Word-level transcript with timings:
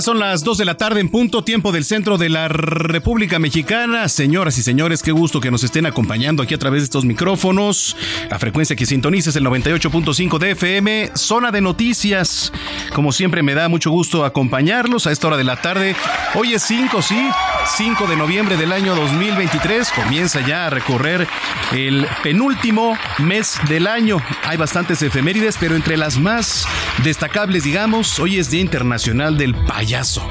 Son 0.00 0.20
las 0.20 0.44
2 0.44 0.58
de 0.58 0.64
la 0.64 0.76
tarde 0.76 1.00
en 1.00 1.08
punto, 1.08 1.42
tiempo 1.42 1.72
del 1.72 1.84
centro 1.84 2.18
de 2.18 2.28
la 2.28 2.46
República 2.46 3.40
Mexicana. 3.40 4.08
Señoras 4.08 4.56
y 4.56 4.62
señores, 4.62 5.02
qué 5.02 5.10
gusto 5.10 5.40
que 5.40 5.50
nos 5.50 5.64
estén 5.64 5.86
acompañando 5.86 6.40
aquí 6.42 6.54
a 6.54 6.58
través 6.58 6.82
de 6.82 6.84
estos 6.84 7.04
micrófonos. 7.04 7.96
La 8.30 8.38
frecuencia 8.38 8.76
que 8.76 8.86
sintoniza 8.86 9.30
es 9.30 9.36
el 9.36 9.44
98.5 9.44 10.38
de 10.38 10.52
FM, 10.52 11.10
zona 11.14 11.50
de 11.50 11.60
noticias. 11.60 12.52
Como 12.94 13.10
siempre, 13.10 13.42
me 13.42 13.54
da 13.54 13.68
mucho 13.68 13.90
gusto 13.90 14.24
acompañarlos 14.24 15.08
a 15.08 15.12
esta 15.12 15.26
hora 15.26 15.36
de 15.36 15.44
la 15.44 15.60
tarde. 15.60 15.96
Hoy 16.34 16.54
es 16.54 16.62
5, 16.62 17.02
sí, 17.02 17.28
5 17.76 18.06
de 18.06 18.16
noviembre 18.16 18.56
del 18.56 18.72
año 18.72 18.94
2023. 18.94 19.90
Comienza 19.90 20.46
ya 20.46 20.66
a 20.66 20.70
recorrer 20.70 21.26
el 21.72 22.06
penúltimo 22.22 22.96
mes 23.18 23.58
del 23.68 23.88
año. 23.88 24.18
Hay 24.44 24.56
bastantes 24.56 25.02
efemérides, 25.02 25.56
pero 25.58 25.74
entre 25.74 25.96
las 25.96 26.18
más 26.18 26.66
destacables, 27.02 27.64
digamos, 27.64 28.18
hoy 28.20 28.38
es 28.38 28.48
Día 28.48 28.60
Internacional 28.60 29.36
del 29.36 29.54
Payaso. 29.88 30.22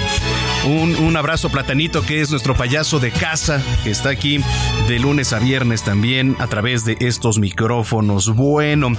un, 0.65 0.95
un 0.95 1.17
abrazo 1.17 1.49
Platanito, 1.49 2.01
que 2.05 2.21
es 2.21 2.31
nuestro 2.31 2.55
payaso 2.55 3.01
de 3.01 3.11
casa, 3.11 3.61
que 3.83 3.91
está 3.91 4.07
aquí 4.07 4.39
de 4.87 4.99
lunes 4.99 5.33
a 5.33 5.39
viernes 5.39 5.83
también 5.83 6.37
a 6.39 6.47
través 6.47 6.85
de 6.85 6.95
estos 7.01 7.39
micrófonos. 7.39 8.33
Bueno, 8.35 8.93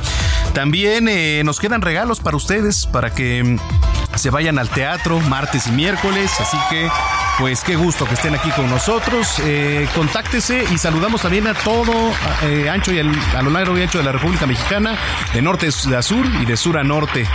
también 0.52 1.08
eh, 1.08 1.40
nos 1.46 1.60
quedan 1.60 1.80
regalos 1.80 2.20
para 2.20 2.36
ustedes, 2.36 2.86
para 2.86 3.14
que 3.14 3.56
se 4.16 4.30
vayan 4.30 4.58
al 4.58 4.68
teatro 4.70 5.20
martes 5.20 5.66
y 5.66 5.72
miércoles, 5.72 6.30
así 6.40 6.56
que 6.70 6.88
pues 7.38 7.62
qué 7.64 7.76
gusto 7.76 8.06
que 8.06 8.14
estén 8.14 8.34
aquí 8.34 8.48
con 8.50 8.68
nosotros. 8.70 9.38
Eh, 9.44 9.86
contáctese 9.94 10.64
y 10.72 10.78
saludamos 10.78 11.20
también 11.22 11.46
a 11.46 11.54
todo 11.54 11.92
eh, 12.42 12.68
ancho 12.70 12.92
y 12.92 12.98
al- 13.00 13.18
a 13.36 13.42
lo 13.42 13.50
largo 13.50 13.76
y 13.78 13.82
ancho 13.82 13.98
de 13.98 14.04
la 14.04 14.12
República 14.12 14.46
Mexicana, 14.46 14.96
de 15.32 15.42
norte 15.42 15.68
a 15.68 16.02
sur 16.02 16.26
y 16.40 16.44
de 16.46 16.56
sur 16.56 16.78
a 16.78 16.84
norte. 16.84 17.26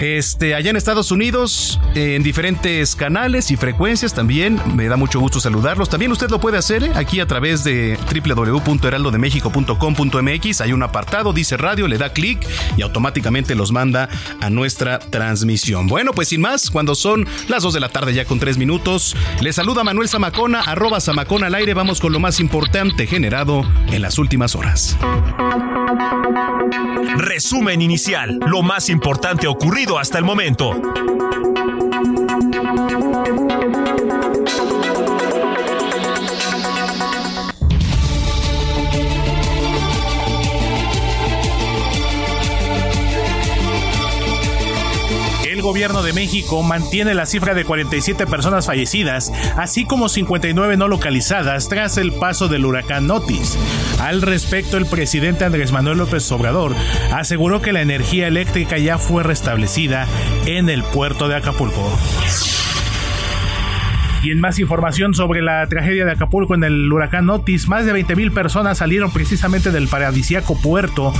Este, 0.00 0.56
allá 0.56 0.70
en 0.70 0.76
Estados 0.76 1.12
Unidos, 1.12 1.78
en 1.94 2.24
diferentes 2.24 2.96
canales 2.96 3.50
y 3.52 3.56
frecuencias 3.56 4.12
también. 4.12 4.60
Me 4.74 4.88
da 4.88 4.96
mucho 4.96 5.20
gusto 5.20 5.38
saludarlos. 5.40 5.88
También 5.88 6.10
usted 6.10 6.28
lo 6.30 6.40
puede 6.40 6.58
hacer 6.58 6.82
¿eh? 6.82 6.90
aquí 6.96 7.20
a 7.20 7.26
través 7.28 7.62
de 7.62 7.96
www.heraldodemexico.com.mx. 8.12 10.60
Hay 10.60 10.72
un 10.72 10.82
apartado, 10.82 11.32
dice 11.32 11.56
radio, 11.56 11.86
le 11.88 11.96
da 11.98 12.12
clic 12.12 12.44
y 12.76 12.82
automáticamente 12.82 13.54
los 13.54 13.70
manda 13.70 14.08
a 14.40 14.50
nuestra 14.50 14.98
transmisión. 14.98 15.86
Bueno, 15.86 16.03
pues 16.12 16.28
sin 16.28 16.40
más, 16.40 16.70
cuando 16.70 16.94
son 16.94 17.26
las 17.48 17.62
2 17.62 17.74
de 17.74 17.80
la 17.80 17.88
tarde 17.88 18.14
ya 18.14 18.24
con 18.24 18.38
3 18.38 18.58
minutos, 18.58 19.16
le 19.40 19.52
saluda 19.52 19.84
Manuel 19.84 20.08
Zamacona, 20.08 20.60
arroba 20.60 21.00
Zamacona 21.00 21.46
al 21.46 21.54
aire. 21.54 21.74
Vamos 21.74 22.00
con 22.00 22.12
lo 22.12 22.20
más 22.20 22.40
importante 22.40 23.06
generado 23.06 23.62
en 23.88 24.02
las 24.02 24.18
últimas 24.18 24.54
horas. 24.54 24.96
Resumen 27.16 27.82
inicial, 27.82 28.38
lo 28.46 28.62
más 28.62 28.88
importante 28.88 29.46
ocurrido 29.46 29.98
hasta 29.98 30.18
el 30.18 30.24
momento. 30.24 30.80
Gobierno 45.64 46.02
de 46.02 46.12
México 46.12 46.62
mantiene 46.62 47.14
la 47.14 47.24
cifra 47.24 47.54
de 47.54 47.64
47 47.64 48.26
personas 48.26 48.66
fallecidas, 48.66 49.32
así 49.56 49.86
como 49.86 50.10
59 50.10 50.76
no 50.76 50.88
localizadas 50.88 51.70
tras 51.70 51.96
el 51.96 52.12
paso 52.12 52.48
del 52.48 52.66
huracán 52.66 53.10
Otis. 53.10 53.58
Al 53.98 54.20
respecto, 54.20 54.76
el 54.76 54.84
presidente 54.84 55.46
Andrés 55.46 55.72
Manuel 55.72 55.98
López 55.98 56.30
Obrador 56.30 56.74
aseguró 57.12 57.62
que 57.62 57.72
la 57.72 57.80
energía 57.80 58.28
eléctrica 58.28 58.76
ya 58.76 58.98
fue 58.98 59.22
restablecida 59.22 60.06
en 60.44 60.68
el 60.68 60.84
puerto 60.84 61.28
de 61.28 61.36
Acapulco. 61.36 61.90
Y 64.22 64.30
en 64.30 64.40
más 64.40 64.58
información 64.58 65.14
sobre 65.14 65.42
la 65.42 65.66
tragedia 65.66 66.04
de 66.04 66.12
Acapulco 66.12 66.54
en 66.54 66.64
el 66.64 66.92
huracán 66.92 67.28
Otis, 67.30 67.68
más 67.68 67.86
de 67.86 67.94
20.000 67.94 68.32
personas 68.32 68.78
salieron 68.78 69.10
precisamente 69.12 69.70
del 69.70 69.88
paradisiaco 69.88 70.60
puerto 70.60 71.12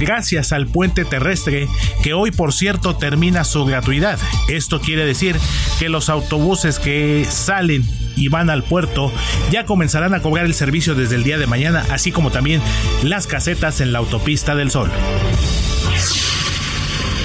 gracias 0.00 0.52
al 0.52 0.66
puente 0.66 1.04
terrestre 1.04 1.68
que 2.02 2.14
hoy 2.14 2.30
por 2.30 2.52
cierto 2.52 2.96
termina 2.96 3.44
su 3.44 3.64
gratuidad. 3.64 4.18
Esto 4.48 4.80
quiere 4.80 5.04
decir 5.04 5.36
que 5.78 5.88
los 5.88 6.08
autobuses 6.08 6.78
que 6.78 7.26
salen 7.28 7.84
y 8.16 8.28
van 8.28 8.50
al 8.50 8.62
puerto 8.62 9.12
ya 9.50 9.64
comenzarán 9.64 10.14
a 10.14 10.20
cobrar 10.20 10.46
el 10.46 10.54
servicio 10.54 10.94
desde 10.94 11.16
el 11.16 11.24
día 11.24 11.38
de 11.38 11.46
mañana, 11.46 11.84
así 11.90 12.12
como 12.12 12.30
también 12.30 12.60
las 13.02 13.26
casetas 13.26 13.80
en 13.80 13.92
la 13.92 13.98
autopista 13.98 14.54
del 14.54 14.70
Sol. 14.70 14.90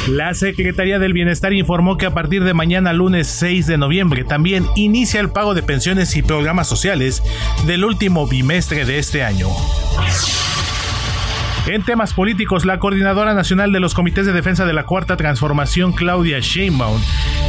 La 0.08 0.34
Secretaría 0.34 1.00
del 1.00 1.12
Bienestar 1.12 1.52
informó 1.52 1.98
que 1.98 2.06
a 2.06 2.14
partir 2.14 2.46
de 2.46 2.54
mañana 2.54 2.94
lunes 2.94 3.28
6 3.28 3.68
de 3.68 3.78
noviembre 3.78 4.24
también 4.24 4.66
inicia 4.78 5.20
el 5.20 5.30
pago 5.30 5.54
de 5.54 5.64
pensiones 5.64 6.16
y 6.16 6.22
programas 6.22 6.68
sociales 6.68 7.22
del 7.66 7.84
último 7.84 8.26
bimestre 8.26 8.86
de 8.86 9.00
este 9.00 9.24
año. 9.24 9.50
En 11.68 11.84
temas 11.84 12.14
políticos, 12.14 12.66
la 12.66 12.80
coordinadora 12.80 13.34
nacional 13.34 13.74
de 13.74 13.82
los 13.82 13.94
comités 13.94 14.26
de 14.26 14.32
defensa 14.32 14.66
de 14.66 14.72
la 14.72 14.86
Cuarta 14.86 15.18
Transformación, 15.18 15.92
Claudia 15.92 16.40
Sheinbaum, 16.40 17.02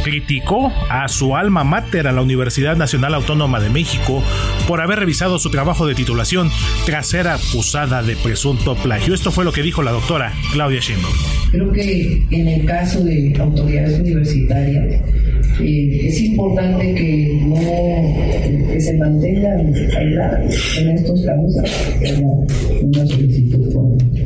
criticó 0.03 0.73
a 0.89 1.07
su 1.07 1.37
alma 1.37 1.63
mater 1.63 2.05
a 2.05 2.11
la 2.11 2.21
Universidad 2.21 2.75
Nacional 2.75 3.13
Autónoma 3.13 3.61
de 3.61 3.69
México 3.69 4.21
por 4.67 4.81
haber 4.81 4.99
revisado 4.99 5.39
su 5.39 5.49
trabajo 5.49 5.87
de 5.87 5.95
titulación 5.95 6.49
tras 6.85 7.07
ser 7.07 7.29
acusada 7.29 8.03
de 8.03 8.17
presunto 8.17 8.75
plagio. 8.75 9.13
Esto 9.13 9.31
fue 9.31 9.45
lo 9.45 9.53
que 9.53 9.63
dijo 9.63 9.83
la 9.83 9.91
doctora 9.91 10.33
Claudia 10.51 10.81
Sheinbaum. 10.81 11.13
Creo 11.51 11.71
que 11.71 12.27
en 12.29 12.47
el 12.47 12.65
caso 12.65 13.01
de 13.01 13.33
autoridades 13.39 14.01
universitarias 14.01 15.01
eh, 15.61 16.07
es 16.07 16.21
importante 16.21 16.93
que 16.93 17.41
no 17.45 18.79
se 18.79 18.97
mantengan 18.97 19.73
en 20.77 20.89
estos 20.89 21.25
casos 21.25 21.55
una 22.81 23.05
solicitud 23.07 23.48
formal. 23.48 23.48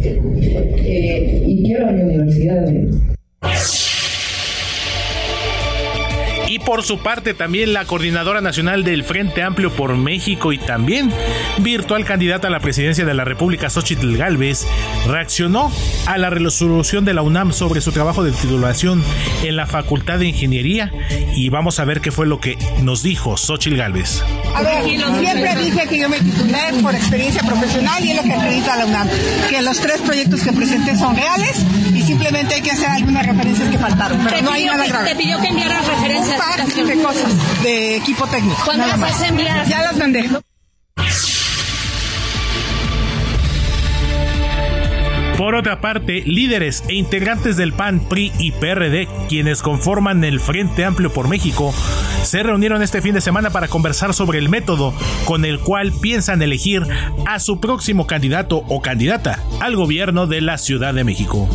Eh, 0.05 1.43
y 1.47 1.63
quiero 1.63 1.87
a 1.87 1.91
mi 1.91 2.01
universidad. 2.01 2.67
Por 6.65 6.83
su 6.83 6.99
parte 6.99 7.33
también 7.33 7.73
la 7.73 7.85
coordinadora 7.85 8.41
nacional 8.41 8.83
del 8.83 9.03
Frente 9.03 9.41
Amplio 9.41 9.71
por 9.71 9.95
México 9.97 10.51
y 10.51 10.57
también 10.57 11.11
virtual 11.59 12.05
candidata 12.05 12.47
a 12.47 12.51
la 12.51 12.59
presidencia 12.59 13.05
de 13.05 13.13
la 13.13 13.25
República, 13.25 13.69
Xochitl 13.69 14.17
Galvez, 14.17 14.65
reaccionó 15.07 15.71
a 16.05 16.17
la 16.17 16.29
resolución 16.29 17.05
de 17.05 17.13
la 17.13 17.21
UNAM 17.21 17.53
sobre 17.53 17.81
su 17.81 17.91
trabajo 17.91 18.23
de 18.23 18.31
titulación 18.31 19.03
en 19.43 19.55
la 19.55 19.67
Facultad 19.67 20.19
de 20.19 20.27
Ingeniería 20.27 20.91
y 21.35 21.49
vamos 21.49 21.79
a 21.79 21.85
ver 21.85 22.01
qué 22.01 22.11
fue 22.11 22.27
lo 22.27 22.39
que 22.39 22.57
nos 22.81 23.03
dijo 23.03 23.37
Xochitl 23.37 23.77
Galvez. 23.77 24.23
A 24.55 24.61
ver, 24.61 24.83
siempre 24.83 25.55
dije 25.57 25.87
que 25.87 25.97
yo 25.97 26.09
me 26.09 26.19
titulé 26.19 26.59
por 26.81 26.93
experiencia 26.95 27.41
profesional 27.43 28.03
y 28.03 28.11
es 28.11 28.15
lo 28.17 28.23
que 28.23 28.33
acredita 28.33 28.77
la 28.77 28.85
UNAM, 28.85 29.07
que 29.49 29.61
los 29.61 29.79
tres 29.79 30.01
proyectos 30.01 30.41
que 30.41 30.53
presenté 30.53 30.95
son 30.95 31.15
reales 31.15 31.57
y 31.93 32.01
simplemente 32.01 32.55
hay 32.55 32.61
que 32.61 32.71
hacer 32.71 32.89
algunas 32.89 33.25
referencias 33.25 33.69
que 33.69 33.77
faltaron, 33.77 34.19
pero 34.23 34.41
no 34.41 34.51
hay 34.51 34.65
nada 34.65 34.85
grave. 34.85 35.09
Te 35.09 35.15
pidió 35.15 35.39
que 35.39 35.47
enviaras 35.47 35.87
referencias. 35.87 36.39
De 36.57 37.01
cosas, 37.01 37.63
de 37.63 37.97
equipo 37.97 38.27
técnico. 38.27 38.61
¿Cuándo 38.63 38.85
las 38.85 38.99
vas 38.99 39.21
a 39.21 39.27
enviar? 39.27 39.67
Ya 39.67 39.81
las 39.83 39.97
mandé. 39.97 40.29
Por 45.37 45.55
otra 45.55 45.81
parte, 45.81 46.21
líderes 46.25 46.83
e 46.87 46.93
integrantes 46.93 47.57
del 47.57 47.73
PAN, 47.73 48.07
PRI 48.07 48.31
y 48.37 48.51
PRD, 48.51 49.07
quienes 49.27 49.63
conforman 49.63 50.23
el 50.23 50.39
Frente 50.39 50.85
Amplio 50.85 51.11
por 51.11 51.27
México, 51.27 51.73
se 52.21 52.43
reunieron 52.43 52.83
este 52.83 53.01
fin 53.01 53.15
de 53.15 53.21
semana 53.21 53.49
para 53.49 53.67
conversar 53.67 54.13
sobre 54.13 54.37
el 54.37 54.47
método 54.47 54.93
con 55.25 55.45
el 55.45 55.59
cual 55.59 55.91
piensan 56.01 56.41
elegir 56.43 56.83
a 57.25 57.39
su 57.39 57.59
próximo 57.59 58.05
candidato 58.05 58.63
o 58.69 58.81
candidata 58.81 59.39
al 59.59 59.75
gobierno 59.75 60.27
de 60.27 60.41
la 60.41 60.59
Ciudad 60.59 60.93
de 60.93 61.03
México. 61.03 61.49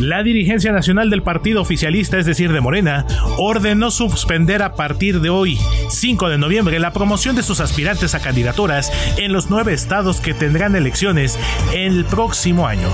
La 0.00 0.22
dirigencia 0.22 0.70
nacional 0.70 1.10
del 1.10 1.22
partido 1.22 1.60
oficialista, 1.60 2.18
es 2.18 2.26
decir, 2.26 2.52
de 2.52 2.60
Morena, 2.60 3.04
ordenó 3.36 3.90
suspender 3.90 4.62
a 4.62 4.74
partir 4.74 5.20
de 5.20 5.28
hoy, 5.28 5.58
5 5.90 6.28
de 6.28 6.38
noviembre, 6.38 6.78
la 6.78 6.92
promoción 6.92 7.34
de 7.34 7.42
sus 7.42 7.58
aspirantes 7.58 8.14
a 8.14 8.20
candidaturas 8.20 8.92
en 9.16 9.32
los 9.32 9.50
nueve 9.50 9.72
estados 9.72 10.20
que 10.20 10.34
tendrán 10.34 10.76
elecciones 10.76 11.36
el 11.74 12.04
próximo 12.04 12.68
año. 12.68 12.88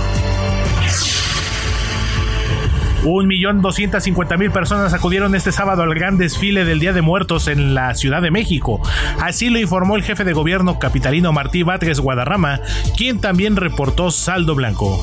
Un 3.04 3.26
millón 3.26 3.60
doscientas 3.60 4.04
cincuenta 4.04 4.38
mil 4.38 4.50
personas 4.50 4.94
acudieron 4.94 5.34
este 5.34 5.52
sábado 5.52 5.82
al 5.82 5.94
gran 5.94 6.16
desfile 6.16 6.64
del 6.64 6.80
Día 6.80 6.94
de 6.94 7.02
Muertos 7.02 7.48
en 7.48 7.74
la 7.74 7.94
Ciudad 7.94 8.22
de 8.22 8.30
México. 8.30 8.80
Así 9.20 9.50
lo 9.50 9.58
informó 9.58 9.96
el 9.96 10.04
jefe 10.04 10.24
de 10.24 10.32
gobierno 10.32 10.78
capitalino 10.78 11.30
Martí 11.30 11.64
Batres 11.64 12.00
Guadarrama, 12.00 12.60
quien 12.96 13.20
también 13.20 13.56
reportó 13.56 14.10
saldo 14.10 14.54
blanco. 14.54 15.02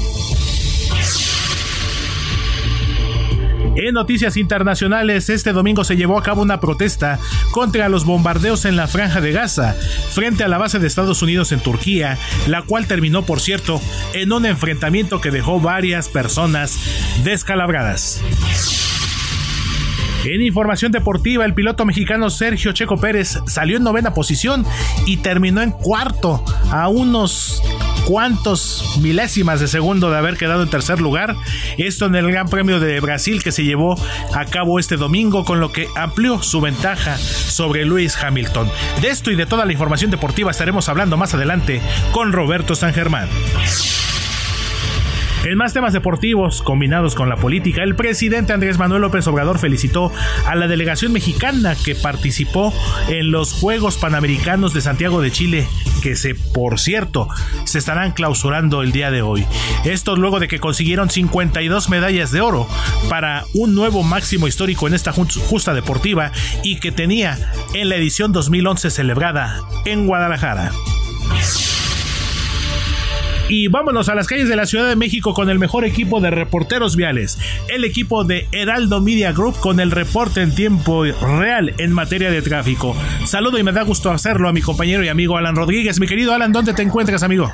En 3.75 3.93
noticias 3.93 4.35
internacionales, 4.35 5.29
este 5.29 5.53
domingo 5.53 5.85
se 5.85 5.95
llevó 5.95 6.19
a 6.19 6.23
cabo 6.23 6.41
una 6.41 6.59
protesta 6.59 7.19
contra 7.51 7.87
los 7.87 8.03
bombardeos 8.03 8.65
en 8.65 8.75
la 8.75 8.87
franja 8.87 9.21
de 9.21 9.31
Gaza, 9.31 9.75
frente 10.09 10.43
a 10.43 10.49
la 10.49 10.57
base 10.57 10.77
de 10.79 10.87
Estados 10.87 11.21
Unidos 11.21 11.53
en 11.53 11.61
Turquía, 11.61 12.17
la 12.47 12.63
cual 12.63 12.85
terminó, 12.87 13.23
por 13.23 13.39
cierto, 13.39 13.79
en 14.13 14.33
un 14.33 14.45
enfrentamiento 14.45 15.21
que 15.21 15.31
dejó 15.31 15.61
varias 15.61 16.09
personas 16.09 16.79
descalabradas. 17.23 18.21
En 20.25 20.41
información 20.41 20.91
deportiva, 20.91 21.45
el 21.45 21.53
piloto 21.55 21.85
mexicano 21.85 22.29
Sergio 22.29 22.73
Checo 22.73 22.97
Pérez 22.97 23.39
salió 23.47 23.77
en 23.77 23.83
novena 23.83 24.13
posición 24.13 24.65
y 25.05 25.17
terminó 25.17 25.61
en 25.61 25.71
cuarto, 25.71 26.43
a 26.69 26.89
unos 26.89 27.63
cuantos 28.05 28.97
milésimas 29.01 29.59
de 29.59 29.67
segundo 29.67 30.09
de 30.09 30.17
haber 30.17 30.37
quedado 30.37 30.63
en 30.63 30.69
tercer 30.69 30.99
lugar. 30.99 31.35
Esto 31.77 32.05
en 32.05 32.15
el 32.15 32.31
Gran 32.31 32.47
Premio 32.47 32.79
de 32.79 32.99
Brasil 32.99 33.43
que 33.43 33.51
se 33.51 33.63
llevó 33.63 33.95
a 34.33 34.45
cabo 34.45 34.79
este 34.79 34.97
domingo, 34.97 35.45
con 35.45 35.59
lo 35.59 35.71
que 35.71 35.87
amplió 35.95 36.41
su 36.41 36.61
ventaja 36.61 37.17
sobre 37.17 37.85
Luis 37.85 38.17
Hamilton. 38.21 38.69
De 39.01 39.09
esto 39.09 39.31
y 39.31 39.35
de 39.35 39.45
toda 39.45 39.65
la 39.65 39.71
información 39.71 40.11
deportiva 40.11 40.51
estaremos 40.51 40.89
hablando 40.89 41.17
más 41.17 41.33
adelante 41.33 41.81
con 42.11 42.31
Roberto 42.31 42.75
San 42.75 42.93
Germán. 42.93 43.29
En 45.43 45.57
más 45.57 45.73
temas 45.73 45.91
deportivos 45.91 46.61
combinados 46.61 47.15
con 47.15 47.27
la 47.27 47.35
política, 47.35 47.81
el 47.81 47.95
presidente 47.95 48.53
Andrés 48.53 48.77
Manuel 48.77 49.01
López 49.01 49.25
Obrador 49.25 49.57
felicitó 49.57 50.11
a 50.45 50.55
la 50.55 50.67
delegación 50.67 51.13
mexicana 51.13 51.75
que 51.83 51.95
participó 51.95 52.71
en 53.07 53.31
los 53.31 53.51
Juegos 53.51 53.97
Panamericanos 53.97 54.71
de 54.75 54.81
Santiago 54.81 55.19
de 55.19 55.31
Chile, 55.31 55.67
que 56.03 56.15
se, 56.15 56.35
por 56.35 56.79
cierto, 56.79 57.27
se 57.65 57.79
estarán 57.79 58.11
clausurando 58.11 58.83
el 58.83 58.91
día 58.91 59.09
de 59.09 59.23
hoy. 59.23 59.47
Esto 59.83 60.15
luego 60.15 60.39
de 60.39 60.47
que 60.47 60.59
consiguieron 60.59 61.09
52 61.09 61.89
medallas 61.89 62.31
de 62.31 62.41
oro 62.41 62.67
para 63.09 63.45
un 63.55 63.73
nuevo 63.73 64.03
máximo 64.03 64.47
histórico 64.47 64.87
en 64.87 64.93
esta 64.93 65.11
justa 65.11 65.73
deportiva 65.73 66.31
y 66.63 66.79
que 66.79 66.91
tenía 66.91 67.39
en 67.73 67.89
la 67.89 67.95
edición 67.95 68.31
2011 68.31 68.91
celebrada 68.91 69.59
en 69.85 70.05
Guadalajara. 70.05 70.71
Y 73.51 73.67
vámonos 73.67 74.07
a 74.07 74.15
las 74.15 74.27
calles 74.27 74.47
de 74.47 74.55
la 74.55 74.65
Ciudad 74.65 74.87
de 74.87 74.95
México 74.95 75.33
con 75.33 75.49
el 75.49 75.59
mejor 75.59 75.83
equipo 75.83 76.21
de 76.21 76.31
reporteros 76.31 76.95
viales, 76.95 77.37
el 77.67 77.83
equipo 77.83 78.23
de 78.23 78.47
Heraldo 78.53 79.01
Media 79.01 79.33
Group 79.33 79.59
con 79.59 79.81
el 79.81 79.91
reporte 79.91 80.41
en 80.41 80.55
tiempo 80.55 81.03
real 81.03 81.73
en 81.77 81.91
materia 81.91 82.31
de 82.31 82.41
tráfico. 82.41 82.95
Saludo 83.25 83.59
y 83.59 83.63
me 83.63 83.73
da 83.73 83.81
gusto 83.81 84.09
hacerlo 84.09 84.47
a 84.47 84.53
mi 84.53 84.61
compañero 84.61 85.03
y 85.03 85.09
amigo 85.09 85.35
Alan 85.35 85.57
Rodríguez. 85.57 85.99
Mi 85.99 86.07
querido 86.07 86.33
Alan, 86.33 86.53
¿dónde 86.53 86.73
te 86.73 86.81
encuentras, 86.81 87.23
amigo? 87.23 87.51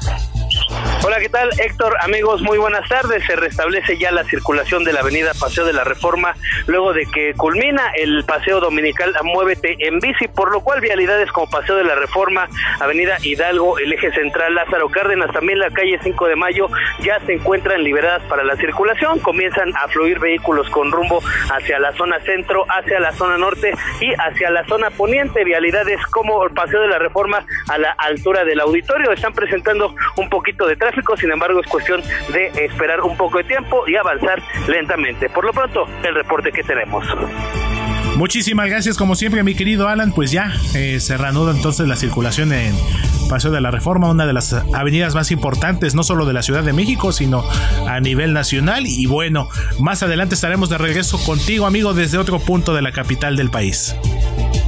Hola, 1.08 1.22
¿qué 1.22 1.30
tal? 1.30 1.50
Héctor, 1.58 1.96
amigos, 2.02 2.42
muy 2.42 2.58
buenas 2.58 2.86
tardes. 2.90 3.24
Se 3.26 3.38
restablece 3.38 3.98
ya 3.98 4.12
la 4.12 4.26
circulación 4.26 4.84
de 4.84 4.92
la 4.92 5.00
avenida 5.00 5.32
Paseo 5.40 5.64
de 5.64 5.72
la 5.72 5.86
Reforma 5.86 6.36
luego 6.66 6.92
de 6.92 7.06
que 7.06 7.34
culmina 7.34 7.92
el 7.96 8.26
paseo 8.26 8.60
dominical 8.60 9.16
Muévete 9.24 9.78
en 9.88 10.02
bici, 10.02 10.28
por 10.28 10.52
lo 10.52 10.60
cual 10.60 10.82
vialidades 10.82 11.32
como 11.32 11.50
Paseo 11.50 11.78
de 11.78 11.86
la 11.86 11.96
Reforma, 11.96 12.50
Avenida 12.82 13.18
Hidalgo, 13.22 13.80
el 13.80 13.94
eje 13.94 14.12
central 14.12 14.54
Lázaro 14.54 14.90
Cárdenas, 14.90 15.32
también 15.32 15.60
la 15.60 15.70
calle 15.70 15.98
5 16.04 16.28
de 16.28 16.36
Mayo 16.36 16.68
ya 17.00 17.22
se 17.26 17.36
encuentran 17.36 17.84
liberadas 17.84 18.24
para 18.24 18.44
la 18.44 18.58
circulación. 18.58 19.20
Comienzan 19.20 19.74
a 19.78 19.88
fluir 19.88 20.20
vehículos 20.20 20.70
con 20.72 20.92
rumbo 20.92 21.22
hacia 21.54 21.80
la 21.80 21.94
zona 21.94 22.20
centro, 22.26 22.66
hacia 22.68 23.00
la 23.00 23.14
zona 23.14 23.38
norte 23.38 23.74
y 24.02 24.12
hacia 24.14 24.50
la 24.50 24.66
zona 24.66 24.90
poniente. 24.90 25.46
Vialidades 25.46 26.06
como 26.08 26.44
el 26.44 26.52
Paseo 26.52 26.82
de 26.82 26.90
la 26.90 27.00
Reforma 27.00 27.46
a 27.70 27.78
la 27.78 27.92
altura 27.92 28.44
del 28.44 28.60
auditorio 28.60 29.14
están 29.14 29.32
presentando 29.32 29.96
un 30.18 30.30
poquito 30.30 30.68
de 30.68 30.76
tráfico, 30.76 30.97
sin 31.18 31.32
embargo 31.32 31.60
es 31.62 31.68
cuestión 31.68 32.02
de 32.32 32.48
esperar 32.66 33.02
un 33.02 33.16
poco 33.18 33.38
de 33.38 33.44
tiempo 33.44 33.88
y 33.88 33.96
avanzar 33.96 34.42
lentamente. 34.68 35.30
Por 35.30 35.46
lo 35.46 35.54
pronto, 35.54 35.88
el 36.04 36.16
reporte 36.16 36.52
que 36.52 36.64
tenemos. 36.64 37.06
Muchísimas 38.18 38.68
gracias, 38.68 38.98
como 38.98 39.16
siempre, 39.16 39.44
mi 39.44 39.54
querido 39.54 39.88
Alan. 39.88 40.12
Pues 40.12 40.32
ya 40.32 40.52
eh, 40.74 41.00
se 41.00 41.18
reanuda 41.18 41.52
entonces 41.52 41.88
la 41.88 41.96
circulación 41.96 42.52
en 42.52 42.74
Paseo 43.30 43.52
de 43.52 43.62
la 43.62 43.70
Reforma, 43.70 44.10
una 44.10 44.26
de 44.26 44.34
las 44.34 44.54
avenidas 44.54 45.14
más 45.14 45.30
importantes, 45.30 45.94
no 45.94 46.02
solo 46.02 46.26
de 46.26 46.34
la 46.34 46.42
Ciudad 46.42 46.64
de 46.64 46.74
México, 46.74 47.12
sino 47.12 47.44
a 47.88 48.00
nivel 48.00 48.34
nacional. 48.34 48.88
Y 48.88 49.06
bueno, 49.06 49.50
más 49.80 50.02
adelante 50.02 50.34
estaremos 50.34 50.70
de 50.70 50.80
regreso 50.80 51.24
contigo, 51.24 51.68
amigo, 51.68 51.94
desde 51.94 52.18
otro 52.18 52.40
punto 52.40 52.74
de 52.74 52.82
la 52.82 52.92
capital 52.92 53.36
del 53.36 53.52
país. 53.52 53.96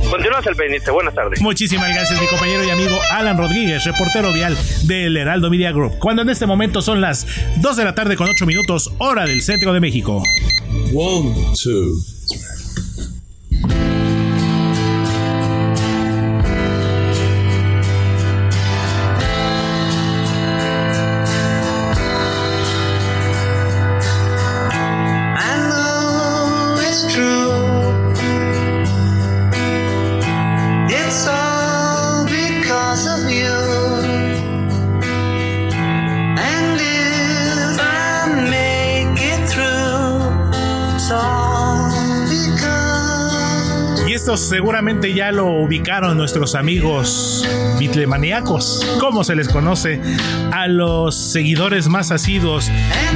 Continuamos 0.10 0.48
el 0.48 0.56
pendiente. 0.56 0.92
Buenas 0.92 1.14
tardes. 1.14 1.42
Muchísimas 1.42 1.90
gracias, 1.90 2.20
mi 2.20 2.28
compañero 2.28 2.64
y 2.64 2.70
amigo 2.70 2.98
Alan 3.12 3.38
Rodríguez, 3.38 3.84
reportero 3.86 4.34
vial 4.34 4.58
del 4.84 5.16
Heraldo 5.16 5.50
Media 5.50 5.72
Group. 5.72 6.00
Cuando 6.00 6.24
en 6.24 6.30
este 6.30 6.46
momento 6.46 6.82
son 6.82 7.00
las 7.00 7.28
2 7.58 7.78
de 7.78 7.84
la 7.84 7.96
tarde 7.96 8.16
con 8.16 8.28
8 8.28 8.46
minutos, 8.46 8.92
hora 8.98 9.26
del 9.26 9.42
centro 9.42 9.74
de 9.74 9.80
México. 9.80 10.24
One, 10.94 11.36
two. 11.62 11.94
estos 13.62 14.09
seguramente 44.50 45.14
ya 45.14 45.32
lo 45.32 45.46
ubicaron 45.46 46.18
nuestros 46.18 46.56
amigos 46.56 47.48
bitlemaníacos, 47.78 48.84
como 49.00 49.24
se 49.24 49.36
les 49.36 49.48
conoce 49.48 50.02
a 50.52 50.68
los 50.68 51.16
seguidores 51.16 51.88
más 51.88 52.10
asiduos 52.10 52.70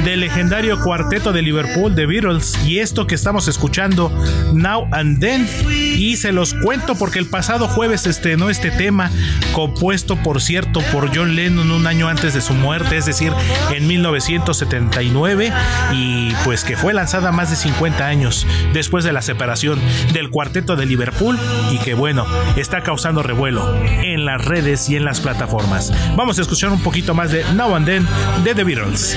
del 0.04 0.20
legendario 0.20 0.78
cuarteto 0.80 1.32
de 1.32 1.42
Liverpool, 1.42 1.94
The 1.94 2.06
Beatles, 2.06 2.56
y 2.64 2.78
esto 2.78 3.08
que 3.08 3.16
estamos 3.16 3.48
escuchando, 3.48 4.12
Now 4.52 4.86
and 4.92 5.18
Then. 5.18 5.48
Y 5.96 6.16
se 6.16 6.32
los 6.32 6.54
cuento 6.54 6.94
porque 6.94 7.18
el 7.18 7.26
pasado 7.26 7.66
jueves 7.66 8.06
estrenó 8.06 8.48
este 8.48 8.70
tema, 8.70 9.10
compuesto 9.52 10.16
por 10.16 10.40
cierto 10.40 10.80
por 10.92 11.14
John 11.14 11.34
Lennon 11.34 11.70
un 11.72 11.86
año 11.88 12.08
antes 12.08 12.32
de 12.32 12.40
su 12.40 12.54
muerte, 12.54 12.96
es 12.96 13.06
decir, 13.06 13.32
en 13.74 13.86
1979, 13.88 15.52
y 15.92 16.32
pues 16.44 16.62
que 16.62 16.76
fue 16.76 16.94
lanzada 16.94 17.32
más 17.32 17.50
de 17.50 17.56
50 17.56 18.06
años 18.06 18.46
después 18.72 19.04
de 19.04 19.12
la 19.12 19.20
separación 19.20 19.80
del 20.12 20.30
cuarteto 20.30 20.76
de 20.76 20.86
Liverpool 20.86 21.23
y 21.70 21.78
que 21.78 21.94
bueno, 21.94 22.26
está 22.56 22.82
causando 22.82 23.22
revuelo 23.22 23.74
en 23.84 24.24
las 24.24 24.44
redes 24.44 24.88
y 24.88 24.96
en 24.96 25.04
las 25.04 25.20
plataformas. 25.20 25.92
Vamos 26.16 26.38
a 26.38 26.42
escuchar 26.42 26.70
un 26.70 26.82
poquito 26.82 27.14
más 27.14 27.30
de 27.32 27.44
Now 27.54 27.74
and 27.74 27.86
Then 27.86 28.06
de 28.44 28.54
The 28.54 28.64
Beatles. 28.64 29.16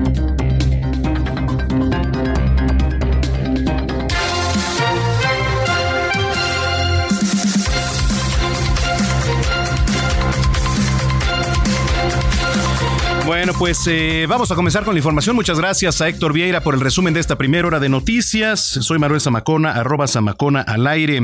Bueno, 13.41 13.57
pues 13.57 13.87
eh, 13.87 14.27
vamos 14.29 14.51
a 14.51 14.55
comenzar 14.55 14.83
con 14.83 14.93
la 14.93 14.99
información. 14.99 15.35
Muchas 15.35 15.59
gracias 15.59 15.99
a 15.99 16.07
Héctor 16.07 16.31
Vieira 16.31 16.61
por 16.61 16.75
el 16.75 16.79
resumen 16.79 17.15
de 17.15 17.19
esta 17.19 17.39
primera 17.39 17.65
hora 17.65 17.79
de 17.79 17.89
noticias. 17.89 18.61
Soy 18.61 18.99
Manuel 18.99 19.19
Zamacona, 19.19 19.71
arroba 19.71 20.05
Zamacona 20.05 20.61
al 20.61 20.85
aire. 20.85 21.17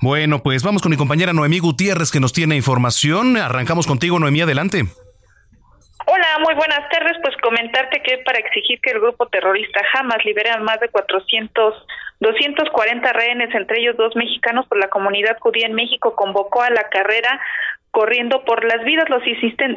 Bueno, 0.00 0.38
pues 0.38 0.62
vamos 0.62 0.82
con 0.82 0.90
mi 0.92 0.96
compañera 0.96 1.32
Noemí 1.32 1.58
Gutiérrez 1.58 2.12
que 2.12 2.20
nos 2.20 2.32
tiene 2.32 2.54
información. 2.54 3.36
Arrancamos 3.36 3.88
contigo, 3.88 4.20
Noemí, 4.20 4.40
adelante. 4.40 4.84
Hola, 6.06 6.28
muy 6.44 6.54
buenas 6.54 6.88
tardes. 6.90 7.16
Pues 7.22 7.34
comentarte 7.42 8.02
que 8.04 8.18
para 8.18 8.38
exigir 8.38 8.78
que 8.80 8.92
el 8.92 9.00
grupo 9.00 9.26
terrorista 9.26 9.80
Hamas 9.94 10.24
libere 10.24 10.50
a 10.50 10.58
más 10.58 10.78
de 10.78 10.88
400, 10.90 11.74
240 12.20 13.12
rehenes, 13.14 13.52
entre 13.52 13.80
ellos 13.80 13.96
dos 13.96 14.14
mexicanos 14.14 14.64
por 14.68 14.78
la 14.78 14.88
comunidad 14.90 15.36
judía 15.40 15.66
en 15.66 15.74
México, 15.74 16.14
convocó 16.14 16.62
a 16.62 16.70
la 16.70 16.88
carrera 16.88 17.40
corriendo 17.90 18.44
por 18.44 18.64
las 18.64 18.84
vidas. 18.84 19.08
Los, 19.08 19.22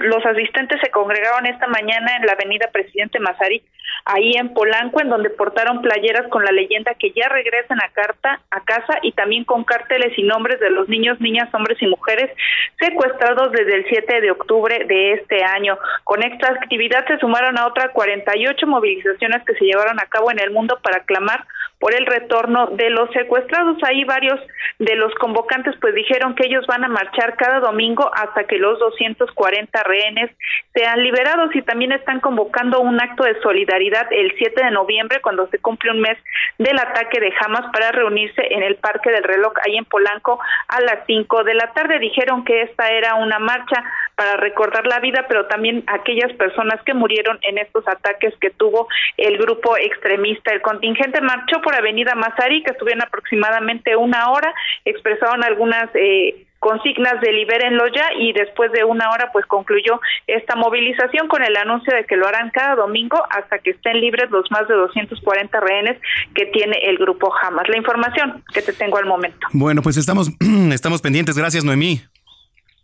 los 0.01 0.25
asistentes 0.25 0.80
se 0.82 0.91
congregaron 0.91 1.46
esta 1.46 1.68
mañana 1.68 2.15
en 2.18 2.25
la 2.25 2.34
avenida 2.34 2.70
Presidente 2.72 3.20
Mazarik, 3.20 3.63
ahí 4.06 4.34
en 4.34 4.53
Polanco, 4.53 5.01
en 5.01 5.10
donde 5.10 5.30
portaron 5.30 5.82
playeras 5.82 6.27
con 6.30 6.44
la 6.44 6.51
leyenda 6.51 6.94
que 6.96 7.12
ya 7.12 7.30
regresan 7.30 7.80
a, 7.82 7.89
carta, 7.89 8.41
a 8.50 8.62
casa 8.62 9.00
y 9.01 9.12
también 9.13 9.44
con 9.44 9.63
carteles 9.63 10.18
y 10.18 10.24
nombres 10.24 10.60
de 10.60 10.70
los 10.70 10.89
niños, 10.89 11.20
niñas, 11.20 11.53
hombres 11.53 11.82
y 11.82 11.88
mujeres 11.88 12.32
secuestrados 12.80 13.51
desde 13.51 13.75
el 13.75 13.86
7 13.88 14.22
de 14.22 14.32
octubre 14.32 14.86
de 14.86 15.13
este 15.13 15.44
año. 15.44 15.77
Con 16.03 16.24
esta 16.24 16.50
actividad 16.50 17.06
se 17.08 17.18
sumaron 17.20 17.58
a 17.58 17.68
otras 17.68 17.91
48 17.91 18.68
movilizaciones 18.68 19.44
que 19.46 19.53
se 19.56 19.65
llevaron 19.65 20.00
a 20.00 20.06
cabo 20.06 20.32
en 20.32 20.39
el 20.39 20.51
mundo 20.51 20.80
para 20.82 21.03
clamar 21.03 21.46
por 21.82 21.96
el 21.96 22.06
retorno 22.06 22.68
de 22.68 22.92
los 22.92 23.10
secuestrados. 23.10 23.78
Ahí 23.84 24.06
varios 24.06 24.40
de 24.80 24.96
los 24.96 25.14
convocantes 25.16 25.76
pues 25.82 25.96
dijeron 25.96 26.36
que 26.36 26.46
ellos 26.46 26.66
van 26.68 26.86
a 26.86 26.88
marchar 26.88 27.36
cada 27.36 27.60
domingo 27.60 28.10
hasta 28.14 28.46
que 28.46 28.58
los 28.58 28.80
240 28.80 29.84
rehenes 29.84 30.30
sean 30.74 31.02
liberados 31.04 31.54
y 31.56 31.62
también 31.64 31.92
están 31.92 32.20
convocando 32.20 32.80
un 32.80 33.02
acto 33.02 33.24
de 33.24 33.42
solidaridad 33.42 34.08
el 34.12 34.32
7 34.38 34.64
de 34.64 34.72
noviembre 34.72 35.22
cuando 35.22 35.48
se 35.48 35.58
cumple 35.58 35.92
un 35.92 36.02
mes 36.02 36.18
del 36.60 36.78
ataque 36.78 37.20
de 37.20 37.34
Hamas 37.42 37.66
para 37.74 37.92
reunirse 37.92 38.42
en 38.52 38.62
el 38.62 38.76
Parque 38.76 39.12
del 39.12 39.24
Reloj 39.24 39.54
ahí 39.66 39.76
en 39.76 39.86
Polanco 39.86 40.40
a 40.68 40.82
las 40.82 41.00
5 41.08 41.44
de 41.44 41.56
la 41.56 41.74
tarde. 41.74 41.98
Dijeron 41.98 42.46
que 42.46 42.62
esta 42.62 42.90
era 42.90 43.16
una 43.16 43.40
marcha 43.40 43.84
para 44.22 44.38
recordar 44.38 44.86
la 44.86 45.00
vida, 45.00 45.25
pero 45.28 45.48
también 45.48 45.84
aquellas 45.88 46.32
personas 46.34 46.80
que 46.86 46.94
murieron 46.94 47.40
en 47.42 47.58
estos 47.58 47.88
ataques 47.88 48.36
que 48.40 48.51
tuvo 48.51 48.88
el 49.18 49.36
grupo 49.40 49.75
extremista. 49.78 50.54
El 50.54 50.62
contingente 50.62 51.22
marchó 51.22 51.60
por 51.63 51.74
Avenida 51.74 52.13
Mazari, 52.13 52.62
que 52.62 52.70
estuvieron 52.70 53.01
aproximadamente 53.01 53.96
una 53.96 54.30
hora, 54.30 54.54
expresaron 54.86 55.44
algunas 55.44 55.90
eh, 55.96 56.46
consignas 56.60 57.20
de 57.20 57.32
libérenlo 57.32 57.88
ya 57.88 58.13
y 58.20 58.32
después 58.34 58.72
de 58.74 58.84
una 58.84 59.10
hora 59.10 59.32
pues 59.34 59.48
concluyó 59.48 60.00
esta 60.28 60.56
movilización 60.56 61.28
con 61.28 61.42
el 61.44 61.58
anuncio 61.58 61.92
de 61.92 62.06
que 62.06 62.16
lo 62.16 62.28
harán 62.28 62.51
cada 62.51 62.75
domingo 62.75 63.24
hasta 63.32 63.58
que 63.58 63.72
estén 63.72 64.00
libres 64.00 64.30
los 64.30 64.51
más 64.51 64.68
de 64.68 64.75
240 64.75 65.60
rehenes 65.62 66.00
que 66.36 66.46
tiene 66.46 66.78
el 66.84 67.00
grupo 67.00 67.34
Hamas. 67.42 67.68
La 67.68 67.78
información 67.78 68.44
que 68.54 68.62
te 68.62 68.74
tengo 68.74 69.00
al 69.00 69.08
momento. 69.08 69.48
Bueno, 69.51 69.82
pues 69.82 69.98
estamos 69.98 70.30
estamos 70.72 71.01
pendientes. 71.01 71.36
Gracias, 71.36 71.63
Noemí. 71.63 72.01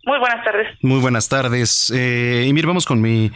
Muy 0.07 0.19
buenas 0.19 0.41
tardes. 0.41 0.67
Muy 0.81 0.99
buenas 1.01 1.27
tardes. 1.27 1.91
Eh, 1.93 2.45
y 2.47 2.53
mire, 2.53 2.65
vamos 2.65 2.85
con 2.85 3.01
mi 3.01 3.29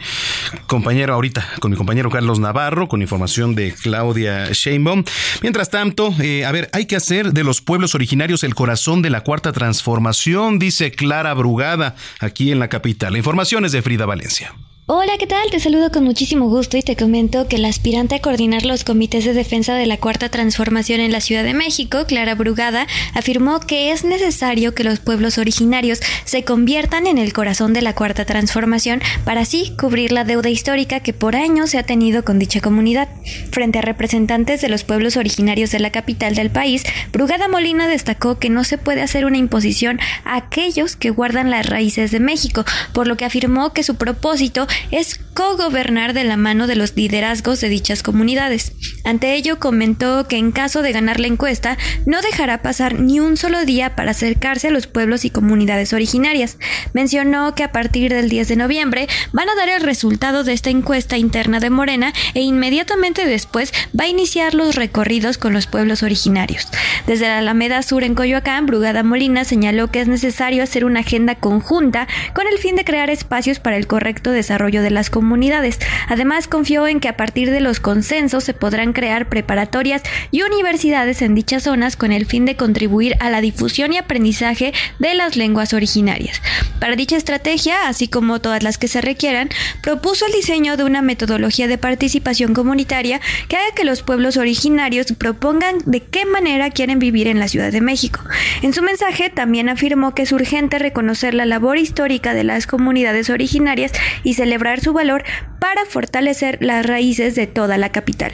compañero 0.66 1.12
ahorita, 1.12 1.46
con 1.60 1.70
mi 1.70 1.76
compañero 1.76 2.08
Carlos 2.08 2.40
Navarro, 2.40 2.88
con 2.88 3.02
información 3.02 3.54
de 3.54 3.74
Claudia 3.74 4.46
Sheinbaum. 4.50 5.04
Mientras 5.42 5.68
tanto, 5.68 6.14
eh, 6.22 6.46
a 6.46 6.50
ver, 6.50 6.70
hay 6.72 6.86
que 6.86 6.96
hacer 6.96 7.34
de 7.34 7.44
los 7.44 7.60
pueblos 7.60 7.94
originarios 7.94 8.42
el 8.42 8.54
corazón 8.54 9.02
de 9.02 9.10
la 9.10 9.20
cuarta 9.20 9.52
transformación, 9.52 10.58
dice 10.58 10.92
Clara 10.92 11.34
Brugada, 11.34 11.94
aquí 12.20 12.50
en 12.50 12.58
la 12.58 12.68
capital. 12.68 13.12
La 13.12 13.18
información 13.18 13.66
es 13.66 13.72
de 13.72 13.82
Frida 13.82 14.06
Valencia. 14.06 14.54
Hola, 14.86 15.12
¿qué 15.16 15.28
tal? 15.28 15.48
Te 15.48 15.60
saludo 15.60 15.92
con 15.92 16.02
muchísimo 16.02 16.48
gusto 16.48 16.76
y 16.76 16.82
te 16.82 16.96
comento 16.96 17.46
que 17.46 17.56
la 17.56 17.68
aspirante 17.68 18.16
a 18.16 18.20
coordinar 18.20 18.64
los 18.64 18.82
comités 18.82 19.24
de 19.24 19.32
defensa 19.32 19.76
de 19.76 19.86
la 19.86 19.98
Cuarta 19.98 20.28
Transformación 20.28 20.98
en 20.98 21.12
la 21.12 21.20
Ciudad 21.20 21.44
de 21.44 21.54
México, 21.54 22.04
Clara 22.04 22.34
Brugada, 22.34 22.88
afirmó 23.14 23.60
que 23.60 23.92
es 23.92 24.02
necesario 24.02 24.74
que 24.74 24.82
los 24.82 24.98
pueblos 24.98 25.38
originarios 25.38 26.00
se 26.24 26.42
conviertan 26.42 27.06
en 27.06 27.18
el 27.18 27.32
corazón 27.32 27.72
de 27.74 27.80
la 27.80 27.94
Cuarta 27.94 28.24
Transformación 28.24 29.00
para 29.24 29.42
así 29.42 29.72
cubrir 29.78 30.10
la 30.10 30.24
deuda 30.24 30.50
histórica 30.50 30.98
que 30.98 31.12
por 31.12 31.36
años 31.36 31.70
se 31.70 31.78
ha 31.78 31.84
tenido 31.84 32.24
con 32.24 32.40
dicha 32.40 32.60
comunidad. 32.60 33.08
Frente 33.52 33.78
a 33.78 33.82
representantes 33.82 34.62
de 34.62 34.68
los 34.68 34.82
pueblos 34.82 35.16
originarios 35.16 35.70
de 35.70 35.78
la 35.78 35.92
capital 35.92 36.34
del 36.34 36.50
país, 36.50 36.82
Brugada 37.12 37.46
Molina 37.46 37.86
destacó 37.86 38.40
que 38.40 38.50
no 38.50 38.64
se 38.64 38.78
puede 38.78 39.02
hacer 39.02 39.26
una 39.26 39.38
imposición 39.38 40.00
a 40.24 40.34
aquellos 40.34 40.96
que 40.96 41.10
guardan 41.10 41.52
las 41.52 41.66
raíces 41.66 42.10
de 42.10 42.18
México, 42.18 42.64
por 42.92 43.06
lo 43.06 43.16
que 43.16 43.24
afirmó 43.24 43.72
que 43.72 43.84
su 43.84 43.94
propósito 43.94 44.66
es 44.90 45.18
co-gobernar 45.34 46.12
de 46.12 46.24
la 46.24 46.36
mano 46.36 46.66
de 46.66 46.76
los 46.76 46.94
liderazgos 46.96 47.60
de 47.60 47.68
dichas 47.68 48.02
comunidades. 48.02 48.72
Ante 49.04 49.34
ello 49.34 49.58
comentó 49.58 50.28
que 50.28 50.36
en 50.36 50.52
caso 50.52 50.82
de 50.82 50.92
ganar 50.92 51.20
la 51.20 51.26
encuesta 51.26 51.78
no 52.06 52.20
dejará 52.20 52.62
pasar 52.62 53.00
ni 53.00 53.20
un 53.20 53.36
solo 53.36 53.64
día 53.64 53.96
para 53.96 54.10
acercarse 54.10 54.68
a 54.68 54.70
los 54.70 54.86
pueblos 54.86 55.24
y 55.24 55.30
comunidades 55.30 55.92
originarias. 55.92 56.58
Mencionó 56.92 57.54
que 57.54 57.64
a 57.64 57.72
partir 57.72 58.12
del 58.12 58.28
10 58.28 58.48
de 58.48 58.56
noviembre 58.56 59.08
van 59.32 59.48
a 59.48 59.54
dar 59.54 59.68
el 59.68 59.80
resultado 59.80 60.44
de 60.44 60.52
esta 60.52 60.70
encuesta 60.70 61.16
interna 61.16 61.60
de 61.60 61.70
Morena 61.70 62.12
e 62.34 62.40
inmediatamente 62.40 63.26
después 63.26 63.72
va 63.98 64.04
a 64.04 64.08
iniciar 64.08 64.54
los 64.54 64.74
recorridos 64.74 65.38
con 65.38 65.52
los 65.52 65.66
pueblos 65.66 66.02
originarios. 66.02 66.68
Desde 67.06 67.26
la 67.26 67.38
Alameda 67.38 67.82
Sur 67.82 68.04
en 68.04 68.14
Coyoacán, 68.14 68.66
Brugada 68.66 69.02
Molina 69.02 69.44
señaló 69.44 69.90
que 69.90 70.00
es 70.00 70.08
necesario 70.08 70.62
hacer 70.62 70.84
una 70.84 71.00
agenda 71.00 71.34
conjunta 71.34 72.06
con 72.34 72.46
el 72.46 72.58
fin 72.58 72.76
de 72.76 72.84
crear 72.84 73.10
espacios 73.10 73.58
para 73.58 73.76
el 73.76 73.86
correcto 73.86 74.30
desarrollo 74.30 74.61
de 74.70 74.90
las 74.90 75.10
comunidades. 75.10 75.80
Además, 76.08 76.46
confió 76.46 76.86
en 76.86 77.00
que 77.00 77.08
a 77.08 77.16
partir 77.16 77.50
de 77.50 77.60
los 77.60 77.80
consensos 77.80 78.44
se 78.44 78.54
podrán 78.54 78.92
crear 78.92 79.28
preparatorias 79.28 80.02
y 80.30 80.42
universidades 80.42 81.20
en 81.20 81.34
dichas 81.34 81.64
zonas 81.64 81.96
con 81.96 82.12
el 82.12 82.26
fin 82.26 82.44
de 82.44 82.54
contribuir 82.54 83.16
a 83.18 83.28
la 83.28 83.40
difusión 83.40 83.92
y 83.92 83.98
aprendizaje 83.98 84.72
de 85.00 85.14
las 85.14 85.36
lenguas 85.36 85.72
originarias. 85.74 86.40
Para 86.78 86.96
dicha 86.96 87.16
estrategia, 87.16 87.88
así 87.88 88.06
como 88.06 88.40
todas 88.40 88.62
las 88.62 88.78
que 88.78 88.88
se 88.88 89.00
requieran, 89.00 89.48
propuso 89.82 90.26
el 90.26 90.32
diseño 90.32 90.76
de 90.76 90.84
una 90.84 91.02
metodología 91.02 91.66
de 91.66 91.78
participación 91.78 92.54
comunitaria 92.54 93.20
que 93.48 93.56
haga 93.56 93.74
que 93.74 93.84
los 93.84 94.02
pueblos 94.02 94.36
originarios 94.36 95.06
propongan 95.18 95.78
de 95.86 96.02
qué 96.02 96.24
manera 96.24 96.70
quieren 96.70 97.00
vivir 97.00 97.26
en 97.26 97.40
la 97.40 97.48
Ciudad 97.48 97.72
de 97.72 97.80
México. 97.80 98.20
En 98.62 98.72
su 98.72 98.82
mensaje 98.82 99.28
también 99.28 99.68
afirmó 99.68 100.14
que 100.14 100.22
es 100.22 100.32
urgente 100.32 100.78
reconocer 100.78 101.34
la 101.34 101.46
labor 101.46 101.78
histórica 101.78 102.34
de 102.34 102.44
las 102.44 102.66
comunidades 102.66 103.30
originarias 103.30 103.92
y 104.22 104.34
celebrar 104.34 104.51
su 104.80 104.92
valor 104.92 105.24
para 105.60 105.84
fortalecer 105.84 106.58
las 106.60 106.86
raíces 106.86 107.34
de 107.34 107.46
toda 107.46 107.78
la 107.78 107.90
capital. 107.90 108.32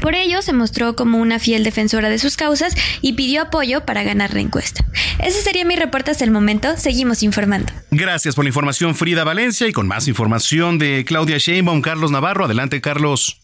Por 0.00 0.14
ello, 0.14 0.42
se 0.42 0.52
mostró 0.52 0.96
como 0.96 1.18
una 1.18 1.38
fiel 1.38 1.62
defensora 1.62 2.08
de 2.08 2.18
sus 2.18 2.36
causas 2.36 2.74
y 3.02 3.14
pidió 3.14 3.42
apoyo 3.42 3.84
para 3.84 4.02
ganar 4.02 4.34
la 4.34 4.40
encuesta. 4.40 4.84
Ese 5.22 5.40
sería 5.42 5.64
mi 5.64 5.76
reporte 5.76 6.10
hasta 6.10 6.24
el 6.24 6.30
momento. 6.30 6.76
Seguimos 6.76 7.22
informando. 7.22 7.72
Gracias 7.90 8.34
por 8.34 8.44
la 8.44 8.48
información, 8.48 8.94
Frida 8.94 9.24
Valencia, 9.24 9.68
y 9.68 9.72
con 9.72 9.86
más 9.86 10.08
información 10.08 10.78
de 10.78 11.04
Claudia 11.06 11.38
Sheinbaum, 11.38 11.82
Carlos 11.82 12.10
Navarro. 12.10 12.46
Adelante, 12.46 12.80
Carlos. 12.80 13.40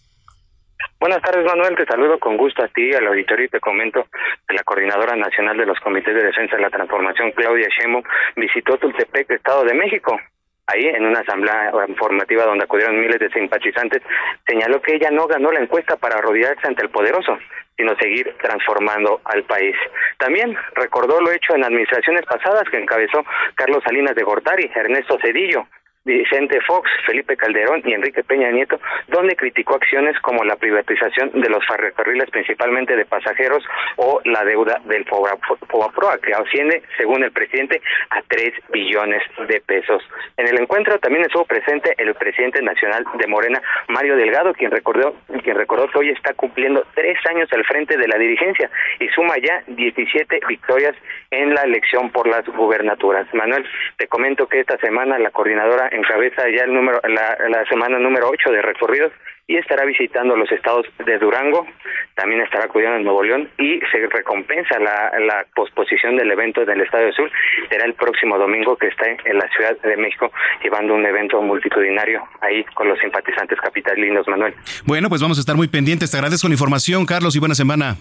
Buenas 0.99 1.23
tardes, 1.23 1.45
Manuel. 1.45 1.77
Te 1.77 1.85
saludo 1.85 2.19
con 2.19 2.37
gusto 2.37 2.63
a 2.63 2.69
ti, 2.69 2.93
al 2.93 3.07
auditorio, 3.07 3.47
y 3.47 3.49
te 3.49 3.61
comento 3.61 4.07
que 4.49 4.55
la 4.55 4.63
Coordinadora 4.65 5.17
Nacional 5.17 5.57
de 5.57 5.67
los 5.67 5.79
Comités 5.81 6.15
de 6.15 6.25
Defensa 6.25 6.57
de 6.57 6.63
la 6.63 6.71
Transformación, 6.71 7.33
Claudia 7.33 7.69
Sheinbaum, 7.69 8.03
visitó 8.37 8.79
Tultepec, 8.79 9.31
Estado 9.31 9.65
de 9.65 9.75
México 9.75 10.19
ahí 10.67 10.87
en 10.87 11.05
una 11.05 11.21
asamblea 11.21 11.73
informativa 11.89 12.45
donde 12.45 12.65
acudieron 12.65 13.01
miles 13.01 13.19
de 13.19 13.31
simpatizantes, 13.31 14.03
señaló 14.47 14.81
que 14.81 14.95
ella 14.95 15.11
no 15.11 15.27
ganó 15.27 15.51
la 15.53 15.61
encuesta 15.61 15.97
para 15.97 16.21
rodearse 16.21 16.67
ante 16.67 16.83
el 16.83 16.91
poderoso, 16.91 17.39
sino 17.77 17.97
seguir 17.97 18.35
transformando 18.41 19.21
al 19.25 19.45
país. 19.45 19.77
También 20.19 20.57
recordó 20.75 21.21
lo 21.21 21.33
hecho 21.33 21.55
en 21.55 21.65
administraciones 21.65 22.25
pasadas 22.27 22.65
que 22.71 22.79
encabezó 22.79 23.25
Carlos 23.55 23.83
Salinas 23.85 24.15
de 24.15 24.23
Gortari, 24.23 24.71
Ernesto 24.75 25.19
Cedillo, 25.21 25.67
Vicente 26.05 26.61
Fox, 26.63 26.91
Felipe 27.07 27.37
Calderón 27.37 27.83
y 27.85 27.93
Enrique 27.93 28.25
Peña 28.25 28.51
Nieto, 28.51 28.81
donde 29.09 29.37
criticó 29.37 29.77
acciones 29.77 30.19
como 30.21 30.43
la 30.45 30.57
privatización 30.57 31.31
de 31.41 31.49
los 31.49 31.65
ferrocarriles, 31.67 32.29
principalmente 32.31 32.97
de 32.97 33.05
pasajeros, 33.05 33.65
o 33.97 34.21
la 34.25 34.45
deuda 34.45 34.81
del 34.87 35.05
Proa, 35.05 36.19
que 36.19 36.33
asciende, 36.33 36.83
según 36.97 37.23
el 37.23 37.31
presidente, 37.31 37.81
a 38.11 38.23
3 38.27 38.53
billones 38.71 39.23
de 39.47 39.61
pesos. 39.61 40.03
En 40.37 40.49
el 40.49 40.61
encuentro 40.61 40.99
también 40.99 41.25
estuvo 41.25 41.45
presente 41.45 41.95
el 41.99 42.15
presidente 42.15 42.61
nacional 42.63 43.05
de 43.15 43.27
Morena, 43.29 43.63
Mario 43.89 44.17
Delgado, 44.17 44.55
quien 44.55 44.71
recordó, 44.71 45.15
quien 45.45 45.57
recordó 45.57 45.89
que 45.89 45.99
hoy 45.99 46.11
está 46.11 46.35
cumpliendo 46.35 46.85
tres 46.95 47.19
años 47.31 47.49
al 47.53 47.65
frente 47.65 47.97
de 47.97 48.09
la 48.09 48.19
dirigencia 48.19 48.71
y 48.99 49.09
suma 49.09 49.35
ya 49.39 49.63
17 49.69 50.41
victorias 50.49 50.97
en 51.31 51.55
la 51.55 51.63
elección 51.63 52.11
por 52.11 52.27
las 52.27 52.45
gubernaturas. 52.47 53.33
Manuel, 53.35 53.65
te 53.97 54.09
comento 54.09 54.49
que 54.49 54.61
esta 54.61 54.77
semana 54.79 55.19
la 55.19 55.31
coordinadora 55.31 55.92
encabeza 55.93 56.49
ya 56.49 56.65
el 56.65 56.75
número 56.75 57.01
la, 57.09 57.65
semana 57.69 57.99
número 57.99 58.29
8 58.29 58.51
de 58.51 58.63
recorridos 58.63 59.13
y 59.47 59.57
estará 59.57 59.85
visitando 59.85 60.37
los 60.37 60.51
estados 60.53 60.87
de 61.05 61.19
Durango, 61.19 61.67
también 62.15 62.41
estará 62.43 62.65
acudiendo 62.65 62.97
en 62.97 63.05
Nuevo 63.05 63.23
León 63.23 63.49
y 63.59 63.81
se 63.91 64.07
recompensa 64.09 64.79
la, 64.79 65.45
posposición 65.55 66.17
del 66.17 66.31
evento 66.31 66.65
del 66.65 66.81
Estadio 66.81 67.13
Sur, 67.13 67.31
será 67.69 67.85
el 67.85 67.95
próximo 67.95 68.39
domingo 68.39 68.77
que 68.77 68.89
está 68.89 69.07
en 69.09 69.39
la 69.39 69.49
Ciudad 69.49 69.77
de 69.83 69.97
México 69.97 70.31
llevando 70.63 70.95
un 70.95 71.05
evento 71.05 71.43
multitudinario 71.43 72.23
ahí 72.41 72.65
con 72.75 72.89
los 72.89 72.99
simpatizantes 72.99 73.61
capitalinos, 73.61 74.27
Manuel. 74.29 74.55
Bueno, 74.87 75.09
pues 75.09 75.21
vamos 75.21 75.39
a 75.39 75.41
estar 75.41 75.57
muy 75.57 75.69
pendientes, 75.69 76.11
te 76.11 76.17
agradezco 76.17 76.49
la 76.49 76.55
información, 76.55 77.05
Carlos, 77.05 77.37
y 77.37 77.39
buena 77.39 77.55
semana. 77.55 77.97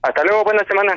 Hasta 0.00 0.22
luego, 0.22 0.44
buena 0.44 0.64
semana. 0.64 0.92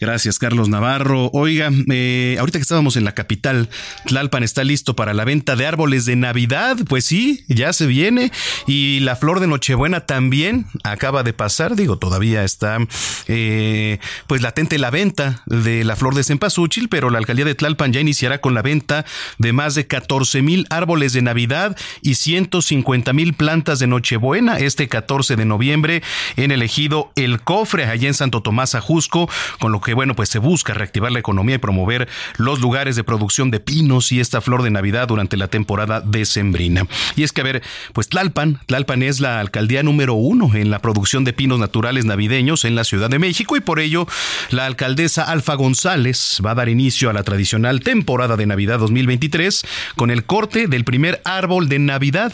Gracias, 0.00 0.38
Carlos 0.38 0.68
Navarro. 0.68 1.28
Oiga, 1.32 1.70
eh, 1.90 2.36
ahorita 2.38 2.58
que 2.58 2.62
estábamos 2.62 2.96
en 2.96 3.04
la 3.04 3.12
capital, 3.12 3.68
Tlalpan 4.06 4.44
está 4.44 4.62
listo 4.62 4.94
para 4.94 5.12
la 5.12 5.24
venta 5.24 5.56
de 5.56 5.66
árboles 5.66 6.04
de 6.06 6.14
Navidad. 6.14 6.76
Pues 6.88 7.04
sí, 7.04 7.44
ya 7.48 7.72
se 7.72 7.86
viene. 7.86 8.30
Y 8.68 9.00
la 9.00 9.16
flor 9.16 9.40
de 9.40 9.48
Nochebuena 9.48 10.06
también 10.06 10.66
acaba 10.84 11.24
de 11.24 11.32
pasar. 11.32 11.74
Digo, 11.74 11.98
todavía 11.98 12.44
está 12.44 12.78
eh, 13.26 13.98
pues 14.28 14.40
latente 14.40 14.78
la 14.78 14.90
venta 14.90 15.42
de 15.46 15.82
la 15.82 15.96
flor 15.96 16.14
de 16.14 16.22
cempasúchil, 16.22 16.88
pero 16.88 17.10
la 17.10 17.18
alcaldía 17.18 17.44
de 17.44 17.56
Tlalpan 17.56 17.92
ya 17.92 18.00
iniciará 18.00 18.40
con 18.40 18.54
la 18.54 18.62
venta 18.62 19.04
de 19.38 19.52
más 19.52 19.74
de 19.74 19.88
14 19.88 20.42
mil 20.42 20.68
árboles 20.70 21.12
de 21.12 21.22
Navidad 21.22 21.76
y 22.02 22.14
150 22.14 23.12
mil 23.14 23.34
plantas 23.34 23.80
de 23.80 23.88
Nochebuena 23.88 24.58
este 24.58 24.88
14 24.88 25.34
de 25.34 25.44
noviembre 25.44 26.02
en 26.36 26.52
el 26.52 26.62
ejido 26.62 27.10
El 27.16 27.40
Cofre, 27.42 27.86
allá 27.86 28.06
en 28.06 28.14
Santo 28.14 28.43
Tomás 28.44 28.76
Ajusco, 28.76 29.28
con 29.58 29.72
lo 29.72 29.80
que, 29.80 29.94
bueno, 29.94 30.14
pues 30.14 30.28
se 30.28 30.38
busca 30.38 30.72
reactivar 30.72 31.10
la 31.10 31.18
economía 31.18 31.56
y 31.56 31.58
promover 31.58 32.08
los 32.36 32.60
lugares 32.60 32.94
de 32.94 33.02
producción 33.02 33.50
de 33.50 33.58
pinos 33.58 34.12
y 34.12 34.20
esta 34.20 34.40
flor 34.40 34.62
de 34.62 34.70
Navidad 34.70 35.08
durante 35.08 35.36
la 35.36 35.48
temporada 35.48 36.00
decembrina. 36.00 36.86
Y 37.16 37.24
es 37.24 37.32
que, 37.32 37.40
a 37.40 37.44
ver, 37.44 37.62
pues 37.92 38.08
Tlalpan, 38.08 38.60
Tlalpan 38.66 39.02
es 39.02 39.18
la 39.18 39.40
alcaldía 39.40 39.82
número 39.82 40.14
uno 40.14 40.54
en 40.54 40.70
la 40.70 40.78
producción 40.78 41.24
de 41.24 41.32
pinos 41.32 41.58
naturales 41.58 42.04
navideños 42.04 42.64
en 42.64 42.76
la 42.76 42.84
Ciudad 42.84 43.10
de 43.10 43.18
México 43.18 43.56
y 43.56 43.60
por 43.60 43.80
ello 43.80 44.06
la 44.50 44.66
alcaldesa 44.66 45.24
Alfa 45.24 45.54
González 45.54 46.40
va 46.44 46.52
a 46.52 46.54
dar 46.54 46.68
inicio 46.68 47.10
a 47.10 47.12
la 47.12 47.22
tradicional 47.22 47.80
temporada 47.80 48.36
de 48.36 48.46
Navidad 48.46 48.78
2023 48.78 49.66
con 49.96 50.10
el 50.10 50.24
corte 50.24 50.68
del 50.68 50.84
primer 50.84 51.22
árbol 51.24 51.68
de 51.68 51.78
Navidad. 51.78 52.32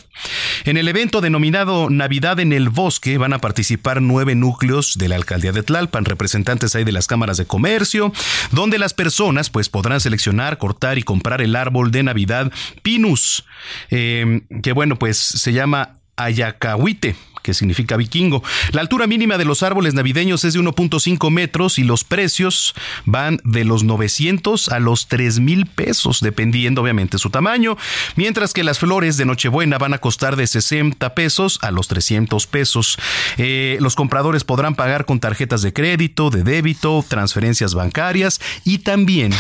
En 0.64 0.76
el 0.76 0.88
evento 0.88 1.21
denominado 1.21 1.88
Navidad 1.90 2.40
en 2.40 2.52
el 2.52 2.69
Bosque 2.69 3.19
van 3.19 3.33
a 3.33 3.38
participar 3.38 4.02
nueve 4.02 4.35
núcleos 4.35 4.99
de 4.99 5.09
la 5.09 5.17
alcaldía 5.17 5.52
de 5.52 5.62
Tlalpan 5.62 6.00
representantes 6.04 6.75
ahí 6.75 6.85
de 6.85 6.92
las 6.92 7.07
cámaras 7.07 7.37
de 7.37 7.47
comercio, 7.47 8.12
donde 8.50 8.78
las 8.78 8.95
personas 8.95 9.50
pues 9.50 9.69
podrán 9.69 10.00
seleccionar, 10.00 10.58
cortar 10.58 10.99
y 10.99 11.02
comprar 11.02 11.41
el 11.41 11.56
árbol 11.56 11.91
de 11.91 12.02
Navidad 12.02 12.52
Pinus, 12.82 13.45
eh, 13.91 14.43
que 14.63 14.73
bueno 14.73 14.97
pues 14.97 15.17
se 15.17 15.52
llama 15.52 16.00
Ayacahuite 16.17 17.17
significa 17.54 17.97
vikingo. 17.97 18.43
La 18.73 18.80
altura 18.80 19.06
mínima 19.06 19.39
de 19.39 19.45
los 19.45 19.63
árboles 19.63 19.95
navideños 19.95 20.45
es 20.45 20.54
de 20.54 20.60
1.5 20.60 21.30
metros 21.30 21.78
y 21.78 21.84
los 21.84 22.04
precios 22.04 22.75
van 23.04 23.41
de 23.45 23.65
los 23.65 23.84
900 23.84 24.69
a 24.69 24.78
los 24.78 25.08
3 25.08 25.41
mil 25.41 25.67
pesos, 25.67 26.21
dependiendo 26.21 26.82
obviamente 26.82 27.19
su 27.19 27.30
tamaño, 27.30 27.76
mientras 28.17 28.52
que 28.52 28.65
las 28.65 28.78
flores 28.78 29.17
de 29.17 29.25
Nochebuena 29.25 29.78
van 29.78 29.95
a 29.95 29.99
costar 29.99 30.36
de 30.36 30.47
60 30.47 31.15
pesos 31.15 31.58
a 31.63 31.71
los 31.71 31.89
300 31.89 32.47
pesos. 32.47 32.99
Eh, 33.36 33.78
los 33.80 33.95
compradores 33.95 34.45
podrán 34.45 34.75
pagar 34.75 35.04
con 35.04 35.21
tarjetas 35.21 35.63
de 35.63 35.73
crédito, 35.73 36.30
de 36.30 36.43
débito, 36.43 37.04
transferencias 37.06 37.75
bancarias 37.75 38.41
y 38.65 38.78
también, 38.78 39.32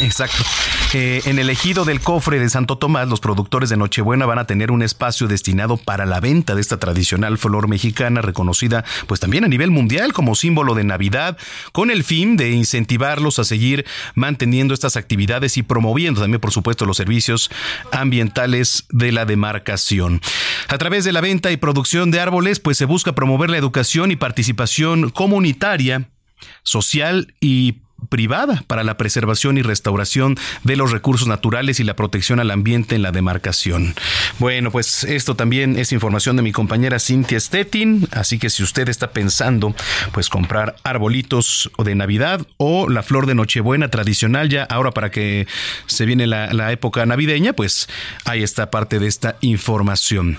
exacto, 0.00 0.42
eh, 0.94 1.22
en 1.26 1.38
el 1.38 1.50
ejido 1.50 1.84
del 1.84 2.00
cofre 2.00 2.38
de 2.38 2.48
Santo 2.48 2.78
Tomás, 2.78 3.08
los 3.08 3.20
productores 3.20 3.70
de 3.70 3.76
Nochebuena 3.76 4.26
van 4.26 4.38
a 4.38 4.46
tener 4.46 4.70
un 4.70 4.82
espacio 4.82 5.28
destinado 5.28 5.76
para 5.76 6.06
la 6.06 6.20
venta 6.20 6.54
de 6.54 6.60
esta 6.60 6.78
tradicional 6.78 7.38
flor 7.38 7.68
mexicana 7.68 8.22
reconocida 8.22 8.84
pues 9.06 9.20
también 9.20 9.44
a 9.44 9.48
nivel 9.48 9.70
mundial 9.70 10.12
como 10.12 10.34
símbolo 10.34 10.74
de 10.74 10.84
Navidad, 10.84 11.36
con 11.72 11.90
el 11.90 12.04
fin 12.04 12.36
de 12.36 12.50
incentivarlos 12.50 13.38
a 13.38 13.44
seguir 13.44 13.84
manteniendo 14.14 14.74
estas 14.74 14.96
actividades 14.96 15.56
y 15.56 15.62
promoviendo 15.62 16.20
también 16.20 16.40
por 16.40 16.52
supuesto 16.52 16.86
los 16.86 16.96
servicios 16.96 17.50
ambientales 17.90 18.84
de 18.90 19.12
la 19.12 19.24
demarcación. 19.24 20.20
A 20.68 20.78
través 20.78 21.04
de 21.04 21.12
la 21.12 21.20
venta 21.20 21.50
y 21.50 21.56
producción 21.56 22.10
de 22.10 22.20
árboles 22.20 22.60
pues 22.60 22.76
se 22.78 22.84
busca 22.84 23.14
promover 23.14 23.50
la 23.50 23.58
educación 23.58 24.10
y 24.10 24.16
participación 24.16 25.10
comunitaria 25.10 26.08
social 26.62 27.34
y 27.40 27.81
privada 28.08 28.64
para 28.66 28.84
la 28.84 28.96
preservación 28.96 29.58
y 29.58 29.62
restauración 29.62 30.36
de 30.64 30.76
los 30.76 30.90
recursos 30.90 31.28
naturales 31.28 31.80
y 31.80 31.84
la 31.84 31.96
protección 31.96 32.40
al 32.40 32.50
ambiente 32.50 32.96
en 32.96 33.02
la 33.02 33.12
demarcación. 33.12 33.94
Bueno, 34.38 34.70
pues 34.70 35.04
esto 35.04 35.34
también 35.36 35.78
es 35.78 35.92
información 35.92 36.36
de 36.36 36.42
mi 36.42 36.52
compañera 36.52 36.98
Cintia 36.98 37.38
Stettin, 37.38 38.08
así 38.10 38.38
que 38.38 38.50
si 38.50 38.62
usted 38.62 38.88
está 38.88 39.10
pensando 39.10 39.74
pues 40.12 40.28
comprar 40.28 40.76
arbolitos 40.82 41.70
de 41.78 41.94
Navidad 41.94 42.46
o 42.56 42.88
la 42.88 43.02
flor 43.02 43.26
de 43.26 43.34
Nochebuena 43.34 43.88
tradicional 43.88 44.48
ya 44.48 44.64
ahora 44.64 44.90
para 44.90 45.10
que 45.10 45.46
se 45.86 46.04
viene 46.06 46.26
la, 46.26 46.72
época 46.72 47.04
navideña, 47.04 47.52
pues 47.52 47.88
ahí 48.24 48.42
está 48.42 48.70
parte 48.70 48.98
de 48.98 49.06
esta 49.06 49.36
información. 49.40 50.38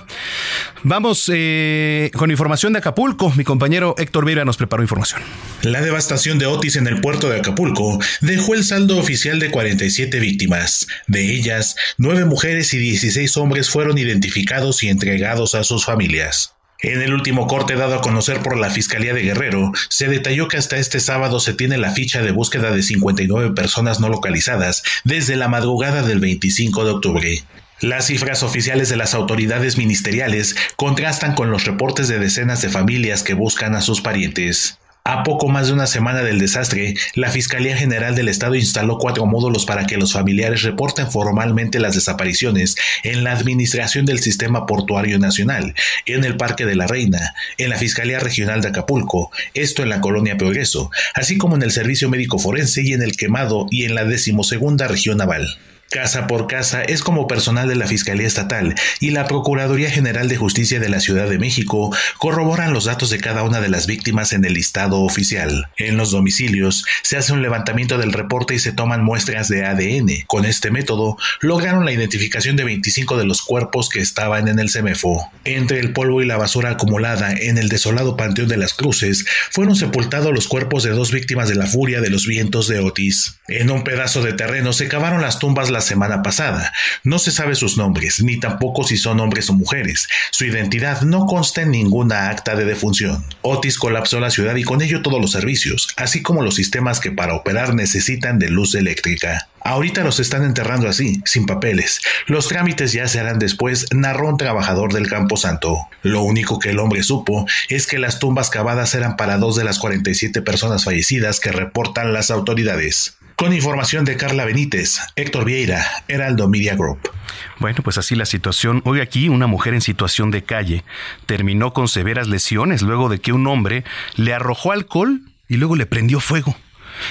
Vamos 0.84 1.30
eh, 1.32 2.10
con 2.16 2.32
información 2.32 2.74
de 2.74 2.80
Acapulco. 2.80 3.32
Mi 3.36 3.44
compañero 3.44 3.94
Héctor 3.98 4.26
Vera 4.26 4.46
nos 4.46 4.58
preparó 4.58 4.82
información. 4.82 5.22
La 5.62 5.82
devastación 5.82 6.40
de 6.40 6.46
Otis 6.46 6.76
en 6.76 6.88
el 6.88 7.02
puerto 7.02 7.30
de 7.30 7.40
Acapulco 7.40 7.53
Acapulco 7.54 8.00
dejó 8.22 8.56
el 8.56 8.64
saldo 8.64 8.98
oficial 8.98 9.40
de 9.40 9.52
47 9.52 10.20
víctimas. 10.20 10.88
De 11.06 11.36
ellas, 11.36 11.76
9 11.98 12.26
mujeres 12.26 12.74
y 12.74 12.80
16 12.80 13.38
hombres 13.38 13.70
fueron 13.70 14.00
identificados 14.00 14.82
y 14.82 14.90
entregados 14.90 15.54
a 15.54 15.64
sus 15.64 15.86
familias. 15.86 16.56
En 16.82 17.04
el 17.04 17.14
último 17.14 17.46
corte 17.46 17.76
dado 17.76 17.94
a 17.94 18.02
conocer 18.02 18.40
por 18.40 18.58
la 18.58 18.72
Fiscalía 18.72 19.14
de 19.14 19.22
Guerrero, 19.22 19.72
se 19.88 20.08
detalló 20.08 20.48
que 20.48 20.58
hasta 20.58 20.78
este 20.78 21.00
sábado 21.00 21.40
se 21.40 21.54
tiene 21.54 21.78
la 21.78 21.92
ficha 21.92 22.24
de 22.24 22.32
búsqueda 22.32 22.72
de 22.72 22.82
59 22.82 23.54
personas 23.54 24.00
no 24.00 24.10
localizadas 24.10 24.82
desde 25.04 25.36
la 25.36 25.48
madrugada 25.48 26.02
del 26.02 26.20
25 26.20 26.86
de 26.86 26.92
octubre. 26.92 27.44
Las 27.82 28.08
cifras 28.08 28.42
oficiales 28.42 28.90
de 28.90 28.98
las 28.98 29.14
autoridades 29.14 29.78
ministeriales 29.78 30.56
contrastan 30.76 31.36
con 31.36 31.52
los 31.52 31.66
reportes 31.66 32.08
de 32.08 32.18
decenas 32.18 32.64
de 32.64 32.70
familias 32.70 33.22
que 33.22 33.36
buscan 33.36 33.76
a 33.76 33.82
sus 33.82 34.02
parientes. 34.02 34.80
A 35.06 35.24
poco 35.24 35.50
más 35.50 35.68
de 35.68 35.74
una 35.74 35.86
semana 35.86 36.24
del 36.24 36.40
desastre, 36.40 36.94
la 37.14 37.30
Fiscalía 37.30 37.76
General 37.76 38.16
del 38.16 38.30
Estado 38.30 38.56
instaló 38.56 38.98
cuatro 38.98 39.26
módulos 39.26 39.66
para 39.66 39.86
que 39.86 39.98
los 39.98 40.14
familiares 40.14 40.62
reporten 40.62 41.12
formalmente 41.12 41.82
las 41.82 41.96
desapariciones 41.96 42.78
en 43.04 43.26
la 43.26 43.34
Administración 43.34 44.06
del 44.06 44.20
Sistema 44.20 44.66
Portuario 44.66 45.20
Nacional, 45.20 45.76
en 46.06 46.24
el 46.24 46.38
Parque 46.38 46.66
de 46.66 46.76
la 46.76 46.88
Reina, 46.88 47.36
en 47.58 47.70
la 47.70 47.76
Fiscalía 47.76 48.22
Regional 48.22 48.62
de 48.62 48.70
Acapulco, 48.70 49.30
esto 49.54 49.84
en 49.84 49.90
la 49.90 50.00
Colonia 50.00 50.38
Progreso, 50.38 50.90
así 51.16 51.38
como 51.38 51.58
en 51.58 51.64
el 51.64 51.72
Servicio 51.72 52.08
Médico 52.08 52.40
Forense 52.40 52.82
y 52.82 52.94
en 52.94 53.02
el 53.02 53.18
Quemado 53.18 53.68
y 53.72 53.84
en 53.84 53.96
la 53.96 54.06
decimosegunda 54.06 54.88
Región 54.88 55.18
Naval. 55.18 55.58
Casa 55.94 56.26
por 56.26 56.48
casa 56.48 56.82
es 56.82 57.04
como 57.04 57.28
personal 57.28 57.70
de 57.70 57.76
la 57.76 57.86
Fiscalía 57.86 58.26
Estatal 58.26 58.74
y 59.00 59.12
la 59.12 59.28
Procuraduría 59.28 59.92
General 59.92 60.28
de 60.28 60.38
Justicia 60.38 60.80
de 60.80 60.90
la 60.90 61.00
Ciudad 61.00 61.30
de 61.30 61.38
México 61.38 61.96
corroboran 62.18 62.74
los 62.74 62.86
datos 62.86 63.12
de 63.12 63.20
cada 63.20 63.44
una 63.44 63.62
de 63.62 63.70
las 63.70 63.86
víctimas 63.86 64.34
en 64.34 64.44
el 64.44 64.56
listado 64.56 65.02
oficial. 65.02 65.70
En 65.78 65.96
los 65.96 66.10
domicilios 66.10 66.84
se 67.04 67.16
hace 67.16 67.32
un 67.32 67.44
levantamiento 67.44 68.00
del 68.00 68.12
reporte 68.12 68.56
y 68.56 68.60
se 68.60 68.72
toman 68.72 69.04
muestras 69.04 69.50
de 69.50 69.68
ADN. 69.68 70.26
Con 70.26 70.46
este 70.46 70.72
método 70.72 71.16
lograron 71.42 71.86
la 71.86 71.92
identificación 71.92 72.56
de 72.56 72.64
25 72.64 73.16
de 73.16 73.26
los 73.26 73.44
cuerpos 73.44 73.88
que 73.90 74.00
estaban 74.00 74.48
en 74.48 74.58
el 74.58 74.72
CEMEFO. 74.72 75.32
Entre 75.46 75.80
el 75.80 75.94
polvo 75.94 76.24
y 76.24 76.26
la 76.26 76.38
basura 76.38 76.72
acumulada 76.72 77.34
en 77.34 77.60
el 77.60 77.70
desolado 77.70 78.18
Panteón 78.18 78.48
de 78.48 78.58
las 78.58 78.74
Cruces 78.74 79.26
fueron 79.52 79.76
sepultados 79.76 80.34
los 80.34 80.48
cuerpos 80.48 80.82
de 80.82 80.90
dos 80.90 81.12
víctimas 81.12 81.50
de 81.50 81.56
la 81.56 81.68
furia 81.68 82.02
de 82.02 82.10
los 82.10 82.26
vientos 82.26 82.68
de 82.68 82.80
Otis. 82.80 83.36
En 83.48 83.70
un 83.70 83.84
pedazo 83.84 84.24
de 84.24 84.34
terreno 84.34 84.74
se 84.74 84.88
cavaron 84.88 85.22
las 85.22 85.38
tumbas 85.38 85.70
las 85.70 85.83
semana 85.84 86.24
pasada. 86.24 86.74
No 87.04 87.20
se 87.20 87.30
sabe 87.30 87.54
sus 87.54 87.78
nombres, 87.78 88.24
ni 88.24 88.40
tampoco 88.40 88.84
si 88.84 88.98
son 88.98 89.20
hombres 89.20 89.52
o 89.52 89.54
mujeres. 89.54 90.08
Su 90.32 90.46
identidad 90.46 91.02
no 91.04 91.28
consta 91.28 91.62
en 91.62 91.70
ninguna 91.70 92.30
acta 92.30 92.56
de 92.56 92.66
defunción. 92.66 93.24
Otis 93.44 93.78
colapsó 93.78 94.20
la 94.20 94.32
ciudad 94.32 94.56
y 94.56 94.64
con 94.64 94.82
ello 94.82 95.04
todos 95.04 95.22
los 95.22 95.32
servicios, 95.32 95.90
así 95.96 96.24
como 96.24 96.42
los 96.42 96.56
sistemas 96.56 97.00
que 97.00 97.12
para 97.12 97.36
operar 97.36 97.76
necesitan 97.76 98.40
de 98.40 98.50
luz 98.50 98.74
eléctrica. 98.74 99.48
Ahorita 99.66 100.04
los 100.04 100.20
están 100.20 100.44
enterrando 100.44 100.90
así, 100.90 101.22
sin 101.26 101.46
papeles. 101.46 102.02
Los 102.28 102.50
trámites 102.50 102.92
ya 102.92 103.08
se 103.08 103.20
harán 103.20 103.40
después, 103.40 103.88
narró 103.94 104.28
un 104.28 104.38
trabajador 104.38 104.92
del 104.92 105.08
Campo 105.08 105.38
Santo. 105.38 105.78
Lo 106.02 106.22
único 106.22 106.60
que 106.60 106.72
el 106.72 106.80
hombre 106.80 107.02
supo 107.02 107.46
es 107.70 107.88
que 107.88 107.98
las 107.98 108.20
tumbas 108.20 108.50
cavadas 108.50 108.94
eran 108.94 109.16
para 109.16 109.38
dos 109.38 109.56
de 109.56 109.64
las 109.64 109.80
47 109.80 110.42
personas 110.42 110.84
fallecidas 110.84 111.40
que 111.40 111.54
reportan 111.54 112.12
las 112.12 112.30
autoridades. 112.30 113.16
Con 113.44 113.52
información 113.52 114.06
de 114.06 114.16
Carla 114.16 114.46
Benítez, 114.46 115.02
Héctor 115.18 115.44
Vieira, 115.44 115.86
Heraldo 116.08 116.48
Media 116.48 116.78
Group. 116.78 117.12
Bueno, 117.60 117.80
pues 117.84 117.98
así 117.98 118.16
la 118.16 118.26
situación. 118.26 118.82
Hoy 118.86 119.02
aquí 119.02 119.28
una 119.28 119.48
mujer 119.48 119.74
en 119.74 119.82
situación 119.82 120.32
de 120.32 120.46
calle 120.46 120.86
terminó 121.26 121.74
con 121.74 121.90
severas 121.90 122.30
lesiones 122.30 122.84
luego 122.84 123.10
de 123.10 123.20
que 123.20 123.34
un 123.34 123.46
hombre 123.48 123.84
le 124.16 124.34
arrojó 124.34 124.72
alcohol 124.72 125.24
y 125.50 125.58
luego 125.58 125.76
le 125.76 125.86
prendió 125.86 126.22
fuego 126.22 126.56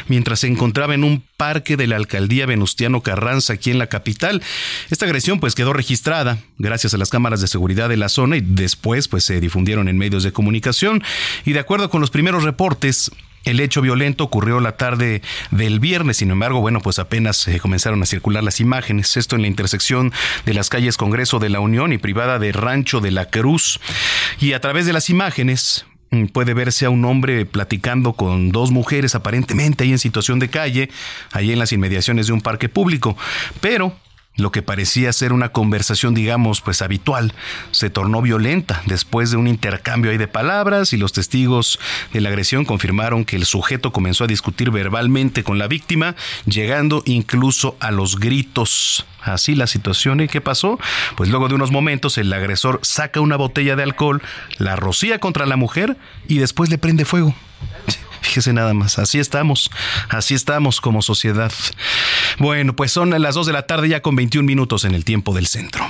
mientras 0.09 0.41
se 0.41 0.47
encontraba 0.47 0.95
en 0.95 1.05
un 1.05 1.23
parque 1.37 1.77
de 1.77 1.87
la 1.87 1.97
alcaldía 1.97 2.47
Venustiano 2.47 3.03
Carranza 3.03 3.55
aquí 3.55 3.71
en 3.71 3.79
la 3.79 3.89
capital. 3.89 4.43
Esta 4.91 5.07
agresión 5.07 5.41
pues 5.41 5.55
quedó 5.55 5.73
registrada 5.73 6.39
gracias 6.59 6.95
a 6.95 6.99
las 6.99 7.11
cámaras 7.11 7.41
de 7.41 7.49
seguridad 7.49 7.89
de 7.89 7.97
la 7.97 8.09
zona 8.09 8.37
y 8.37 8.41
después 8.41 9.09
pues 9.09 9.25
se 9.25 9.41
difundieron 9.41 9.89
en 9.89 9.99
medios 9.99 10.23
de 10.23 10.33
comunicación 10.33 11.03
y 11.45 11.53
de 11.53 11.61
acuerdo 11.61 11.91
con 11.91 12.01
los 12.01 12.11
primeros 12.11 12.45
reportes 12.45 13.11
el 13.45 13.61
hecho 13.61 13.81
violento 13.81 14.25
ocurrió 14.25 14.61
la 14.61 14.77
tarde 14.77 15.23
del 15.51 15.81
viernes, 15.81 16.19
sin 16.19 16.31
embargo, 16.31 16.61
bueno, 16.61 16.81
pues 16.81 16.99
apenas 16.99 17.49
eh, 17.49 17.59
comenzaron 17.59 18.01
a 18.03 18.07
circular 18.07 18.45
las 18.45 18.61
imágenes. 18.61 19.17
Esto 19.17 19.35
en 19.35 19.43
la 19.43 19.49
intersección 19.49 20.13
de 20.47 20.55
las 20.55 20.69
calles 20.69 20.97
Congreso 20.97 21.41
de 21.41 21.49
la 21.49 21.61
Unión 21.61 21.93
y 21.93 21.99
privada 21.99 22.39
de 22.39 22.53
Rancho 22.53 23.01
de 23.01 23.11
la 23.11 23.31
Cruz. 23.31 23.81
Y 24.41 24.53
a 24.53 24.61
través 24.61 24.87
de 24.87 24.93
las 24.93 25.11
imágenes, 25.11 25.87
puede 26.33 26.55
verse 26.55 26.87
a 26.87 26.91
un 26.91 27.05
hombre 27.05 27.47
platicando 27.47 28.13
con 28.13 28.53
dos 28.53 28.71
mujeres 28.71 29.15
aparentemente 29.15 29.85
ahí 29.85 29.93
en 29.93 29.99
situación 29.99 30.39
de 30.39 30.49
calle, 30.49 30.91
ahí 31.33 31.53
en 31.53 31.59
las 31.59 31.73
inmediaciones 31.73 32.27
de 32.27 32.33
un 32.33 32.41
parque 32.41 32.69
público. 32.69 33.17
Pero 33.61 33.97
lo 34.37 34.51
que 34.51 34.63
parecía 34.63 35.13
ser 35.13 35.33
una 35.33 35.51
conversación, 35.51 36.15
digamos, 36.15 36.61
pues 36.61 36.81
habitual, 36.81 37.35
se 37.71 37.91
tornó 37.91 38.23
violenta 38.23 38.83
después 38.87 39.31
de 39.31 39.37
un 39.37 39.47
intercambio 39.47 40.11
ahí 40.11 40.19
de 40.19 40.29
palabras 40.29 40.93
y 40.93 40.97
los 40.97 41.13
testigos 41.13 41.79
de 42.13 42.21
la 42.21 42.31
agresión 42.31 42.65
confirmaron 42.65 43.25
que 43.25 43.37
el 43.37 43.45
sujeto 43.45 43.93
comenzó 43.93 44.25
a 44.25 44.29
discutir 44.29 44.71
verbalmente 44.71 45.45
con 45.45 45.59
la 45.59 45.69
víctima, 45.69 46.17
llegando 46.47 47.03
incluso 47.05 47.77
a 47.81 47.91
los 47.91 48.19
gritos. 48.19 49.05
Así 49.21 49.55
la 49.55 49.67
situación. 49.67 50.21
¿Y 50.21 50.29
qué 50.29 50.41
pasó? 50.41 50.79
Pues 51.17 51.31
luego 51.31 51.49
de 51.49 51.55
unos 51.55 51.71
momentos 51.71 52.19
el 52.19 52.33
agresor 52.33 52.81
saca 52.83 53.21
una 53.21 53.37
botella 53.37 53.77
de 53.77 53.85
alcohol, 53.85 54.23
la 54.59 54.77
rocía 54.77 55.19
contra 55.19 55.47
la 55.47 55.57
mujer 55.57 55.97
y 56.27 56.39
después 56.39 56.71
le 56.71 56.79
prende 56.79 57.05
fuego. 57.05 57.35
Fíjese 58.23 58.53
nada 58.53 58.73
más, 58.73 58.99
así 58.99 59.19
estamos, 59.19 59.71
así 60.09 60.35
estamos 60.35 60.81
como 60.81 61.03
sociedad. 61.03 61.53
Bueno, 62.39 62.75
pues 62.75 62.93
son 62.93 63.11
las 63.21 63.35
2 63.35 63.47
de 63.47 63.53
la 63.53 63.67
tarde 63.67 63.89
ya 63.89 64.01
con 64.01 64.17
21 64.17 64.47
minutos 64.47 64.85
en 64.85 64.95
el 64.95 65.05
tiempo 65.05 65.35
del 65.35 65.47
centro. 65.47 65.85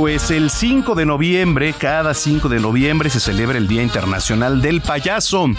Pues 0.00 0.30
el 0.30 0.48
5 0.48 0.94
de 0.94 1.04
noviembre, 1.04 1.74
cada 1.78 2.14
5 2.14 2.48
de 2.48 2.58
noviembre 2.58 3.10
se 3.10 3.20
celebra 3.20 3.58
el 3.58 3.68
Día 3.68 3.82
Internacional 3.82 4.62
del 4.62 4.80
Payaso, 4.80 5.50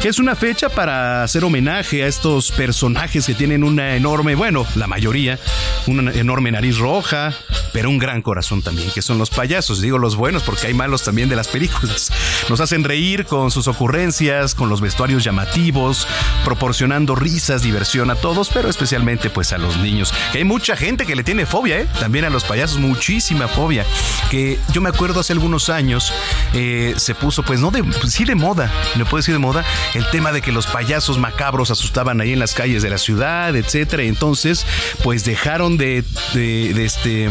que 0.00 0.08
es 0.08 0.18
una 0.18 0.36
fecha 0.36 0.68
para 0.68 1.22
hacer 1.22 1.44
homenaje 1.44 2.04
a 2.04 2.06
estos 2.06 2.52
personajes 2.52 3.26
que 3.26 3.34
tienen 3.34 3.64
una 3.64 3.96
enorme, 3.96 4.34
bueno, 4.34 4.66
la 4.76 4.86
mayoría, 4.86 5.38
una 5.86 6.12
enorme 6.12 6.52
nariz 6.52 6.78
roja, 6.78 7.34
pero 7.72 7.90
un 7.90 7.98
gran 7.98 8.22
corazón 8.22 8.62
también, 8.62 8.90
que 8.90 9.02
son 9.02 9.18
los 9.18 9.30
payasos. 9.30 9.80
Digo 9.80 9.98
los 9.98 10.16
buenos 10.16 10.42
porque 10.42 10.68
hay 10.68 10.74
malos 10.74 11.02
también 11.02 11.28
de 11.28 11.36
las 11.36 11.48
películas. 11.48 12.12
Nos 12.48 12.60
hacen 12.60 12.84
reír 12.84 13.26
con 13.26 13.50
sus 13.50 13.68
ocurrencias, 13.68 14.54
con 14.54 14.68
los 14.68 14.80
vestuarios 14.80 15.24
llamativos, 15.24 16.06
proporcionando 16.44 17.14
risas, 17.14 17.62
diversión 17.62 18.10
a 18.10 18.14
todos, 18.14 18.50
pero 18.50 18.68
especialmente 18.68 19.30
pues 19.30 19.52
a 19.52 19.58
los 19.58 19.78
niños. 19.78 20.14
Que 20.32 20.38
hay 20.38 20.44
mucha 20.44 20.76
gente 20.76 21.06
que 21.06 21.16
le 21.16 21.24
tiene 21.24 21.46
fobia, 21.46 21.80
¿eh? 21.80 21.88
También 21.98 22.24
a 22.24 22.30
los 22.30 22.44
payasos, 22.44 22.78
muchísima 22.78 23.48
fobia 23.48 23.84
que 24.30 24.58
yo 24.72 24.80
me 24.80 24.88
acuerdo 24.88 25.20
hace 25.20 25.32
algunos 25.32 25.68
años 25.68 26.12
eh, 26.52 26.94
se 26.96 27.14
puso, 27.14 27.42
pues 27.42 27.60
no 27.60 27.70
de, 27.70 27.82
pues, 27.82 28.12
sí 28.12 28.24
de 28.24 28.34
moda, 28.34 28.70
le 28.96 29.04
puedo 29.04 29.18
decir 29.18 29.34
de 29.34 29.38
moda, 29.38 29.64
el 29.94 30.08
tema 30.10 30.32
de 30.32 30.42
que 30.42 30.52
los 30.52 30.66
payasos 30.66 31.18
macabros 31.18 31.70
asustaban 31.70 32.20
ahí 32.20 32.32
en 32.32 32.38
las 32.38 32.54
calles 32.54 32.82
de 32.82 32.90
la 32.90 32.98
ciudad, 32.98 33.54
etcétera. 33.56 34.02
Entonces, 34.02 34.66
pues 35.02 35.24
dejaron 35.24 35.76
de, 35.76 36.04
de, 36.34 36.84
este, 36.84 37.28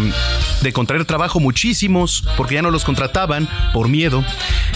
de 0.62 0.74
contraer 0.74 1.06
trabajo 1.06 1.39
muchísimos 1.39 2.24
porque 2.36 2.56
ya 2.56 2.62
no 2.62 2.72
los 2.72 2.84
contrataban 2.84 3.48
por 3.74 3.88
miedo. 3.88 4.24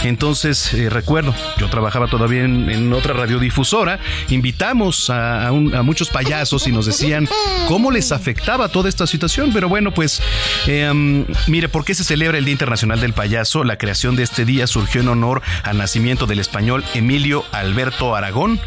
Entonces, 0.04 0.72
eh, 0.74 0.90
recuerdo, 0.90 1.34
yo 1.58 1.68
trabajaba 1.68 2.08
todavía 2.08 2.44
en, 2.44 2.92
otra 2.92 3.14
radiodifusora, 3.14 3.98
invitamos 4.28 5.08
a, 5.10 5.50
muchos 5.82 6.08
payasos 6.08 6.66
y 6.66 6.72
nos 6.72 6.86
decían 6.86 7.28
cómo 7.68 7.90
les 7.90 8.12
afectaba 8.12 8.68
toda 8.68 8.88
esta 8.88 9.06
situación, 9.06 9.50
pero 9.52 9.68
bueno, 9.68 9.92
pues 9.92 10.20
eh, 10.66 11.24
Mire, 11.48 11.68
¿por 11.68 11.84
qué 11.84 11.94
se 11.94 12.04
celebra 12.04 12.38
el 12.38 12.44
Día 12.44 12.52
Internacional 12.52 13.00
del 13.00 13.12
Payaso? 13.12 13.64
La 13.64 13.76
creación 13.76 14.16
de 14.16 14.22
este 14.22 14.44
día 14.44 14.66
surgió 14.66 15.00
en 15.00 15.08
honor 15.08 15.42
al 15.62 15.78
nacimiento 15.78 16.26
del 16.26 16.38
español 16.38 16.84
Emilio 16.94 17.44
Alberto 17.52 17.71
Aragón, 18.16 18.60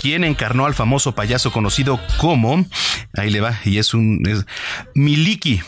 quien 0.00 0.24
encarnó 0.24 0.66
al 0.66 0.74
famoso 0.74 1.14
payaso 1.14 1.52
conocido 1.52 2.00
como, 2.18 2.64
ahí 3.16 3.30
le 3.30 3.40
va, 3.40 3.58
y 3.64 3.78
es 3.78 3.94
un 3.94 4.22
Miliki, 4.94 5.62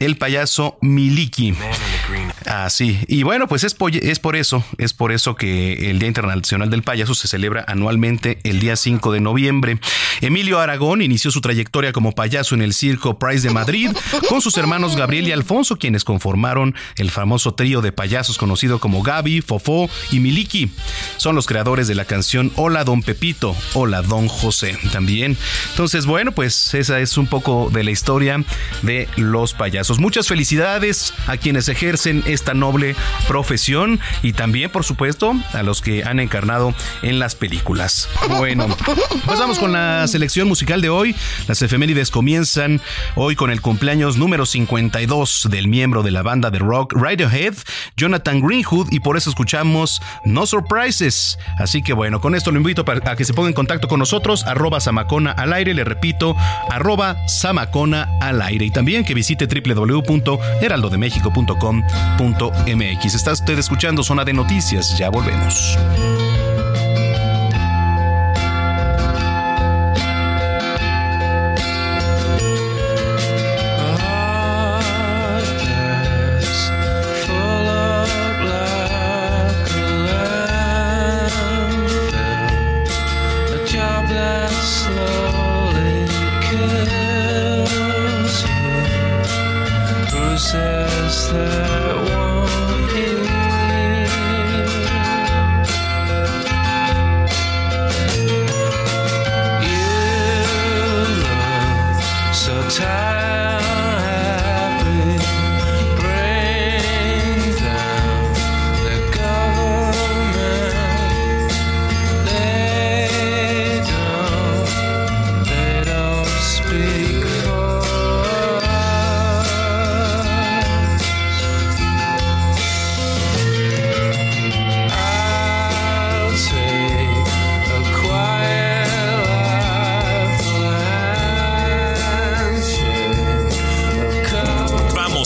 el 0.00 0.16
payaso 0.16 0.78
Miliki. 0.80 1.54
Ah, 2.50 2.70
sí. 2.70 2.98
Y 3.08 3.24
bueno, 3.24 3.46
pues 3.46 3.62
es, 3.62 3.74
por 3.74 3.92
eso, 4.36 4.64
es 4.78 4.94
por 4.94 5.12
eso 5.12 5.36
que 5.36 5.90
el 5.90 5.98
Día 5.98 6.08
Internacional 6.08 6.70
del 6.70 6.82
Payaso 6.82 7.14
se 7.14 7.28
celebra 7.28 7.62
anualmente 7.68 8.38
el 8.42 8.58
día 8.58 8.74
5 8.74 9.12
de 9.12 9.20
noviembre. 9.20 9.78
Emilio 10.22 10.58
Aragón 10.58 11.02
inició 11.02 11.30
su 11.30 11.42
trayectoria 11.42 11.92
como 11.92 12.12
payaso 12.12 12.54
en 12.54 12.62
el 12.62 12.72
Circo 12.72 13.18
Price 13.18 13.46
de 13.46 13.52
Madrid 13.52 13.90
con 14.30 14.40
sus 14.40 14.56
hermanos 14.56 14.96
Gabriel 14.96 15.28
y 15.28 15.32
Alfonso, 15.32 15.78
quienes 15.78 16.04
conformaron 16.04 16.74
el 16.96 17.10
famoso 17.10 17.52
trío 17.52 17.82
de 17.82 17.92
payasos 17.92 18.38
conocido 18.38 18.78
como 18.78 19.02
Gaby, 19.02 19.42
Fofó 19.42 19.90
y 20.10 20.20
Miliki. 20.20 20.70
Son 21.18 21.34
los 21.34 21.46
creadores 21.46 21.86
de 21.86 21.96
la 21.96 22.06
canción 22.06 22.50
Hola 22.56 22.84
Don 22.84 23.02
Pepito, 23.02 23.54
Hola 23.74 24.00
Don 24.00 24.26
José 24.26 24.78
también. 24.90 25.36
Entonces, 25.72 26.06
bueno, 26.06 26.32
pues 26.32 26.72
esa 26.72 26.98
es 26.98 27.18
un 27.18 27.26
poco 27.26 27.68
de 27.70 27.84
la 27.84 27.90
historia 27.90 28.42
de 28.80 29.06
los 29.16 29.52
payasos. 29.52 29.98
Muchas 29.98 30.28
felicidades 30.28 31.12
a 31.26 31.36
quienes 31.36 31.68
ejercen 31.68 32.24
esta 32.38 32.54
noble 32.54 32.94
profesión 33.26 33.98
y 34.22 34.32
también, 34.32 34.70
por 34.70 34.84
supuesto, 34.84 35.34
a 35.52 35.64
los 35.64 35.82
que 35.82 36.04
han 36.04 36.20
encarnado 36.20 36.72
en 37.02 37.18
las 37.18 37.34
películas. 37.34 38.08
Bueno, 38.38 38.68
pues 39.26 39.40
vamos 39.40 39.58
con 39.58 39.72
la 39.72 40.06
selección 40.06 40.46
musical 40.46 40.80
de 40.80 40.88
hoy. 40.88 41.16
Las 41.48 41.62
efemérides 41.62 42.12
comienzan 42.12 42.80
hoy 43.16 43.34
con 43.34 43.50
el 43.50 43.60
cumpleaños 43.60 44.18
número 44.18 44.46
52 44.46 45.48
del 45.50 45.66
miembro 45.66 46.04
de 46.04 46.12
la 46.12 46.22
banda 46.22 46.50
de 46.50 46.60
rock 46.60 46.92
Radiohead, 46.94 47.54
Jonathan 47.96 48.40
Greenwood, 48.40 48.92
y 48.92 49.00
por 49.00 49.16
eso 49.16 49.30
escuchamos 49.30 50.00
No 50.24 50.46
Surprises. 50.46 51.40
Así 51.58 51.82
que 51.82 51.92
bueno, 51.92 52.20
con 52.20 52.36
esto 52.36 52.52
lo 52.52 52.58
invito 52.58 52.84
a 52.86 53.16
que 53.16 53.24
se 53.24 53.34
ponga 53.34 53.48
en 53.48 53.54
contacto 53.54 53.88
con 53.88 53.98
nosotros, 53.98 54.44
arroba 54.44 54.78
Samacona 54.78 55.32
al 55.32 55.52
aire, 55.52 55.74
le 55.74 55.82
repito, 55.82 56.36
arroba 56.70 57.16
Samacona 57.26 58.08
al 58.20 58.40
aire. 58.42 58.66
Y 58.66 58.70
también 58.70 59.04
que 59.04 59.14
visite 59.14 59.48
www.heraldodemexico.com.mx. 62.34 63.14
Está 63.14 63.32
usted 63.32 63.58
escuchando 63.58 64.02
Zona 64.02 64.24
de 64.24 64.32
Noticias, 64.32 64.96
ya 64.96 65.10
volvemos. 65.10 65.76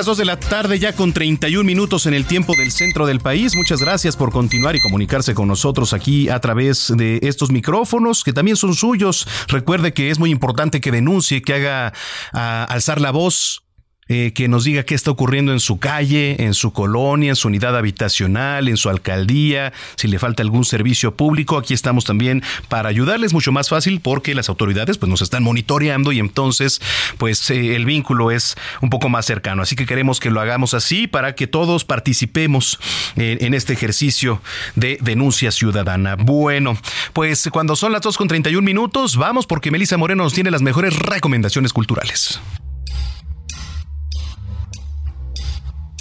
Las 0.00 0.06
2 0.06 0.16
de 0.16 0.24
la 0.24 0.40
tarde 0.40 0.78
ya 0.78 0.94
con 0.94 1.12
31 1.12 1.62
minutos 1.62 2.06
en 2.06 2.14
el 2.14 2.24
tiempo 2.24 2.54
del 2.56 2.72
centro 2.72 3.04
del 3.04 3.20
país. 3.20 3.54
Muchas 3.54 3.80
gracias 3.80 4.16
por 4.16 4.32
continuar 4.32 4.74
y 4.74 4.80
comunicarse 4.80 5.34
con 5.34 5.46
nosotros 5.46 5.92
aquí 5.92 6.30
a 6.30 6.38
través 6.40 6.90
de 6.96 7.18
estos 7.22 7.50
micrófonos 7.50 8.24
que 8.24 8.32
también 8.32 8.56
son 8.56 8.74
suyos. 8.74 9.28
Recuerde 9.48 9.92
que 9.92 10.08
es 10.10 10.18
muy 10.18 10.30
importante 10.30 10.80
que 10.80 10.90
denuncie, 10.90 11.42
que 11.42 11.52
haga 11.52 11.92
alzar 12.32 12.98
la 12.98 13.10
voz 13.10 13.62
eh, 14.12 14.32
que 14.34 14.48
nos 14.48 14.64
diga 14.64 14.82
qué 14.82 14.96
está 14.96 15.12
ocurriendo 15.12 15.52
en 15.52 15.60
su 15.60 15.78
calle, 15.78 16.42
en 16.42 16.52
su 16.52 16.72
colonia, 16.72 17.28
en 17.30 17.36
su 17.36 17.46
unidad 17.46 17.76
habitacional, 17.76 18.66
en 18.66 18.76
su 18.76 18.88
alcaldía, 18.88 19.72
si 19.94 20.08
le 20.08 20.18
falta 20.18 20.42
algún 20.42 20.64
servicio 20.64 21.14
público. 21.14 21.56
Aquí 21.56 21.74
estamos 21.74 22.04
también 22.04 22.42
para 22.68 22.88
ayudarles 22.88 23.32
mucho 23.32 23.52
más 23.52 23.68
fácil 23.68 24.00
porque 24.00 24.34
las 24.34 24.48
autoridades 24.48 24.98
pues 24.98 25.08
nos 25.08 25.22
están 25.22 25.44
monitoreando 25.44 26.10
y 26.10 26.18
entonces 26.18 26.80
pues 27.18 27.48
eh, 27.50 27.76
el 27.76 27.84
vínculo 27.84 28.32
es 28.32 28.56
un 28.80 28.90
poco 28.90 29.08
más 29.08 29.26
cercano. 29.26 29.62
Así 29.62 29.76
que 29.76 29.86
queremos 29.86 30.18
que 30.18 30.32
lo 30.32 30.40
hagamos 30.40 30.74
así 30.74 31.06
para 31.06 31.36
que 31.36 31.46
todos 31.46 31.84
participemos 31.84 32.80
en 33.14 33.54
este 33.54 33.74
ejercicio 33.74 34.42
de 34.74 34.98
denuncia 35.00 35.52
ciudadana. 35.52 36.16
Bueno, 36.16 36.76
pues 37.12 37.48
cuando 37.52 37.76
son 37.76 37.92
las 37.92 38.02
2 38.02 38.16
con 38.16 38.26
31 38.26 38.60
minutos, 38.64 39.16
vamos 39.16 39.46
porque 39.46 39.70
Melissa 39.70 39.96
Moreno 39.96 40.24
nos 40.24 40.34
tiene 40.34 40.50
las 40.50 40.62
mejores 40.62 40.98
recomendaciones 40.98 41.72
culturales. 41.72 42.40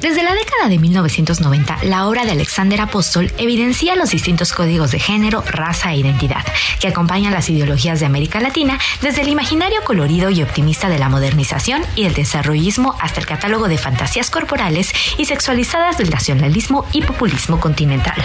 Desde 0.00 0.22
la 0.22 0.32
década 0.32 0.68
de 0.68 0.78
1990, 0.78 1.78
la 1.82 2.06
obra 2.06 2.24
de 2.24 2.30
Alexander 2.30 2.80
Apóstol 2.80 3.32
evidencia 3.36 3.96
los 3.96 4.10
distintos 4.10 4.52
códigos 4.52 4.92
de 4.92 5.00
género, 5.00 5.42
raza 5.44 5.92
e 5.92 5.96
identidad 5.96 6.44
que 6.78 6.86
acompañan 6.86 7.32
las 7.32 7.50
ideologías 7.50 7.98
de 7.98 8.06
América 8.06 8.38
Latina 8.38 8.78
desde 9.02 9.22
el 9.22 9.28
imaginario 9.28 9.82
colorido 9.82 10.30
y 10.30 10.40
optimista 10.40 10.88
de 10.88 11.00
la 11.00 11.08
modernización 11.08 11.82
y 11.96 12.04
el 12.04 12.14
desarrollismo 12.14 12.94
hasta 13.00 13.18
el 13.18 13.26
catálogo 13.26 13.66
de 13.66 13.76
fantasías 13.76 14.30
corporales 14.30 14.92
y 15.18 15.24
sexualizadas 15.24 15.98
del 15.98 16.10
nacionalismo 16.10 16.86
y 16.92 17.02
populismo 17.02 17.58
continental. 17.58 18.24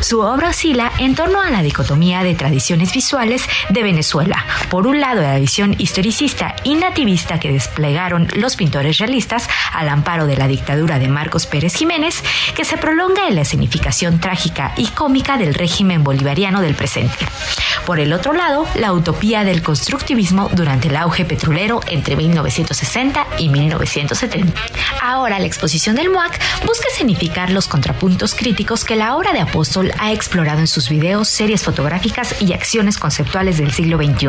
Su 0.00 0.20
obra 0.20 0.48
oscila 0.48 0.92
en 0.98 1.14
torno 1.14 1.42
a 1.42 1.50
la 1.50 1.62
dicotomía 1.62 2.22
de 2.22 2.34
tradiciones 2.34 2.94
visuales 2.94 3.42
de 3.68 3.82
Venezuela. 3.82 4.46
Por 4.70 4.86
un 4.86 5.00
lado, 5.00 5.20
la 5.20 5.38
visión 5.38 5.74
historicista 5.78 6.56
y 6.64 6.74
nativista 6.74 7.38
que 7.38 7.52
desplegaron 7.52 8.28
los 8.34 8.56
pintores 8.56 8.98
realistas 8.98 9.48
al 9.72 9.90
amparo 9.90 10.26
de 10.26 10.36
la 10.36 10.48
dictadura 10.48 10.85
de 10.86 11.08
Marcos 11.08 11.46
Pérez 11.46 11.74
Jiménez, 11.74 12.22
que 12.54 12.64
se 12.64 12.76
prolonga 12.78 13.26
en 13.28 13.34
la 13.34 13.42
escenificación 13.42 14.20
trágica 14.20 14.72
y 14.76 14.86
cómica 14.86 15.36
del 15.36 15.54
régimen 15.54 16.04
bolivariano 16.04 16.62
del 16.62 16.74
presente. 16.74 17.26
Por 17.84 18.00
el 18.00 18.12
otro 18.12 18.32
lado, 18.32 18.66
la 18.74 18.92
utopía 18.92 19.44
del 19.44 19.62
constructivismo 19.62 20.48
durante 20.52 20.88
el 20.88 20.96
auge 20.96 21.24
petrolero 21.24 21.80
entre 21.88 22.16
1960 22.16 23.26
y 23.38 23.48
1970. 23.48 24.60
Ahora, 25.02 25.38
la 25.38 25.46
exposición 25.46 25.94
del 25.96 26.10
MOAC 26.10 26.40
busca 26.64 26.88
escenificar 26.88 27.50
los 27.50 27.68
contrapuntos 27.68 28.34
críticos 28.34 28.84
que 28.84 28.96
la 28.96 29.16
obra 29.16 29.32
de 29.32 29.40
Apóstol 29.40 29.92
ha 29.98 30.12
explorado 30.12 30.60
en 30.60 30.66
sus 30.66 30.88
videos, 30.88 31.28
series 31.28 31.62
fotográficas 31.62 32.40
y 32.40 32.52
acciones 32.52 32.98
conceptuales 32.98 33.58
del 33.58 33.72
siglo 33.72 33.98
XXI. 33.98 34.28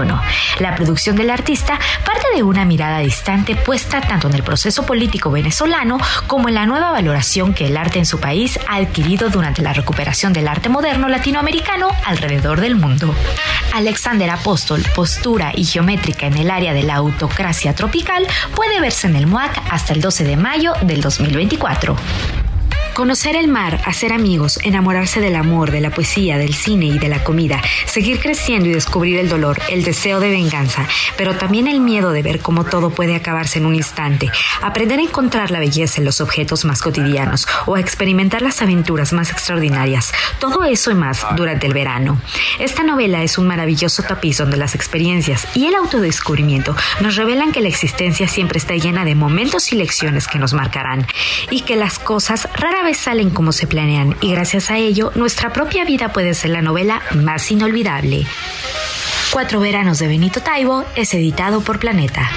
La 0.59 0.75
producción 0.75 1.15
del 1.15 1.29
artista 1.29 1.79
parte 2.05 2.27
de 2.35 2.43
una 2.43 2.65
mirada 2.65 2.99
distante 2.99 3.55
puesta 3.55 4.01
tanto 4.01 4.27
en 4.27 4.35
el 4.35 4.43
proceso 4.43 4.85
político 4.85 5.31
venezolano 5.31 5.97
como 6.27 6.46
en 6.47 6.55
la 6.55 6.65
nueva 6.65 6.91
valoración 6.91 7.53
que 7.53 7.67
el 7.67 7.77
arte 7.77 7.99
en 7.99 8.05
su 8.05 8.19
país 8.19 8.59
ha 8.67 8.75
adquirido 8.75 9.29
durante 9.29 9.61
la 9.61 9.73
recuperación 9.73 10.33
del 10.33 10.47
arte 10.47 10.69
moderno 10.69 11.07
latinoamericano 11.07 11.89
alrededor 12.05 12.61
del 12.61 12.75
mundo. 12.75 13.13
Alexander 13.73 14.29
Apóstol, 14.29 14.83
postura 14.95 15.51
y 15.55 15.65
geométrica 15.65 16.27
en 16.27 16.37
el 16.37 16.49
área 16.49 16.73
de 16.73 16.83
la 16.83 16.95
autocracia 16.95 17.75
tropical, 17.75 18.25
puede 18.55 18.79
verse 18.79 19.07
en 19.07 19.15
el 19.15 19.27
MOAC 19.27 19.61
hasta 19.69 19.93
el 19.93 20.01
12 20.01 20.23
de 20.23 20.37
mayo 20.37 20.73
del 20.81 21.01
2024. 21.01 21.95
Conocer 22.97 23.35
el 23.35 23.47
mar, 23.47 23.79
hacer 23.85 24.11
amigos, 24.11 24.57
enamorarse 24.63 25.19
del 25.21 25.35
amor, 25.35 25.69
de 25.69 25.81
la 25.81 25.91
poesía, 25.91 26.39
del 26.39 26.55
cine 26.55 26.87
y 26.87 26.97
de 26.97 27.09
la 27.09 27.23
comida, 27.23 27.61
seguir 27.85 28.19
creciendo 28.19 28.69
y 28.69 28.73
descubrir 28.73 29.19
el 29.19 29.29
dolor, 29.29 29.61
el 29.69 29.83
deseo 29.83 30.19
de 30.19 30.31
venganza, 30.31 30.87
pero 31.15 31.35
también 31.35 31.67
el 31.67 31.79
miedo 31.79 32.11
de 32.11 32.23
ver 32.23 32.39
cómo 32.39 32.63
todo 32.63 32.89
puede 32.89 33.15
acabarse 33.15 33.59
en 33.59 33.67
un 33.67 33.75
instante, 33.75 34.31
aprender 34.63 34.97
a 34.97 35.03
encontrar 35.03 35.51
la 35.51 35.59
belleza 35.59 36.01
en 36.01 36.05
los 36.05 36.21
objetos 36.21 36.65
más 36.65 36.81
cotidianos 36.81 37.47
o 37.67 37.75
a 37.75 37.79
experimentar 37.79 38.41
las 38.41 38.63
aventuras 38.63 39.13
más 39.13 39.29
extraordinarias. 39.29 40.11
Todo 40.39 40.63
eso 40.63 40.89
y 40.89 40.95
más 40.95 41.23
durante 41.35 41.67
el 41.67 41.75
verano. 41.75 42.19
Esta 42.57 42.81
novela 42.81 43.21
es 43.21 43.37
un 43.37 43.45
maravilloso 43.45 44.01
tapiz 44.01 44.39
donde 44.39 44.57
las 44.57 44.73
experiencias 44.73 45.47
y 45.53 45.67
el 45.67 45.75
autodescubrimiento 45.75 46.75
nos 47.01 47.15
revelan 47.15 47.51
que 47.51 47.61
la 47.61 47.67
existencia 47.67 48.27
siempre 48.27 48.57
está 48.57 48.75
llena 48.75 49.05
de 49.05 49.13
momentos 49.13 49.71
y 49.71 49.75
lecciones 49.75 50.27
que 50.27 50.39
nos 50.39 50.53
marcarán 50.53 51.05
y 51.51 51.61
que 51.61 51.75
las 51.75 51.99
cosas 51.99 52.49
rara 52.55 52.81
vez 52.81 52.86
salen 52.93 53.29
como 53.29 53.51
se 53.51 53.67
planean 53.67 54.15
y 54.21 54.31
gracias 54.31 54.71
a 54.71 54.77
ello 54.77 55.11
nuestra 55.15 55.53
propia 55.53 55.85
vida 55.85 56.13
puede 56.13 56.33
ser 56.33 56.51
la 56.51 56.61
novela 56.61 57.01
más 57.15 57.51
inolvidable. 57.51 58.25
Cuatro 59.31 59.59
veranos 59.59 59.99
de 59.99 60.07
Benito 60.07 60.41
Taibo 60.41 60.85
es 60.95 61.13
editado 61.13 61.61
por 61.61 61.79
Planeta. 61.79 62.29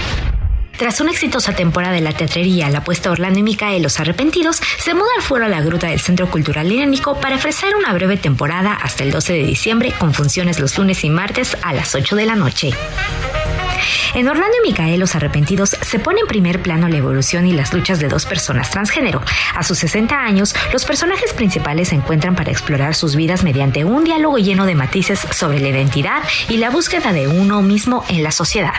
Tras 0.81 1.01
una 1.03 1.11
exitosa 1.11 1.55
temporada 1.55 1.93
de 1.93 2.01
la 2.01 2.15
teatrería, 2.15 2.71
la 2.71 2.79
apuesta 2.79 3.11
Orlando 3.11 3.39
y 3.39 3.43
Micael 3.43 3.83
Los 3.83 4.01
Arrepentidos 4.01 4.63
se 4.79 4.95
muda 4.95 5.11
al 5.17 5.23
foro 5.23 5.45
a 5.45 5.49
la 5.49 5.61
gruta 5.61 5.89
del 5.89 6.01
Centro 6.01 6.31
Cultural 6.31 6.73
Irénico 6.73 7.21
para 7.21 7.37
ofrecer 7.37 7.77
una 7.77 7.93
breve 7.93 8.17
temporada 8.17 8.73
hasta 8.73 9.05
el 9.05 9.11
12 9.11 9.35
de 9.35 9.45
diciembre 9.45 9.93
con 9.99 10.15
funciones 10.15 10.59
los 10.59 10.79
lunes 10.79 11.05
y 11.05 11.11
martes 11.11 11.55
a 11.63 11.75
las 11.75 11.95
8 11.95 12.17
de 12.17 12.25
la 12.25 12.35
noche. 12.35 12.71
En 14.13 14.29
Orlando 14.29 14.57
y 14.63 14.69
Micael, 14.69 14.99
los 14.99 15.15
arrepentidos, 15.15 15.71
se 15.71 15.99
pone 16.01 16.21
en 16.21 16.27
primer 16.27 16.63
plano 16.63 16.89
la 16.89 16.97
evolución 16.97 17.47
y 17.47 17.53
las 17.53 17.73
luchas 17.73 18.01
de 18.01 18.09
dos 18.09 18.27
personas 18.27 18.69
transgénero. 18.71 19.23
A 19.55 19.63
sus 19.63 19.79
60 19.79 20.19
años, 20.19 20.55
los 20.73 20.85
personajes 20.85 21.33
principales 21.33 21.89
se 21.89 21.95
encuentran 21.95 22.35
para 22.35 22.51
explorar 22.51 22.97
sus 22.97 23.15
vidas 23.15 23.45
mediante 23.45 23.85
un 23.85 24.03
diálogo 24.03 24.39
lleno 24.39 24.67
de 24.67 24.75
matices 24.75 25.21
sobre 25.31 25.61
la 25.61 25.69
identidad 25.69 26.23
y 26.49 26.57
la 26.57 26.71
búsqueda 26.71 27.13
de 27.13 27.29
uno 27.29 27.63
mismo 27.63 28.05
en 28.09 28.25
la 28.25 28.33
sociedad. 28.33 28.75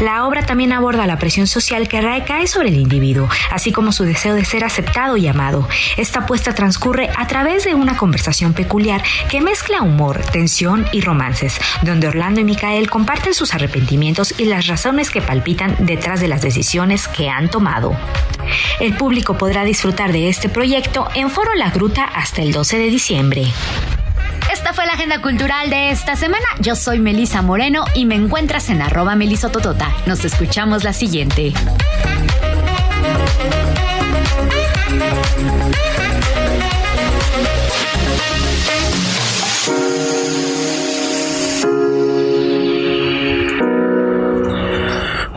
La 0.00 0.26
obra 0.26 0.46
también 0.46 0.72
aborda 0.72 1.06
la 1.06 1.18
presión 1.18 1.48
social 1.48 1.88
que 1.88 2.00
recae 2.00 2.46
sobre 2.46 2.68
el 2.68 2.76
individuo, 2.76 3.28
así 3.50 3.72
como 3.72 3.90
su 3.90 4.04
deseo 4.04 4.34
de 4.34 4.44
ser 4.44 4.64
aceptado 4.64 5.16
y 5.16 5.26
amado. 5.26 5.68
Esta 5.96 6.20
apuesta 6.20 6.54
transcurre 6.54 7.10
a 7.16 7.26
través 7.26 7.64
de 7.64 7.74
una 7.74 7.96
conversación 7.96 8.52
peculiar 8.52 9.02
que 9.28 9.40
mezcla 9.40 9.82
humor, 9.82 10.20
tensión 10.32 10.86
y 10.92 11.00
romances, 11.00 11.60
donde 11.82 12.06
Orlando 12.06 12.40
y 12.40 12.44
Micael 12.44 12.88
comparten 12.90 13.34
sus 13.34 13.54
arrepentimientos 13.54 14.34
y 14.38 14.51
las 14.52 14.66
razones 14.66 15.10
que 15.10 15.22
palpitan 15.22 15.74
detrás 15.80 16.20
de 16.20 16.28
las 16.28 16.42
decisiones 16.42 17.08
que 17.08 17.30
han 17.30 17.48
tomado. 17.48 17.96
El 18.80 18.94
público 18.94 19.38
podrá 19.38 19.64
disfrutar 19.64 20.12
de 20.12 20.28
este 20.28 20.50
proyecto 20.50 21.08
en 21.14 21.30
Foro 21.30 21.54
La 21.54 21.70
Gruta 21.70 22.04
hasta 22.04 22.42
el 22.42 22.52
12 22.52 22.76
de 22.76 22.86
diciembre. 22.88 23.46
Esta 24.52 24.74
fue 24.74 24.84
la 24.84 24.92
agenda 24.92 25.22
cultural 25.22 25.70
de 25.70 25.90
esta 25.90 26.16
semana. 26.16 26.44
Yo 26.60 26.76
soy 26.76 27.00
Melisa 27.00 27.40
Moreno 27.40 27.86
y 27.94 28.04
me 28.04 28.14
encuentras 28.14 28.68
en 28.68 28.82
arroba 28.82 29.16
melisototota. 29.16 29.90
Nos 30.04 30.22
escuchamos 30.26 30.84
la 30.84 30.92
siguiente. 30.92 31.54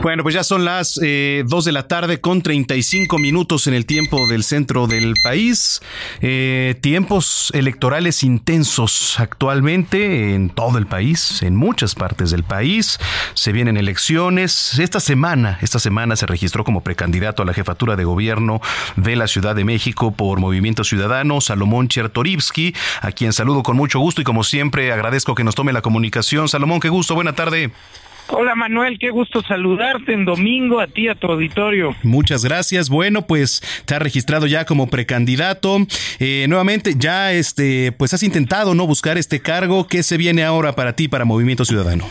Bueno, 0.06 0.22
pues 0.22 0.36
ya 0.36 0.44
son 0.44 0.64
las 0.64 1.00
eh, 1.02 1.42
2 1.48 1.64
de 1.64 1.72
la 1.72 1.88
tarde 1.88 2.20
con 2.20 2.40
35 2.40 3.18
minutos 3.18 3.66
en 3.66 3.74
el 3.74 3.86
tiempo 3.86 4.28
del 4.28 4.44
centro 4.44 4.86
del 4.86 5.14
país. 5.24 5.82
Eh, 6.20 6.76
tiempos 6.80 7.50
electorales 7.54 8.22
intensos 8.22 9.18
actualmente 9.18 10.36
en 10.36 10.48
todo 10.50 10.78
el 10.78 10.86
país, 10.86 11.42
en 11.42 11.56
muchas 11.56 11.96
partes 11.96 12.30
del 12.30 12.44
país. 12.44 13.00
Se 13.34 13.50
vienen 13.50 13.76
elecciones. 13.76 14.78
Esta 14.78 15.00
semana, 15.00 15.58
esta 15.60 15.80
semana 15.80 16.14
se 16.14 16.26
registró 16.26 16.62
como 16.62 16.84
precandidato 16.84 17.42
a 17.42 17.44
la 17.44 17.52
jefatura 17.52 17.96
de 17.96 18.04
gobierno 18.04 18.60
de 18.94 19.16
la 19.16 19.26
Ciudad 19.26 19.56
de 19.56 19.64
México 19.64 20.12
por 20.12 20.38
Movimiento 20.38 20.84
Ciudadano, 20.84 21.40
Salomón 21.40 21.88
Chertorivsky, 21.88 22.76
a 23.00 23.10
quien 23.10 23.32
saludo 23.32 23.64
con 23.64 23.76
mucho 23.76 23.98
gusto 23.98 24.20
y 24.20 24.24
como 24.24 24.44
siempre 24.44 24.92
agradezco 24.92 25.34
que 25.34 25.42
nos 25.42 25.56
tome 25.56 25.72
la 25.72 25.82
comunicación. 25.82 26.48
Salomón, 26.48 26.78
qué 26.78 26.90
gusto, 26.90 27.16
buena 27.16 27.32
tarde. 27.32 27.72
Hola 28.28 28.56
Manuel, 28.56 28.98
qué 28.98 29.10
gusto 29.10 29.40
saludarte 29.42 30.12
en 30.12 30.24
domingo 30.24 30.80
a 30.80 30.88
ti, 30.88 31.06
a 31.06 31.14
tu 31.14 31.28
auditorio. 31.28 31.94
Muchas 32.02 32.44
gracias. 32.44 32.90
Bueno, 32.90 33.22
pues 33.22 33.62
te 33.86 33.94
has 33.94 34.02
registrado 34.02 34.48
ya 34.48 34.64
como 34.64 34.88
precandidato. 34.88 35.78
Eh, 36.18 36.46
nuevamente, 36.48 36.94
ya 36.98 37.32
este, 37.32 37.92
pues 37.92 38.14
has 38.14 38.24
intentado 38.24 38.74
no 38.74 38.84
buscar 38.86 39.16
este 39.16 39.40
cargo. 39.40 39.86
¿Qué 39.86 40.02
se 40.02 40.16
viene 40.16 40.42
ahora 40.42 40.72
para 40.72 40.94
ti, 40.94 41.06
para 41.06 41.24
Movimiento 41.24 41.64
Ciudadano? 41.64 42.04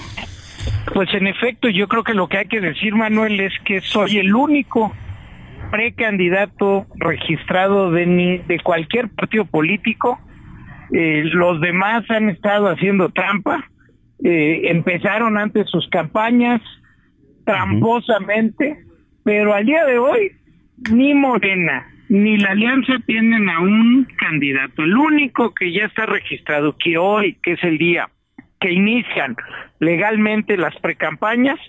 Pues 0.94 1.14
en 1.14 1.28
efecto, 1.28 1.68
yo 1.68 1.90
creo 1.90 2.04
que 2.04 2.14
lo 2.14 2.30
que 2.30 2.38
hay 2.38 2.46
que 2.46 2.62
decir, 2.62 2.96
Manuel, 2.96 3.38
es 3.42 3.54
que 3.66 3.82
soy 3.82 4.18
el 4.18 4.34
único 4.34 4.96
precandidato 5.70 6.86
registrado 6.96 7.92
de, 7.92 8.42
de 8.48 8.60
cualquier 8.62 9.10
partido 9.10 9.44
político. 9.44 10.18
Eh, 10.94 11.24
los 11.26 11.60
demás 11.60 12.10
han 12.10 12.30
estado 12.30 12.70
haciendo 12.70 13.10
trampa 13.10 13.70
eh, 14.28 14.72
empezaron 14.72 15.38
antes 15.38 15.70
sus 15.70 15.88
campañas 15.90 16.60
tramposamente, 17.46 18.84
pero 19.24 19.54
al 19.54 19.68
día 19.68 19.86
de 19.86 20.00
hoy 20.00 20.32
ni 20.92 21.14
Morena 21.14 21.86
ni 22.10 22.36
la 22.38 22.50
Alianza 22.50 22.94
tienen 23.06 23.48
a 23.50 23.60
un 23.60 24.08
candidato. 24.18 24.84
El 24.84 24.98
único 24.98 25.54
que 25.54 25.72
ya 25.72 25.86
está 25.86 26.08
registrado, 26.08 26.76
que 26.76 26.98
hoy, 26.98 27.38
que 27.44 27.54
es 27.54 27.64
el 27.64 27.78
día 27.78 28.10
que 28.60 28.72
inician 28.72 29.36
legalmente 29.80 30.58
las 30.58 30.76
precampañas, 30.78 31.60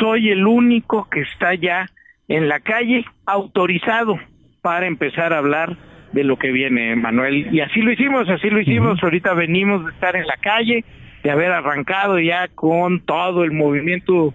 soy 0.00 0.30
el 0.30 0.44
único 0.44 1.08
que 1.08 1.20
está 1.20 1.54
ya 1.54 1.86
en 2.26 2.48
la 2.48 2.58
calle 2.58 3.04
autorizado 3.26 4.18
para 4.60 4.86
empezar 4.86 5.32
a 5.32 5.38
hablar 5.38 5.76
de 6.12 6.24
lo 6.24 6.36
que 6.36 6.50
viene, 6.50 6.96
Manuel. 6.96 7.54
Y 7.54 7.60
así 7.60 7.80
lo 7.80 7.92
hicimos, 7.92 8.28
así 8.28 8.50
lo 8.50 8.60
hicimos. 8.60 9.00
Ahorita 9.02 9.34
venimos 9.34 9.84
de 9.84 9.92
estar 9.92 10.16
en 10.16 10.26
la 10.26 10.36
calle, 10.36 10.84
de 11.22 11.30
haber 11.30 11.52
arrancado 11.52 12.18
ya 12.18 12.48
con 12.48 13.00
todo 13.00 13.44
el 13.44 13.52
movimiento 13.52 14.34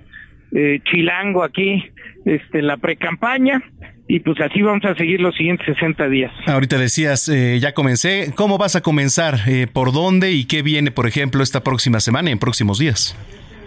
eh, 0.53 0.79
chilango 0.89 1.43
aquí, 1.43 1.83
este, 2.25 2.61
la 2.61 2.77
pre-campaña, 2.77 3.61
y 4.07 4.21
pues 4.21 4.39
así 4.39 4.61
vamos 4.61 4.85
a 4.85 4.95
seguir 4.95 5.19
los 5.19 5.35
siguientes 5.35 5.65
60 5.65 6.07
días. 6.07 6.31
Ahorita 6.45 6.77
decías, 6.77 7.27
eh, 7.27 7.59
ya 7.59 7.73
comencé, 7.73 8.31
¿cómo 8.35 8.57
vas 8.57 8.75
a 8.75 8.81
comenzar? 8.81 9.39
Eh, 9.47 9.67
¿Por 9.71 9.91
dónde 9.91 10.31
y 10.31 10.45
qué 10.45 10.61
viene, 10.61 10.91
por 10.91 11.07
ejemplo, 11.07 11.43
esta 11.43 11.61
próxima 11.61 11.99
semana 11.99 12.29
y 12.29 12.33
en 12.33 12.39
próximos 12.39 12.79
días? 12.79 13.17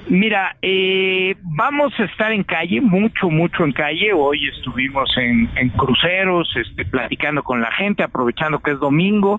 Mira, 0.09 0.57
eh, 0.63 1.37
vamos 1.43 1.93
a 1.99 2.05
estar 2.05 2.33
en 2.33 2.43
calle, 2.43 2.81
mucho, 2.81 3.29
mucho 3.29 3.65
en 3.65 3.73
calle. 3.73 4.13
Hoy 4.15 4.49
estuvimos 4.49 5.15
en, 5.19 5.49
en 5.57 5.69
cruceros, 5.69 6.49
este, 6.57 6.87
platicando 6.87 7.43
con 7.43 7.61
la 7.61 7.71
gente, 7.73 8.03
aprovechando 8.03 8.61
que 8.61 8.73
es 8.73 8.81
domingo 8.81 9.39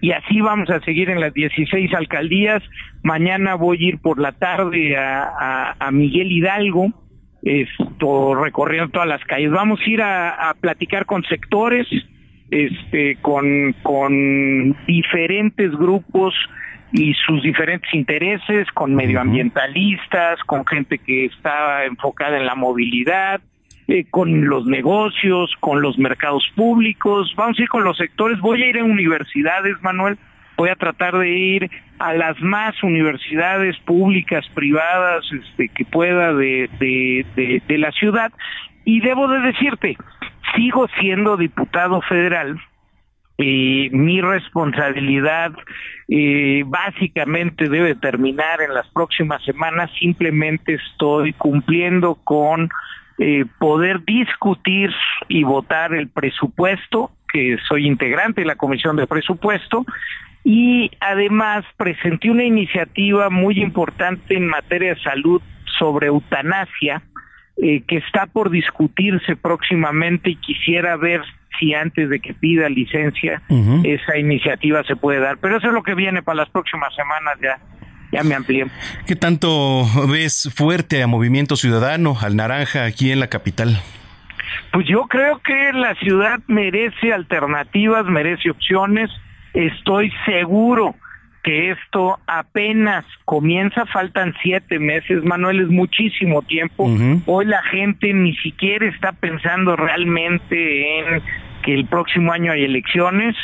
y 0.00 0.12
así 0.12 0.40
vamos 0.40 0.70
a 0.70 0.80
seguir 0.80 1.10
en 1.10 1.20
las 1.20 1.34
16 1.34 1.92
alcaldías. 1.94 2.62
Mañana 3.02 3.54
voy 3.54 3.84
a 3.84 3.88
ir 3.88 3.98
por 3.98 4.18
la 4.18 4.32
tarde 4.32 4.96
a, 4.96 5.76
a, 5.78 5.90
Miguel 5.90 6.32
Hidalgo, 6.32 6.92
esto, 7.42 8.34
recorriendo 8.34 8.90
todas 8.90 9.08
las 9.08 9.24
calles. 9.24 9.50
Vamos 9.50 9.80
a 9.84 9.90
ir 9.90 10.02
a, 10.02 10.50
a 10.50 10.54
platicar 10.54 11.06
con 11.06 11.22
sectores, 11.24 11.86
este, 12.50 13.16
con, 13.20 13.74
con 13.82 14.76
diferentes 14.86 15.70
grupos 15.72 16.34
y 16.92 17.14
sus 17.14 17.42
diferentes 17.42 17.92
intereses, 17.94 18.66
con 18.72 18.94
medioambientalistas, 18.94 20.40
con 20.44 20.66
gente 20.66 20.98
que 20.98 21.26
está 21.26 21.84
enfocada 21.84 22.36
en 22.36 22.46
la 22.46 22.54
movilidad, 22.54 23.40
eh, 23.90 24.06
con 24.08 24.46
los 24.46 24.66
negocios, 24.66 25.52
con 25.58 25.82
los 25.82 25.98
mercados 25.98 26.48
públicos, 26.54 27.34
vamos 27.36 27.58
a 27.58 27.62
ir 27.62 27.68
con 27.68 27.82
los 27.82 27.96
sectores, 27.96 28.38
voy 28.38 28.62
a 28.62 28.68
ir 28.68 28.78
a 28.78 28.84
universidades, 28.84 29.82
Manuel, 29.82 30.16
voy 30.56 30.68
a 30.68 30.76
tratar 30.76 31.18
de 31.18 31.28
ir 31.28 31.70
a 31.98 32.14
las 32.14 32.40
más 32.40 32.80
universidades 32.84 33.76
públicas, 33.78 34.46
privadas, 34.54 35.24
este, 35.32 35.70
que 35.70 35.84
pueda 35.84 36.32
de, 36.34 36.70
de, 36.78 37.78
la 37.78 37.90
ciudad. 37.90 38.30
Y 38.84 39.00
debo 39.00 39.26
de 39.26 39.40
decirte, 39.40 39.96
sigo 40.54 40.86
siendo 41.00 41.36
diputado 41.36 42.00
federal, 42.02 42.60
eh, 43.38 43.88
mi 43.90 44.20
responsabilidad 44.20 45.50
eh, 46.06 46.62
básicamente 46.64 47.68
debe 47.68 47.96
terminar 47.96 48.62
en 48.62 48.72
las 48.72 48.86
próximas 48.90 49.42
semanas. 49.42 49.90
Simplemente 49.98 50.74
estoy 50.74 51.32
cumpliendo 51.32 52.14
con 52.22 52.70
eh, 53.22 53.44
poder 53.58 54.02
discutir 54.06 54.90
y 55.28 55.42
votar 55.42 55.92
el 55.92 56.08
presupuesto, 56.08 57.10
que 57.30 57.58
soy 57.68 57.86
integrante 57.86 58.40
de 58.40 58.46
la 58.46 58.56
Comisión 58.56 58.96
de 58.96 59.06
Presupuesto, 59.06 59.84
y 60.42 60.90
además 61.00 61.66
presenté 61.76 62.30
una 62.30 62.44
iniciativa 62.44 63.28
muy 63.28 63.60
importante 63.60 64.38
en 64.38 64.46
materia 64.46 64.94
de 64.94 65.02
salud 65.02 65.42
sobre 65.78 66.06
eutanasia, 66.06 67.02
eh, 67.58 67.82
que 67.86 67.98
está 67.98 68.24
por 68.24 68.48
discutirse 68.48 69.36
próximamente 69.36 70.30
y 70.30 70.36
quisiera 70.36 70.96
ver 70.96 71.20
si 71.58 71.74
antes 71.74 72.08
de 72.08 72.20
que 72.20 72.32
pida 72.32 72.70
licencia 72.70 73.42
esa 73.84 74.16
iniciativa 74.16 74.82
se 74.84 74.96
puede 74.96 75.20
dar. 75.20 75.36
Pero 75.36 75.58
eso 75.58 75.66
es 75.66 75.74
lo 75.74 75.82
que 75.82 75.94
viene 75.94 76.22
para 76.22 76.36
las 76.36 76.48
próximas 76.48 76.94
semanas 76.94 77.34
ya. 77.42 77.58
Ya 78.12 78.24
me 78.24 78.34
amplié. 78.34 78.66
¿Qué 79.06 79.16
tanto 79.16 79.86
ves 80.08 80.50
fuerte 80.54 81.02
a 81.02 81.06
Movimiento 81.06 81.56
Ciudadano, 81.56 82.16
al 82.20 82.36
Naranja, 82.36 82.84
aquí 82.84 83.12
en 83.12 83.20
la 83.20 83.28
capital? 83.28 83.80
Pues 84.72 84.86
yo 84.86 85.06
creo 85.06 85.40
que 85.40 85.72
la 85.72 85.94
ciudad 85.96 86.40
merece 86.46 87.12
alternativas, 87.12 88.06
merece 88.06 88.50
opciones. 88.50 89.10
Estoy 89.54 90.12
seguro 90.24 90.94
que 91.42 91.70
esto 91.70 92.18
apenas 92.26 93.04
comienza, 93.24 93.86
faltan 93.86 94.34
siete 94.42 94.78
meses, 94.78 95.24
Manuel, 95.24 95.60
es 95.60 95.68
muchísimo 95.68 96.42
tiempo. 96.42 96.90
Hoy 97.26 97.46
la 97.46 97.62
gente 97.64 98.12
ni 98.12 98.36
siquiera 98.36 98.86
está 98.86 99.12
pensando 99.12 99.74
realmente 99.74 100.98
en 101.00 101.22
que 101.62 101.74
el 101.74 101.86
próximo 101.86 102.32
año 102.32 102.52
hay 102.52 102.64
elecciones. 102.64 103.36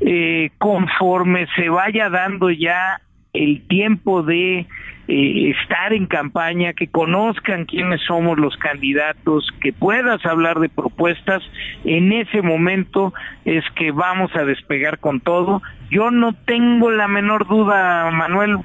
Eh, 0.00 0.50
conforme 0.58 1.46
se 1.56 1.70
vaya 1.70 2.10
dando 2.10 2.50
ya 2.50 3.00
el 3.36 3.62
tiempo 3.68 4.22
de 4.22 4.66
eh, 5.08 5.54
estar 5.60 5.92
en 5.92 6.06
campaña, 6.06 6.72
que 6.72 6.88
conozcan 6.88 7.64
quiénes 7.64 8.00
somos 8.02 8.38
los 8.38 8.56
candidatos, 8.56 9.48
que 9.60 9.72
puedas 9.72 10.24
hablar 10.26 10.58
de 10.58 10.68
propuestas, 10.68 11.42
en 11.84 12.12
ese 12.12 12.42
momento 12.42 13.14
es 13.44 13.64
que 13.76 13.92
vamos 13.92 14.34
a 14.34 14.44
despegar 14.44 14.98
con 14.98 15.20
todo. 15.20 15.62
Yo 15.90 16.10
no 16.10 16.32
tengo 16.32 16.90
la 16.90 17.06
menor 17.06 17.46
duda, 17.46 18.10
Manuel, 18.10 18.58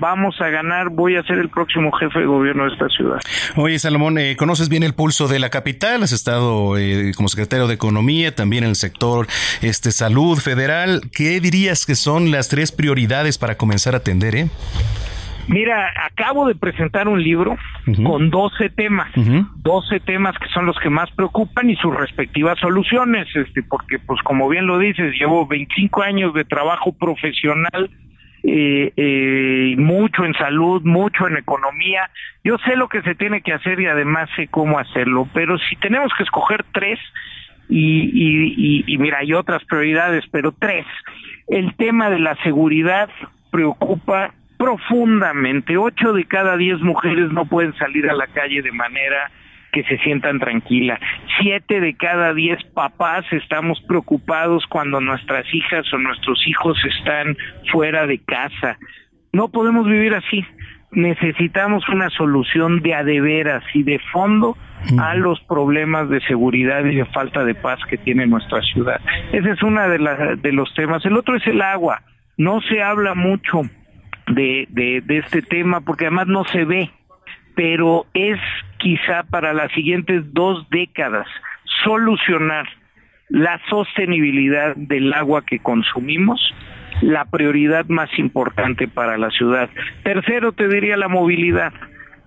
vamos 0.00 0.40
a 0.40 0.48
ganar, 0.48 0.88
voy 0.88 1.16
a 1.16 1.22
ser 1.22 1.38
el 1.38 1.48
próximo 1.48 1.92
jefe 1.92 2.20
de 2.20 2.26
gobierno 2.26 2.64
de 2.64 2.72
esta 2.72 2.88
ciudad. 2.88 3.20
Oye, 3.56 3.78
Salomón, 3.78 4.18
eh, 4.18 4.34
conoces 4.36 4.68
bien 4.68 4.82
el 4.82 4.94
pulso 4.94 5.28
de 5.28 5.38
la 5.38 5.50
capital, 5.50 6.02
has 6.02 6.12
estado 6.12 6.76
eh, 6.78 7.12
como 7.14 7.28
secretario 7.28 7.68
de 7.68 7.74
Economía, 7.74 8.34
también 8.34 8.64
en 8.64 8.70
el 8.70 8.76
sector 8.76 9.26
este, 9.62 9.92
salud 9.92 10.38
federal. 10.38 11.02
¿Qué 11.12 11.40
dirías 11.40 11.86
que 11.86 11.94
son 11.94 12.30
las 12.30 12.48
tres 12.48 12.72
prioridades 12.72 13.38
para 13.38 13.56
comenzar 13.56 13.94
a 13.94 13.98
atender? 13.98 14.34
Eh? 14.34 14.48
Mira, 15.50 15.90
acabo 16.06 16.46
de 16.46 16.54
presentar 16.54 17.08
un 17.08 17.22
libro 17.22 17.56
con 18.04 18.30
12 18.30 18.70
temas, 18.70 19.10
12 19.16 19.98
temas 20.00 20.38
que 20.38 20.48
son 20.54 20.64
los 20.64 20.78
que 20.78 20.90
más 20.90 21.10
preocupan 21.10 21.68
y 21.68 21.76
sus 21.76 21.92
respectivas 21.92 22.56
soluciones, 22.60 23.26
este, 23.34 23.64
porque 23.64 23.98
pues 23.98 24.20
como 24.22 24.48
bien 24.48 24.66
lo 24.66 24.78
dices, 24.78 25.12
llevo 25.18 25.48
25 25.48 26.02
años 26.02 26.34
de 26.34 26.44
trabajo 26.44 26.92
profesional, 26.92 27.90
eh, 28.42 28.92
eh, 28.96 29.74
mucho 29.76 30.24
en 30.24 30.34
salud, 30.34 30.82
mucho 30.82 31.28
en 31.28 31.36
economía. 31.36 32.10
Yo 32.44 32.58
sé 32.58 32.76
lo 32.76 32.88
que 32.88 33.02
se 33.02 33.14
tiene 33.14 33.42
que 33.42 33.52
hacer 33.52 33.80
y 33.80 33.86
además 33.86 34.28
sé 34.36 34.48
cómo 34.48 34.78
hacerlo, 34.78 35.28
pero 35.32 35.58
si 35.58 35.76
tenemos 35.76 36.12
que 36.16 36.24
escoger 36.24 36.64
tres, 36.72 36.98
y, 37.68 38.10
y, 38.12 38.84
y 38.86 38.98
mira, 38.98 39.18
hay 39.18 39.32
otras 39.32 39.64
prioridades, 39.64 40.24
pero 40.32 40.52
tres, 40.52 40.86
el 41.46 41.74
tema 41.76 42.10
de 42.10 42.18
la 42.18 42.34
seguridad 42.42 43.08
preocupa 43.52 44.32
profundamente. 44.60 45.76
Ocho 45.76 46.12
de 46.12 46.24
cada 46.24 46.56
diez 46.56 46.80
mujeres 46.80 47.32
no 47.32 47.46
pueden 47.46 47.74
salir 47.76 48.10
a 48.10 48.14
la 48.14 48.26
calle 48.26 48.60
de 48.60 48.72
manera 48.72 49.30
que 49.72 49.84
se 49.84 49.98
sientan 49.98 50.38
tranquila. 50.38 50.98
Siete 51.40 51.80
de 51.80 51.94
cada 51.94 52.34
diez 52.34 52.62
papás 52.74 53.24
estamos 53.32 53.80
preocupados 53.82 54.66
cuando 54.66 55.00
nuestras 55.00 55.44
hijas 55.52 55.92
o 55.92 55.98
nuestros 55.98 56.46
hijos 56.46 56.78
están 56.84 57.36
fuera 57.70 58.06
de 58.06 58.18
casa. 58.18 58.78
No 59.32 59.48
podemos 59.48 59.86
vivir 59.86 60.14
así. 60.14 60.44
Necesitamos 60.92 61.88
una 61.88 62.10
solución 62.10 62.82
de 62.82 62.94
adeveras 62.94 63.62
y 63.74 63.84
de 63.84 64.00
fondo 64.12 64.56
a 64.98 65.14
los 65.14 65.40
problemas 65.42 66.08
de 66.08 66.20
seguridad 66.22 66.84
y 66.84 66.96
de 66.96 67.04
falta 67.04 67.44
de 67.44 67.54
paz 67.54 67.78
que 67.88 67.98
tiene 67.98 68.26
nuestra 68.26 68.60
ciudad. 68.62 69.00
Ese 69.32 69.50
es 69.50 69.62
uno 69.62 69.88
de, 69.88 70.36
de 70.36 70.52
los 70.52 70.72
temas. 70.74 71.04
El 71.04 71.16
otro 71.16 71.36
es 71.36 71.46
el 71.46 71.62
agua. 71.62 72.02
No 72.38 72.60
se 72.62 72.82
habla 72.82 73.14
mucho 73.14 73.62
de, 74.34 75.02
de, 75.06 75.18
este 75.18 75.42
tema, 75.42 75.80
porque 75.80 76.06
además 76.06 76.26
no 76.26 76.44
se 76.44 76.64
ve, 76.64 76.90
pero 77.60 78.06
es 78.14 78.40
quizá 78.78 79.22
para 79.24 79.52
las 79.52 79.70
siguientes 79.72 80.22
dos 80.32 80.66
décadas 80.70 81.26
solucionar 81.84 82.66
la 83.28 83.60
sostenibilidad 83.68 84.74
del 84.76 85.12
agua 85.12 85.44
que 85.44 85.58
consumimos, 85.58 86.40
la 87.02 87.26
prioridad 87.26 87.84
más 87.86 88.08
importante 88.18 88.88
para 88.88 89.18
la 89.18 89.28
ciudad. 89.28 89.68
Tercero, 90.04 90.52
te 90.52 90.68
diría 90.68 90.96
la 90.96 91.08
movilidad. 91.08 91.74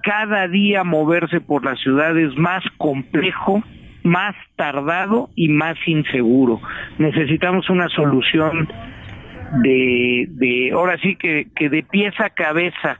Cada 0.03 0.47
día 0.47 0.83
moverse 0.83 1.41
por 1.41 1.65
la 1.65 1.77
ciudad 1.77 2.15
es 2.15 2.37
más 2.37 2.63
complejo, 2.77 3.63
más 4.03 4.35
tardado 4.55 5.31
y 5.35 5.47
más 5.47 5.77
inseguro. 5.87 6.61
Necesitamos 6.99 7.71
una 7.71 7.89
solución 7.89 8.71
de, 9.63 10.69
ahora 10.75 10.99
sí 11.01 11.15
que, 11.15 11.47
que 11.55 11.69
de 11.69 11.81
pieza 11.81 12.25
a 12.25 12.29
cabeza 12.29 12.99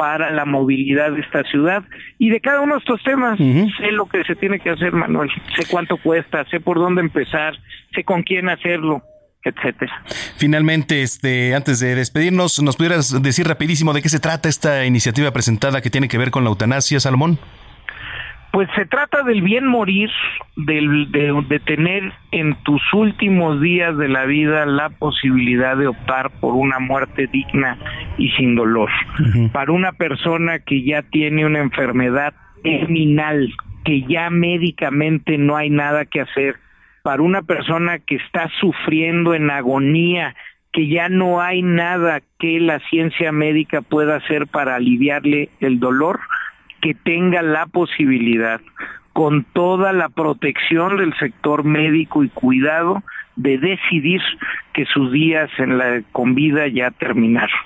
para 0.00 0.30
la 0.30 0.46
movilidad 0.46 1.12
de 1.12 1.20
esta 1.20 1.42
ciudad 1.42 1.84
y 2.18 2.30
de 2.30 2.40
cada 2.40 2.62
uno 2.62 2.76
de 2.76 2.78
estos 2.78 3.02
temas 3.02 3.36
sé 3.36 3.92
lo 3.92 4.06
que 4.06 4.24
se 4.24 4.34
tiene 4.34 4.58
que 4.58 4.70
hacer 4.70 4.92
Manuel 4.92 5.28
sé 5.54 5.66
cuánto 5.70 5.98
cuesta 5.98 6.42
sé 6.46 6.58
por 6.58 6.78
dónde 6.78 7.02
empezar 7.02 7.52
sé 7.94 8.02
con 8.02 8.22
quién 8.22 8.48
hacerlo 8.48 9.02
etcétera. 9.42 9.92
Finalmente, 10.36 11.02
este, 11.02 11.54
antes 11.54 11.80
de 11.80 11.94
despedirnos, 11.94 12.62
¿nos 12.62 12.76
pudieras 12.76 13.22
decir 13.22 13.46
rapidísimo 13.46 13.94
de 13.94 14.02
qué 14.02 14.08
se 14.10 14.20
trata 14.20 14.48
esta 14.50 14.84
iniciativa 14.84 15.30
presentada 15.32 15.80
que 15.80 15.88
tiene 15.88 16.08
que 16.08 16.18
ver 16.18 16.30
con 16.30 16.44
la 16.44 16.50
eutanasia, 16.50 17.00
Salomón? 17.00 17.38
Pues 18.52 18.68
se 18.74 18.84
trata 18.84 19.22
del 19.22 19.42
bien 19.42 19.66
morir, 19.66 20.10
del, 20.56 21.10
de, 21.12 21.60
tener 21.60 22.12
en 22.32 22.56
tus 22.64 22.82
últimos 22.92 23.60
días 23.60 23.96
de 23.96 24.08
la 24.08 24.24
vida 24.24 24.66
la 24.66 24.90
posibilidad 24.90 25.76
de 25.76 25.86
optar 25.86 26.30
por 26.40 26.54
una 26.54 26.80
muerte 26.80 27.28
digna 27.28 27.78
y 28.18 28.30
sin 28.30 28.56
dolor. 28.56 28.90
Para 29.52 29.70
una 29.70 29.92
persona 29.92 30.58
que 30.58 30.82
ya 30.82 31.02
tiene 31.02 31.46
una 31.46 31.60
enfermedad 31.60 32.34
terminal, 32.64 33.54
que 33.84 34.02
ya 34.02 34.30
médicamente 34.30 35.38
no 35.38 35.56
hay 35.56 35.70
nada 35.70 36.04
que 36.04 36.20
hacer, 36.20 36.56
para 37.02 37.22
una 37.22 37.42
persona 37.42 37.98
que 37.98 38.16
está 38.16 38.50
sufriendo 38.60 39.32
en 39.34 39.50
agonía, 39.50 40.34
que 40.72 40.88
ya 40.88 41.08
no 41.08 41.40
hay 41.40 41.62
nada 41.62 42.20
que 42.38 42.60
la 42.60 42.80
ciencia 42.90 43.32
médica 43.32 43.80
pueda 43.80 44.16
hacer 44.16 44.46
para 44.46 44.76
aliviarle 44.76 45.50
el 45.60 45.80
dolor, 45.80 46.20
que 46.80 46.94
tenga 46.94 47.42
la 47.42 47.66
posibilidad, 47.66 48.60
con 49.12 49.44
toda 49.44 49.92
la 49.92 50.08
protección 50.08 50.96
del 50.96 51.16
sector 51.18 51.64
médico 51.64 52.24
y 52.24 52.28
cuidado, 52.28 53.02
de 53.36 53.58
decidir 53.58 54.20
que 54.72 54.86
sus 54.86 55.12
días 55.12 55.50
en 55.58 55.78
la 55.78 56.02
con 56.12 56.34
vida 56.34 56.68
ya 56.68 56.90
terminaron. 56.90 57.58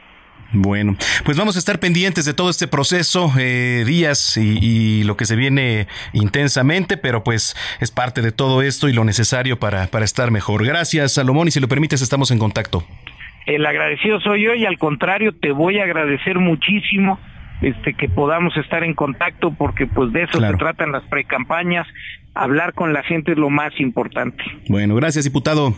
Bueno, 0.56 0.96
pues 1.24 1.36
vamos 1.36 1.56
a 1.56 1.58
estar 1.58 1.80
pendientes 1.80 2.24
de 2.24 2.32
todo 2.32 2.48
este 2.48 2.68
proceso, 2.68 3.32
eh, 3.36 3.82
días 3.84 4.36
y, 4.36 5.02
lo 5.02 5.16
que 5.16 5.24
se 5.24 5.34
viene 5.34 5.88
intensamente, 6.12 6.96
pero 6.96 7.24
pues 7.24 7.56
es 7.80 7.90
parte 7.90 8.22
de 8.22 8.30
todo 8.30 8.62
esto 8.62 8.88
y 8.88 8.92
lo 8.92 9.04
necesario 9.04 9.58
para, 9.58 9.88
para 9.88 10.04
estar 10.04 10.30
mejor. 10.30 10.64
Gracias, 10.64 11.14
Salomón, 11.14 11.48
y 11.48 11.50
si 11.50 11.58
lo 11.58 11.66
permites, 11.66 12.02
estamos 12.02 12.30
en 12.30 12.38
contacto. 12.38 12.84
El 13.46 13.66
agradecido 13.66 14.20
soy 14.20 14.44
yo 14.44 14.54
y 14.54 14.64
al 14.64 14.78
contrario, 14.78 15.34
te 15.34 15.50
voy 15.50 15.78
a 15.78 15.84
agradecer 15.84 16.38
muchísimo 16.38 17.18
este, 17.60 17.94
que 17.94 18.08
podamos 18.08 18.56
estar 18.56 18.84
en 18.84 18.94
contacto 18.94 19.52
porque 19.54 19.86
pues 19.86 20.12
de 20.12 20.24
eso 20.24 20.40
se 20.40 20.54
tratan 20.54 20.92
las 20.92 21.04
precampañas, 21.04 21.86
hablar 22.34 22.74
con 22.74 22.92
la 22.92 23.02
gente 23.02 23.32
es 23.32 23.38
lo 23.38 23.50
más 23.50 23.78
importante. 23.80 24.42
Bueno, 24.68 24.94
gracias 24.94 25.24
diputado. 25.24 25.74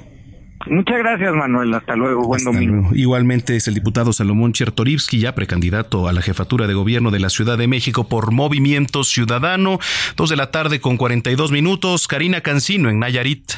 Muchas 0.68 0.99
gracias, 0.99 1.33
Manuel. 1.35 1.72
Hasta 1.74 1.95
luego. 1.95 2.27
Buen 2.27 2.43
domingo. 2.43 2.91
Igualmente 2.95 3.57
es 3.57 3.68
el 3.68 3.74
diputado 3.74 4.12
Salomón 4.12 4.53
Chertorivsky, 4.53 5.20
ya 5.20 5.35
precandidato 5.35 6.09
a 6.09 6.12
la 6.12 6.22
jefatura 6.22 6.66
de 6.66 6.74
gobierno 6.74 7.11
de 7.11 7.20
la 7.20 7.29
Ciudad 7.29 7.59
de 7.59 7.68
México 7.68 8.09
por 8.09 8.33
Movimiento 8.33 9.05
Ciudadano. 9.05 9.79
Dos 10.16 10.31
de 10.31 10.37
la 10.37 10.51
tarde 10.51 10.81
con 10.81 10.97
42 10.97 11.53
minutos. 11.53 12.09
Karina 12.09 12.41
Cancino 12.41 12.89
en 12.89 12.99
Nayarit. 12.99 13.53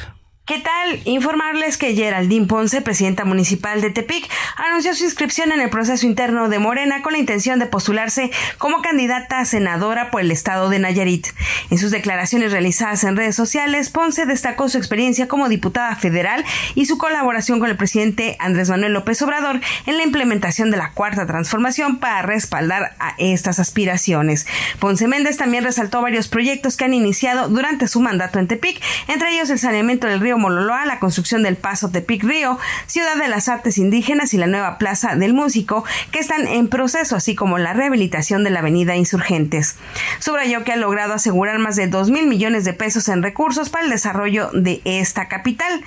¿Qué 0.49 0.57
tal? 0.57 0.99
Informarles 1.05 1.77
que 1.77 1.93
Geraldine 1.93 2.47
Ponce, 2.47 2.81
presidenta 2.81 3.23
municipal 3.23 3.81
de 3.81 3.91
Tepic, 3.91 4.27
anunció 4.57 4.95
su 4.95 5.03
inscripción 5.03 5.51
en 5.51 5.61
el 5.61 5.69
proceso 5.69 6.07
interno 6.07 6.49
de 6.49 6.57
Morena 6.57 7.03
con 7.03 7.13
la 7.13 7.19
intención 7.19 7.59
de 7.59 7.67
postularse 7.67 8.31
como 8.57 8.81
candidata 8.81 9.37
a 9.37 9.45
senadora 9.45 10.09
por 10.09 10.21
el 10.21 10.31
estado 10.31 10.69
de 10.69 10.79
Nayarit. 10.79 11.27
En 11.69 11.77
sus 11.77 11.91
declaraciones 11.91 12.51
realizadas 12.51 13.03
en 13.03 13.15
redes 13.15 13.35
sociales, 13.35 13.91
Ponce 13.91 14.25
destacó 14.25 14.69
su 14.69 14.79
experiencia 14.79 15.27
como 15.27 15.49
diputada 15.49 15.95
federal 15.95 16.43
y 16.73 16.87
su 16.87 16.97
colaboración 16.97 17.59
con 17.59 17.69
el 17.69 17.77
presidente 17.77 18.35
Andrés 18.39 18.71
Manuel 18.71 18.93
López 18.93 19.21
Obrador 19.21 19.61
en 19.85 19.97
la 19.97 20.03
implementación 20.03 20.71
de 20.71 20.77
la 20.77 20.93
cuarta 20.93 21.27
transformación 21.27 21.99
para 21.99 22.23
respaldar 22.23 22.95
a 22.97 23.13
estas 23.19 23.59
aspiraciones. 23.59 24.47
Ponce 24.79 25.07
Méndez 25.07 25.37
también 25.37 25.63
resaltó 25.63 26.01
varios 26.01 26.27
proyectos 26.27 26.75
que 26.75 26.85
han 26.85 26.95
iniciado 26.95 27.49
durante 27.49 27.87
su 27.87 28.01
mandato 28.01 28.39
en 28.39 28.47
Tepic, 28.47 28.81
entre 29.07 29.31
ellos 29.35 29.51
el 29.51 29.59
saneamiento 29.59 30.07
del 30.07 30.19
río 30.19 30.38
Mololoa, 30.39 30.85
la 30.85 30.99
construcción 30.99 31.43
del 31.43 31.55
Paso 31.55 31.89
Tepic 31.89 32.23
Río, 32.23 32.57
Ciudad 32.87 33.15
de 33.17 33.27
las 33.27 33.47
Artes 33.49 33.77
Indígenas 33.77 34.33
y 34.33 34.37
la 34.37 34.47
nueva 34.47 34.77
Plaza 34.77 35.15
del 35.15 35.33
Músico, 35.33 35.83
que 36.11 36.19
están 36.19 36.47
en 36.47 36.67
proceso, 36.67 37.15
así 37.15 37.35
como 37.35 37.57
la 37.59 37.73
rehabilitación 37.73 38.43
de 38.43 38.49
la 38.49 38.59
Avenida 38.59 38.95
Insurgentes. 38.95 39.77
Subrayó 40.19 40.63
que 40.63 40.73
ha 40.73 40.77
logrado 40.77 41.13
asegurar 41.13 41.59
más 41.59 41.75
de 41.75 41.87
2 41.87 42.09
mil 42.09 42.27
millones 42.27 42.65
de 42.65 42.73
pesos 42.73 43.07
en 43.09 43.21
recursos 43.21 43.69
para 43.69 43.85
el 43.85 43.91
desarrollo 43.91 44.49
de 44.53 44.81
esta 44.85 45.27
capital. 45.27 45.83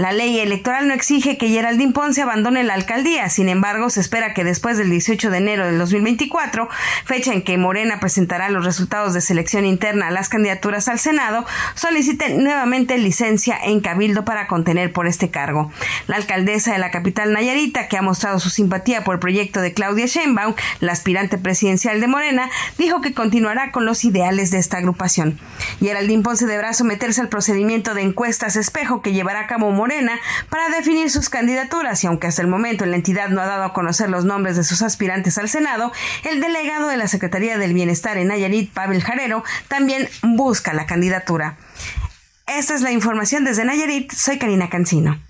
La 0.00 0.12
ley 0.12 0.40
electoral 0.40 0.88
no 0.88 0.94
exige 0.94 1.36
que 1.36 1.50
Geraldine 1.50 1.92
Ponce 1.92 2.22
abandone 2.22 2.64
la 2.64 2.72
alcaldía, 2.72 3.28
sin 3.28 3.50
embargo, 3.50 3.90
se 3.90 4.00
espera 4.00 4.32
que 4.32 4.44
después 4.44 4.78
del 4.78 4.88
18 4.88 5.28
de 5.28 5.36
enero 5.36 5.66
del 5.66 5.76
2024, 5.76 6.70
fecha 7.04 7.34
en 7.34 7.42
que 7.42 7.58
Morena 7.58 8.00
presentará 8.00 8.48
los 8.48 8.64
resultados 8.64 9.12
de 9.12 9.20
selección 9.20 9.66
interna 9.66 10.08
a 10.08 10.10
las 10.10 10.30
candidaturas 10.30 10.88
al 10.88 10.98
Senado, 10.98 11.44
solicite 11.74 12.30
nuevamente 12.30 12.96
licencia 12.96 13.58
en 13.62 13.80
Cabildo 13.80 14.24
para 14.24 14.46
contener 14.46 14.90
por 14.90 15.06
este 15.06 15.30
cargo. 15.30 15.70
La 16.06 16.16
alcaldesa 16.16 16.72
de 16.72 16.78
la 16.78 16.90
capital 16.90 17.34
Nayarita, 17.34 17.88
que 17.88 17.98
ha 17.98 18.02
mostrado 18.02 18.40
su 18.40 18.48
simpatía 18.48 19.04
por 19.04 19.16
el 19.16 19.20
proyecto 19.20 19.60
de 19.60 19.74
Claudia 19.74 20.06
Sheinbaum, 20.06 20.54
la 20.80 20.92
aspirante 20.92 21.36
presidencial 21.36 22.00
de 22.00 22.06
Morena, 22.06 22.48
dijo 22.78 23.02
que 23.02 23.12
continuará 23.12 23.70
con 23.70 23.84
los 23.84 24.02
ideales 24.06 24.50
de 24.50 24.60
esta 24.60 24.78
agrupación. 24.78 25.38
Geraldine 25.78 26.22
Ponce 26.22 26.46
deberá 26.46 26.72
someterse 26.72 27.20
al 27.20 27.28
procedimiento 27.28 27.92
de 27.92 28.00
encuestas 28.00 28.56
espejo 28.56 29.02
que 29.02 29.12
llevará 29.12 29.40
a 29.40 29.46
cabo 29.46 29.70
Para 30.48 30.68
definir 30.68 31.10
sus 31.10 31.28
candidaturas 31.28 32.04
y 32.04 32.06
aunque 32.06 32.28
hasta 32.28 32.42
el 32.42 32.48
momento 32.48 32.86
la 32.86 32.94
entidad 32.94 33.28
no 33.28 33.40
ha 33.40 33.46
dado 33.46 33.64
a 33.64 33.72
conocer 33.72 34.08
los 34.08 34.24
nombres 34.24 34.56
de 34.56 34.62
sus 34.62 34.82
aspirantes 34.82 35.36
al 35.36 35.48
Senado, 35.48 35.92
el 36.30 36.40
delegado 36.40 36.86
de 36.88 36.96
la 36.96 37.08
Secretaría 37.08 37.58
del 37.58 37.74
Bienestar 37.74 38.16
en 38.16 38.28
Nayarit, 38.28 38.72
Pavel 38.72 39.02
Jarero, 39.02 39.42
también 39.66 40.08
busca 40.22 40.72
la 40.74 40.86
candidatura. 40.86 41.56
Esta 42.46 42.74
es 42.74 42.82
la 42.82 42.92
información 42.92 43.44
desde 43.44 43.64
Nayarit. 43.64 44.12
Soy 44.12 44.38
Karina 44.38 44.68
Cancino. 44.70 45.20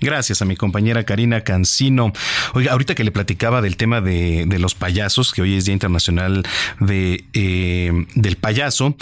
Gracias 0.00 0.40
a 0.40 0.46
mi 0.46 0.56
compañera 0.56 1.04
Karina 1.04 1.42
Cancino. 1.42 2.12
Oiga, 2.54 2.72
ahorita 2.72 2.94
que 2.94 3.04
le 3.04 3.12
platicaba 3.12 3.60
del 3.60 3.76
tema 3.76 4.00
de, 4.00 4.46
los 4.58 4.74
payasos, 4.74 5.32
que 5.32 5.42
hoy 5.42 5.56
es 5.56 5.66
Día 5.66 5.74
Internacional 5.74 6.42
de, 6.80 7.24
eh, 7.34 8.06
del 8.14 8.36
Payaso, 8.36 8.96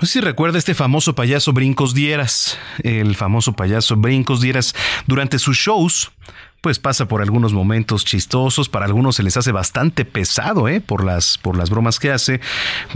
no 0.00 0.06
sé 0.06 0.12
si 0.14 0.20
recuerda 0.20 0.58
este 0.58 0.74
famoso 0.74 1.16
payaso 1.16 1.52
Brincos 1.52 1.92
Dieras, 1.92 2.56
el 2.84 3.16
famoso 3.16 3.54
payaso 3.54 3.96
Brincos 3.96 4.40
Dieras, 4.40 4.72
durante 5.08 5.40
sus 5.40 5.56
shows, 5.56 6.12
pues 6.60 6.78
pasa 6.78 7.08
por 7.08 7.20
algunos 7.20 7.52
momentos 7.52 8.04
chistosos, 8.04 8.68
para 8.68 8.86
algunos 8.86 9.16
se 9.16 9.24
les 9.24 9.36
hace 9.36 9.50
bastante 9.50 10.04
pesado, 10.04 10.68
¿eh? 10.68 10.80
Por 10.80 11.04
las, 11.04 11.36
por 11.38 11.56
las 11.56 11.68
bromas 11.70 11.98
que 11.98 12.12
hace, 12.12 12.40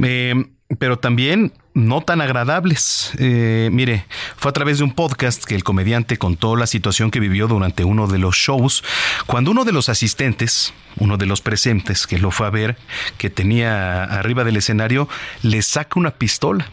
eh, 0.00 0.46
pero 0.78 1.00
también 1.00 1.53
no 1.74 2.03
tan 2.03 2.20
agradables. 2.20 3.11
Eh, 3.18 3.68
mire, 3.72 4.07
fue 4.36 4.50
a 4.50 4.53
través 4.53 4.78
de 4.78 4.84
un 4.84 4.92
podcast 4.92 5.42
que 5.42 5.57
el 5.57 5.64
comediante 5.64 6.18
contó 6.18 6.55
la 6.55 6.68
situación 6.68 7.11
que 7.11 7.18
vivió 7.18 7.48
durante 7.48 7.82
uno 7.82 8.07
de 8.07 8.18
los 8.18 8.36
shows, 8.36 8.84
cuando 9.26 9.50
uno 9.50 9.64
de 9.64 9.72
los 9.72 9.88
asistentes, 9.88 10.72
uno 10.98 11.16
de 11.16 11.26
los 11.26 11.40
presentes 11.40 12.07
que 12.07 12.18
lo 12.18 12.30
fue 12.30 12.46
a 12.46 12.50
ver, 12.50 12.76
que 13.18 13.28
tenía 13.28 14.05
arriba 14.05 14.44
del 14.44 14.57
escenario, 14.57 15.09
le 15.42 15.62
saca 15.62 15.98
una 15.98 16.12
pistola 16.12 16.70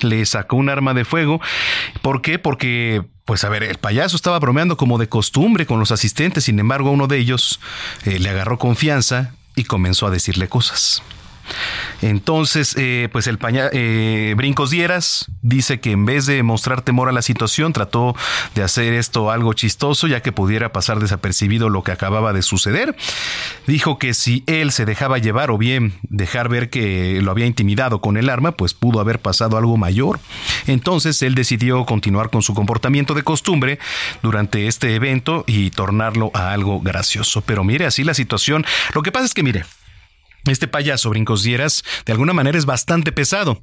le 0.00 0.24
sacó 0.26 0.56
un 0.56 0.68
arma 0.68 0.94
de 0.94 1.04
fuego. 1.04 1.40
¿Por 2.00 2.22
qué? 2.22 2.38
Porque, 2.38 3.02
pues 3.24 3.44
a 3.44 3.48
ver, 3.48 3.62
el 3.62 3.78
payaso 3.78 4.16
estaba 4.16 4.38
bromeando 4.38 4.76
como 4.76 4.98
de 4.98 5.08
costumbre 5.08 5.66
con 5.66 5.78
los 5.78 5.92
asistentes, 5.92 6.44
sin 6.44 6.58
embargo 6.58 6.90
uno 6.90 7.06
de 7.06 7.18
ellos 7.18 7.60
eh, 8.04 8.18
le 8.18 8.28
agarró 8.28 8.58
confianza 8.58 9.34
y 9.54 9.64
comenzó 9.64 10.06
a 10.06 10.10
decirle 10.10 10.48
cosas. 10.48 11.02
Entonces, 12.00 12.74
eh, 12.76 13.08
pues 13.12 13.26
el 13.26 13.38
eh, 13.72 14.34
Brincos 14.36 14.70
Dieras 14.70 15.30
dice 15.42 15.80
que 15.80 15.92
en 15.92 16.04
vez 16.04 16.26
de 16.26 16.42
mostrar 16.42 16.82
temor 16.82 17.08
a 17.08 17.12
la 17.12 17.22
situación, 17.22 17.72
trató 17.72 18.14
de 18.54 18.62
hacer 18.62 18.92
esto 18.94 19.30
algo 19.30 19.52
chistoso, 19.52 20.06
ya 20.06 20.20
que 20.20 20.32
pudiera 20.32 20.72
pasar 20.72 21.00
desapercibido 21.00 21.68
lo 21.68 21.82
que 21.82 21.92
acababa 21.92 22.32
de 22.32 22.42
suceder. 22.42 22.96
Dijo 23.66 23.98
que 23.98 24.14
si 24.14 24.44
él 24.46 24.72
se 24.72 24.84
dejaba 24.84 25.18
llevar 25.18 25.50
o 25.50 25.58
bien 25.58 25.94
dejar 26.02 26.48
ver 26.48 26.70
que 26.70 27.20
lo 27.22 27.30
había 27.30 27.46
intimidado 27.46 28.00
con 28.00 28.16
el 28.16 28.28
arma, 28.28 28.52
pues 28.52 28.74
pudo 28.74 29.00
haber 29.00 29.20
pasado 29.20 29.56
algo 29.56 29.76
mayor. 29.76 30.20
Entonces 30.66 31.22
él 31.22 31.34
decidió 31.34 31.84
continuar 31.86 32.30
con 32.30 32.42
su 32.42 32.54
comportamiento 32.54 33.14
de 33.14 33.22
costumbre 33.22 33.78
durante 34.22 34.66
este 34.66 34.94
evento 34.94 35.44
y 35.46 35.70
tornarlo 35.70 36.30
a 36.34 36.52
algo 36.52 36.80
gracioso. 36.80 37.42
Pero 37.42 37.64
mire, 37.64 37.86
así 37.86 38.04
la 38.04 38.14
situación. 38.14 38.64
Lo 38.94 39.02
que 39.02 39.12
pasa 39.12 39.26
es 39.26 39.34
que, 39.34 39.42
mire, 39.42 39.64
este 40.46 40.68
payaso 40.68 41.10
Brincos 41.10 41.42
Dieras 41.42 41.84
de 42.04 42.12
alguna 42.12 42.32
manera 42.32 42.58
es 42.58 42.66
bastante 42.66 43.12
pesado. 43.12 43.62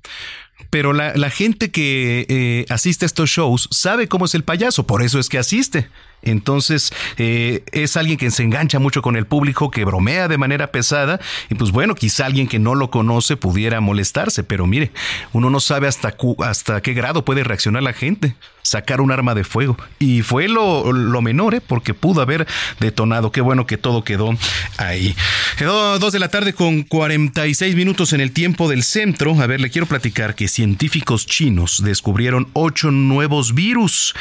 Pero 0.69 0.93
la, 0.93 1.30
gente 1.30 1.71
que 1.71 2.25
eh, 2.27 2.65
asiste 2.69 3.05
a 3.05 3.07
estos 3.07 3.30
shows 3.30 3.69
sabe 3.71 4.07
cómo 4.07 4.25
es 4.25 4.36
el 4.36 4.43
payaso, 4.43 4.86
por 4.86 5.01
eso 5.01 5.19
es 5.19 5.30
que 5.30 5.38
asiste. 5.38 5.89
Entonces 6.22 6.91
eh, 7.17 7.63
es 7.72 7.97
alguien 7.97 8.17
que 8.17 8.32
se 8.32 8.43
engancha 8.43 8.80
mucho 8.80 9.01
con 9.01 9.15
el 9.15 9.26
público, 9.26 9.72
que 9.72 9.86
bromea 9.86 10.28
de 10.28 10.38
manera 10.38 10.72
pesada 10.72 11.20
y 11.49 11.55
pues 11.55 11.72
bueno, 11.72 11.95
quizá 11.95 12.26
alguien 12.26 12.47
que 12.47 12.59
no 12.59 12.76
lo 12.76 12.89
conoce 12.91 13.38
pudiera 13.38 13.82
molestarse, 13.82 14.43
pero 14.43 14.67
mire, 14.67 14.91
uno 15.34 15.49
no 15.49 15.59
sabe 15.59 15.88
hasta, 15.88 16.15
hasta 16.39 16.82
qué 16.82 16.93
grado 16.93 17.26
puede 17.26 17.43
reaccionar 17.43 17.84
la 17.84 17.93
gente 17.93 18.36
sacar 18.70 19.01
un 19.01 19.11
arma 19.11 19.36
de 19.36 19.43
fuego. 19.43 19.78
Y 19.97 20.22
fue 20.22 20.47
lo, 20.47 20.91
lo 20.93 21.22
menor, 21.22 21.55
¿eh? 21.55 21.61
porque 21.61 21.93
pudo 21.93 22.22
haber 22.22 22.47
detonado. 22.80 23.32
Qué 23.32 23.41
bueno 23.41 23.65
que 23.65 23.78
todo 23.78 24.03
quedó 24.03 24.38
ahí. 24.78 25.15
Quedó 25.57 25.97
dos 25.99 26.13
de 26.13 26.20
la 26.20 26.30
tarde 26.30 26.53
con 26.53 26.84
46 26.84 27.76
minutos 27.76 28.13
en 28.13 28.22
el 28.22 28.32
tiempo 28.32 28.70
del 28.70 28.84
centro. 28.84 29.39
A 29.41 29.47
ver, 29.47 29.59
le 29.59 29.70
quiero 29.70 29.88
platicar 29.88 30.36
que 30.36 30.47
científicos 30.47 31.26
chinos 31.26 31.82
descubrieron 31.84 32.49
ocho 32.53 32.91
nuevos 32.91 33.55
virus. 33.55 34.13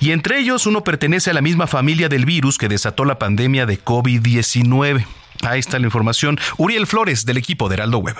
Y 0.00 0.12
entre 0.12 0.38
ellos 0.38 0.66
uno 0.66 0.84
pertenece 0.84 1.30
a 1.30 1.34
la 1.34 1.42
misma 1.46 1.68
familia 1.68 2.08
del 2.08 2.24
virus 2.24 2.58
que 2.58 2.66
desató 2.66 3.04
la 3.04 3.20
pandemia 3.20 3.66
de 3.66 3.78
COVID-19. 3.78 5.06
Ahí 5.42 5.60
está 5.60 5.78
la 5.78 5.84
información. 5.84 6.40
Uriel 6.58 6.88
Flores 6.88 7.24
del 7.24 7.36
equipo 7.36 7.68
de 7.68 7.74
Heraldo 7.74 7.98
Web. 7.98 8.16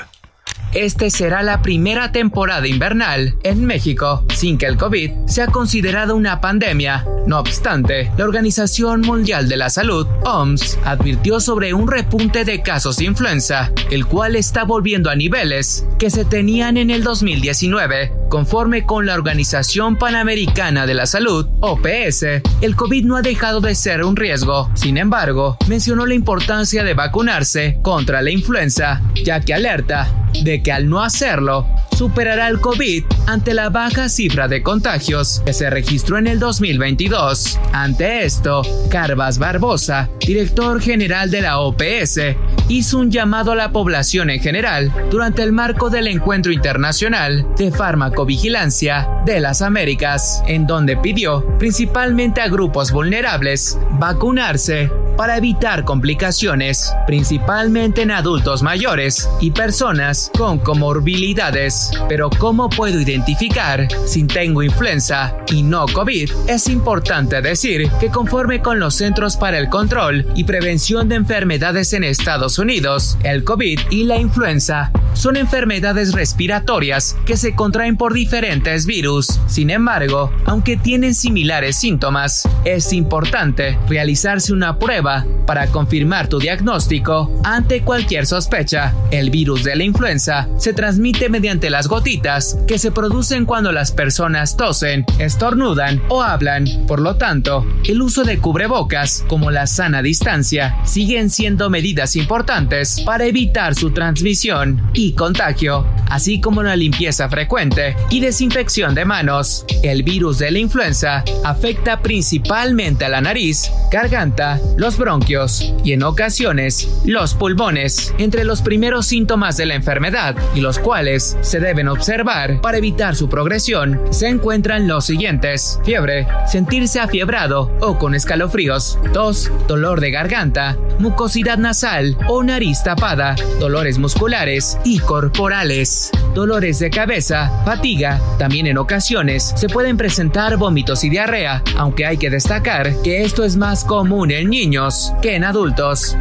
Este 0.72 1.10
será 1.10 1.42
la 1.42 1.60
primera 1.60 2.12
temporada 2.12 2.68
invernal 2.68 3.34
en 3.42 3.64
México 3.64 4.24
sin 4.32 4.58
que 4.58 4.66
el 4.66 4.76
COVID 4.76 5.26
sea 5.26 5.48
considerado 5.48 6.14
una 6.14 6.40
pandemia. 6.40 7.04
No 7.26 7.40
obstante, 7.40 8.12
la 8.16 8.24
Organización 8.24 9.00
Mundial 9.00 9.48
de 9.48 9.56
la 9.56 9.70
Salud, 9.70 10.06
OMS, 10.24 10.78
advirtió 10.84 11.40
sobre 11.40 11.74
un 11.74 11.90
repunte 11.90 12.44
de 12.44 12.62
casos 12.62 12.98
de 12.98 13.06
influenza, 13.06 13.72
el 13.90 14.06
cual 14.06 14.36
está 14.36 14.62
volviendo 14.62 15.10
a 15.10 15.16
niveles 15.16 15.84
que 15.98 16.10
se 16.10 16.24
tenían 16.24 16.76
en 16.76 16.90
el 16.90 17.02
2019. 17.02 18.12
Conforme 18.28 18.84
con 18.84 19.06
la 19.06 19.14
Organización 19.14 19.96
Panamericana 19.96 20.86
de 20.86 20.94
la 20.94 21.06
Salud, 21.06 21.46
OPS, 21.60 22.24
el 22.60 22.74
COVID 22.74 23.04
no 23.04 23.16
ha 23.16 23.22
dejado 23.22 23.60
de 23.60 23.74
ser 23.74 24.04
un 24.04 24.16
riesgo. 24.16 24.68
Sin 24.74 24.98
embargo, 24.98 25.56
mencionó 25.68 26.06
la 26.06 26.14
importancia 26.14 26.82
de 26.82 26.94
vacunarse 26.94 27.78
contra 27.82 28.22
la 28.22 28.30
influenza, 28.30 29.00
ya 29.24 29.40
que 29.40 29.54
alerta 29.54 30.08
de 30.42 30.62
que 30.62 30.72
al 30.72 30.88
no 30.88 31.02
hacerlo, 31.02 31.66
superará 31.96 32.48
el 32.48 32.60
COVID 32.60 33.04
ante 33.26 33.54
la 33.54 33.70
baja 33.70 34.10
cifra 34.10 34.48
de 34.48 34.62
contagios 34.62 35.40
que 35.46 35.54
se 35.54 35.70
registró 35.70 36.18
en 36.18 36.26
el 36.26 36.38
2022. 36.38 37.58
Ante 37.72 38.24
esto, 38.24 38.60
Carvas 38.90 39.38
Barbosa, 39.38 40.10
director 40.20 40.82
general 40.82 41.30
de 41.30 41.40
la 41.40 41.58
OPS, 41.58 42.20
hizo 42.68 42.98
un 42.98 43.10
llamado 43.10 43.52
a 43.52 43.56
la 43.56 43.72
población 43.72 44.28
en 44.28 44.40
general 44.40 44.92
durante 45.10 45.42
el 45.42 45.52
marco 45.52 45.88
del 45.88 46.08
Encuentro 46.08 46.52
Internacional 46.52 47.46
de 47.56 47.70
Farmacovigilancia 47.70 49.08
de 49.24 49.40
las 49.40 49.62
Américas, 49.62 50.42
en 50.46 50.66
donde 50.66 50.98
pidió 50.98 51.46
principalmente 51.58 52.42
a 52.42 52.48
grupos 52.48 52.92
vulnerables 52.92 53.78
vacunarse 53.92 54.90
para 55.16 55.36
evitar 55.36 55.84
complicaciones, 55.84 56.94
principalmente 57.06 58.02
en 58.02 58.10
adultos 58.10 58.62
mayores 58.62 59.28
y 59.40 59.50
personas 59.50 60.30
con 60.36 60.58
comorbilidades. 60.58 61.90
Pero 62.08 62.30
¿cómo 62.30 62.68
puedo 62.68 63.00
identificar 63.00 63.88
si 64.06 64.24
tengo 64.24 64.62
influenza 64.62 65.36
y 65.48 65.62
no 65.62 65.86
COVID? 65.86 66.30
Es 66.48 66.68
importante 66.68 67.40
decir 67.40 67.90
que 68.00 68.10
conforme 68.10 68.60
con 68.60 68.78
los 68.78 68.94
Centros 68.94 69.36
para 69.36 69.58
el 69.58 69.68
Control 69.68 70.26
y 70.34 70.44
Prevención 70.44 71.08
de 71.08 71.16
Enfermedades 71.16 71.92
en 71.92 72.04
Estados 72.04 72.58
Unidos, 72.58 73.18
el 73.22 73.44
COVID 73.44 73.78
y 73.90 74.04
la 74.04 74.18
influenza 74.18 74.90
son 75.14 75.36
enfermedades 75.36 76.12
respiratorias 76.12 77.16
que 77.24 77.38
se 77.38 77.54
contraen 77.54 77.96
por 77.96 78.12
diferentes 78.12 78.84
virus. 78.84 79.40
Sin 79.46 79.70
embargo, 79.70 80.30
aunque 80.44 80.76
tienen 80.76 81.14
similares 81.14 81.76
síntomas, 81.76 82.46
es 82.64 82.92
importante 82.92 83.78
realizarse 83.88 84.52
una 84.52 84.78
prueba 84.78 85.05
para 85.46 85.68
confirmar 85.68 86.28
tu 86.28 86.38
diagnóstico 86.38 87.30
ante 87.44 87.82
cualquier 87.82 88.26
sospecha. 88.26 88.92
El 89.10 89.30
virus 89.30 89.64
de 89.64 89.76
la 89.76 89.84
influenza 89.84 90.48
se 90.58 90.72
transmite 90.72 91.28
mediante 91.28 91.70
las 91.70 91.86
gotitas 91.86 92.58
que 92.66 92.78
se 92.78 92.90
producen 92.90 93.46
cuando 93.46 93.72
las 93.72 93.92
personas 93.92 94.56
tosen, 94.56 95.04
estornudan 95.18 96.02
o 96.08 96.22
hablan. 96.22 96.66
Por 96.86 97.00
lo 97.00 97.16
tanto, 97.16 97.64
el 97.84 98.02
uso 98.02 98.24
de 98.24 98.38
cubrebocas, 98.38 99.24
como 99.28 99.50
la 99.50 99.66
sana 99.66 100.02
distancia, 100.02 100.76
siguen 100.84 101.30
siendo 101.30 101.70
medidas 101.70 102.16
importantes 102.16 103.00
para 103.02 103.26
evitar 103.26 103.74
su 103.74 103.92
transmisión 103.92 104.82
y 104.92 105.12
contagio, 105.12 105.86
así 106.10 106.40
como 106.40 106.62
la 106.62 106.76
limpieza 106.76 107.28
frecuente 107.28 107.96
y 108.10 108.20
desinfección 108.20 108.94
de 108.94 109.04
manos. 109.04 109.64
El 109.82 110.02
virus 110.02 110.38
de 110.38 110.50
la 110.50 110.58
influenza 110.58 111.24
afecta 111.44 112.00
principalmente 112.00 113.04
a 113.04 113.08
la 113.08 113.20
nariz, 113.20 113.70
garganta, 113.92 114.60
los 114.76 114.95
bronquios 114.98 115.72
y 115.84 115.92
en 115.92 116.02
ocasiones 116.02 116.88
los 117.04 117.34
pulmones, 117.34 118.14
entre 118.18 118.44
los 118.44 118.62
primeros 118.62 119.06
síntomas 119.06 119.56
de 119.56 119.66
la 119.66 119.74
enfermedad 119.74 120.36
y 120.54 120.60
los 120.60 120.78
cuales 120.78 121.36
se 121.40 121.60
deben 121.60 121.88
observar 121.88 122.60
para 122.60 122.78
evitar 122.78 123.16
su 123.16 123.28
progresión, 123.28 124.00
se 124.10 124.28
encuentran 124.28 124.88
los 124.88 125.04
siguientes: 125.06 125.78
fiebre, 125.84 126.26
sentirse 126.46 127.00
afiebrado 127.00 127.70
o 127.80 127.98
con 127.98 128.14
escalofríos, 128.14 128.98
tos, 129.12 129.50
dolor 129.68 130.00
de 130.00 130.10
garganta, 130.10 130.76
mucosidad 130.98 131.58
nasal 131.58 132.16
o 132.28 132.42
nariz 132.42 132.82
tapada, 132.82 133.36
dolores 133.60 133.98
musculares 133.98 134.78
y 134.84 134.98
corporales, 134.98 136.10
dolores 136.34 136.78
de 136.78 136.90
cabeza, 136.90 137.50
fatiga, 137.64 138.20
también 138.38 138.66
en 138.66 138.78
ocasiones 138.78 139.52
se 139.56 139.68
pueden 139.68 139.96
presentar 139.96 140.56
vómitos 140.56 141.04
y 141.04 141.10
diarrea, 141.10 141.62
aunque 141.76 142.06
hay 142.06 142.16
que 142.16 142.30
destacar 142.30 142.92
que 143.02 143.22
esto 143.22 143.44
es 143.44 143.56
más 143.56 143.84
común 143.84 144.30
en 144.30 144.50
niños 144.50 144.85
que 145.20 145.34
en 145.34 145.44
adultos. 145.44 146.16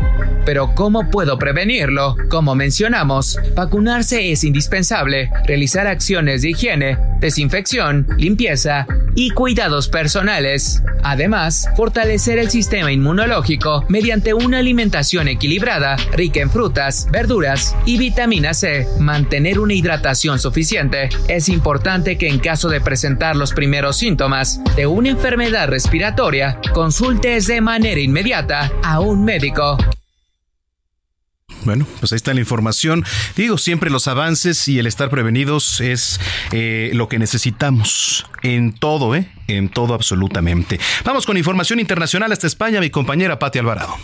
Pero 0.45 0.73
¿cómo 0.75 1.09
puedo 1.09 1.37
prevenirlo? 1.37 2.15
Como 2.29 2.55
mencionamos, 2.55 3.39
vacunarse 3.55 4.31
es 4.31 4.43
indispensable, 4.43 5.31
realizar 5.45 5.87
acciones 5.87 6.41
de 6.41 6.51
higiene, 6.51 6.97
desinfección, 7.19 8.07
limpieza 8.17 8.85
y 9.15 9.31
cuidados 9.31 9.87
personales. 9.87 10.83
Además, 11.01 11.69
fortalecer 11.75 12.37
el 12.39 12.49
sistema 12.49 12.91
inmunológico 12.91 13.85
mediante 13.89 14.33
una 14.33 14.59
alimentación 14.59 15.27
equilibrada, 15.27 15.97
rica 16.13 16.41
en 16.41 16.49
frutas, 16.49 17.07
verduras 17.11 17.75
y 17.85 17.97
vitamina 17.97 18.53
C. 18.53 18.87
Mantener 18.99 19.59
una 19.59 19.73
hidratación 19.73 20.39
suficiente. 20.39 21.09
Es 21.27 21.49
importante 21.49 22.17
que 22.17 22.27
en 22.27 22.39
caso 22.39 22.69
de 22.69 22.81
presentar 22.81 23.35
los 23.35 23.53
primeros 23.53 23.97
síntomas 23.97 24.59
de 24.75 24.87
una 24.87 25.09
enfermedad 25.09 25.69
respiratoria, 25.69 26.59
consultes 26.73 27.47
de 27.47 27.61
manera 27.61 28.01
inmediata 28.01 28.54
a 28.83 28.99
un 28.99 29.23
médico. 29.23 29.77
Bueno, 31.63 31.87
pues 31.99 32.11
ahí 32.11 32.17
está 32.17 32.33
la 32.33 32.39
información. 32.39 33.03
Digo, 33.35 33.57
siempre 33.57 33.89
los 33.89 34.07
avances 34.07 34.67
y 34.67 34.77
el 34.77 34.87
estar 34.87 35.09
prevenidos 35.09 35.81
es 35.81 36.19
eh, 36.51 36.91
lo 36.93 37.09
que 37.09 37.17
necesitamos 37.17 38.25
en 38.43 38.73
todo, 38.73 39.15
¿eh? 39.15 39.31
En 39.47 39.69
todo 39.69 39.93
absolutamente. 39.93 40.79
Vamos 41.03 41.25
con 41.25 41.37
información 41.37 41.79
internacional 41.79 42.31
hasta 42.31 42.47
España, 42.47 42.79
mi 42.79 42.89
compañera 42.89 43.39
Pati 43.39 43.59
Alvarado. 43.59 43.95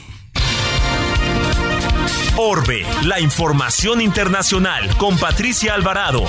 Orbe, 2.38 2.86
la 3.04 3.20
información 3.20 4.02
internacional 4.02 4.98
con 4.98 5.18
Patricia 5.18 5.76
Alvarado. 5.76 6.26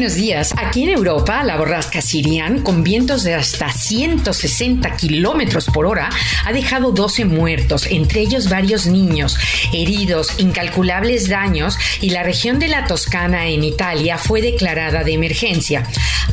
Buenos 0.00 0.16
días. 0.16 0.54
Aquí 0.56 0.84
en 0.84 0.88
Europa, 0.88 1.44
la 1.44 1.58
borrasca 1.58 2.00
Sirian, 2.00 2.62
con 2.62 2.82
vientos 2.82 3.22
de 3.22 3.34
hasta 3.34 3.70
160 3.70 4.96
kilómetros 4.96 5.66
por 5.66 5.84
hora, 5.84 6.08
ha 6.46 6.52
dejado 6.54 6.92
12 6.92 7.26
muertos, 7.26 7.86
entre 7.90 8.22
ellos 8.22 8.48
varios 8.48 8.86
niños, 8.86 9.36
heridos, 9.74 10.36
incalculables 10.38 11.28
daños, 11.28 11.78
y 12.00 12.10
la 12.10 12.22
región 12.22 12.58
de 12.58 12.68
la 12.68 12.86
Toscana 12.86 13.48
en 13.48 13.62
Italia 13.62 14.16
fue 14.16 14.40
declarada 14.40 15.04
de 15.04 15.12
emergencia. 15.12 15.86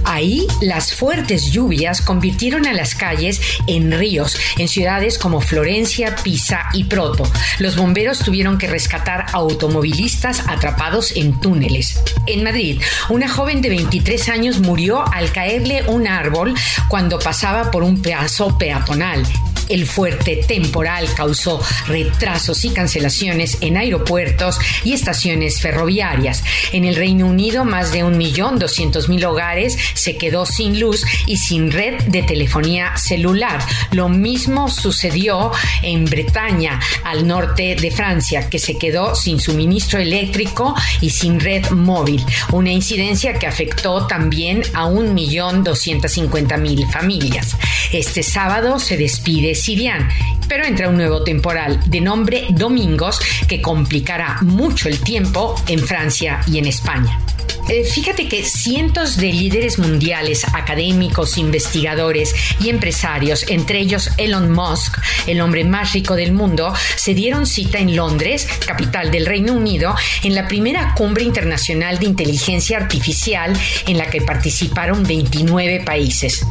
Ahí, 0.06 0.48
las 0.62 0.94
fuertes 0.94 1.52
lluvias 1.52 2.02
convirtieron 2.02 2.68
a 2.68 2.74
las 2.74 2.96
calles 2.96 3.42
en 3.68 3.92
ríos, 3.92 4.38
en 4.58 4.70
ciudades 4.70 5.18
como 5.18 5.42
Florencia, 5.42 6.16
Pisa 6.24 6.70
y 6.72 6.86
Proto. 6.86 7.30
Los 7.60 7.76
bomberos 7.76 8.20
tuvieron 8.20 8.58
que 8.58 8.68
rescatar 8.68 9.26
automovilistas 9.34 10.48
atrapados 10.48 11.12
en 11.18 11.38
túneles. 11.42 12.00
En 12.28 12.44
Madrid, 12.44 12.82
una 13.10 13.28
joven 13.28 13.57
de 13.62 13.70
23 13.70 14.30
años 14.30 14.60
murió 14.60 15.04
al 15.14 15.32
caerle 15.32 15.84
un 15.88 16.08
árbol 16.08 16.54
cuando 16.88 17.20
pasaba 17.20 17.72
por 17.72 17.84
un 17.84 18.02
pedazo 18.02 18.58
peatonal. 18.58 19.24
El 19.70 19.86
fuerte 19.86 20.38
temporal 20.48 21.08
causó 21.16 21.62
retrasos 21.88 22.64
y 22.66 22.70
cancelaciones 22.70 23.58
en 23.62 23.78
aeropuertos 23.78 24.60
y 24.84 24.94
estaciones 24.94 25.62
ferroviarias. 25.62 26.44
En 26.72 26.86
el 26.86 26.96
Reino 26.96 27.28
Unido, 27.28 27.66
más 27.66 27.92
de 27.92 28.04
1.200.000 28.04 29.26
hogares 29.26 29.78
se 29.94 30.18
quedó 30.18 30.46
sin 30.46 30.80
luz 30.80 31.04
y 31.26 31.38
sin 31.38 31.72
red 31.72 32.02
de 32.04 32.24
telefonía 32.24 32.96
celular. 32.98 33.60
Lo 33.92 34.10
mismo 34.10 34.70
sucedió 34.70 35.52
en 35.82 36.06
Bretaña, 36.06 36.80
al 37.04 37.28
norte 37.28 37.76
de 37.76 37.92
Francia, 37.92 38.50
que 38.50 38.60
se 38.60 38.78
quedó 38.78 39.16
sin 39.16 39.40
suministro 39.40 40.00
eléctrico 40.00 40.76
y 41.02 41.10
sin 41.10 41.40
red 41.40 41.70
móvil. 41.72 42.24
Una 42.52 42.72
incidencia 42.72 43.34
que 43.34 43.48
afectó 43.48 44.08
también 44.08 44.64
a 44.74 44.88
1.250.000 44.88 46.92
familias. 46.92 47.56
Este 47.92 48.24
sábado 48.24 48.80
se 48.80 48.98
despide 48.98 49.56
Sirian, 49.58 50.08
pero 50.48 50.64
entra 50.64 50.90
un 50.90 50.96
nuevo 50.96 51.24
temporal 51.24 51.80
de 51.86 52.00
nombre 52.00 52.48
Domingos 52.52 53.20
que 53.48 53.62
complicará 53.62 54.38
mucho 54.42 54.88
el 54.88 55.00
tiempo 55.02 55.56
en 55.68 55.80
Francia 55.80 56.40
y 56.48 56.58
en 56.60 56.68
España. 56.68 57.20
Eh, 57.70 57.84
fíjate 57.84 58.30
que 58.30 58.46
cientos 58.46 59.18
de 59.18 59.34
líderes 59.34 59.78
mundiales, 59.78 60.46
académicos, 60.54 61.38
investigadores 61.38 62.34
y 62.62 62.70
empresarios, 62.70 63.46
entre 63.50 63.80
ellos 63.80 64.10
Elon 64.18 64.52
Musk, 64.52 64.98
el 65.28 65.42
hombre 65.42 65.66
más 65.66 65.92
rico 65.92 66.16
del 66.16 66.32
mundo, 66.32 66.74
se 66.96 67.14
dieron 67.14 67.46
cita 67.46 67.80
en 67.80 67.96
Londres, 67.96 68.48
capital 68.66 69.12
del 69.12 69.26
Reino 69.26 69.54
Unido, 69.54 69.96
en 70.24 70.34
la 70.34 70.48
primera 70.48 70.94
cumbre 70.96 71.26
internacional 71.26 72.00
de 72.00 72.06
inteligencia 72.06 72.78
artificial 72.78 73.54
en 73.86 73.98
la 73.98 74.10
que 74.10 74.22
participaron 74.22 75.04
29 75.04 75.82
países. 75.82 76.46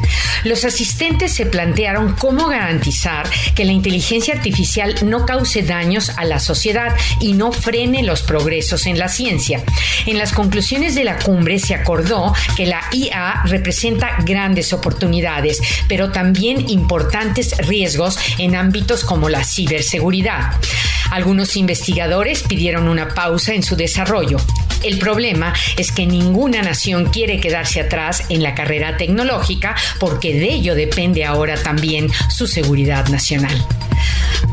Los 0.45 0.65
asistentes 0.67 1.33
se 1.33 1.47
plantearon 1.47 2.13
cómo 2.13 2.49
garantizar 2.49 3.29
que 3.55 3.65
la 3.65 3.73
inteligencia 3.73 4.35
artificial 4.35 4.95
no 5.03 5.25
cause 5.25 5.63
daños 5.63 6.11
a 6.11 6.25
la 6.25 6.41
sociedad 6.41 6.95
y 7.21 7.33
no 7.33 7.53
frene 7.53 8.03
los 8.03 8.21
progresos 8.21 8.87
en 8.87 8.99
la 8.99 9.09
ciencia. 9.09 9.65
En 10.05 10.19
las 10.19 10.33
conclusiones 10.33 10.95
de 10.95 11.06
la 11.07 11.19
cumbre 11.19 11.59
se 11.59 11.75
acordó 11.75 12.35
que 12.57 12.67
la 12.67 12.83
IA 12.93 13.45
representa 13.45 14.19
grandes 14.25 14.73
oportunidades, 14.73 15.63
pero 15.89 16.11
también 16.11 16.69
importantes 16.69 17.57
riesgos 17.67 18.19
en 18.39 18.57
ámbitos 18.57 19.05
como 19.05 19.29
la 19.29 19.45
ciberseguridad. 19.45 20.53
Algunos 21.11 21.57
investigadores 21.57 22.43
pidieron 22.43 22.89
una 22.89 23.09
pausa 23.09 23.55
en 23.55 23.63
su 23.63 23.77
desarrollo. 23.77 24.37
El 24.83 24.99
problema 24.99 25.55
es 25.77 25.93
que 25.93 26.07
ninguna 26.07 26.61
nación 26.63 27.07
quiere 27.07 27.41
quedarse 27.41 27.81
atrás 27.81 28.25
en 28.29 28.43
la 28.43 28.55
carrera 28.55 28.97
tecnológica 28.97 29.77
porque 29.99 30.35
de 30.35 30.53
ello 30.53 30.75
depende 30.75 31.25
ahora 31.25 31.57
también 31.57 32.11
su 32.29 32.47
seguridad 32.47 33.07
nacional. 33.09 33.65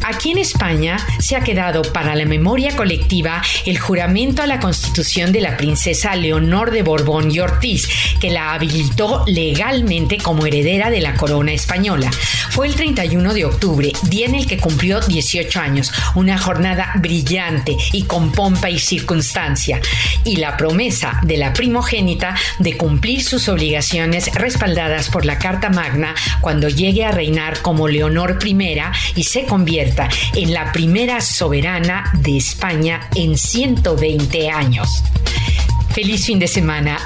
Aquí 0.05 0.31
en 0.31 0.37
España 0.37 0.97
se 1.19 1.35
ha 1.35 1.41
quedado 1.41 1.81
para 1.81 2.15
la 2.15 2.25
memoria 2.25 2.75
colectiva 2.75 3.41
el 3.65 3.79
juramento 3.79 4.41
a 4.41 4.47
la 4.47 4.59
constitución 4.59 5.31
de 5.31 5.41
la 5.41 5.57
princesa 5.57 6.15
Leonor 6.15 6.71
de 6.71 6.83
Borbón 6.83 7.31
y 7.31 7.39
Ortiz, 7.39 7.87
que 8.19 8.29
la 8.29 8.53
habilitó 8.53 9.23
legalmente 9.27 10.17
como 10.17 10.45
heredera 10.45 10.89
de 10.89 11.01
la 11.01 11.15
corona 11.15 11.53
española. 11.53 12.11
Fue 12.49 12.67
el 12.67 12.75
31 12.75 13.33
de 13.33 13.45
octubre, 13.45 13.91
día 14.03 14.27
en 14.27 14.35
el 14.35 14.45
que 14.45 14.57
cumplió 14.57 14.99
18 14.99 15.59
años, 15.59 15.91
una 16.15 16.37
jornada 16.37 16.91
brillante 16.97 17.75
y 17.91 18.03
con 18.03 18.31
pompa 18.31 18.69
y 18.69 18.79
circunstancia, 18.79 19.81
y 20.23 20.35
la 20.35 20.57
promesa 20.57 21.19
de 21.23 21.37
la 21.37 21.53
primogénita 21.53 22.35
de 22.59 22.77
cumplir 22.77 23.23
sus 23.23 23.49
obligaciones 23.49 24.33
respaldadas 24.35 25.09
por 25.09 25.25
la 25.25 25.39
Carta 25.39 25.69
Magna 25.69 26.13
cuando 26.41 26.69
llegue 26.69 27.05
a 27.05 27.11
reinar 27.11 27.61
como 27.61 27.87
Leonor 27.87 28.37
I 28.43 28.53
y 29.15 29.23
se 29.23 29.45
convierta 29.45 29.72
en 30.35 30.53
la 30.53 30.71
primera 30.71 31.19
soberana 31.19 32.11
de 32.21 32.37
España 32.37 33.09
en 33.15 33.37
120 33.37 34.49
años. 34.49 35.03
Feliz 35.93 36.25
fin 36.25 36.39
de 36.39 36.47
semana. 36.47 36.99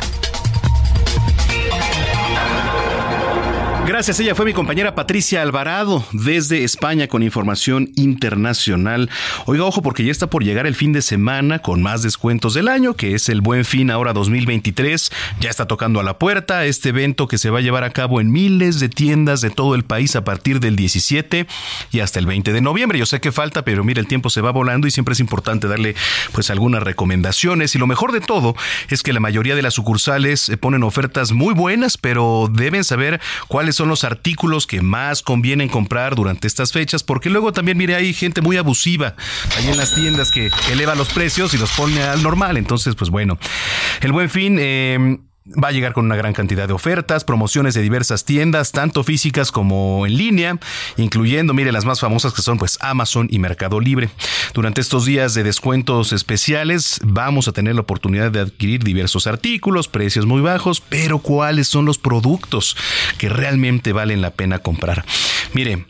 Gracias, 3.98 4.20
ella 4.20 4.36
fue 4.36 4.46
mi 4.46 4.54
compañera 4.54 4.94
Patricia 4.94 5.42
Alvarado 5.42 6.06
desde 6.12 6.64
España 6.64 7.08
con 7.08 7.24
información 7.24 7.90
internacional. 7.96 9.10
Oiga, 9.48 9.64
ojo, 9.64 9.82
porque 9.82 10.06
ya 10.06 10.12
está 10.12 10.30
por 10.30 10.44
llegar 10.44 10.68
el 10.68 10.76
fin 10.76 10.94
de 10.94 11.02
semana 11.02 11.64
con 11.64 11.82
más 11.82 12.04
descuentos 12.04 12.54
del 12.54 12.68
año, 12.68 12.94
que 12.94 13.16
es 13.16 13.28
el 13.28 13.42
Buen 13.42 13.66
Fin 13.66 13.90
ahora 13.90 14.14
2023. 14.14 15.12
Ya 15.40 15.50
está 15.50 15.66
tocando 15.66 16.00
a 16.00 16.04
la 16.04 16.20
puerta 16.20 16.64
este 16.66 16.90
evento 16.90 17.28
que 17.28 17.40
se 17.40 17.50
va 17.50 17.58
a 17.58 17.62
llevar 17.64 17.84
a 17.84 17.90
cabo 17.90 18.22
en 18.22 18.32
miles 18.32 18.80
de 18.80 18.88
tiendas 18.88 19.42
de 19.42 19.50
todo 19.50 19.74
el 19.74 19.84
país 19.84 20.16
a 20.16 20.24
partir 20.24 20.60
del 20.60 20.76
17 20.76 21.48
y 21.92 22.00
hasta 22.00 22.20
el 22.20 22.28
20 22.28 22.54
de 22.54 22.62
noviembre. 22.62 23.00
Yo 23.00 23.08
sé 23.08 23.20
que 23.20 23.32
falta, 23.32 23.66
pero 23.66 23.84
mira, 23.84 24.00
el 24.00 24.08
tiempo 24.08 24.30
se 24.30 24.42
va 24.42 24.52
volando 24.52 24.86
y 24.86 24.92
siempre 24.92 25.14
es 25.14 25.20
importante 25.20 25.68
darle 25.68 25.96
pues 26.34 26.52
algunas 26.52 26.84
recomendaciones. 26.84 27.74
Y 27.74 27.80
lo 27.80 27.88
mejor 27.88 28.12
de 28.12 28.22
todo 28.22 28.56
es 28.92 29.02
que 29.02 29.12
la 29.12 29.20
mayoría 29.20 29.56
de 29.56 29.64
las 29.64 29.74
sucursales 29.74 30.50
eh, 30.50 30.58
ponen 30.58 30.84
ofertas 30.84 31.32
muy 31.32 31.56
buenas, 31.56 31.98
pero 31.98 32.48
deben 32.54 32.84
saber 32.84 33.20
cuáles 33.48 33.74
son 33.74 33.87
los 33.90 34.04
artículos 34.04 34.68
que 34.68 34.82
más 34.82 35.22
convienen 35.22 35.70
comprar 35.70 36.16
durante 36.16 36.48
estas 36.48 36.72
fechas, 36.72 37.04
porque 37.04 37.30
luego 37.30 37.54
también, 37.54 37.78
mire, 37.78 37.96
hay 37.96 38.14
gente 38.14 38.42
muy 38.42 38.58
abusiva 38.58 39.16
ahí 39.58 39.68
en 39.68 39.78
las 39.78 39.94
tiendas 39.94 40.32
que 40.32 40.50
eleva 40.72 40.96
los 40.96 41.10
precios 41.10 41.54
y 41.54 41.58
los 41.58 41.72
pone 41.72 42.02
al 42.02 42.24
normal. 42.24 42.58
Entonces, 42.58 42.96
pues 42.96 43.10
bueno, 43.10 43.38
el 44.02 44.12
buen 44.12 44.30
fin... 44.30 44.58
Eh, 44.60 45.20
Va 45.48 45.70
a 45.70 45.72
llegar 45.72 45.94
con 45.94 46.06
una 46.06 46.16
gran 46.16 46.34
cantidad 46.34 46.68
de 46.68 46.74
ofertas, 46.74 47.24
promociones 47.24 47.74
de 47.74 47.82
diversas 47.82 48.26
tiendas, 48.26 48.72
tanto 48.72 49.04
físicas 49.04 49.52
como 49.52 50.06
en 50.06 50.18
línea, 50.18 50.60
incluyendo, 50.98 51.54
mire, 51.54 51.72
las 51.72 51.86
más 51.86 52.00
famosas 52.00 52.34
que 52.34 52.42
son 52.42 52.58
pues 52.58 52.78
Amazon 52.82 53.28
y 53.32 53.40
Mercado 53.40 53.80
Libre. 53.80 54.10
Durante 54.54 54.82
estos 54.82 55.06
días 55.06 55.34
de 55.34 55.44
descuentos 55.44 56.12
especiales 56.12 57.00
vamos 57.04 57.48
a 57.48 57.54
tener 57.54 57.76
la 57.76 57.82
oportunidad 57.82 58.32
de 58.32 58.42
adquirir 58.42 58.84
diversos 58.84 59.26
artículos, 59.26 59.88
precios 59.88 60.26
muy 60.26 60.42
bajos, 60.42 60.82
pero 60.82 61.20
¿cuáles 61.20 61.68
son 61.68 61.86
los 61.86 61.98
productos 61.98 62.76
que 63.18 63.30
realmente 63.30 63.94
valen 63.94 64.22
la 64.22 64.32
pena 64.32 64.60
comprar? 64.60 65.06
Mire, 65.54 65.86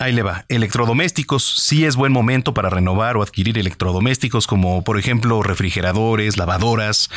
Ahí 0.00 0.12
le 0.12 0.22
va. 0.22 0.44
Electrodomésticos. 0.48 1.44
Sí 1.44 1.84
es 1.84 1.94
buen 1.96 2.12
momento 2.12 2.52
para 2.52 2.68
renovar 2.68 3.16
o 3.16 3.22
adquirir 3.22 3.58
electrodomésticos 3.58 4.46
como 4.46 4.82
por 4.82 4.98
ejemplo 4.98 5.42
refrigeradores, 5.42 6.36
lavadoras. 6.36 7.10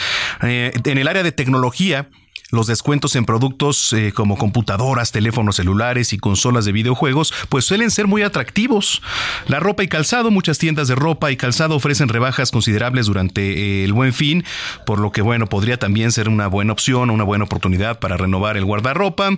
Eh, 0.43 0.71
en 0.83 0.97
el 0.97 1.07
área 1.07 1.23
de 1.23 1.31
tecnología, 1.31 2.09
los 2.51 2.67
descuentos 2.67 3.15
en 3.15 3.25
productos 3.25 3.91
eh, 3.93 4.11
como 4.13 4.37
computadoras, 4.37 5.11
teléfonos 5.11 5.57
celulares 5.57 6.13
y 6.13 6.17
consolas 6.17 6.65
de 6.65 6.71
videojuegos 6.71 7.33
pues 7.49 7.65
suelen 7.65 7.91
ser 7.91 8.07
muy 8.07 8.21
atractivos. 8.21 9.01
La 9.47 9.59
ropa 9.59 9.83
y 9.83 9.87
calzado, 9.87 10.31
muchas 10.31 10.57
tiendas 10.57 10.87
de 10.87 10.95
ropa 10.95 11.31
y 11.31 11.37
calzado 11.37 11.75
ofrecen 11.75 12.09
rebajas 12.09 12.51
considerables 12.51 13.07
durante 13.07 13.41
eh, 13.41 13.83
el 13.83 13.93
buen 13.93 14.13
fin, 14.13 14.45
por 14.85 14.99
lo 14.99 15.11
que 15.11 15.21
bueno, 15.21 15.47
podría 15.47 15.77
también 15.77 16.11
ser 16.11 16.29
una 16.29 16.47
buena 16.47 16.73
opción, 16.73 17.09
una 17.09 17.23
buena 17.23 17.45
oportunidad 17.45 17.99
para 17.99 18.17
renovar 18.17 18.57
el 18.57 18.65
guardarropa. 18.65 19.37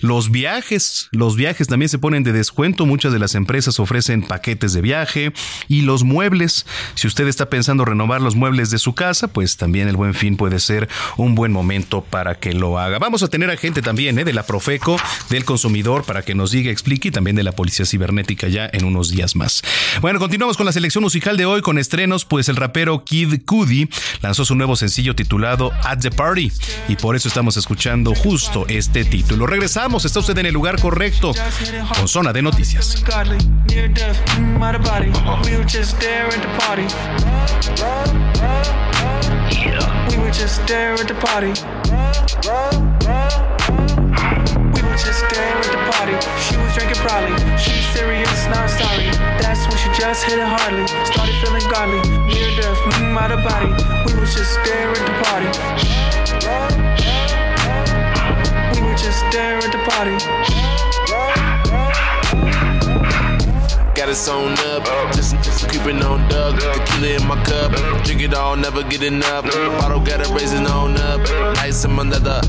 Los 0.00 0.30
viajes, 0.30 1.08
los 1.12 1.36
viajes 1.36 1.68
también 1.68 1.88
se 1.88 1.98
ponen 1.98 2.22
de 2.22 2.32
descuento, 2.32 2.86
muchas 2.86 3.12
de 3.12 3.18
las 3.18 3.34
empresas 3.34 3.78
ofrecen 3.80 4.22
paquetes 4.22 4.72
de 4.72 4.80
viaje 4.80 5.32
y 5.68 5.82
los 5.82 6.04
muebles. 6.04 6.66
Si 6.94 7.06
usted 7.06 7.28
está 7.28 7.50
pensando 7.50 7.84
renovar 7.84 8.22
los 8.22 8.34
muebles 8.34 8.70
de 8.70 8.78
su 8.78 8.94
casa, 8.94 9.28
pues 9.28 9.56
también 9.56 9.88
el 9.88 9.96
buen 9.96 10.14
fin 10.14 10.36
puede 10.36 10.58
ser 10.58 10.88
un 11.16 11.34
buen 11.34 11.52
momento 11.52 12.02
para 12.02 12.34
que 12.34 12.45
lo 12.54 12.78
haga. 12.78 12.98
Vamos 12.98 13.22
a 13.22 13.28
tener 13.28 13.50
a 13.50 13.56
gente 13.56 13.82
también 13.82 14.18
¿eh? 14.18 14.24
de 14.24 14.32
la 14.32 14.44
Profeco, 14.44 14.96
del 15.30 15.44
consumidor, 15.44 16.04
para 16.04 16.22
que 16.22 16.34
nos 16.34 16.50
diga, 16.50 16.70
explique, 16.70 17.08
y 17.08 17.10
también 17.10 17.36
de 17.36 17.42
la 17.42 17.52
Policía 17.52 17.86
Cibernética 17.86 18.48
ya 18.48 18.68
en 18.72 18.84
unos 18.84 19.10
días 19.10 19.36
más. 19.36 19.62
Bueno, 20.00 20.18
continuamos 20.18 20.56
con 20.56 20.66
la 20.66 20.72
selección 20.72 21.02
musical 21.02 21.36
de 21.36 21.46
hoy 21.46 21.62
con 21.62 21.78
estrenos, 21.78 22.24
pues 22.24 22.48
el 22.48 22.56
rapero 22.56 23.04
Kid 23.04 23.42
Cudi 23.44 23.88
lanzó 24.22 24.44
su 24.44 24.54
nuevo 24.54 24.76
sencillo 24.76 25.14
titulado 25.14 25.72
At 25.82 26.00
the 26.00 26.10
Party 26.10 26.52
y 26.88 26.96
por 26.96 27.16
eso 27.16 27.28
estamos 27.28 27.56
escuchando 27.56 28.14
justo 28.14 28.66
este 28.68 29.04
título. 29.04 29.46
Regresamos, 29.46 30.04
está 30.04 30.20
usted 30.20 30.36
en 30.38 30.46
el 30.46 30.54
lugar 30.54 30.80
correcto 30.80 31.32
con 31.96 32.08
Zona 32.08 32.32
de 32.32 32.42
Noticias. 32.42 33.02
Just 40.36 40.66
there 40.66 40.92
at 40.92 41.08
the 41.08 41.14
party. 41.14 41.48
We 44.76 44.82
were 44.84 44.98
just 45.00 45.24
there 45.32 45.56
at 45.56 45.72
the 45.72 45.80
party. 45.96 46.12
She 46.44 46.56
was 46.58 46.74
drinking 46.74 47.00
probably. 47.00 47.32
She 47.56 47.72
was 47.72 47.86
serious, 47.96 48.46
not 48.52 48.68
sorry. 48.68 49.08
That's 49.40 49.66
when 49.66 49.78
she 49.78 49.88
just 49.98 50.24
hit 50.24 50.38
it 50.38 50.44
hardly. 50.46 50.86
Started 51.06 51.34
feeling 51.40 51.64
godly. 51.72 52.02
Near 52.28 52.50
death, 52.60 52.76
mm, 52.76 53.16
out 53.16 53.32
of 53.32 53.42
body. 53.48 53.72
We 54.04 54.12
were 54.20 54.26
just 54.26 54.60
there 54.64 54.90
at 54.90 55.06
the 55.08 55.16
party. 55.24 55.48
We 58.76 58.86
were 58.86 58.96
just 58.96 59.24
there 59.32 59.56
at 59.56 59.72
the 59.72 59.78
party. 59.88 60.65
Got 63.96 64.08
it 64.10 64.14
sewn 64.14 64.52
up. 64.52 64.84
Just, 65.14 65.34
just 65.42 65.68
creeping 65.68 66.02
on 66.02 66.28
Doug. 66.28 66.60
Tequila 66.60 67.16
in 67.16 67.26
my 67.26 67.42
cup. 67.44 67.72
Drink 68.04 68.20
it 68.20 68.34
all, 68.34 68.54
never 68.54 68.82
get 68.82 69.02
enough. 69.02 69.44
Bottle 69.80 70.00
got 70.00 70.20
it 70.20 70.28
raising 70.28 70.66
on 70.66 70.96
up. 70.98 71.20
Nice 71.56 71.84
in 71.84 71.92
my 71.92 72.02
leather. 72.02 72.40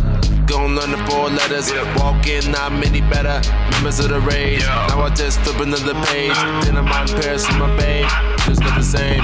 Gon' 0.46 0.76
learn 0.76 0.92
the 0.92 0.98
four 1.10 1.30
letters. 1.30 1.72
Walk 1.96 2.28
in, 2.28 2.52
not 2.52 2.72
many 2.74 3.02
better. 3.02 3.42
Members 3.72 4.00
of 4.00 4.10
the 4.10 4.20
rage. 4.22 4.62
Now 4.62 5.02
I 5.02 5.10
just 5.14 5.40
flip 5.42 5.62
another 5.62 5.94
page. 6.06 6.36
Then 6.66 6.78
I'm 6.78 6.88
on 6.88 7.08
Paris 7.08 7.48
with 7.48 7.58
my 7.58 7.76
babe. 7.78 8.08
Just 8.46 8.62
not 8.62 8.78
the 8.78 8.84
same. 8.84 9.24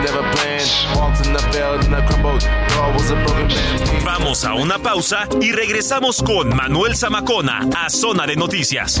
Never 0.00 0.22
planned. 0.32 0.70
Walked 0.96 1.26
and 1.26 1.36
I 1.36 1.52
failed 1.52 1.84
and 1.84 1.94
I 1.94 2.06
crumbled. 2.06 2.42
A. 2.44 4.04
Vamos 4.04 4.44
a 4.44 4.54
una 4.54 4.78
pausa 4.78 5.28
y 5.40 5.52
regresamos 5.52 6.22
con 6.22 6.48
Manuel 6.54 6.96
Zamacona 6.96 7.68
a 7.76 7.90
Zona 7.90 8.26
de 8.26 8.36
Noticias. 8.36 9.00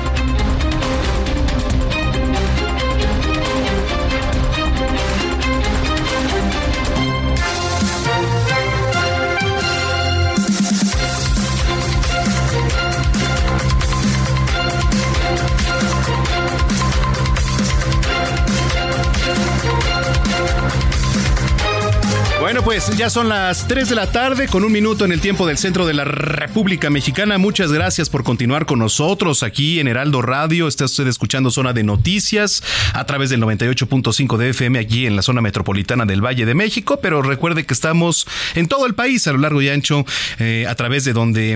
Bueno, 22.51 22.65
pues 22.65 22.97
ya 22.97 23.09
son 23.09 23.29
las 23.29 23.65
3 23.69 23.87
de 23.87 23.95
la 23.95 24.11
tarde 24.11 24.49
con 24.49 24.65
un 24.65 24.73
minuto 24.73 25.05
en 25.05 25.13
el 25.13 25.21
tiempo 25.21 25.47
del 25.47 25.57
centro 25.57 25.85
de 25.85 25.93
la 25.93 26.03
República 26.03 26.89
Mexicana. 26.89 27.37
Muchas 27.37 27.71
gracias 27.71 28.09
por 28.09 28.25
continuar 28.25 28.65
con 28.65 28.79
nosotros 28.79 29.41
aquí 29.41 29.79
en 29.79 29.87
Heraldo 29.87 30.21
Radio. 30.21 30.67
Está 30.67 30.83
usted 30.83 31.07
escuchando 31.07 31.49
Zona 31.49 31.71
de 31.71 31.83
Noticias 31.83 32.61
a 32.91 33.05
través 33.05 33.29
del 33.29 33.41
98.5 33.41 34.35
de 34.35 34.49
FM 34.49 34.79
aquí 34.79 35.07
en 35.07 35.15
la 35.15 35.21
zona 35.21 35.39
metropolitana 35.39 36.05
del 36.05 36.19
Valle 36.19 36.45
de 36.45 36.53
México. 36.53 36.99
Pero 37.01 37.21
recuerde 37.21 37.65
que 37.65 37.73
estamos 37.73 38.27
en 38.55 38.67
todo 38.67 38.85
el 38.85 38.95
país 38.95 39.25
a 39.27 39.31
lo 39.31 39.37
largo 39.37 39.61
y 39.61 39.69
ancho 39.69 40.05
eh, 40.39 40.65
a 40.67 40.75
través 40.75 41.05
de 41.05 41.13
donde 41.13 41.53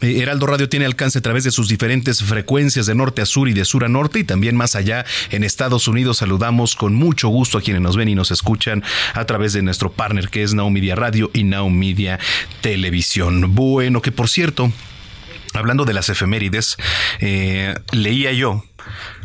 eh, 0.00 0.18
Heraldo 0.20 0.46
Radio 0.46 0.68
tiene 0.68 0.86
alcance 0.86 1.18
a 1.18 1.22
través 1.22 1.42
de 1.42 1.50
sus 1.50 1.66
diferentes 1.66 2.22
frecuencias 2.22 2.86
de 2.86 2.94
norte 2.94 3.20
a 3.20 3.26
sur 3.26 3.48
y 3.48 3.52
de 3.52 3.64
sur 3.64 3.84
a 3.84 3.88
norte 3.88 4.20
y 4.20 4.24
también 4.24 4.54
más 4.54 4.76
allá 4.76 5.06
en 5.30 5.42
Estados 5.42 5.88
Unidos. 5.88 6.18
Saludamos 6.18 6.76
con 6.76 6.94
mucho 6.94 7.30
gusto 7.30 7.58
a 7.58 7.62
quienes 7.62 7.82
nos 7.82 7.96
ven 7.96 8.10
y 8.10 8.14
nos 8.14 8.30
escuchan 8.30 8.84
a 9.12 9.24
través 9.24 9.52
de 9.52 9.62
nuestro 9.62 9.90
partner 9.90 10.30
que 10.36 10.42
es 10.42 10.52
Now 10.52 10.68
Media 10.68 10.94
Radio 10.94 11.30
y 11.32 11.44
Now 11.44 11.70
Media 11.70 12.18
Televisión. 12.60 13.54
Bueno, 13.54 14.02
que 14.02 14.12
por 14.12 14.28
cierto, 14.28 14.70
hablando 15.54 15.86
de 15.86 15.94
las 15.94 16.10
efemérides, 16.10 16.76
eh, 17.20 17.74
leía 17.90 18.32
yo 18.32 18.62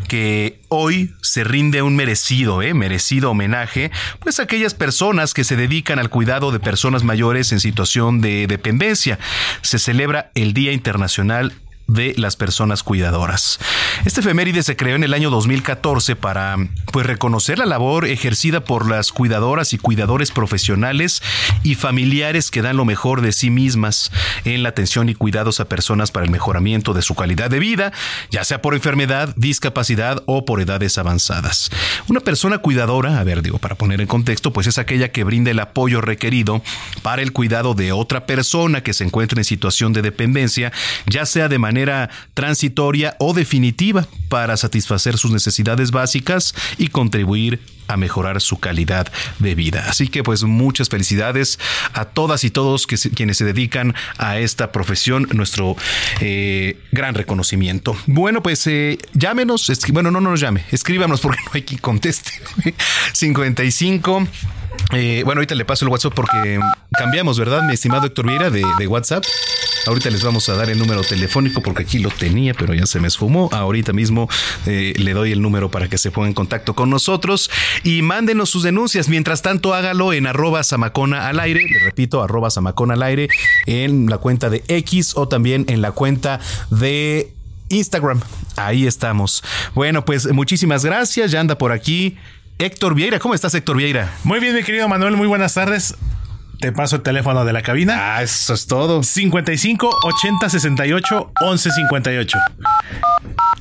que 0.08 0.62
hoy 0.70 1.14
se 1.22 1.44
rinde 1.44 1.82
un 1.82 1.98
merecido, 1.98 2.62
eh, 2.62 2.74
merecido 2.74 3.32
homenaje, 3.32 3.92
pues 4.20 4.40
a 4.40 4.44
aquellas 4.44 4.74
personas 4.74 5.34
que 5.34 5.44
se 5.44 5.58
dedican 5.58 6.00
al 6.00 6.10
cuidado 6.10 6.54
de 6.54 6.62
personas 6.62 7.04
mayores 7.04 7.52
en 7.52 7.60
situación 7.60 8.22
de 8.22 8.48
dependencia. 8.48 9.20
Se 9.64 9.80
celebra 9.80 10.32
el 10.34 10.54
Día 10.54 10.72
Internacional 10.72 11.52
de 11.92 12.14
las 12.18 12.36
personas 12.36 12.84
cuidadoras. 12.84 13.60
Este 14.06 14.22
efeméride 14.22 14.64
se 14.64 14.76
creó 14.76 14.96
en 14.96 15.04
el 15.04 15.14
año 15.14 15.30
2014 15.30 16.16
para 16.16 16.56
pues 16.92 17.06
reconocer 17.06 17.60
la 17.60 17.66
labor 17.66 18.06
ejercida 18.06 18.62
por 18.64 18.90
las 18.90 19.12
cuidadoras 19.12 19.74
y 19.74 19.78
cuidadores 19.78 20.32
profesionales 20.32 21.22
y 21.64 21.76
familiares 21.76 22.50
que 22.50 22.62
dan 22.62 22.78
lo 22.78 22.86
mejor 22.86 23.22
de 23.22 23.34
sí 23.34 23.50
mismas 23.50 24.12
en 24.46 24.64
la 24.64 24.70
atención 24.70 25.10
y 25.10 25.16
cuidados 25.16 25.60
a 25.60 25.66
personas 25.66 26.12
para 26.12 26.26
el 26.26 26.32
mejoramiento 26.32 26.94
de 26.94 27.02
su 27.02 27.16
calidad 27.16 27.50
de 27.50 27.60
vida, 27.60 27.92
ya 28.30 28.44
sea 28.44 28.62
por 28.62 28.74
enfermedad, 28.74 29.34
discapacidad 29.36 30.24
o 30.26 30.46
por 30.46 30.62
edades 30.62 30.98
avanzadas. 30.98 31.70
Una 32.08 32.22
persona 32.22 32.60
cuidadora, 32.60 33.20
a 33.20 33.24
ver, 33.24 33.42
digo, 33.42 33.58
para 33.58 33.76
poner 33.76 34.00
en 34.00 34.08
contexto, 34.08 34.54
pues 34.54 34.68
es 34.68 34.78
aquella 34.78 35.12
que 35.12 35.24
brinda 35.24 35.52
el 35.52 35.60
apoyo 35.60 36.00
requerido 36.00 36.62
para 37.02 37.22
el 37.22 37.34
cuidado 37.34 37.74
de 37.74 37.92
otra 37.92 38.26
persona 38.26 38.82
que 38.82 38.94
se 38.94 39.04
encuentra 39.04 39.40
en 39.40 39.46
situación 39.46 39.92
de 39.94 40.02
dependencia, 40.02 40.72
ya 41.06 41.26
sea 41.26 41.50
de 41.50 41.60
manera 41.60 41.81
transitoria 42.34 43.16
o 43.20 43.34
definitiva 43.34 44.08
para 44.30 44.58
satisfacer 44.58 45.18
sus 45.18 45.32
necesidades 45.32 45.92
básicas 45.92 46.54
y 46.78 46.88
contribuir 46.88 47.60
a 47.88 47.98
mejorar 47.98 48.42
su 48.42 48.60
calidad 48.60 49.12
de 49.40 49.56
vida. 49.56 49.86
Así 49.90 50.08
que 50.08 50.24
pues 50.24 50.44
muchas 50.44 50.90
felicidades 50.90 51.60
a 51.94 52.06
todas 52.06 52.44
y 52.44 52.50
todos 52.50 52.88
que 52.88 52.98
quienes 52.98 53.38
se 53.38 53.46
dedican 53.46 53.94
a 54.18 54.40
esta 54.40 54.72
profesión, 54.72 55.28
nuestro 55.34 55.76
eh, 56.22 56.78
gran 56.92 57.16
reconocimiento. 57.16 57.96
Bueno, 58.06 58.42
pues 58.42 58.66
eh, 58.68 58.98
llámenos, 59.14 59.72
bueno, 59.90 60.12
no, 60.12 60.22
no 60.22 60.32
nos 60.32 60.40
llame, 60.40 60.64
escríbanos 60.72 61.22
porque 61.22 61.42
no 61.46 61.52
hay 61.54 61.64
quien 61.64 61.80
conteste. 61.80 62.32
55 63.14 64.28
eh, 64.94 65.22
bueno, 65.24 65.40
ahorita 65.40 65.56
le 65.56 65.66
paso 65.66 65.86
el 65.86 65.92
WhatsApp 65.92 66.14
porque 66.14 66.60
cambiamos, 66.92 67.40
¿verdad? 67.40 67.64
Mi 67.64 67.74
estimado 67.74 68.06
Héctor 68.06 68.28
Vieira 68.28 68.50
de, 68.50 68.88
WhatsApp. 68.88 69.24
Ahorita 69.88 70.10
les 70.10 70.24
vamos 70.24 70.48
a 70.50 70.56
dar 70.56 70.70
el 70.70 70.78
número 70.78 71.02
telefónico 71.02 71.62
porque 71.62 71.84
aquí 71.84 71.98
lo 72.00 72.10
tenía, 72.10 72.54
pero 72.54 72.74
ya 72.74 72.86
se 72.86 73.00
me 73.00 73.08
esfumó. 73.08 73.50
Ahorita 73.52 73.94
mismo 73.94 74.30
eh, 74.66 74.94
le 74.98 75.14
doy 75.14 75.32
el 75.32 75.42
número 75.42 75.72
para 75.72 75.88
que 75.88 75.98
se 75.98 76.12
ponga 76.12 76.28
en 76.28 76.34
contacto 76.34 76.76
con 76.76 76.90
nosotros 76.90 77.50
y 77.84 78.02
mándenos 78.02 78.50
sus 78.50 78.64
denuncias. 78.64 79.10
Mientras 79.10 79.42
tanto, 79.42 79.74
hágalo 79.74 80.14
en 80.14 80.28
arroba 80.28 80.64
samacona 80.64 81.28
al 81.28 81.40
aire. 81.40 81.66
Le 81.68 81.80
repito, 81.80 82.22
arroba 82.22 82.50
samacona 82.52 82.94
al 82.94 83.04
aire 83.04 83.30
en 83.66 84.08
la 84.08 84.18
cuenta 84.18 84.50
de 84.50 84.64
X 84.68 85.14
o 85.16 85.28
también 85.28 85.66
en 85.68 85.82
la 85.82 85.94
cuenta 85.94 86.40
de 86.70 87.34
Instagram. 87.70 88.20
Ahí 88.58 88.86
estamos. 88.86 89.44
Bueno, 89.74 90.06
pues 90.06 90.32
muchísimas 90.32 90.86
gracias. 90.86 91.32
Ya 91.32 91.40
anda 91.40 91.58
por 91.58 91.72
aquí 91.72 92.18
Héctor 92.62 92.94
Vieira. 92.94 93.18
¿Cómo 93.18 93.34
estás, 93.34 93.56
Héctor 93.56 93.76
Vieira? 93.78 94.14
Muy 94.24 94.40
bien, 94.40 94.54
mi 94.54 94.62
querido 94.62 94.88
Manuel. 94.88 95.18
Muy 95.18 95.26
buenas 95.26 95.56
tardes. 95.56 95.96
Te 96.60 96.72
paso 96.72 96.98
el 96.98 97.02
teléfono 97.02 97.44
de 97.44 97.54
la 97.54 97.64
cabina. 97.64 98.18
Ah, 98.18 98.22
eso 98.22 98.54
es 98.54 98.68
todo. 98.68 99.02
55 99.02 99.90
80 100.04 100.48
68 100.48 101.32
11 101.42 101.72
58. 101.72 102.38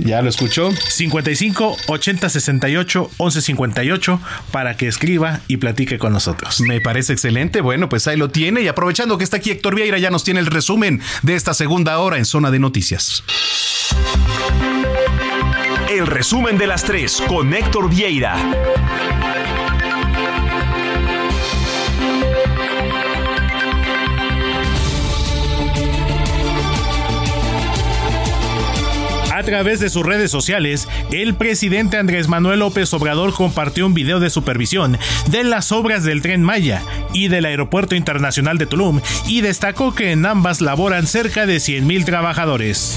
¿Ya 0.01 0.21
lo 0.21 0.29
escuchó? 0.29 0.71
55 0.71 1.77
80 1.87 2.29
68 2.29 3.11
11 3.17 3.41
58 3.41 4.21
para 4.53 4.77
que 4.77 4.87
escriba 4.87 5.41
y 5.49 5.57
platique 5.57 5.99
con 5.99 6.13
nosotros. 6.13 6.61
Me 6.61 6.83
parece 6.83 7.15
excelente. 7.15 7.63
Bueno, 7.63 7.89
pues 7.89 8.07
ahí 8.07 8.19
lo 8.19 8.29
tiene. 8.29 8.61
Y 8.61 8.69
aprovechando 8.69 9.17
que 9.17 9.25
está 9.25 9.39
aquí 9.39 9.51
Héctor 9.51 9.77
Vieira, 9.77 9.97
ya 9.97 10.11
nos 10.11 10.25
tiene 10.25 10.41
el 10.41 10.47
resumen 10.47 11.01
de 11.23 11.37
esta 11.37 11.55
segunda 11.55 11.99
hora 12.01 12.19
en 12.19 12.27
Zona 12.27 12.51
de 12.51 12.59
Noticias. 12.59 13.25
El 15.91 16.07
resumen 16.07 16.57
de 16.57 16.69
las 16.69 16.85
tres 16.85 17.21
con 17.27 17.53
Héctor 17.53 17.91
Vieira. 17.91 18.37
A 29.33 29.43
través 29.43 29.81
de 29.81 29.91
sus 29.91 30.07
redes 30.07 30.31
sociales, 30.31 30.87
el 31.11 31.35
presidente 31.35 31.97
Andrés 31.97 32.29
Manuel 32.29 32.61
López 32.61 32.95
Obrador 32.95 33.35
compartió 33.35 33.85
un 33.85 33.93
video 33.93 34.21
de 34.21 34.31
supervisión 34.31 34.97
de 35.27 35.43
las 35.43 35.73
obras 35.73 36.05
del 36.05 36.23
tren 36.23 36.45
Maya 36.45 36.85
y 37.13 37.27
del 37.27 37.47
Aeropuerto 37.47 37.97
Internacional 37.97 38.59
de 38.59 38.67
Tulum 38.67 39.01
y 39.27 39.41
destacó 39.41 39.93
que 39.93 40.13
en 40.13 40.25
ambas 40.25 40.61
laboran 40.61 41.09
cerca 41.09 41.47
de 41.47 41.57
100.000 41.57 42.05
trabajadores. 42.05 42.97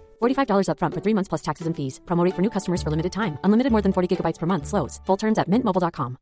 $45 0.21 0.67
upfront 0.67 0.95
for 0.95 1.01
three 1.01 1.15
months 1.15 1.29
plus 1.29 1.41
taxes 1.41 1.67
and 1.67 1.77
fees. 1.77 2.01
Promo 2.05 2.25
rate 2.25 2.35
for 2.35 2.41
new 2.41 2.51
customers 2.51 2.81
for 2.83 2.89
limited 2.91 3.13
time. 3.13 3.37
Unlimited 3.45 3.71
more 3.71 3.81
than 3.81 3.93
40 3.93 4.11
gigabytes 4.11 4.39
per 4.39 4.45
month. 4.45 4.67
Slows. 4.67 4.99
Full 5.05 5.21
terms 5.23 5.39
at 5.39 5.47
mintmobile.com. 5.47 6.17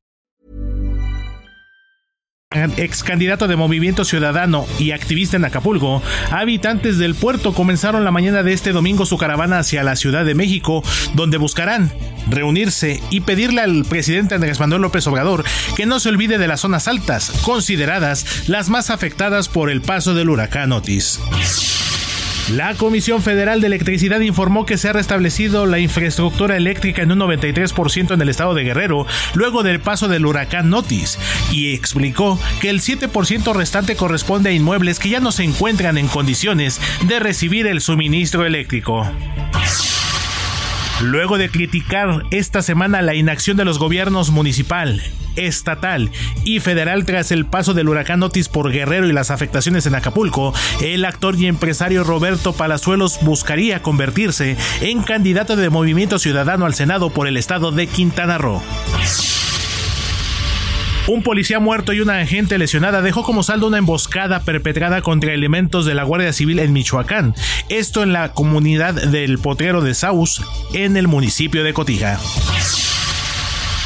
ex 2.78 3.04
candidato 3.04 3.47
de 3.47 3.56
Movimiento 3.56 4.04
Ciudadano 4.04 4.66
y 4.80 4.89
activista 4.89 5.38
en 5.38 5.45
Acapulco, 5.45 6.02
habitantes 6.32 6.97
del 6.97 7.14
puerto 7.14 7.54
comenzaron 7.54 8.04
la 8.04 8.10
mañana 8.10 8.41
de 8.41 8.54
este 8.54 8.72
domingo 8.72 9.06
su 9.06 9.20
caravana 9.20 9.60
hacia 9.60 9.84
la 9.84 9.95
Ciudad 9.95 10.26
de 10.26 10.34
México, 10.34 10.82
donde 11.14 11.38
buscarán 11.38 11.91
reunirse 12.28 13.04
y 13.12 13.22
pedirle 13.22 13.62
al 13.62 13.86
presidente 13.86 14.34
Andrés 14.34 14.60
Manuel 14.60 14.82
López 14.82 15.06
Obrador 15.06 15.43
que 15.76 15.86
no 15.86 16.00
se 16.00 16.10
olvide 16.10 16.39
de 16.39 16.47
las 16.47 16.62
zonas 16.62 16.88
altas, 16.88 17.32
consideradas 17.43 18.50
las 18.50 18.70
más 18.70 18.89
afectadas 18.89 19.47
por 19.47 19.70
el 19.70 19.84
paso 19.84 20.16
del 20.16 20.32
huracán 20.32 20.72
Otis. 20.72 21.20
La 22.52 22.74
Comisión 22.74 23.22
Federal 23.22 23.62
de 23.62 23.68
Electricidad 23.68 24.22
informó 24.22 24.66
que 24.66 24.80
se 24.80 24.89
ha 24.89 24.93
restablecido 24.93 25.68
la 25.68 25.78
infraestructura 25.78 26.58
eléctrica 26.58 27.04
en 27.04 27.12
un 27.12 27.20
93% 27.20 28.12
en 28.12 28.22
el 28.22 28.30
estado 28.30 28.56
de 28.56 28.64
Guerrero 28.64 29.06
luego 29.36 29.62
del 29.62 29.80
paso 29.80 30.08
del 30.08 30.26
huracán 30.26 30.74
Otis 30.74 31.20
y 31.52 31.76
explicó 31.76 32.39
que 32.60 32.72
el 32.72 32.82
7% 32.82 33.54
restante 33.54 33.95
corresponde 33.95 34.50
a 34.50 34.54
inmuebles 34.54 34.97
que 34.97 35.10
ya 35.10 35.20
no 35.20 35.32
se 35.32 35.43
encuentran 35.43 36.00
en 36.00 36.08
condiciones 36.08 36.82
de 37.08 37.20
recibir 37.20 37.68
el 37.68 37.82
suministro 37.82 38.43
eléctrico. 38.47 39.08
Luego 41.02 41.38
de 41.38 41.50
criticar 41.50 42.24
esta 42.30 42.62
semana 42.62 43.02
la 43.02 43.16
inacción 43.16 43.56
de 43.56 43.64
los 43.64 43.80
gobiernos 43.80 44.32
municipal, 44.32 45.02
estatal 45.38 46.12
y 46.43 46.60
federal 46.60 47.06
tras 47.06 47.32
el 47.32 47.45
paso 47.45 47.74
del 47.74 47.88
huracán 47.88 48.22
Otis 48.22 48.50
por 48.50 48.70
Guerrero 48.70 49.08
y 49.08 49.14
las 49.14 49.32
afectaciones 49.32 49.86
en 49.86 49.95
Acapulco, 49.95 50.54
el 50.82 51.06
actor 51.06 51.38
y 51.38 51.47
empresario 51.47 52.04
Roberto 52.04 52.52
Palazuelos 52.52 53.20
buscaría 53.22 53.82
convertirse 53.82 54.58
en 54.82 55.02
candidato 55.02 55.56
de 55.56 55.70
Movimiento 55.70 56.20
Ciudadano 56.20 56.66
al 56.66 56.74
Senado 56.74 57.12
por 57.12 57.28
el 57.28 57.38
estado 57.38 57.72
de 57.72 57.88
Quintana 57.88 58.38
Roo. 58.38 58.62
Un 61.10 61.24
policía 61.24 61.60
muerto 61.60 61.91
y 61.91 62.01
una 62.01 62.20
agente 62.20 62.60
lesionada 62.60 63.01
dejó 63.01 63.24
como 63.24 63.41
saldo 63.41 63.66
una 63.66 63.80
emboscada 63.80 64.41
perpetrada 64.41 65.01
contra 65.01 65.34
elementos 65.34 65.88
de 65.88 65.95
la 65.95 66.03
Guardia 66.03 66.32
Civil 66.34 66.60
en 66.60 66.72
Michoacán, 66.72 67.34
esto 67.68 68.03
en 68.03 68.14
la 68.14 68.34
comunidad 68.34 68.93
del 68.93 69.39
Potrero 69.39 69.82
de 69.82 69.95
Saus, 69.95 70.43
en 70.72 70.97
el 70.97 71.07
municipio 71.07 71.64
de 71.64 71.74
Cotija. 71.74 72.20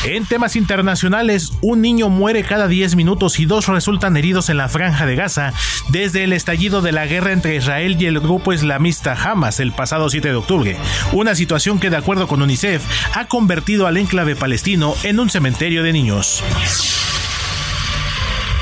En 0.04 0.26
temas 0.26 0.58
internacionales, 0.58 1.54
un 1.62 1.80
niño 1.80 2.10
muere 2.10 2.44
cada 2.44 2.68
10 2.68 2.98
minutos 2.98 3.40
y 3.40 3.46
dos 3.46 3.68
resultan 3.68 4.18
heridos 4.18 4.50
en 4.50 4.58
la 4.58 4.68
franja 4.68 5.06
de 5.06 5.16
Gaza 5.16 5.54
desde 5.88 6.26
el 6.26 6.34
estallido 6.34 6.82
de 6.82 6.92
la 6.92 7.06
guerra 7.06 7.32
entre 7.32 7.56
Israel 7.56 7.96
y 8.02 8.06
el 8.06 8.20
grupo 8.20 8.52
islamista 8.52 9.14
Hamas 9.14 9.62
el 9.62 9.72
pasado 9.72 10.10
7 10.10 10.28
de 10.28 10.36
octubre, 10.36 10.78
una 11.14 11.36
situación 11.36 11.80
que 11.80 11.90
de 11.90 11.96
acuerdo 11.96 12.28
con 12.28 12.42
UNICEF 12.42 12.84
ha 13.14 13.30
convertido 13.30 13.88
al 13.88 13.96
enclave 13.96 14.36
palestino 14.36 14.94
en 15.04 15.22
un 15.22 15.30
cementerio 15.30 15.84
de 15.84 15.94
niños. 15.94 16.44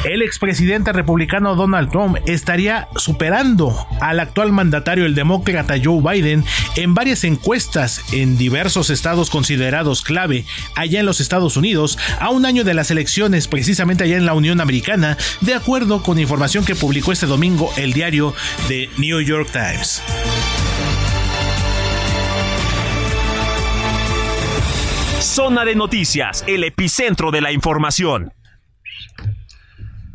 El 0.04 0.24
expresidente 0.24 0.92
republicano 0.94 1.54
Donald 1.54 1.92
Trump 1.92 2.18
estaría 2.26 2.88
superando 2.96 3.86
al 4.00 4.20
actual 4.20 4.52
mandatario, 4.52 5.06
el 5.06 5.14
demócrata 5.14 5.76
Joe 5.82 6.02
Biden, 6.02 6.44
en 6.76 6.96
varias 6.96 7.24
encuestas 7.24 8.02
en 8.12 8.36
diversos 8.36 8.90
estados 8.90 9.30
considerados 9.30 10.02
clave 10.02 10.44
allá 10.76 11.00
en 11.00 11.06
los 11.06 11.20
Estados 11.20 11.56
Unidos, 11.56 12.00
a 12.20 12.32
un 12.32 12.48
año 12.48 12.64
de 12.64 12.74
las 12.74 12.90
elecciones, 12.90 13.48
precisamente 13.48 14.04
allá 14.04 14.18
en 14.18 14.26
la 14.26 14.34
Unión 14.34 14.60
Americana, 14.60 15.18
de 15.42 15.54
acuerdo 15.54 16.02
con 16.02 16.18
información 16.18 16.66
que 16.66 16.74
publicó 16.74 17.12
este 17.12 17.28
domingo 17.28 17.72
el 17.78 17.94
diario 17.94 18.34
The 18.70 18.90
New 18.98 19.22
York 19.22 19.52
Times. 19.52 20.02
Zona 25.20 25.64
de 25.64 25.76
noticias, 25.76 26.44
el 26.48 26.64
epicentro 26.64 27.30
de 27.30 27.42
la 27.42 27.52
información. 27.52 28.34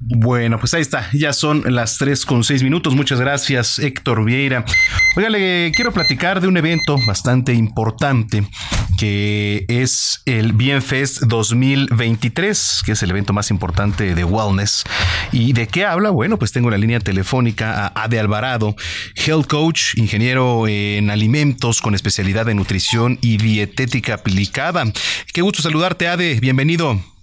Bueno, 0.08 0.60
pues 0.60 0.72
ahí 0.72 0.82
está, 0.82 1.08
ya 1.12 1.32
son 1.32 1.64
las 1.66 1.98
3 1.98 2.24
con 2.26 2.44
6 2.44 2.62
minutos. 2.62 2.94
Muchas 2.94 3.20
gracias, 3.20 3.80
Héctor 3.80 4.24
Vieira. 4.24 4.64
Oiga, 5.16 5.28
le 5.28 5.72
quiero 5.74 5.92
platicar 5.92 6.40
de 6.40 6.46
un 6.46 6.56
evento 6.56 6.96
bastante 7.08 7.52
importante 7.52 8.46
que 8.96 9.64
es 9.66 10.22
el 10.24 10.52
Bienfest 10.52 11.22
2023, 11.22 12.82
que 12.86 12.92
es 12.92 13.02
el 13.02 13.10
evento 13.10 13.32
más 13.32 13.50
importante 13.50 14.14
de 14.14 14.22
wellness. 14.22 14.84
¿Y 15.32 15.54
de 15.54 15.66
qué 15.66 15.84
habla? 15.84 16.10
Bueno, 16.10 16.38
pues 16.38 16.52
tengo 16.52 16.70
la 16.70 16.78
línea 16.78 17.00
telefónica 17.00 17.86
a 17.86 18.04
Ade 18.04 18.20
Alvarado, 18.20 18.76
health 19.16 19.48
coach, 19.48 19.96
ingeniero 19.96 20.68
en 20.68 21.10
alimentos 21.10 21.80
con 21.80 21.96
especialidad 21.96 22.48
en 22.48 22.58
nutrición 22.58 23.18
y 23.22 23.38
dietética 23.38 24.14
aplicada. 24.14 24.84
Qué 25.34 25.42
gusto 25.42 25.62
saludarte, 25.62 26.06
Ade. 26.06 26.38
Bienvenido. 26.38 27.15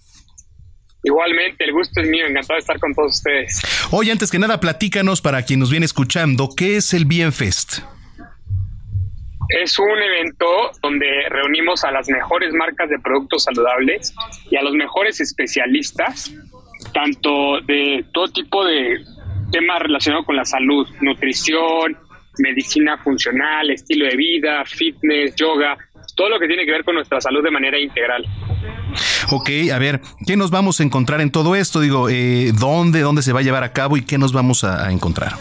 Igualmente, 1.04 1.66
el 1.66 1.74
gusto 1.74 2.02
es 2.02 2.08
mío, 2.08 2.26
encantado 2.26 2.56
de 2.56 2.62
estar 2.62 2.80
con 2.80 2.94
todos 2.94 3.18
ustedes. 3.18 3.62
Oye, 3.92 4.12
antes 4.12 4.32
que 4.32 4.40
nada, 4.40 4.60
platícanos 4.60 5.22
para 5.22 5.44
quien 5.44 5.60
nos 5.60 5.70
viene 5.70 5.86
escuchando, 5.86 6.50
¿qué 6.56 6.78
es 6.78 6.94
el 6.94 7.06
Bienfest? 7.06 7.80
Es 9.62 9.78
un 9.78 10.02
evento 10.02 10.72
donde 10.82 11.06
reunimos 11.30 11.84
a 11.84 11.92
las 11.92 12.08
mejores 12.08 12.54
marcas 12.54 12.90
de 12.90 12.98
productos 13.00 13.44
saludables 13.44 14.16
y 14.50 14.56
a 14.56 14.62
los 14.62 14.74
mejores 14.74 15.20
especialistas, 15.20 16.34
tanto 16.94 17.60
de 17.62 18.06
todo 18.14 18.30
tipo 18.30 18.66
de 18.66 19.04
temas 19.52 19.82
relacionados 19.82 20.26
con 20.26 20.38
la 20.38 20.46
salud, 20.46 20.88
nutrición, 21.02 21.98
medicina 22.40 22.98
funcional, 22.98 23.70
estilo 23.70 24.06
de 24.06 24.16
vida, 24.16 24.64
fitness, 24.66 25.36
yoga, 25.36 25.78
todo 26.16 26.30
lo 26.30 26.40
que 26.40 26.48
tiene 26.48 26.66
que 26.66 26.72
ver 26.72 26.84
con 26.84 26.96
nuestra 26.96 27.20
salud 27.20 27.44
de 27.44 27.52
manera 27.52 27.78
integral. 27.78 28.26
Ok, 29.36 29.50
a 29.74 29.80
ver, 29.80 30.00
¿qué 30.28 30.38
nos 30.38 30.52
vamos 30.52 30.80
a 30.80 30.84
encontrar 30.84 31.20
en 31.20 31.32
todo 31.32 31.56
esto? 31.56 31.80
Digo, 31.80 32.08
eh, 32.08 32.52
¿dónde, 32.54 33.00
¿dónde 33.00 33.24
se 33.24 33.34
va 33.34 33.40
a 33.40 33.42
llevar 33.42 33.64
a 33.64 33.74
cabo 33.74 33.98
y 33.98 34.06
qué 34.06 34.20
nos 34.20 34.32
vamos 34.32 34.64
a, 34.64 34.92
encontrar? 34.92 35.32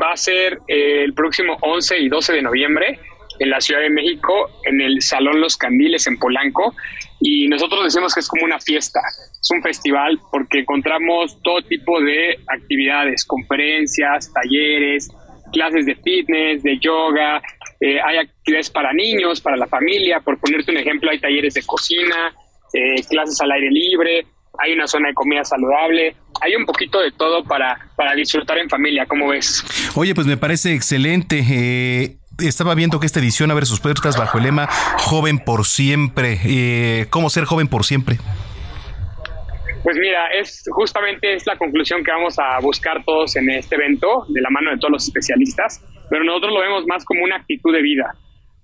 va 0.00 0.12
a 0.12 0.16
ser 0.16 0.60
eh, 0.68 1.02
el 1.02 1.12
próximo 1.12 1.56
11 1.60 1.98
y 1.98 2.08
12 2.08 2.34
de 2.34 2.42
noviembre 2.42 3.00
en 3.40 3.50
la 3.50 3.60
Ciudad 3.60 3.80
de 3.80 3.90
México, 3.90 4.48
en 4.64 4.80
el 4.80 5.02
Salón 5.02 5.40
Los 5.40 5.56
Candiles 5.56 6.06
en 6.06 6.18
Polanco. 6.18 6.72
Y 7.20 7.48
nosotros 7.48 7.82
decimos 7.82 8.14
que 8.14 8.20
es 8.20 8.28
como 8.28 8.44
una 8.44 8.60
fiesta, 8.60 9.00
es 9.40 9.50
un 9.50 9.60
festival 9.60 10.20
porque 10.30 10.60
encontramos 10.60 11.36
todo 11.42 11.62
tipo 11.62 12.00
de 12.00 12.38
actividades, 12.46 13.24
conferencias, 13.24 14.32
talleres, 14.32 15.10
clases 15.52 15.84
de 15.84 15.96
fitness, 15.96 16.62
de 16.62 16.78
yoga, 16.78 17.42
eh, 17.80 17.98
hay 18.00 18.18
actividades 18.18 18.70
para 18.70 18.92
niños, 18.92 19.40
para 19.40 19.56
la 19.56 19.66
familia, 19.66 20.20
por 20.20 20.38
ponerte 20.38 20.70
un 20.70 20.76
ejemplo, 20.78 21.10
hay 21.10 21.18
talleres 21.18 21.54
de 21.54 21.62
cocina, 21.62 22.34
eh, 22.72 23.02
clases 23.08 23.40
al 23.40 23.50
aire 23.52 23.70
libre, 23.70 24.26
hay 24.58 24.72
una 24.72 24.86
zona 24.86 25.08
de 25.08 25.14
comida 25.14 25.44
saludable, 25.44 26.14
hay 26.40 26.54
un 26.54 26.66
poquito 26.66 27.00
de 27.00 27.12
todo 27.12 27.44
para, 27.44 27.78
para 27.96 28.14
disfrutar 28.14 28.58
en 28.58 28.68
familia, 28.68 29.06
¿cómo 29.06 29.28
ves? 29.28 29.64
Oye, 29.94 30.14
pues 30.14 30.26
me 30.26 30.36
parece 30.36 30.74
excelente. 30.74 31.44
Eh, 31.50 32.16
estaba 32.38 32.74
viendo 32.74 33.00
que 33.00 33.06
esta 33.06 33.20
edición 33.20 33.50
abre 33.50 33.66
sus 33.66 33.80
puertas 33.80 34.16
bajo 34.16 34.38
el 34.38 34.44
lema 34.44 34.68
Joven 34.98 35.38
por 35.38 35.66
siempre. 35.66 36.40
Eh, 36.44 37.06
¿Cómo 37.10 37.30
ser 37.30 37.44
joven 37.44 37.68
por 37.68 37.84
siempre? 37.84 38.18
Pues 39.82 39.96
mira, 39.96 40.28
es 40.28 40.68
justamente 40.70 41.32
es 41.32 41.46
la 41.46 41.56
conclusión 41.56 42.04
que 42.04 42.10
vamos 42.10 42.38
a 42.38 42.60
buscar 42.60 43.02
todos 43.04 43.36
en 43.36 43.48
este 43.48 43.76
evento, 43.76 44.26
de 44.28 44.42
la 44.42 44.50
mano 44.50 44.70
de 44.70 44.76
todos 44.76 44.92
los 44.92 45.04
especialistas, 45.04 45.82
pero 46.10 46.22
nosotros 46.22 46.52
lo 46.52 46.60
vemos 46.60 46.86
más 46.86 47.04
como 47.04 47.24
una 47.24 47.36
actitud 47.36 47.72
de 47.72 47.80
vida, 47.80 48.14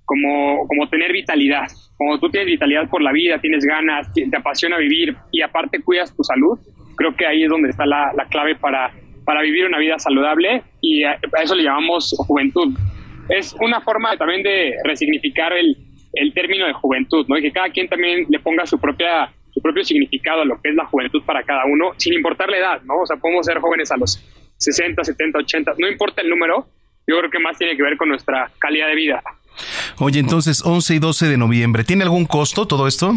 como, 0.04 0.66
como 0.68 0.88
tener 0.88 1.12
vitalidad. 1.12 1.68
Como 1.96 2.18
tú 2.20 2.28
tienes 2.28 2.48
vitalidad 2.48 2.90
por 2.90 3.00
la 3.00 3.12
vida, 3.12 3.38
tienes 3.38 3.64
ganas, 3.64 4.12
te 4.12 4.36
apasiona 4.36 4.76
vivir 4.76 5.16
y 5.32 5.40
aparte 5.40 5.82
cuidas 5.82 6.14
tu 6.14 6.22
salud, 6.22 6.58
creo 6.96 7.16
que 7.16 7.26
ahí 7.26 7.44
es 7.44 7.48
donde 7.48 7.70
está 7.70 7.86
la, 7.86 8.12
la 8.14 8.26
clave 8.26 8.54
para, 8.56 8.92
para 9.24 9.40
vivir 9.40 9.64
una 9.64 9.78
vida 9.78 9.98
saludable 9.98 10.62
y 10.82 11.04
a, 11.04 11.18
eso 11.42 11.54
le 11.54 11.62
llamamos 11.62 12.14
juventud. 12.26 12.76
Es 13.30 13.54
una 13.60 13.80
forma 13.80 14.16
también 14.18 14.42
de 14.42 14.74
resignificar 14.84 15.54
el, 15.54 15.76
el 16.12 16.34
término 16.34 16.66
de 16.66 16.74
juventud, 16.74 17.26
¿no? 17.28 17.38
Y 17.38 17.42
que 17.42 17.52
cada 17.52 17.70
quien 17.70 17.88
también 17.88 18.26
le 18.28 18.38
ponga 18.38 18.66
su 18.66 18.78
propia 18.78 19.32
su 19.56 19.62
propio 19.62 19.82
significado 19.84 20.42
a 20.42 20.44
lo 20.44 20.60
que 20.60 20.68
es 20.68 20.74
la 20.74 20.84
juventud 20.84 21.22
para 21.24 21.42
cada 21.42 21.64
uno, 21.64 21.92
sin 21.96 22.12
importar 22.12 22.50
la 22.50 22.58
edad, 22.58 22.82
¿no? 22.82 23.00
O 23.00 23.06
sea, 23.06 23.16
podemos 23.16 23.46
ser 23.46 23.58
jóvenes 23.58 23.90
a 23.90 23.96
los 23.96 24.22
60, 24.58 25.02
70, 25.02 25.38
80, 25.38 25.72
no 25.78 25.88
importa 25.88 26.20
el 26.20 26.28
número, 26.28 26.66
yo 27.06 27.18
creo 27.18 27.30
que 27.30 27.38
más 27.38 27.56
tiene 27.56 27.74
que 27.74 27.82
ver 27.82 27.96
con 27.96 28.10
nuestra 28.10 28.50
calidad 28.58 28.88
de 28.88 28.94
vida. 28.94 29.22
Oye, 29.98 30.20
entonces 30.20 30.62
11 30.62 30.96
y 30.96 30.98
12 30.98 31.28
de 31.28 31.38
noviembre, 31.38 31.84
¿tiene 31.84 32.02
algún 32.02 32.26
costo 32.26 32.66
todo 32.66 32.86
esto? 32.86 33.14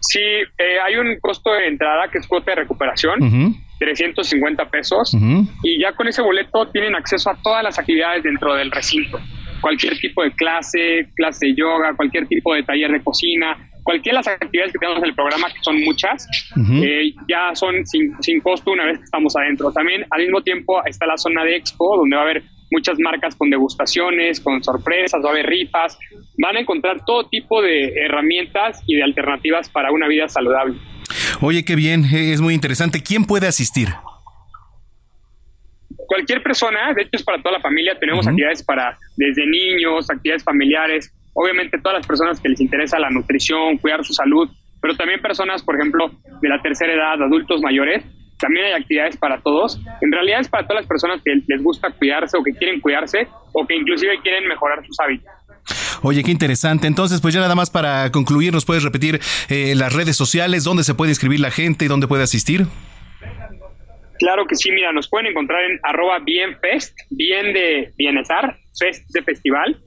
Sí, 0.00 0.20
eh, 0.20 0.78
hay 0.84 0.96
un 0.96 1.18
costo 1.20 1.50
de 1.54 1.68
entrada 1.68 2.10
que 2.10 2.18
es 2.18 2.26
cuota 2.26 2.50
de 2.50 2.56
recuperación, 2.56 3.56
350 3.78 4.68
pesos, 4.68 5.16
y 5.62 5.80
ya 5.80 5.92
con 5.92 6.06
ese 6.06 6.20
boleto 6.20 6.68
tienen 6.68 6.94
acceso 6.94 7.30
a 7.30 7.36
todas 7.42 7.64
las 7.64 7.78
actividades 7.78 8.22
dentro 8.24 8.54
del 8.54 8.70
recinto. 8.70 9.18
Cualquier 9.62 9.96
tipo 9.96 10.22
de 10.22 10.32
clase, 10.32 11.08
clase 11.14 11.46
de 11.46 11.54
yoga, 11.54 11.94
cualquier 11.96 12.26
tipo 12.26 12.52
de 12.52 12.62
taller 12.62 12.92
de 12.92 13.02
cocina, 13.02 13.56
cualquiera 13.82 14.18
de 14.18 14.24
las 14.24 14.28
actividades 14.28 14.72
que 14.72 14.78
tenemos 14.78 15.02
en 15.02 15.08
el 15.08 15.14
programa, 15.14 15.48
que 15.48 15.60
son 15.62 15.80
muchas, 15.84 16.26
eh, 16.82 17.14
ya 17.28 17.54
son 17.54 17.84
sin, 17.86 18.14
sin 18.22 18.40
costo 18.40 18.72
una 18.72 18.84
vez 18.86 18.98
que 18.98 19.04
estamos 19.04 19.34
adentro. 19.36 19.72
También 19.72 20.04
al 20.10 20.22
mismo 20.22 20.42
tiempo 20.42 20.84
está 20.84 21.06
la 21.06 21.16
zona 21.16 21.44
de 21.44 21.56
expo, 21.56 21.96
donde 21.96 22.16
va 22.16 22.22
a 22.22 22.24
haber 22.24 22.42
muchas 22.70 22.98
marcas 22.98 23.36
con 23.36 23.50
degustaciones, 23.50 24.40
con 24.40 24.62
sorpresas, 24.64 25.20
va 25.22 25.28
a 25.28 25.32
haber 25.32 25.46
rifas, 25.46 25.98
van 26.38 26.56
a 26.56 26.60
encontrar 26.60 27.04
todo 27.04 27.28
tipo 27.28 27.60
de 27.60 27.92
herramientas 28.06 28.82
y 28.86 28.96
de 28.96 29.02
alternativas 29.02 29.68
para 29.68 29.92
una 29.92 30.08
vida 30.08 30.28
saludable. 30.28 30.78
Oye, 31.40 31.64
qué 31.64 31.76
bien, 31.76 32.04
es 32.04 32.40
muy 32.40 32.54
interesante. 32.54 33.02
¿Quién 33.02 33.24
puede 33.24 33.46
asistir? 33.46 33.88
Cualquier 36.06 36.42
persona, 36.42 36.92
de 36.94 37.02
hecho 37.02 37.10
es 37.12 37.22
para 37.22 37.42
toda 37.42 37.58
la 37.58 37.60
familia, 37.60 37.98
tenemos 37.98 38.26
actividades 38.26 38.62
para 38.62 38.98
desde 39.16 39.46
niños, 39.46 40.10
actividades 40.10 40.44
familiares, 40.44 41.12
obviamente 41.34 41.78
todas 41.78 41.98
las 41.98 42.06
personas 42.06 42.40
que 42.40 42.48
les 42.48 42.60
interesa 42.60 42.98
la 42.98 43.10
nutrición, 43.10 43.78
cuidar 43.78 44.04
su 44.04 44.12
salud, 44.12 44.48
pero 44.80 44.96
también 44.96 45.20
personas, 45.20 45.62
por 45.62 45.76
ejemplo, 45.76 46.10
de 46.40 46.48
la 46.48 46.60
tercera 46.60 46.92
edad, 46.92 47.22
adultos 47.22 47.60
mayores, 47.62 48.04
también 48.38 48.66
hay 48.66 48.72
actividades 48.72 49.16
para 49.16 49.40
todos. 49.40 49.80
En 50.00 50.10
realidad 50.10 50.40
es 50.40 50.48
para 50.48 50.66
todas 50.66 50.82
las 50.82 50.88
personas 50.88 51.22
que 51.24 51.32
les 51.46 51.62
gusta 51.62 51.90
cuidarse 51.92 52.36
o 52.36 52.42
que 52.42 52.52
quieren 52.52 52.80
cuidarse 52.80 53.28
o 53.52 53.64
que 53.66 53.76
inclusive 53.76 54.20
quieren 54.20 54.48
mejorar 54.48 54.84
sus 54.84 54.98
hábitos. 54.98 55.30
Oye, 56.02 56.24
qué 56.24 56.32
interesante. 56.32 56.88
Entonces, 56.88 57.20
pues 57.20 57.32
ya 57.32 57.40
nada 57.40 57.54
más 57.54 57.70
para 57.70 58.10
concluir, 58.10 58.52
¿nos 58.52 58.64
puedes 58.64 58.82
repetir 58.82 59.20
eh, 59.48 59.74
las 59.76 59.92
redes 59.92 60.16
sociales, 60.16 60.64
dónde 60.64 60.82
se 60.82 60.94
puede 60.94 61.12
inscribir 61.12 61.38
la 61.38 61.52
gente 61.52 61.84
y 61.84 61.88
dónde 61.88 62.08
puede 62.08 62.24
asistir? 62.24 62.66
Claro 64.18 64.44
que 64.46 64.56
sí, 64.56 64.70
mira, 64.72 64.92
nos 64.92 65.08
pueden 65.08 65.28
encontrar 65.28 65.62
en 65.64 65.78
arroba 65.82 66.18
bienfest, 66.24 66.96
bien 67.10 67.52
de 67.52 67.92
bienestar, 67.96 68.56
fest 68.78 69.08
de 69.12 69.22
festival, 69.22 69.80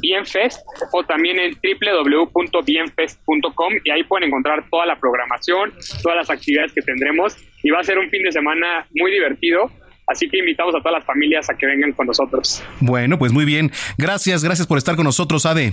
Bienfest 0.00 0.60
o 0.92 1.04
también 1.04 1.38
en 1.38 1.54
www.bienfest.com 1.54 3.72
y 3.84 3.90
ahí 3.90 4.04
pueden 4.04 4.28
encontrar 4.28 4.64
toda 4.70 4.86
la 4.86 4.98
programación, 4.98 5.74
todas 6.02 6.16
las 6.16 6.30
actividades 6.30 6.72
que 6.72 6.80
tendremos 6.82 7.36
y 7.62 7.68
va 7.70 7.80
a 7.80 7.84
ser 7.84 7.98
un 7.98 8.08
fin 8.10 8.22
de 8.22 8.32
semana 8.32 8.86
muy 8.94 9.10
divertido. 9.10 9.70
Así 10.06 10.28
que 10.28 10.38
invitamos 10.38 10.74
a 10.74 10.80
todas 10.80 10.98
las 10.98 11.06
familias 11.06 11.48
a 11.48 11.56
que 11.56 11.64
vengan 11.66 11.92
con 11.92 12.06
nosotros. 12.06 12.62
Bueno, 12.80 13.18
pues 13.18 13.32
muy 13.32 13.46
bien. 13.46 13.72
Gracias, 13.96 14.44
gracias 14.44 14.66
por 14.66 14.76
estar 14.76 14.96
con 14.96 15.04
nosotros, 15.04 15.46
Ade. 15.46 15.72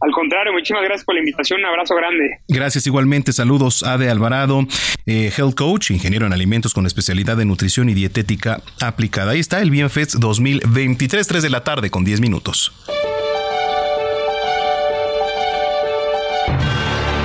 Al 0.00 0.12
contrario, 0.12 0.52
muchísimas 0.52 0.84
gracias 0.84 1.04
por 1.04 1.14
la 1.14 1.20
invitación. 1.20 1.60
Un 1.60 1.66
abrazo 1.66 1.94
grande. 1.96 2.38
Gracias 2.46 2.86
igualmente. 2.86 3.32
Saludos, 3.32 3.82
Ade 3.82 4.08
Alvarado, 4.10 4.66
eh, 5.06 5.32
Health 5.36 5.56
Coach, 5.56 5.90
ingeniero 5.90 6.26
en 6.26 6.32
alimentos 6.32 6.72
con 6.72 6.86
especialidad 6.86 7.40
en 7.40 7.48
nutrición 7.48 7.88
y 7.88 7.94
dietética 7.94 8.62
aplicada. 8.80 9.32
Ahí 9.32 9.40
está 9.40 9.60
el 9.60 9.70
Bienfest 9.70 10.14
2023, 10.14 11.26
3 11.26 11.42
de 11.42 11.50
la 11.50 11.64
tarde 11.64 11.90
con 11.90 12.04
10 12.04 12.20
minutos. 12.20 12.72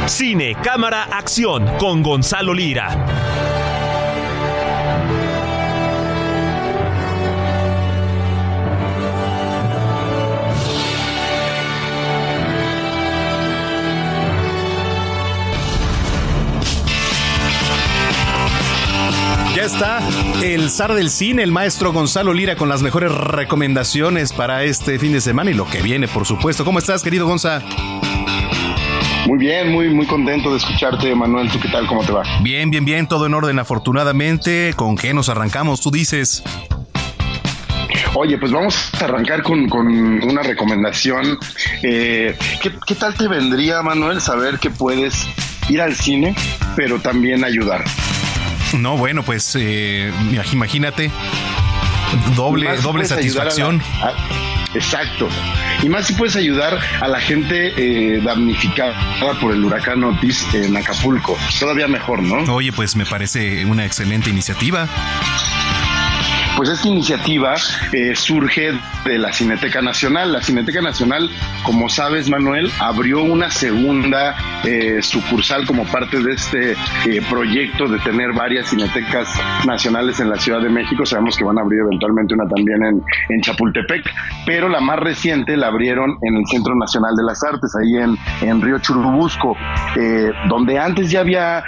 Cine, 0.07 0.55
cámara, 0.61 1.03
acción 1.03 1.65
con 1.77 2.03
Gonzalo 2.03 2.53
Lira. 2.53 3.62
Ya 19.55 19.65
está 19.65 19.99
el 20.41 20.71
zar 20.71 20.95
del 20.95 21.11
cine, 21.11 21.43
el 21.43 21.51
maestro 21.51 21.93
Gonzalo 21.93 22.33
Lira, 22.33 22.55
con 22.55 22.69
las 22.69 22.81
mejores 22.81 23.11
recomendaciones 23.11 24.33
para 24.33 24.63
este 24.63 24.97
fin 24.97 25.13
de 25.13 25.21
semana 25.21 25.51
y 25.51 25.53
lo 25.53 25.67
que 25.67 25.79
viene, 25.83 26.07
por 26.07 26.25
supuesto. 26.25 26.65
¿Cómo 26.65 26.79
estás, 26.79 27.03
querido 27.03 27.27
Gonza? 27.27 27.61
Muy 29.27 29.37
bien, 29.37 29.71
muy, 29.71 29.93
muy 29.93 30.07
contento 30.07 30.49
de 30.49 30.57
escucharte, 30.57 31.13
Manuel. 31.13 31.51
¿Tú 31.51 31.59
qué 31.59 31.69
tal? 31.69 31.85
¿Cómo 31.85 32.03
te 32.03 32.11
va? 32.11 32.23
Bien, 32.41 32.71
bien, 32.71 32.83
bien, 32.83 33.07
todo 33.07 33.27
en 33.27 33.35
orden, 33.35 33.59
afortunadamente. 33.59 34.73
¿Con 34.75 34.95
qué 34.97 35.13
nos 35.13 35.29
arrancamos? 35.29 35.81
Tú 35.81 35.91
dices. 35.91 36.41
Oye, 38.15 38.39
pues 38.39 38.51
vamos 38.51 38.89
a 38.99 39.05
arrancar 39.05 39.43
con, 39.43 39.71
una 39.71 40.41
recomendación. 40.41 41.37
Eh, 41.83 42.35
¿qué, 42.59 42.71
¿Qué 42.87 42.95
tal 42.95 43.13
te 43.13 43.27
vendría, 43.27 43.83
Manuel, 43.83 44.19
saber 44.19 44.57
que 44.57 44.71
puedes 44.71 45.27
ir 45.69 45.79
al 45.79 45.95
cine, 45.95 46.33
pero 46.75 46.99
también 46.99 47.43
ayudar? 47.43 47.83
No, 48.79 48.97
bueno, 48.97 49.23
pues 49.23 49.55
eh, 49.59 50.11
imagínate, 50.51 51.11
doble, 52.35 52.75
doble 52.77 53.05
satisfacción. 53.05 53.81
exacto. 54.73 55.29
Y 55.81 55.89
más 55.89 56.07
si 56.07 56.13
puedes 56.13 56.35
ayudar 56.35 56.79
a 57.01 57.07
la 57.07 57.19
gente 57.19 57.73
eh, 57.77 58.21
damnificada 58.21 58.95
por 59.39 59.53
el 59.53 59.63
huracán 59.63 60.03
Otis 60.03 60.45
en 60.53 60.75
Acapulco. 60.75 61.37
Todavía 61.59 61.87
mejor, 61.87 62.21
¿no? 62.23 62.53
Oye, 62.53 62.71
pues 62.71 62.95
me 62.95 63.05
parece 63.05 63.65
una 63.65 63.85
excelente 63.85 64.29
iniciativa. 64.29 64.87
Pues 66.55 66.69
esta 66.69 66.87
iniciativa 66.87 67.55
eh, 67.93 68.15
surge 68.15 68.73
de 69.05 69.17
la 69.17 69.33
Cineteca 69.33 69.81
Nacional. 69.81 70.31
La 70.31 70.41
Cineteca 70.41 70.81
Nacional, 70.81 71.27
como 71.63 71.89
sabes, 71.89 72.29
Manuel, 72.29 72.71
abrió 72.79 73.23
una 73.23 73.49
segunda 73.49 74.35
eh, 74.63 75.01
sucursal 75.01 75.65
como 75.65 75.83
parte 75.85 76.21
de 76.21 76.33
este 76.33 76.71
eh, 76.73 77.21
proyecto 77.27 77.87
de 77.87 77.97
tener 77.99 78.33
varias 78.33 78.69
cinetecas 78.69 79.27
nacionales 79.65 80.19
en 80.19 80.29
la 80.29 80.35
Ciudad 80.35 80.61
de 80.61 80.69
México. 80.69 81.07
Sabemos 81.07 81.35
que 81.35 81.43
van 81.43 81.57
a 81.57 81.61
abrir 81.61 81.79
eventualmente 81.87 82.35
una 82.35 82.47
también 82.47 82.85
en, 82.85 83.03
en 83.29 83.41
Chapultepec, 83.41 84.03
pero 84.45 84.69
la 84.69 84.79
más 84.79 84.99
reciente 84.99 85.57
la 85.57 85.67
abrieron 85.67 86.19
en 86.21 86.37
el 86.37 86.45
Centro 86.45 86.75
Nacional 86.75 87.15
de 87.15 87.23
las 87.23 87.43
Artes, 87.43 87.71
ahí 87.81 88.03
en, 88.03 88.47
en 88.47 88.61
Río 88.61 88.77
Churubusco, 88.77 89.57
donde 90.47 90.77
antes 90.77 91.09
ya 91.09 91.21
había 91.21 91.63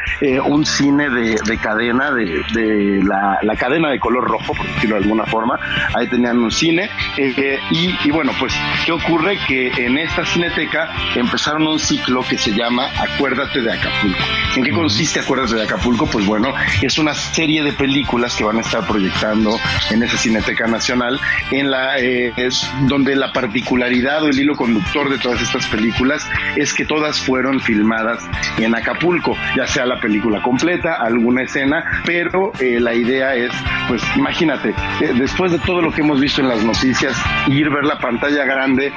un 0.46 0.66
cine 0.66 1.10
de, 1.10 1.58
cadena, 1.58 2.12
de, 2.12 3.02
la, 3.04 3.40
la 3.42 3.56
cadena 3.56 3.90
de 3.90 4.00
color 4.00 4.26
rojo, 4.26 4.54
porque 4.56 4.75
decirlo 4.76 4.98
de 4.98 5.04
alguna 5.04 5.26
forma. 5.26 5.60
Ahí 5.96 6.08
tenían 6.08 6.38
un 6.38 6.52
cine. 6.52 6.90
Eh, 7.18 7.60
y, 7.72 7.96
y, 8.04 8.12
bueno, 8.12 8.32
pues, 8.40 8.54
¿qué 8.86 8.92
ocurre? 8.92 9.38
Que 9.48 9.72
en 9.86 9.98
esta 9.98 10.26
cineteca 10.26 10.90
empezaron 11.16 11.68
un 11.68 11.80
ciclo 11.80 12.24
que 12.28 12.38
se 12.38 12.52
llama 12.52 12.88
Acuérdate 12.98 13.62
de 13.62 13.74
Acapulco. 13.74 14.24
¿En 14.56 14.64
qué 14.64 14.72
consiste 14.72 15.20
Acuérdate 15.20 15.56
de 15.56 15.64
Acapulco? 15.64 16.06
Pues 16.06 16.26
bueno, 16.26 16.54
es 16.82 16.98
una 16.98 17.14
serie 17.14 17.64
de 17.64 17.74
películas 17.74 18.36
que 18.36 18.44
van 18.44 18.58
a 18.58 18.62
estar 18.62 18.86
proyectando 18.86 19.58
en 19.92 20.04
esa 20.04 20.18
Cineteca 20.18 20.68
Nacional, 20.68 21.20
en 21.52 21.72
la, 21.72 22.00
eh, 22.00 22.34
es 22.38 22.70
donde 22.88 23.16
la 23.16 23.32
particularidad 23.32 24.24
o 24.24 24.28
el 24.28 24.40
hilo 24.40 24.56
conductor 24.56 25.10
de 25.10 25.18
todas 25.18 25.42
estas 25.42 25.68
películas 25.68 26.28
es 26.56 26.74
que 26.74 26.86
todas 26.86 27.20
fueron 27.20 27.60
filmadas 27.60 28.24
en 28.58 28.76
Acapulco, 28.76 29.38
ya 29.56 29.68
sea 29.68 29.86
la 29.86 30.00
película 30.00 30.42
completa, 30.42 30.96
alguna 30.96 31.44
escena, 31.44 32.02
pero 32.06 32.52
eh, 32.60 32.80
la 32.80 32.94
idea 32.94 33.36
es, 33.36 33.52
pues 33.88 34.02
imagínate, 34.16 34.65
eh, 34.70 35.14
después 35.18 35.52
de 35.52 35.60
todo 35.60 35.82
lo 35.82 35.92
que 35.92 36.02
hemos 36.02 36.20
visto 36.20 36.42
en 36.42 36.50
las 36.50 36.64
noticias, 36.64 37.16
ir 37.48 37.70
ver 37.70 37.84
la 37.84 37.98
pantalla 38.00 38.46
grande, 38.46 38.92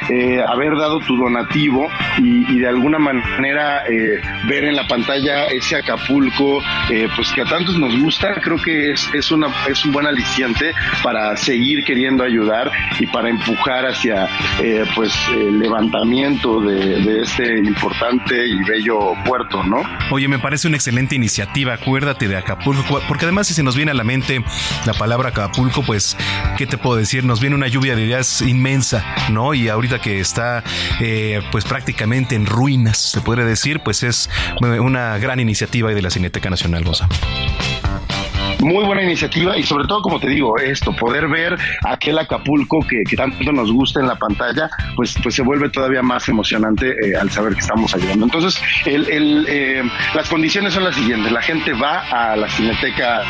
haber 0.49 0.77
dado 0.77 1.01
tu 1.01 1.16
donativo 1.16 1.89
y, 2.19 2.59
de 2.59 2.69
alguna 2.69 2.99
manera 2.99 3.83
ver 4.49 4.64
en 4.64 4.77
la 4.77 4.87
pantalla 4.87 5.47
ese 5.47 5.77
Acapulco, 5.77 6.62
pues 7.14 7.33
que 7.33 7.43
a 7.43 7.45
tantos 7.45 7.79
nos 7.79 7.99
gusta, 8.01 8.35
creo 8.43 8.57
que 8.62 8.93
es, 8.93 9.09
es, 9.14 9.31
una, 9.31 9.49
es 9.69 9.85
un 9.85 9.93
buen 9.93 10.07
aliciente 10.07 10.75
para 11.03 11.37
seguir 11.37 11.85
queriendo 11.85 12.25
ayudar 12.25 12.71
y 12.99 13.07
para 13.07 13.29
empujar 13.29 13.87
hacia 13.87 14.29
eh, 14.61 14.85
pues 14.95 15.12
el 15.31 15.59
levantamiento 15.59 16.61
de, 16.61 17.23
este 17.23 17.59
importante 17.59 18.47
y 18.47 18.62
bello 18.64 19.14
puerto, 19.25 19.62
¿no? 19.64 19.83
Oye, 20.11 20.29
me 20.29 20.39
parece 20.39 20.69
una 20.69 20.77
excelente 20.77 21.14
iniciativa, 21.14 21.75
acuérdate 21.75 22.29
de 22.29 22.37
Acapulco, 22.37 23.01
porque 23.09 23.25
además 23.25 23.47
si 23.47 23.55
se 23.55 23.62
nos 23.62 23.77
viene 23.77 23.91
a 23.91 23.95
la 23.95 24.05
mente 24.05 24.43
la 24.87 24.95
palabra 24.95 25.29
Pues, 25.59 26.17
¿qué 26.57 26.69
te 26.69 26.79
puedo 26.79 26.97
decir? 26.97 27.25
Nos 27.25 27.41
viene 27.41 27.57
una 27.57 27.67
lluvia 27.67 27.97
de 27.97 28.05
ideas 28.05 28.43
inmensa, 28.43 29.05
¿no? 29.31 29.55
Y 29.55 29.69
ahorita 29.69 30.01
que 30.01 30.21
está 30.21 30.63
eh, 31.01 31.41
pues 31.51 31.65
prácticamente 31.65 32.37
en 32.37 32.47
ruinas, 32.47 32.97
se 32.97 33.21
puede 33.21 33.45
decir, 33.45 33.81
pues 33.81 34.05
es 34.05 34.31
una 34.61 35.19
gran 35.19 35.41
iniciativa 35.41 35.91
de 35.91 36.01
la 36.01 36.11
Cineteca 36.11 36.49
Nacional, 36.49 36.85
Rosa. 36.85 37.09
Muy 38.61 38.85
buena 38.85 39.03
iniciativa 39.03 39.57
y 39.57 39.63
sobre 39.63 39.87
todo, 39.87 40.03
como 40.03 40.19
te 40.19 40.29
digo, 40.29 40.59
esto, 40.59 40.93
poder 40.93 41.29
ver 41.29 41.57
aquel 41.85 42.19
Acapulco 42.19 42.81
que, 42.81 43.05
tanto 43.17 43.53
nos 43.53 43.71
gusta 43.71 44.01
en 44.01 44.09
la 44.09 44.17
pantalla, 44.17 44.69
pues, 44.97 45.15
pues 45.23 45.37
se 45.37 45.43
vuelve 45.43 45.69
todavía 45.69 46.03
más 46.03 46.29
emocionante 46.29 46.91
eh, 46.91 47.17
al 47.17 47.31
saber 47.31 47.55
que 47.55 47.61
estamos 47.61 47.95
ayudando. 47.95 48.25
Entonces, 48.25 48.61
el, 48.85 49.47
eh, 49.49 49.83
las 50.15 50.29
condiciones 50.29 50.75
son 50.75 50.85
las 50.85 50.97
siguientes. 50.97 51.31
La 51.31 51.41
gente 51.41 51.73
va 51.73 52.01
a 52.11 52.37
la 52.37 52.49
Cineteca 52.49 53.23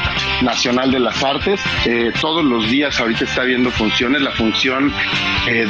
Nacional 0.42 0.90
de 0.90 1.00
las 1.00 1.22
Artes. 1.22 1.60
Eh, 1.84 2.10
todos 2.20 2.42
los 2.42 2.70
días 2.70 2.98
ahorita 2.98 3.24
está 3.24 3.42
viendo 3.42 3.70
funciones. 3.70 4.22
La 4.22 4.30
función 4.30 4.92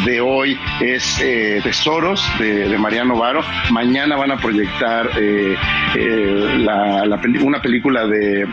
de 0.05 0.21
hoy 0.21 0.59
es 0.81 1.21
Tesoros 1.63 2.25
de, 2.39 2.77
Mariano 2.79 3.17
Varo. 3.17 3.43
Mañana 3.71 4.17
van 4.17 4.31
a 4.31 4.37
proyectar 4.37 5.11
una 7.41 7.61
película 7.61 8.07
de 8.07 8.47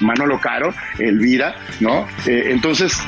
Manolo 0.00 0.40
Caro, 0.40 0.74
Elvira, 0.98 1.54
¿no? 1.80 2.06
Eh, 2.26 2.48
entonces, 2.50 3.00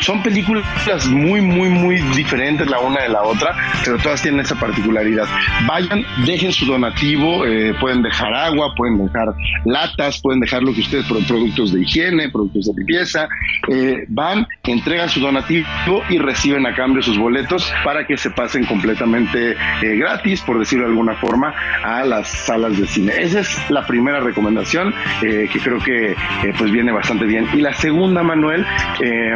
son 0.00 0.22
películas 0.22 0.64
muy, 1.08 1.40
muy, 1.40 1.68
muy 1.68 1.96
diferentes 2.14 2.68
la 2.68 2.78
una 2.78 3.02
de 3.02 3.08
la 3.08 3.22
otra, 3.22 3.54
pero 3.84 3.98
todas 3.98 4.22
tienen 4.22 4.40
esa 4.40 4.54
particularidad. 4.54 5.26
Vayan, 5.66 6.04
dejen 6.24 6.52
su 6.52 6.66
donativo, 6.66 7.44
eh, 7.44 7.74
pueden 7.80 8.02
dejar 8.02 8.32
agua, 8.34 8.72
pueden 8.76 9.04
dejar 9.04 9.34
latas, 9.64 10.20
pueden 10.20 10.40
dejar 10.40 10.62
lo 10.62 10.72
que 10.72 10.80
ustedes, 10.80 11.06
productos 11.06 11.72
de 11.72 11.82
higiene, 11.82 12.28
productos 12.30 12.66
de 12.66 12.72
limpieza. 12.76 13.28
Eh, 13.68 14.04
van, 14.08 14.46
entregan 14.64 15.08
su 15.08 15.20
donativo 15.20 15.66
y 16.08 16.18
reciben 16.18 16.66
a 16.66 16.74
cambio 16.74 17.02
sus 17.02 17.18
boletos 17.18 17.72
para 17.84 18.06
que 18.06 18.16
se 18.16 18.30
pasen 18.30 18.64
completamente 18.64 19.52
eh, 19.52 19.96
gratis, 19.96 20.40
por 20.42 20.58
decirlo 20.58 20.84
de 20.84 20.90
alguna 20.90 21.14
forma, 21.14 21.54
a 21.82 22.04
las 22.04 22.28
salas 22.28 22.78
de 22.78 22.86
cine. 22.86 23.12
Esa 23.18 23.40
es 23.40 23.70
la 23.70 23.86
primera 23.86 24.20
recomendación 24.20 24.94
que 25.20 25.48
creo 25.62 25.78
que 25.78 26.14
pues 26.58 26.70
viene 26.70 26.92
bastante 26.92 27.24
bien. 27.24 27.46
Y 27.54 27.60
la 27.60 27.72
segunda, 27.72 28.22
Manuel, 28.22 28.64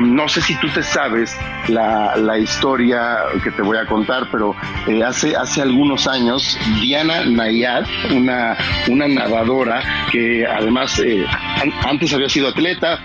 no 0.01 0.28
sé 0.29 0.41
si 0.41 0.55
tú 0.57 0.69
te 0.69 0.83
sabes 0.83 1.37
la, 1.69 2.17
la 2.17 2.39
historia 2.39 3.19
que 3.43 3.51
te 3.51 3.63
voy 3.63 3.79
a 3.79 3.87
contar, 3.87 4.29
pero 4.31 4.55
eh, 4.87 5.03
hace, 5.03 5.37
hace 5.37 5.63
algunos 5.63 6.07
años 6.07 6.59
Diana 6.81 7.25
Nayad, 7.25 7.85
una, 8.15 8.57
una 8.89 9.09
nadadora 9.09 9.83
que 10.11 10.47
además 10.47 10.99
eh, 11.01 11.25
antes 11.87 12.13
había 12.13 12.29
sido 12.29 12.49
atleta, 12.49 13.01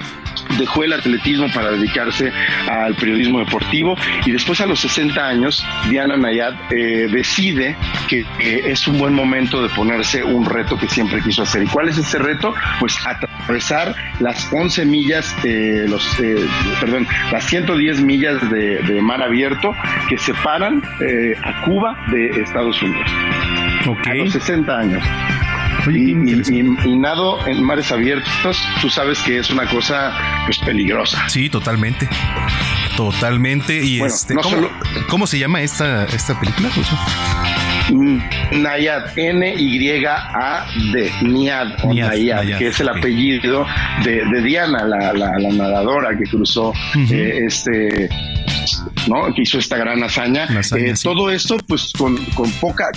dejó 0.58 0.84
el 0.84 0.94
atletismo 0.94 1.48
para 1.54 1.72
dedicarse 1.72 2.32
al 2.70 2.96
periodismo 2.96 3.40
deportivo 3.40 3.96
y 4.26 4.32
después 4.32 4.62
a 4.62 4.66
los 4.66 4.80
60 4.80 5.26
años 5.26 5.66
Diana 5.90 6.18
Nayad 6.18 6.54
eh, 6.72 7.08
decide 7.12 7.76
que 8.08 8.26
es 8.40 8.88
un 8.88 8.98
buen 8.98 9.14
momento 9.14 9.62
de 9.62 9.70
ponerse 9.70 10.24
un 10.24 10.46
reto 10.46 10.78
que 10.78 10.88
siempre 10.88 11.22
quiso 11.22 11.44
hacer. 11.44 11.64
¿Y 11.64 11.68
cuál 11.68 11.90
es 11.90 11.98
ese 11.98 12.20
reto? 12.20 12.54
Pues 12.80 12.98
atravesar 13.06 13.96
las 14.20 14.52
11 14.52 14.86
millas, 14.86 15.36
eh, 15.44 15.86
los, 15.88 16.20
eh, 16.20 16.48
perdón, 16.80 17.08
las 17.32 17.46
110 17.46 18.02
millas 18.02 18.50
de, 18.50 19.02
mar 19.02 19.22
abierto 19.22 19.76
que 20.08 20.18
separan 20.18 20.82
a 21.44 21.62
Cuba 21.66 21.98
de 22.12 22.28
Estados 22.42 22.82
Unidos. 22.82 23.10
A 24.06 24.14
los 24.14 24.32
60 24.32 24.78
años 24.78 25.04
y, 25.90 26.64
nado 26.98 27.46
en 27.48 27.64
mares 27.64 27.92
abiertos, 27.92 28.58
tú 28.82 28.90
sabes 28.90 29.20
que 29.20 29.40
es 29.40 29.50
una 29.50 29.68
cosa 29.70 30.14
pues 30.46 30.60
peligrosa. 30.60 31.28
Sí, 31.30 31.50
totalmente. 31.50 32.08
Totalmente. 32.96 33.84
Y 33.84 34.02
este, 34.02 34.36
¿cómo, 35.10 35.28
se 35.28 35.40
llama 35.40 35.62
esta, 35.62 36.06
esta 36.06 36.40
película? 36.40 36.70
Mm, 37.90 38.62
Nayad, 38.62 39.18
N-Y-A-D, 39.18 41.12
Niad, 41.24 41.84
Nayad, 41.84 42.58
que 42.58 42.68
es 42.68 42.80
el 42.80 42.90
apellido 42.90 43.66
de, 44.04 44.42
Diana, 44.42 44.86
la, 44.86 45.14
la, 45.14 45.38
nadadora 45.40 46.18
que 46.18 46.24
cruzó 46.24 46.74
eh, 47.12 47.42
este, 47.46 48.10
¿no? 49.08 49.34
Que 49.34 49.42
hizo 49.42 49.58
esta 49.60 49.78
gran 49.78 50.04
hazaña. 50.04 50.48
Eh, 50.78 50.94
todo 51.02 51.30
esto, 51.30 51.58
pues, 51.68 51.92
con, 51.98 52.18
con 52.36 52.50
poca, 52.54 52.90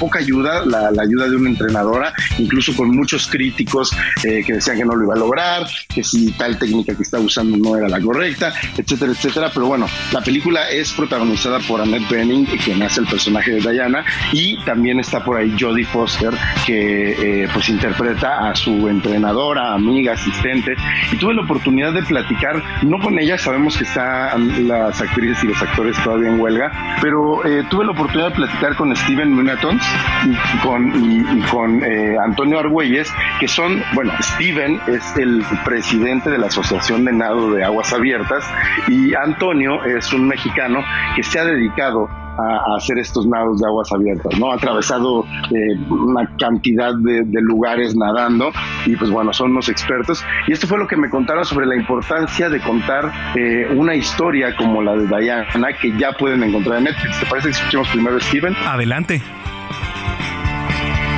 poca 0.00 0.18
ayuda, 0.18 0.64
la, 0.64 0.88
ayuda 0.88 1.28
de 1.28 1.36
una 1.36 1.50
entrenadora, 1.50 2.12
incluso 2.38 2.74
con 2.74 2.90
muchos 2.90 3.28
críticos 3.28 3.92
eh, 4.24 4.42
que 4.44 4.54
decían 4.54 4.78
que 4.78 4.84
no 4.84 4.96
lo 4.96 5.04
iba 5.04 5.14
a 5.14 5.18
lograr, 5.18 5.66
que 5.94 6.02
si 6.02 6.32
tal 6.32 6.58
técnica 6.58 6.96
que 6.96 7.02
estaba 7.02 7.22
usando 7.22 7.56
no 7.56 7.76
era 7.76 7.88
la 7.88 8.00
correcta, 8.00 8.52
etcétera, 8.76 9.12
etcétera. 9.12 9.50
Pero 9.52 9.66
bueno, 9.66 9.86
la 10.12 10.22
película 10.22 10.70
es 10.70 10.92
protagonizada 10.92 11.58
por 11.60 11.80
Annette 11.80 12.08
Bening, 12.08 12.46
quien 12.64 12.82
hace 12.82 13.00
el 13.00 13.06
personaje 13.06 13.52
de 13.52 13.60
Diana, 13.60 14.04
y 14.32 14.56
también 14.64 14.98
está 15.00 15.22
por 15.22 15.36
ahí 15.36 15.54
Jodie 15.58 15.84
Foster, 15.84 16.32
que 16.66 17.42
eh, 17.44 17.48
pues 17.52 17.68
interpreta 17.68 18.50
a 18.50 18.54
su 18.56 18.88
entrenadora, 18.88 19.74
amiga, 19.74 20.14
asistente. 20.14 20.74
Y 21.12 21.16
tuve 21.16 21.34
la 21.34 21.42
oportunidad 21.42 21.92
de 21.92 22.02
platicar, 22.02 22.62
no 22.82 22.98
con 22.98 23.18
ella, 23.18 23.36
sabemos 23.36 23.76
que 23.76 23.84
están 23.84 24.66
las 24.66 25.00
actrices 25.00 25.44
y 25.44 25.48
los 25.48 25.60
actores 25.60 25.96
todavía 26.02 26.30
en 26.30 26.40
huelga, 26.40 26.96
pero 27.02 27.44
eh, 27.44 27.64
tuve 27.68 27.84
la 27.84 27.92
oportunidad 27.92 28.30
de 28.30 28.36
platicar 28.36 28.76
con 28.76 28.94
Steven 28.96 29.32
Munatons, 29.32 29.82
y 30.24 30.58
con, 30.58 30.92
y, 31.04 31.40
con 31.50 31.82
eh, 31.84 32.16
Antonio 32.22 32.58
Argüelles, 32.58 33.12
que 33.38 33.48
son, 33.48 33.82
bueno, 33.94 34.12
Steven 34.20 34.80
es 34.86 35.16
el 35.16 35.44
presidente 35.64 36.30
de 36.30 36.38
la 36.38 36.46
Asociación 36.46 37.04
de 37.04 37.12
Nado 37.12 37.52
de 37.52 37.64
Aguas 37.64 37.92
Abiertas 37.92 38.44
y 38.88 39.14
Antonio 39.14 39.84
es 39.84 40.12
un 40.12 40.28
mexicano 40.28 40.84
que 41.16 41.22
se 41.22 41.38
ha 41.38 41.44
dedicado 41.44 42.08
a, 42.48 42.76
hacer 42.76 42.98
estos 42.98 43.26
nados 43.26 43.60
de 43.60 43.66
aguas 43.66 43.90
abiertas, 43.92 44.38
¿no? 44.38 44.52
Ha 44.52 44.56
atravesado 44.56 45.24
eh, 45.24 45.76
una 45.90 46.26
cantidad 46.36 46.94
de, 46.94 47.24
lugares 47.40 47.96
nadando 47.96 48.52
y 48.86 48.96
pues 48.96 49.10
bueno, 49.10 49.32
son 49.32 49.52
unos 49.52 49.68
expertos. 49.68 50.24
Y 50.46 50.52
esto 50.52 50.66
fue 50.66 50.78
lo 50.78 50.86
que 50.86 50.96
me 50.96 51.08
contaron 51.10 51.44
sobre 51.44 51.66
la 51.66 51.74
importancia 51.74 52.48
de 52.48 52.60
contar 52.60 53.10
eh, 53.34 53.66
una 53.76 53.94
historia 53.94 54.54
como 54.56 54.82
la 54.82 54.94
de 54.94 55.06
Diana 55.06 55.72
que 55.80 55.96
ya 55.98 56.12
pueden 56.12 56.42
encontrar 56.42 56.78
en 56.78 56.84
Netflix. 56.84 57.20
¿Te 57.20 57.26
parece 57.26 57.48
que 57.48 57.54
escuchemos 57.54 57.88
primero 57.88 58.16
a 58.16 58.20
Steven? 58.20 58.54
Adelante. 58.66 59.22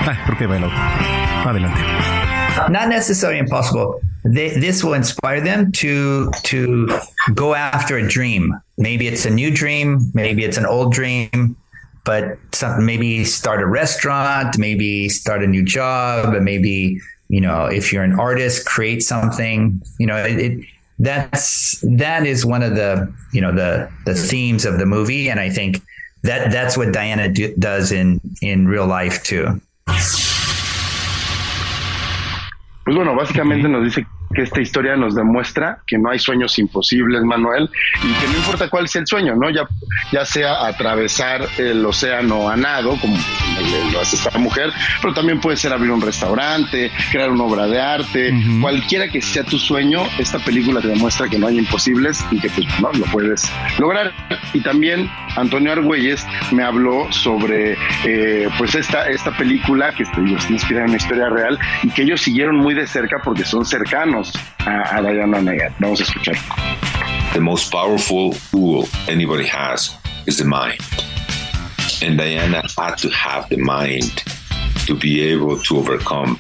Ah, 0.05 0.17
¿por 0.27 0.37
qué 0.37 0.45
Adelante. 0.45 1.81
Not 2.71 2.89
necessarily 2.89 3.39
impossible. 3.39 4.01
They, 4.25 4.51
this 4.51 4.85
will 4.85 4.95
inspire 4.95 5.41
them 5.41 5.73
to 5.73 6.31
to 6.45 6.89
go 7.35 7.55
after 7.55 7.97
a 7.97 8.09
dream. 8.09 8.55
Maybe 8.79 9.07
it's 9.07 9.25
a 9.25 9.31
new 9.31 9.51
dream. 9.51 10.11
Maybe 10.15 10.45
it's 10.45 10.57
an 10.57 10.67
old 10.67 10.93
dream. 10.93 11.57
But 12.05 12.39
some, 12.53 12.85
maybe 12.85 13.25
start 13.25 13.63
a 13.63 13.67
restaurant. 13.67 14.59
Maybe 14.59 15.09
start 15.09 15.43
a 15.43 15.47
new 15.47 15.63
job. 15.63 16.35
and 16.35 16.45
Maybe 16.45 17.01
you 17.29 17.41
know 17.41 17.67
if 17.67 17.93
you're 17.93 18.03
an 18.05 18.19
artist, 18.19 18.67
create 18.67 19.03
something. 19.03 19.81
You 19.99 20.07
know 20.07 20.17
it, 20.17 20.39
it 20.39 20.67
that's 20.99 21.81
that 21.83 22.27
is 22.27 22.45
one 22.45 22.63
of 22.63 22.75
the 22.75 23.13
you 23.33 23.41
know 23.41 23.53
the 23.53 23.91
the 24.05 24.15
themes 24.15 24.65
of 24.65 24.79
the 24.79 24.87
movie, 24.87 25.29
and 25.29 25.39
I 25.39 25.51
think 25.51 25.81
that 26.23 26.51
that's 26.51 26.77
what 26.77 26.93
Diana 26.93 27.29
do, 27.29 27.55
does 27.57 27.93
in 27.93 28.21
in 28.41 28.67
real 28.67 28.87
life 28.87 29.23
too. 29.23 29.61
Pues 32.85 32.97
bueno, 32.97 33.15
básicamente 33.15 33.69
nos 33.69 33.85
dice 33.85 34.07
que 34.33 34.43
esta 34.43 34.61
historia 34.61 34.97
nos 34.97 35.15
demuestra 35.15 35.79
que 35.87 35.99
no 35.99 36.11
hay 36.11 36.19
sueños 36.19 36.59
imposibles, 36.59 37.23
Manuel, 37.23 37.69
y 38.03 38.13
que 38.13 38.27
no 38.29 38.37
importa 38.39 38.69
cuál 38.69 38.89
sea 38.89 39.01
el 39.01 39.07
sueño, 39.07 39.35
¿no? 39.37 39.51
Ya, 39.51 39.63
ya 40.11 40.25
sea 40.25 40.67
atravesar 40.67 41.47
el 41.59 41.85
océano 41.85 42.49
a 42.49 42.57
nado, 42.57 42.97
como 43.01 43.17
lo 43.93 44.01
hace 44.01 44.17
esta 44.17 44.39
mujer, 44.39 44.73
pero 45.01 45.15
también 45.15 45.41
puede 45.41 45.57
ser 45.57 45.73
abrir 45.73 45.91
un 45.91 46.01
restaurante, 46.01 46.91
crear 47.11 47.31
una 47.31 47.45
obra 47.45 47.67
de 47.67 47.81
arte, 47.81 48.35
cualquiera 48.61 49.09
que 49.09 49.21
sea 49.21 49.45
tu 49.45 49.59
sueño, 49.59 50.03
esta 50.19 50.39
película 50.39 50.81
te 50.81 50.89
demuestra 50.89 51.29
que 51.29 51.39
no 51.39 51.47
hay 51.47 51.59
imposibles 51.59 52.25
y 52.31 52.39
que 52.41 52.49
pues, 52.51 52.67
no 52.81 52.93
lo 52.93 53.05
puedes 53.07 53.51
lograr. 53.79 54.13
Y 54.53 54.61
también 54.61 55.11
Antonio 55.37 55.73
Argüelles 55.73 56.27
me 56.51 56.63
habló 56.63 57.11
sobre 57.13 57.77
eh, 58.05 58.49
pues 58.59 58.75
esta, 58.75 59.09
esta 59.09 59.37
película 59.37 59.93
que 59.93 60.03
está 60.03 60.21
inspirada 60.21 60.85
en 60.85 60.91
una 60.91 60.97
historia 60.97 61.29
real 61.29 61.59
y 61.83 61.91
que 61.91 62.03
ellos 62.03 62.21
siguieron 62.21 62.57
muy 62.57 62.75
de 62.75 62.87
cerca 62.87 63.19
porque 63.23 63.45
son 63.45 63.65
cercanos 63.65 64.22
a, 64.67 64.99
a. 64.99 65.73
Vamos 65.81 66.01
a 66.01 66.03
escuchar. 66.03 66.37
The 67.33 67.41
most 67.41 67.71
powerful 67.73 68.35
tool 68.51 68.87
anybody 69.09 69.47
has 69.47 69.97
is 70.27 70.39
the 70.39 70.45
mind. 70.45 70.81
And 72.03 72.19
Diana 72.19 72.63
had 72.79 72.97
to 72.99 73.09
have 73.11 73.49
the 73.49 73.57
mind 73.57 74.25
to 74.87 74.95
be 74.95 75.23
able 75.23 75.59
to 75.63 75.79
overcome 75.79 76.39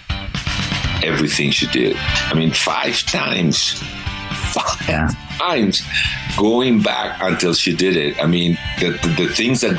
everything 1.03 1.51
she 1.51 1.67
did. 1.69 1.97
I 1.99 2.35
mean, 2.35 2.51
five 2.51 3.03
times. 3.07 3.83
Five 4.53 4.89
yeah. 4.89 5.09
times 5.39 5.83
going 6.37 6.83
back 6.83 7.19
until 7.20 7.55
she 7.55 7.74
did 7.74 7.97
it. 7.97 8.23
I 8.23 8.27
mean, 8.27 8.59
the, 8.81 8.91
the, 8.91 9.24
the, 9.24 9.35
things 9.35 9.61
that 9.62 9.74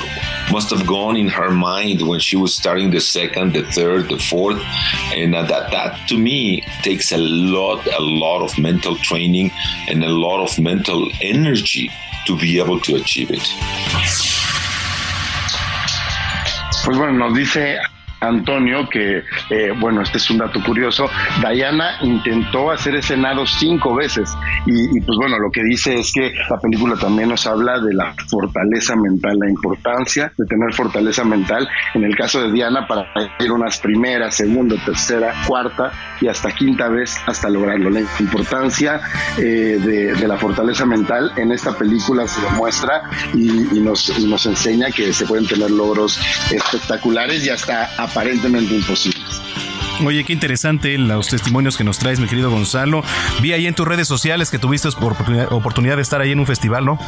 must 0.51 0.69
have 0.71 0.85
gone 0.87 1.15
in 1.15 1.27
her 1.27 1.51
mind 1.51 2.07
when 2.07 2.19
she 2.19 2.35
was 2.35 2.53
starting 2.53 2.91
the 2.91 2.99
second, 2.99 3.53
the 3.53 3.63
third, 3.63 4.09
the 4.09 4.17
fourth, 4.17 4.61
and 5.13 5.33
that 5.33 5.47
that 5.49 6.07
to 6.09 6.17
me 6.17 6.63
takes 6.81 7.11
a 7.11 7.17
lot, 7.17 7.85
a 7.87 8.01
lot 8.01 8.41
of 8.41 8.57
mental 8.57 8.95
training 8.97 9.51
and 9.87 10.03
a 10.03 10.09
lot 10.09 10.43
of 10.43 10.59
mental 10.59 11.09
energy 11.21 11.89
to 12.25 12.37
be 12.37 12.59
able 12.59 12.79
to 12.79 12.95
achieve 12.95 13.29
it. 13.31 13.47
Pues 16.83 16.97
bueno, 16.97 17.13
nos 17.13 17.33
dice 17.33 17.79
Antonio, 18.27 18.87
que, 18.89 19.23
eh, 19.49 19.73
bueno, 19.79 20.01
este 20.01 20.17
es 20.17 20.29
un 20.29 20.37
dato 20.37 20.61
curioso, 20.63 21.09
Diana 21.41 21.97
intentó 22.01 22.71
hacer 22.71 22.95
ese 22.95 23.17
nado 23.17 23.45
cinco 23.45 23.95
veces 23.95 24.29
y, 24.65 24.99
pues 25.01 25.17
bueno, 25.17 25.37
lo 25.39 25.51
que 25.51 25.63
dice 25.63 25.95
es 25.95 26.11
que 26.13 26.33
la 26.49 26.57
película 26.57 26.95
también 26.95 27.29
nos 27.29 27.45
habla 27.47 27.79
de 27.79 27.93
la 27.93 28.13
fortaleza 28.27 28.95
mental, 28.95 29.37
la 29.39 29.49
importancia 29.49 30.31
de 30.37 30.45
tener 30.45 30.73
fortaleza 30.73 31.23
mental, 31.23 31.67
en 31.93 32.03
el 32.03 32.15
caso 32.15 32.41
de 32.41 32.51
Diana, 32.51 32.87
para 32.87 33.07
ir 33.39 33.51
unas 33.51 33.77
primeras, 33.79 34.35
segunda, 34.35 34.75
tercera, 34.83 35.33
cuarta 35.47 35.91
y 36.21 36.27
hasta 36.27 36.51
quinta 36.51 36.87
vez 36.89 37.17
hasta 37.25 37.49
lograrlo. 37.49 37.89
La 37.89 38.01
importancia 38.19 39.01
eh, 39.37 39.79
de, 39.79 40.27
la 40.27 40.37
fortaleza 40.37 40.85
mental 40.85 41.33
en 41.35 41.51
esta 41.51 41.77
película 41.77 42.25
se 42.27 42.41
demuestra 42.41 43.03
y, 43.33 43.79
nos, 43.81 44.17
nos 44.19 44.45
enseña 44.45 44.89
que 44.91 45.11
se 45.11 45.25
pueden 45.25 45.45
tener 45.45 45.69
logros 45.69 46.19
espectaculares 46.51 47.45
y 47.45 47.49
hasta 47.49 47.89
aparentemente 48.13 48.75
imposibles. 48.75 49.41
Oye, 50.05 50.23
qué 50.23 50.33
interesante 50.33 50.97
los 50.97 51.27
testimonios 51.27 51.77
que 51.77 51.83
nos 51.83 51.97
traes, 51.97 52.19
mi 52.19 52.27
querido 52.27 52.49
Gonzalo. 52.51 53.03
Vi 53.41 53.53
ahí 53.53 53.67
en 53.67 53.75
tus 53.75 53.87
redes 53.87 54.07
sociales 54.07 54.51
que 54.51 54.59
tuviste 54.59 54.87
oportunidad 54.87 55.95
de 55.95 56.01
estar 56.01 56.21
ahí 56.21 56.31
en 56.31 56.39
un 56.39 56.45
festival, 56.45 56.85
¿no? 56.85 56.99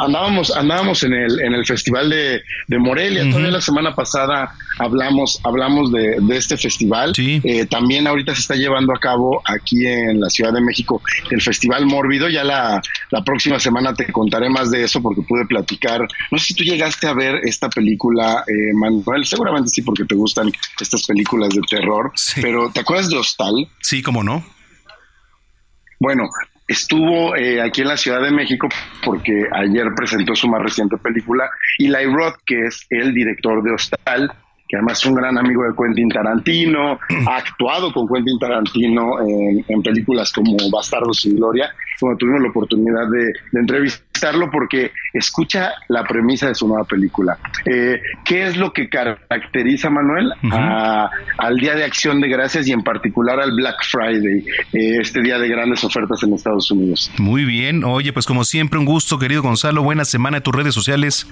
Andábamos, 0.00 0.56
andábamos 0.56 1.02
en 1.04 1.12
el, 1.12 1.40
en 1.40 1.54
el 1.54 1.64
festival 1.64 2.10
de, 2.10 2.42
Morelia. 2.78 3.24
Todavía 3.30 3.50
la 3.50 3.60
semana 3.60 3.94
pasada 3.94 4.52
hablamos, 4.78 5.40
hablamos 5.44 5.92
de, 5.92 6.16
este 6.30 6.56
festival. 6.56 7.12
Eh, 7.16 7.66
también 7.66 8.06
ahorita 8.06 8.34
se 8.34 8.40
está 8.40 8.54
llevando 8.54 8.92
a 8.94 9.00
cabo 9.00 9.42
aquí 9.44 9.86
en 9.86 10.20
la 10.20 10.28
Ciudad 10.30 10.52
de 10.52 10.60
México 10.60 11.00
el 11.30 11.40
Festival 11.40 11.86
Mórbido. 11.86 12.28
Ya 12.28 12.44
la, 12.44 12.82
próxima 13.24 13.58
semana 13.58 13.94
te 13.94 14.10
contaré 14.12 14.48
más 14.50 14.70
de 14.70 14.84
eso 14.84 15.00
porque 15.00 15.22
pude 15.22 15.46
platicar. 15.46 16.06
No 16.30 16.38
sé 16.38 16.46
si 16.46 16.54
tú 16.54 16.64
llegaste 16.64 17.06
a 17.06 17.14
ver 17.14 17.40
esta 17.44 17.68
película, 17.68 18.44
eh, 18.46 18.74
Manuel. 18.74 19.24
Seguramente 19.24 19.70
sí, 19.70 19.82
porque 19.82 20.04
te 20.04 20.14
gustan 20.14 20.50
estas 20.80 21.06
películas 21.06 21.50
de 21.50 21.60
terror. 21.68 22.12
Pero 22.40 22.70
¿te 22.70 22.80
acuerdas 22.80 23.08
de 23.08 23.16
Hostal? 23.16 23.68
Sí, 23.80 24.02
cómo 24.02 24.22
no. 24.22 24.44
Bueno, 26.00 26.24
estuvo 26.66 27.36
eh, 27.36 27.60
aquí 27.60 27.82
en 27.82 27.88
la 27.88 27.96
Ciudad 27.96 28.22
de 28.22 28.30
México 28.30 28.68
porque 29.04 29.44
ayer 29.52 29.86
presentó 29.94 30.34
su 30.34 30.48
más 30.48 30.62
reciente 30.62 30.96
película, 30.96 31.48
Eli 31.78 32.06
Roth, 32.06 32.36
que 32.46 32.66
es 32.66 32.86
el 32.90 33.12
director 33.12 33.62
de 33.62 33.72
Hostal, 33.72 34.32
que 34.66 34.76
además 34.76 34.98
es 34.98 35.06
un 35.06 35.14
gran 35.14 35.36
amigo 35.36 35.62
de 35.64 35.74
Quentin 35.76 36.08
Tarantino, 36.08 36.98
ha 37.28 37.36
actuado 37.36 37.92
con 37.92 38.08
Quentin 38.08 38.38
Tarantino 38.38 39.20
en, 39.20 39.82
películas 39.82 40.32
como 40.32 40.56
Bastardos 40.70 41.20
sin 41.20 41.36
Gloria, 41.36 41.70
como 42.00 42.16
tuvimos 42.16 42.42
la 42.42 42.48
oportunidad 42.48 43.08
de, 43.10 43.32
porque 44.50 44.92
escucha 45.12 45.72
la 45.88 46.04
premisa 46.04 46.48
de 46.48 46.54
su 46.54 46.66
nueva 46.66 46.84
película. 46.84 47.38
Eh, 47.66 48.00
¿Qué 48.24 48.46
es 48.46 48.56
lo 48.56 48.72
que 48.72 48.88
caracteriza, 48.88 49.90
Manuel, 49.90 50.32
al 51.38 51.56
Día 51.58 51.74
de 51.74 51.84
Acción 51.84 52.20
de 52.20 52.28
Gracias 52.28 52.66
y 52.66 52.72
en 52.72 52.82
particular 52.82 53.40
al 53.40 53.52
Black 53.52 53.76
Friday, 53.90 54.44
eh, 54.72 54.98
este 55.00 55.20
día 55.22 55.38
de 55.38 55.48
grandes 55.48 55.84
ofertas 55.84 56.22
en 56.22 56.34
Estados 56.34 56.70
Unidos? 56.70 57.10
Muy 57.18 57.44
bien, 57.44 57.84
oye, 57.84 58.12
pues 58.12 58.26
como 58.26 58.44
siempre 58.44 58.78
un 58.78 58.84
gusto, 58.84 59.18
querido 59.18 59.42
Gonzalo, 59.42 59.82
buena 59.82 60.04
semana 60.04 60.38
en 60.38 60.42
tus 60.42 60.54
redes 60.54 60.74
sociales. 60.74 61.26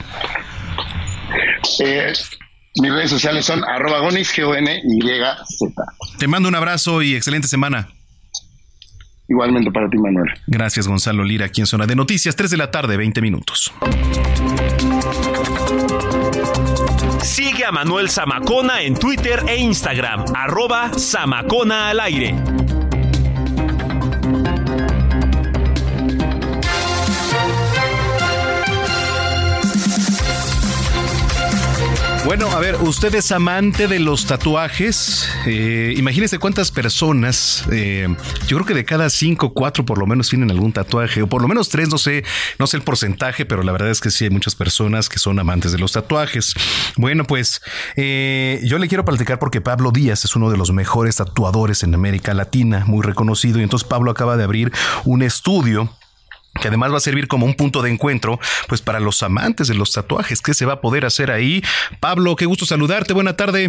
Eh, 1.84 2.12
mis 2.80 2.92
redes 2.92 3.10
sociales 3.10 3.44
son 3.44 3.62
arroba 3.64 4.00
gonis, 4.00 4.32
g 4.34 4.44
o 4.44 4.54
n 4.54 4.80
y 4.82 5.00
z 5.02 5.82
Te 6.18 6.26
mando 6.26 6.48
un 6.48 6.54
abrazo 6.54 7.02
y 7.02 7.14
excelente 7.14 7.48
semana. 7.48 7.88
Igualmente 9.32 9.70
para 9.70 9.88
ti, 9.88 9.96
Manuel. 9.96 10.30
Gracias, 10.46 10.86
Gonzalo 10.86 11.24
Lira, 11.24 11.46
aquí 11.46 11.62
en 11.62 11.66
Zona 11.66 11.86
de 11.86 11.96
Noticias, 11.96 12.36
3 12.36 12.50
de 12.50 12.56
la 12.58 12.70
tarde, 12.70 12.98
20 12.98 13.22
minutos. 13.22 13.72
Sigue 17.22 17.64
a 17.64 17.72
Manuel 17.72 18.10
Zamacona 18.10 18.82
en 18.82 18.94
Twitter 18.94 19.42
e 19.48 19.56
Instagram, 19.56 20.26
arroba 20.34 20.90
Zamacona 20.98 21.88
al 21.88 22.00
aire. 22.00 22.34
Bueno, 32.24 32.48
a 32.52 32.60
ver, 32.60 32.76
usted 32.76 33.12
es 33.16 33.32
amante 33.32 33.88
de 33.88 33.98
los 33.98 34.26
tatuajes. 34.26 35.28
Eh, 35.44 35.92
imagínese 35.96 36.38
cuántas 36.38 36.70
personas, 36.70 37.64
eh, 37.72 38.06
yo 38.46 38.56
creo 38.58 38.64
que 38.64 38.74
de 38.74 38.84
cada 38.84 39.10
cinco, 39.10 39.52
cuatro 39.52 39.84
por 39.84 39.98
lo 39.98 40.06
menos 40.06 40.28
tienen 40.28 40.48
algún 40.52 40.72
tatuaje, 40.72 41.22
o 41.22 41.26
por 41.26 41.42
lo 41.42 41.48
menos 41.48 41.68
tres, 41.68 41.88
no 41.88 41.98
sé, 41.98 42.22
no 42.60 42.68
sé 42.68 42.76
el 42.76 42.84
porcentaje, 42.84 43.44
pero 43.44 43.64
la 43.64 43.72
verdad 43.72 43.90
es 43.90 44.00
que 44.00 44.12
sí 44.12 44.24
hay 44.24 44.30
muchas 44.30 44.54
personas 44.54 45.08
que 45.08 45.18
son 45.18 45.40
amantes 45.40 45.72
de 45.72 45.78
los 45.78 45.92
tatuajes. 45.92 46.54
Bueno, 46.96 47.24
pues 47.24 47.60
eh, 47.96 48.60
yo 48.62 48.78
le 48.78 48.86
quiero 48.86 49.04
platicar 49.04 49.40
porque 49.40 49.60
Pablo 49.60 49.90
Díaz 49.90 50.24
es 50.24 50.36
uno 50.36 50.48
de 50.48 50.56
los 50.56 50.70
mejores 50.70 51.16
tatuadores 51.16 51.82
en 51.82 51.92
América 51.92 52.34
Latina, 52.34 52.84
muy 52.86 53.02
reconocido, 53.02 53.58
y 53.58 53.64
entonces 53.64 53.88
Pablo 53.88 54.12
acaba 54.12 54.36
de 54.36 54.44
abrir 54.44 54.72
un 55.04 55.22
estudio 55.22 55.90
que 56.60 56.68
además 56.68 56.92
va 56.92 56.96
a 56.96 57.00
servir 57.00 57.28
como 57.28 57.46
un 57.46 57.54
punto 57.54 57.82
de 57.82 57.90
encuentro, 57.90 58.38
pues 58.68 58.82
para 58.82 59.00
los 59.00 59.22
amantes 59.22 59.68
de 59.68 59.74
los 59.74 59.92
tatuajes, 59.92 60.42
¿qué 60.42 60.54
se 60.54 60.66
va 60.66 60.74
a 60.74 60.80
poder 60.80 61.04
hacer 61.04 61.30
ahí? 61.30 61.62
Pablo, 62.00 62.36
qué 62.36 62.46
gusto 62.46 62.64
saludarte, 62.64 63.14
buena 63.14 63.36
tarde. 63.36 63.68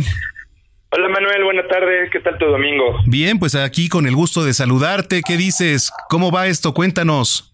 Hola 0.92 1.10
Manuel, 1.10 1.44
buena 1.44 1.68
tarde, 1.68 2.10
¿qué 2.12 2.20
tal 2.20 2.38
tu 2.38 2.46
domingo? 2.46 3.00
Bien, 3.08 3.40
pues 3.40 3.56
aquí 3.56 3.90
con 3.90 4.06
el 4.06 4.16
gusto 4.16 4.44
de 4.44 4.54
saludarte, 4.54 5.22
¿qué 5.26 5.38
dices? 5.38 5.92
¿Cómo 6.10 6.32
va 6.32 6.46
esto? 6.46 6.74
Cuéntanos. 6.74 7.50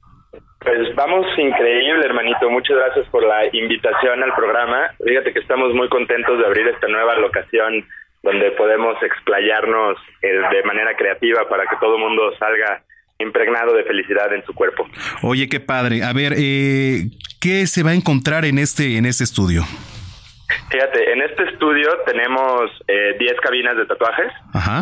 Pues 0.59 0.93
vamos 0.93 1.25
increíble, 1.37 2.03
hermanito. 2.03 2.49
Muchas 2.49 2.75
gracias 2.75 3.07
por 3.07 3.23
la 3.23 3.45
invitación 3.55 4.21
al 4.21 4.35
programa. 4.35 4.91
Fíjate 5.01 5.31
que 5.31 5.39
estamos 5.39 5.73
muy 5.73 5.87
contentos 5.87 6.37
de 6.37 6.45
abrir 6.45 6.67
esta 6.67 6.89
nueva 6.89 7.15
locación 7.15 7.87
donde 8.23 8.51
podemos 8.51 9.01
explayarnos 9.01 9.97
eh, 10.21 10.41
de 10.51 10.63
manera 10.63 10.97
creativa 10.97 11.47
para 11.47 11.63
que 11.63 11.77
todo 11.79 11.95
el 11.95 12.01
mundo 12.01 12.33
salga 12.37 12.83
impregnado 13.19 13.73
de 13.73 13.83
felicidad 13.83 14.33
en 14.33 14.43
su 14.45 14.53
cuerpo. 14.53 14.87
Oye, 15.21 15.47
qué 15.47 15.59
padre. 15.59 16.03
A 16.03 16.13
ver, 16.13 16.33
eh, 16.37 17.09
¿qué 17.39 17.67
se 17.67 17.83
va 17.83 17.91
a 17.91 17.93
encontrar 17.93 18.45
en 18.45 18.57
este, 18.57 18.97
en 18.97 19.05
este 19.05 19.23
estudio? 19.23 19.63
Fíjate, 20.71 21.13
en 21.13 21.21
este 21.21 21.43
estudio 21.43 21.89
tenemos 22.05 22.71
10 22.87 22.87
eh, 22.87 23.35
cabinas 23.41 23.77
de 23.77 23.85
tatuajes, 23.85 24.31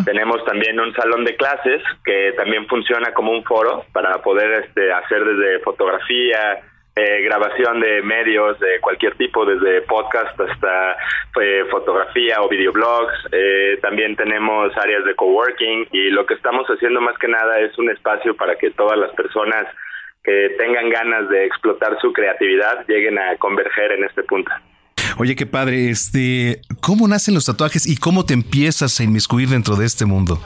tenemos 0.06 0.44
también 0.46 0.80
un 0.80 0.94
salón 0.94 1.26
de 1.26 1.36
clases 1.36 1.82
que 2.06 2.32
también 2.38 2.68
funciona 2.68 3.14
como 3.14 3.32
un 3.32 3.44
foro 3.44 3.86
para 3.92 4.22
poder 4.22 4.64
este, 4.64 4.94
hacer 4.94 5.26
desde 5.26 5.60
fotografía, 5.60 6.60
eh, 6.98 7.22
grabación 7.22 7.80
de 7.80 8.02
medios 8.02 8.60
de 8.60 8.80
cualquier 8.82 9.16
tipo, 9.16 9.46
desde 9.46 9.84
podcast 9.84 10.40
hasta 10.40 10.98
eh, 11.40 11.64
fotografía 11.70 12.42
o 12.42 12.50
videoblogs. 12.50 13.14
Eh, 13.32 13.78
también 13.84 14.16
tenemos 14.16 14.76
áreas 14.76 15.06
de 15.06 15.16
coworking 15.16 15.90
y 15.92 16.10
lo 16.10 16.26
que 16.26 16.34
estamos 16.34 16.66
haciendo 16.68 17.00
más 17.00 17.16
que 17.20 17.28
nada 17.28 17.60
es 17.60 17.78
un 17.78 17.92
espacio 17.92 18.36
para 18.36 18.56
que 18.56 18.72
todas 18.72 18.98
las 18.98 19.12
personas 19.12 19.68
que 20.24 20.56
tengan 20.58 20.90
ganas 20.90 21.30
de 21.30 21.46
explotar 21.46 21.98
su 22.02 22.12
creatividad 22.12 22.86
lleguen 22.88 23.20
a 23.20 23.38
converger 23.38 23.92
en 23.92 24.04
este 24.04 24.24
punto. 24.24 24.52
Oye, 25.20 25.36
qué 25.36 25.46
padre, 25.46 25.90
este, 25.90 26.62
¿cómo 26.82 27.08
nacen 27.08 27.36
los 27.36 27.46
tatuajes 27.46 27.88
y 27.88 27.98
cómo 27.98 28.26
te 28.26 28.34
empiezas 28.34 29.00
a 29.00 29.04
inmiscuir 29.04 29.50
dentro 29.50 29.76
de 29.76 29.86
este 29.86 30.06
mundo? 30.06 30.40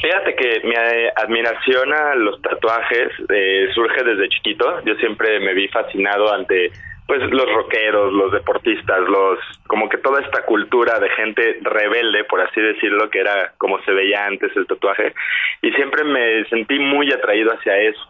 Sí, 0.00 0.08
que 0.36 0.60
mi 0.64 0.74
admiración 1.14 1.92
a 1.92 2.14
los 2.14 2.40
tatuajes 2.40 3.10
eh, 3.28 3.68
surge 3.74 4.02
desde 4.02 4.30
chiquito. 4.30 4.82
Yo 4.84 4.94
siempre 4.94 5.40
me 5.40 5.52
vi 5.52 5.68
fascinado 5.68 6.32
ante 6.32 6.70
pues 7.06 7.20
los 7.32 7.52
rockeros, 7.52 8.12
los 8.12 8.30
deportistas, 8.30 9.00
los 9.08 9.38
como 9.66 9.88
que 9.88 9.98
toda 9.98 10.20
esta 10.22 10.44
cultura 10.44 11.00
de 11.00 11.10
gente 11.10 11.58
rebelde, 11.60 12.22
por 12.22 12.40
así 12.40 12.60
decirlo, 12.60 13.10
que 13.10 13.18
era 13.18 13.52
como 13.58 13.82
se 13.82 13.90
veía 13.90 14.26
antes 14.26 14.56
el 14.56 14.66
tatuaje, 14.68 15.12
y 15.60 15.72
siempre 15.72 16.04
me 16.04 16.44
sentí 16.44 16.78
muy 16.78 17.12
atraído 17.12 17.52
hacia 17.52 17.78
eso. 17.78 18.00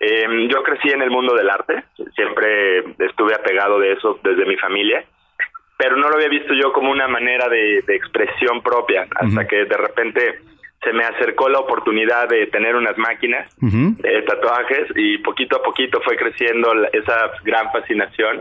Eh, 0.00 0.48
yo 0.48 0.62
crecí 0.62 0.88
en 0.88 1.02
el 1.02 1.10
mundo 1.10 1.34
del 1.34 1.50
arte, 1.50 1.84
siempre 2.14 2.78
estuve 3.00 3.34
apegado 3.34 3.78
de 3.80 3.92
eso 3.92 4.18
desde 4.22 4.46
mi 4.46 4.56
familia, 4.56 5.04
pero 5.76 5.96
no 5.96 6.08
lo 6.08 6.14
había 6.14 6.28
visto 6.28 6.54
yo 6.54 6.72
como 6.72 6.90
una 6.90 7.06
manera 7.06 7.50
de, 7.50 7.84
expresión 7.86 8.62
propia, 8.62 9.06
hasta 9.14 9.46
que 9.46 9.66
de 9.66 9.76
repente 9.76 10.38
se 10.82 10.92
me 10.92 11.04
acercó 11.04 11.48
la 11.48 11.58
oportunidad 11.58 12.28
de 12.28 12.46
tener 12.46 12.76
unas 12.76 12.96
máquinas 12.98 13.48
de 13.60 14.22
tatuajes 14.22 14.88
y 14.94 15.18
poquito 15.18 15.56
a 15.56 15.62
poquito 15.62 16.00
fue 16.02 16.16
creciendo 16.16 16.72
esa 16.92 17.32
gran 17.44 17.70
fascinación 17.72 18.40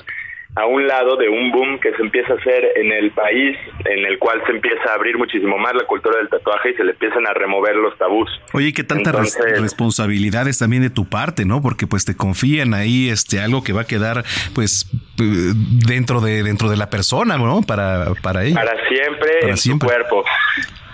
a 0.56 0.66
un 0.66 0.88
lado 0.88 1.18
de 1.18 1.30
un 1.30 1.52
boom 1.52 1.80
que 1.80 1.94
se 1.94 2.02
empieza 2.02 2.34
a 2.34 2.36
hacer 2.38 2.72
en 2.76 2.92
el 2.92 3.12
país, 3.12 3.56
en 3.86 4.06
el 4.06 4.18
cual 4.18 4.42
se 4.46 4.54
empieza 4.54 4.90
a 4.90 4.96
abrir 4.96 5.18
muchísimo 5.18 5.58
más 5.58 5.76
la 5.76 5.86
cultura 5.86 6.18
del 6.18 6.30
tatuaje 6.30 6.72
y 6.72 6.74
se 6.74 6.84
le 6.84 6.94
empiezan 6.94 7.28
a 7.28 7.34
remover 7.34 7.76
los 7.76 7.96
tabús. 7.98 8.30
Oye, 8.54 8.74
qué 8.74 8.84
tantas 8.84 9.38
responsabilidades 9.60 10.58
también 10.58 10.82
de 10.82 10.90
tu 10.90 11.06
parte, 11.06 11.46
¿no? 11.46 11.62
Porque 11.62 11.86
pues 11.86 12.06
te 12.06 12.16
confían 12.16 12.74
ahí 12.74 13.10
este 13.10 13.40
algo 13.40 13.64
que 13.64 13.72
va 13.72 13.82
a 13.82 13.88
quedar 13.88 14.24
pues 14.56 14.90
eh, 15.20 15.54
dentro 15.86 16.22
de 16.22 16.42
dentro 16.42 16.70
de 16.70 16.78
la 16.78 16.90
persona, 16.90 17.38
¿no? 17.38 17.62
Para 17.62 18.14
para 18.24 18.44
ella. 18.44 18.56
Para 18.56 18.88
siempre 18.88 19.50
en 19.50 19.58
su 19.58 19.78
cuerpo. 19.78 20.24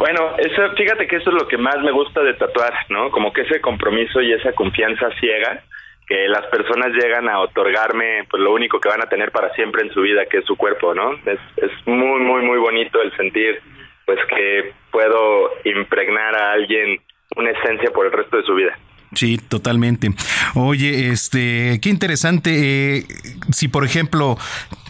Bueno, 0.03 0.35
eso, 0.37 0.61
fíjate 0.75 1.07
que 1.07 1.15
eso 1.15 1.29
es 1.29 1.35
lo 1.41 1.47
que 1.47 1.57
más 1.57 1.77
me 1.79 1.93
gusta 1.93 2.21
de 2.23 2.33
tatuar, 2.33 2.73
¿no? 2.89 3.09
Como 3.09 3.31
que 3.31 3.43
ese 3.43 3.61
compromiso 3.61 4.19
y 4.19 4.33
esa 4.33 4.51
confianza 4.51 5.09
ciega 5.17 5.63
que 6.05 6.27
las 6.27 6.45
personas 6.47 6.91
llegan 6.91 7.29
a 7.29 7.39
otorgarme 7.39 8.25
pues 8.29 8.43
lo 8.43 8.53
único 8.53 8.81
que 8.81 8.89
van 8.89 9.01
a 9.01 9.07
tener 9.07 9.31
para 9.31 9.53
siempre 9.53 9.81
en 9.83 9.93
su 9.93 10.01
vida 10.01 10.25
que 10.25 10.39
es 10.39 10.45
su 10.45 10.57
cuerpo 10.57 10.93
no 10.93 11.13
es, 11.25 11.39
muy 11.85 12.19
muy 12.19 12.41
muy 12.41 12.57
bonito 12.57 13.01
el 13.01 13.15
sentir 13.15 13.61
pues 14.05 14.19
que 14.27 14.73
puedo 14.91 15.51
impregnar 15.63 16.35
a 16.35 16.51
alguien 16.51 16.99
una 17.37 17.51
esencia 17.51 17.89
por 17.91 18.05
el 18.05 18.11
resto 18.11 18.35
de 18.35 18.43
su 18.43 18.55
vida 18.55 18.77
Sí, 19.13 19.37
totalmente. 19.37 20.09
Oye, 20.55 21.09
este, 21.09 21.79
qué 21.83 21.89
interesante. 21.89 22.97
Eh, 22.97 23.03
si, 23.51 23.67
por 23.67 23.85
ejemplo, 23.85 24.37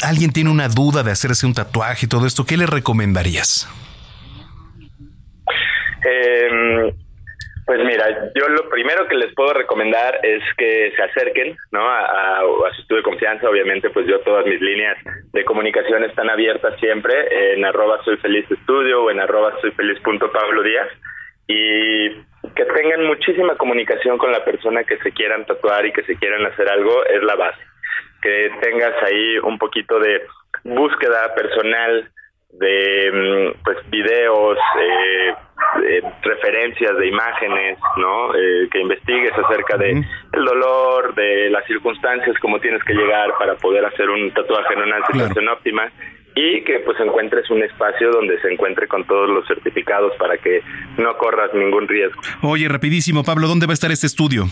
alguien 0.01 0.31
tiene 0.31 0.49
una 0.49 0.69
duda 0.69 1.03
de 1.03 1.11
hacerse 1.11 1.45
un 1.45 1.53
tatuaje 1.53 2.05
y 2.05 2.09
todo 2.09 2.25
esto, 2.25 2.45
¿qué 2.45 2.55
le 2.55 2.65
recomendarías? 2.65 3.67
Eh, 6.05 6.93
pues 7.65 7.79
mira, 7.85 8.29
yo 8.35 8.49
lo 8.49 8.67
primero 8.69 9.07
que 9.07 9.15
les 9.15 9.33
puedo 9.33 9.53
recomendar 9.53 10.19
es 10.23 10.43
que 10.57 10.91
se 10.95 11.01
acerquen, 11.01 11.55
¿no? 11.71 11.87
A, 11.87 12.41
su 12.75 12.81
estudio 12.81 12.97
de 12.97 13.09
confianza, 13.09 13.49
obviamente, 13.49 13.89
pues 13.89 14.05
yo 14.05 14.19
todas 14.19 14.45
mis 14.45 14.59
líneas 14.59 14.97
de 15.31 15.45
comunicación 15.45 16.03
están 16.03 16.29
abiertas 16.29 16.77
siempre 16.79 17.53
en 17.53 17.63
arroba 17.63 18.03
soy 18.03 18.17
feliz 18.17 18.49
estudio 18.51 19.03
o 19.03 19.11
en 19.11 19.21
arroba 19.21 19.53
soy 19.61 19.71
feliz 19.71 19.97
punto 20.01 20.29
Pablo 20.31 20.61
Díaz 20.61 20.89
y 21.47 22.09
que 22.55 22.65
tengan 22.75 23.05
muchísima 23.05 23.55
comunicación 23.55 24.17
con 24.17 24.31
la 24.31 24.43
persona 24.43 24.83
que 24.83 24.97
se 24.97 25.11
quieran 25.11 25.45
tatuar 25.45 25.85
y 25.85 25.93
que 25.93 26.03
se 26.03 26.17
quieran 26.17 26.45
hacer 26.45 26.67
algo 26.67 27.05
es 27.05 27.23
la 27.23 27.35
base. 27.35 27.61
Que 28.21 28.51
tengas 28.61 28.93
ahí 29.03 29.37
un 29.39 29.57
poquito 29.57 29.99
de 29.99 30.21
búsqueda 30.65 31.33
personal, 31.33 32.09
de 32.59 33.11
mm, 33.11 33.63
pues 33.63 33.77
videos, 33.89 34.57
eh, 34.79 35.33
referencias 36.21 36.97
de 36.97 37.07
imágenes, 37.07 37.77
¿no? 37.97 38.35
Eh, 38.35 38.67
que 38.71 38.79
investigues 38.79 39.31
acerca 39.33 39.77
de 39.77 39.91
el 39.91 40.45
dolor, 40.45 41.15
de 41.15 41.49
las 41.49 41.65
circunstancias, 41.65 42.35
cómo 42.41 42.59
tienes 42.59 42.83
que 42.83 42.93
llegar 42.93 43.31
para 43.37 43.55
poder 43.55 43.85
hacer 43.85 44.09
un 44.09 44.31
tatuaje 44.33 44.73
en 44.73 44.81
una 44.81 45.05
situación 45.07 45.47
óptima 45.49 45.91
y 46.35 46.61
que 46.63 46.79
pues 46.79 46.99
encuentres 46.99 47.49
un 47.49 47.61
espacio 47.63 48.11
donde 48.11 48.39
se 48.41 48.51
encuentre 48.51 48.87
con 48.87 49.05
todos 49.05 49.29
los 49.29 49.45
certificados 49.47 50.13
para 50.17 50.37
que 50.37 50.61
no 50.97 51.15
corras 51.17 51.53
ningún 51.53 51.87
riesgo. 51.87 52.21
Oye, 52.41 52.67
rapidísimo, 52.67 53.23
Pablo, 53.23 53.47
¿dónde 53.47 53.67
va 53.67 53.73
a 53.73 53.75
estar 53.75 53.91
este 53.91 54.07
estudio? 54.07 54.45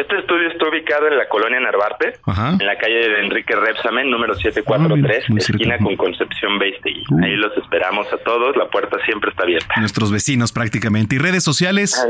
Este 0.00 0.16
estudio 0.16 0.48
está 0.48 0.66
ubicado 0.66 1.08
en 1.08 1.18
la 1.18 1.28
colonia 1.28 1.60
Narvarte, 1.60 2.14
en 2.26 2.66
la 2.66 2.78
calle 2.78 3.06
de 3.06 3.20
Enrique 3.20 3.54
Repsamen, 3.54 4.10
número 4.10 4.34
743, 4.34 5.24
ah, 5.28 5.34
esquina 5.36 5.76
con 5.76 5.94
Concepción 5.94 6.58
Beistegui. 6.58 7.04
Ahí 7.22 7.36
los 7.36 7.54
esperamos 7.58 8.10
a 8.10 8.16
todos, 8.16 8.56
la 8.56 8.70
puerta 8.70 8.96
siempre 9.04 9.28
está 9.28 9.42
abierta. 9.42 9.74
Nuestros 9.76 10.10
vecinos 10.10 10.52
prácticamente. 10.52 11.16
¿Y 11.16 11.18
redes 11.18 11.44
sociales? 11.44 12.02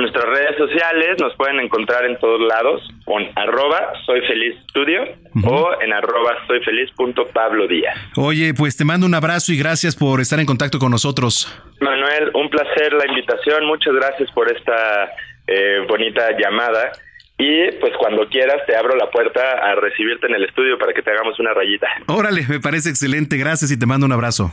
Nuestras 0.00 0.24
redes 0.24 0.56
sociales 0.56 1.16
nos 1.20 1.32
pueden 1.36 1.60
encontrar 1.60 2.04
en 2.06 2.18
todos 2.18 2.40
lados 2.40 2.82
con 3.04 3.22
arroba 3.36 3.92
soy 4.04 4.22
feliz 4.22 4.56
estudio 4.66 5.02
o 5.44 5.70
en 5.80 5.92
arroba 5.92 6.44
soy 6.48 6.60
feliz 6.64 6.90
punto 6.96 7.24
Pablo 7.28 7.68
Díaz. 7.68 7.96
Oye, 8.16 8.52
pues 8.52 8.76
te 8.76 8.84
mando 8.84 9.06
un 9.06 9.14
abrazo 9.14 9.52
y 9.52 9.58
gracias 9.58 9.94
por 9.94 10.20
estar 10.20 10.40
en 10.40 10.46
contacto 10.46 10.80
con 10.80 10.90
nosotros. 10.90 11.46
Manuel, 11.80 12.32
un 12.34 12.50
placer 12.50 12.94
la 12.94 13.06
invitación. 13.06 13.64
Muchas 13.66 13.94
gracias 13.94 14.28
por 14.32 14.50
esta 14.50 15.08
eh, 15.50 15.84
bonita 15.88 16.30
llamada. 16.38 16.92
Y 17.36 17.72
pues 17.80 17.92
cuando 17.98 18.28
quieras 18.28 18.58
te 18.66 18.76
abro 18.76 18.94
la 18.96 19.10
puerta 19.10 19.40
a 19.40 19.74
recibirte 19.74 20.26
en 20.26 20.34
el 20.34 20.44
estudio 20.44 20.78
para 20.78 20.92
que 20.92 21.02
te 21.02 21.10
hagamos 21.10 21.40
una 21.40 21.54
rayita. 21.54 21.88
Órale, 22.06 22.46
me 22.48 22.60
parece 22.60 22.90
excelente. 22.90 23.36
Gracias 23.38 23.70
y 23.72 23.78
te 23.78 23.86
mando 23.86 24.06
un 24.06 24.12
abrazo. 24.12 24.52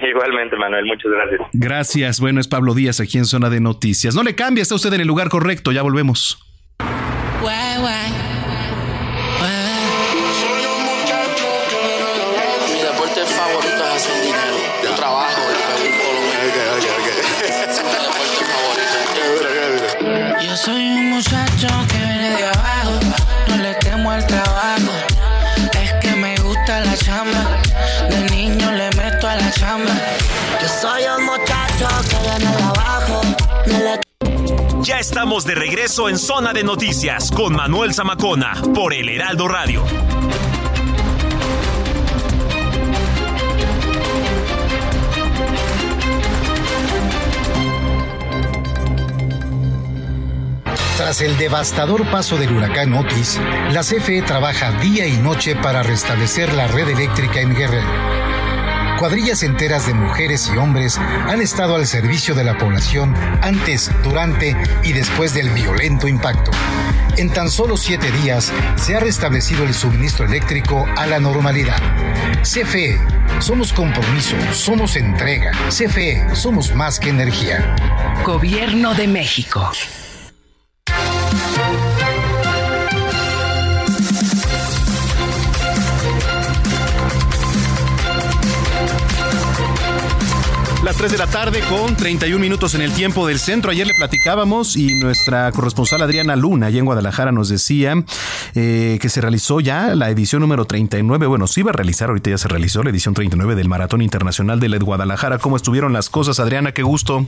Igualmente, 0.00 0.56
Manuel, 0.56 0.86
muchas 0.86 1.10
gracias. 1.10 1.40
Gracias. 1.52 2.20
Bueno, 2.20 2.40
es 2.40 2.46
Pablo 2.46 2.74
Díaz 2.74 3.00
aquí 3.00 3.18
en 3.18 3.24
Zona 3.24 3.50
de 3.50 3.60
Noticias. 3.60 4.14
No 4.14 4.22
le 4.22 4.36
cambie, 4.36 4.62
está 4.62 4.76
usted 4.76 4.92
en 4.92 5.00
el 5.00 5.08
lugar 5.08 5.28
correcto. 5.28 5.72
Ya 5.72 5.82
volvemos. 5.82 6.38
Soy 30.88 31.02
un 31.18 31.24
muchacho 31.26 31.88
que 32.08 32.16
viene 32.22 32.56
de 32.56 32.62
abajo, 32.62 33.20
no 33.66 33.78
le 33.78 34.00
ya 34.80 34.98
estamos 34.98 35.44
de 35.44 35.54
regreso 35.54 36.08
en 36.08 36.16
Zona 36.16 36.52
de 36.54 36.64
Noticias 36.64 37.30
con 37.30 37.54
Manuel 37.54 37.92
Zamacona 37.92 38.54
por 38.74 38.94
El 38.94 39.08
Heraldo 39.10 39.48
Radio. 39.48 39.84
Tras 50.96 51.20
el 51.20 51.36
devastador 51.36 52.10
paso 52.10 52.38
del 52.38 52.52
huracán 52.56 52.94
Otis, 52.94 53.38
la 53.72 53.82
CFE 53.82 54.22
trabaja 54.22 54.72
día 54.72 55.06
y 55.06 55.18
noche 55.18 55.54
para 55.54 55.82
restablecer 55.82 56.54
la 56.54 56.66
red 56.66 56.88
eléctrica 56.88 57.40
en 57.40 57.54
Guerrero. 57.54 58.47
Cuadrillas 58.98 59.44
enteras 59.44 59.86
de 59.86 59.94
mujeres 59.94 60.50
y 60.52 60.56
hombres 60.56 60.98
han 60.98 61.40
estado 61.40 61.76
al 61.76 61.86
servicio 61.86 62.34
de 62.34 62.42
la 62.42 62.58
población 62.58 63.14
antes, 63.42 63.92
durante 64.02 64.56
y 64.82 64.92
después 64.92 65.34
del 65.34 65.50
violento 65.50 66.08
impacto. 66.08 66.50
En 67.16 67.32
tan 67.32 67.48
solo 67.48 67.76
siete 67.76 68.10
días 68.10 68.52
se 68.74 68.96
ha 68.96 69.00
restablecido 69.00 69.62
el 69.62 69.72
suministro 69.72 70.26
eléctrico 70.26 70.84
a 70.96 71.06
la 71.06 71.20
normalidad. 71.20 71.80
CFE, 72.42 72.98
somos 73.38 73.72
compromiso, 73.72 74.34
somos 74.52 74.96
entrega. 74.96 75.52
CFE, 75.68 76.34
somos 76.34 76.74
más 76.74 76.98
que 76.98 77.10
energía. 77.10 77.76
Gobierno 78.24 78.94
de 78.94 79.06
México. 79.06 79.70
Las 90.88 90.96
3 90.96 91.12
de 91.12 91.18
la 91.18 91.26
tarde 91.26 91.60
con 91.68 91.94
31 91.96 92.40
minutos 92.40 92.74
en 92.74 92.80
el 92.80 92.94
tiempo 92.94 93.26
del 93.26 93.38
centro. 93.38 93.70
Ayer 93.70 93.86
le 93.86 93.92
platicábamos 93.92 94.74
y 94.74 94.94
nuestra 94.94 95.52
corresponsal 95.52 96.00
Adriana 96.00 96.34
Luna, 96.34 96.68
allá 96.68 96.78
en 96.78 96.86
Guadalajara, 96.86 97.30
nos 97.30 97.50
decía 97.50 98.02
eh, 98.54 98.98
que 98.98 99.10
se 99.10 99.20
realizó 99.20 99.60
ya 99.60 99.94
la 99.94 100.08
edición 100.08 100.40
número 100.40 100.64
39. 100.64 101.26
Bueno, 101.26 101.46
se 101.46 101.60
iba 101.60 101.72
a 101.72 101.74
realizar, 101.74 102.08
ahorita 102.08 102.30
ya 102.30 102.38
se 102.38 102.48
realizó 102.48 102.82
la 102.82 102.88
edición 102.88 103.12
39 103.12 103.54
del 103.54 103.68
Maratón 103.68 104.00
Internacional 104.00 104.60
de 104.60 104.78
Guadalajara. 104.78 105.36
¿Cómo 105.36 105.56
estuvieron 105.58 105.92
las 105.92 106.08
cosas, 106.08 106.40
Adriana? 106.40 106.72
Qué 106.72 106.82
gusto. 106.82 107.26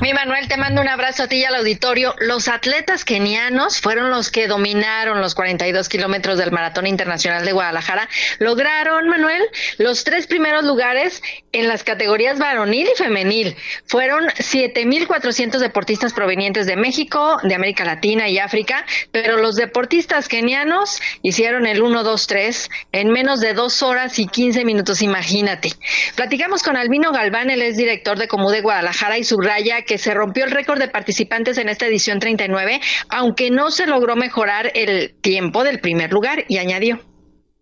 Mi 0.00 0.12
Manuel, 0.12 0.48
te 0.48 0.56
mando 0.56 0.80
un 0.80 0.88
abrazo 0.88 1.24
a 1.24 1.26
ti 1.28 1.36
y 1.36 1.44
al 1.44 1.54
auditorio. 1.54 2.14
Los 2.18 2.48
atletas 2.48 3.04
kenianos 3.04 3.80
fueron 3.80 4.10
los 4.10 4.30
que 4.30 4.48
dominaron 4.48 5.20
los 5.20 5.34
42 5.34 5.88
kilómetros 5.88 6.38
del 6.38 6.50
Maratón 6.50 6.86
Internacional 6.86 7.44
de 7.44 7.52
Guadalajara. 7.52 8.08
Lograron, 8.38 9.08
Manuel, 9.08 9.42
los 9.78 10.02
tres 10.02 10.26
primeros 10.26 10.64
lugares 10.64 11.22
en 11.52 11.68
las 11.68 11.84
categorías 11.84 12.38
varonil 12.38 12.88
y 12.92 12.96
femenil. 12.96 13.56
Fueron 13.86 14.24
7.400 14.26 15.58
deportistas 15.58 16.12
provenientes 16.12 16.66
de 16.66 16.76
México, 16.76 17.38
de 17.42 17.54
América 17.54 17.84
Latina 17.84 18.28
y 18.28 18.38
África, 18.38 18.84
pero 19.12 19.36
los 19.36 19.54
deportistas 19.56 20.28
kenianos 20.28 21.00
hicieron 21.22 21.66
el 21.66 21.82
1-2-3 21.82 22.70
en 22.92 23.10
menos 23.10 23.40
de 23.40 23.54
dos 23.54 23.82
horas 23.82 24.18
y 24.18 24.26
15 24.26 24.64
minutos, 24.64 25.02
imagínate. 25.02 25.72
Platicamos 26.16 26.62
con 26.62 26.76
Albino 26.76 27.12
Galván, 27.12 27.50
él 27.50 27.62
es 27.62 27.76
director 27.76 28.18
de 28.18 28.28
Comú 28.28 28.50
de 28.50 28.62
Guadalajara 28.62 29.18
y 29.18 29.24
subraya 29.24 29.82
que 29.82 29.91
que 29.92 29.98
se 29.98 30.14
rompió 30.14 30.46
el 30.46 30.50
récord 30.50 30.78
de 30.78 30.88
participantes 30.88 31.58
en 31.58 31.68
esta 31.68 31.84
edición 31.86 32.18
39, 32.18 32.80
aunque 33.10 33.50
no 33.50 33.70
se 33.70 33.86
logró 33.86 34.16
mejorar 34.16 34.72
el 34.74 35.12
tiempo 35.20 35.64
del 35.64 35.80
primer 35.80 36.14
lugar 36.14 36.46
y 36.48 36.56
añadió. 36.56 37.11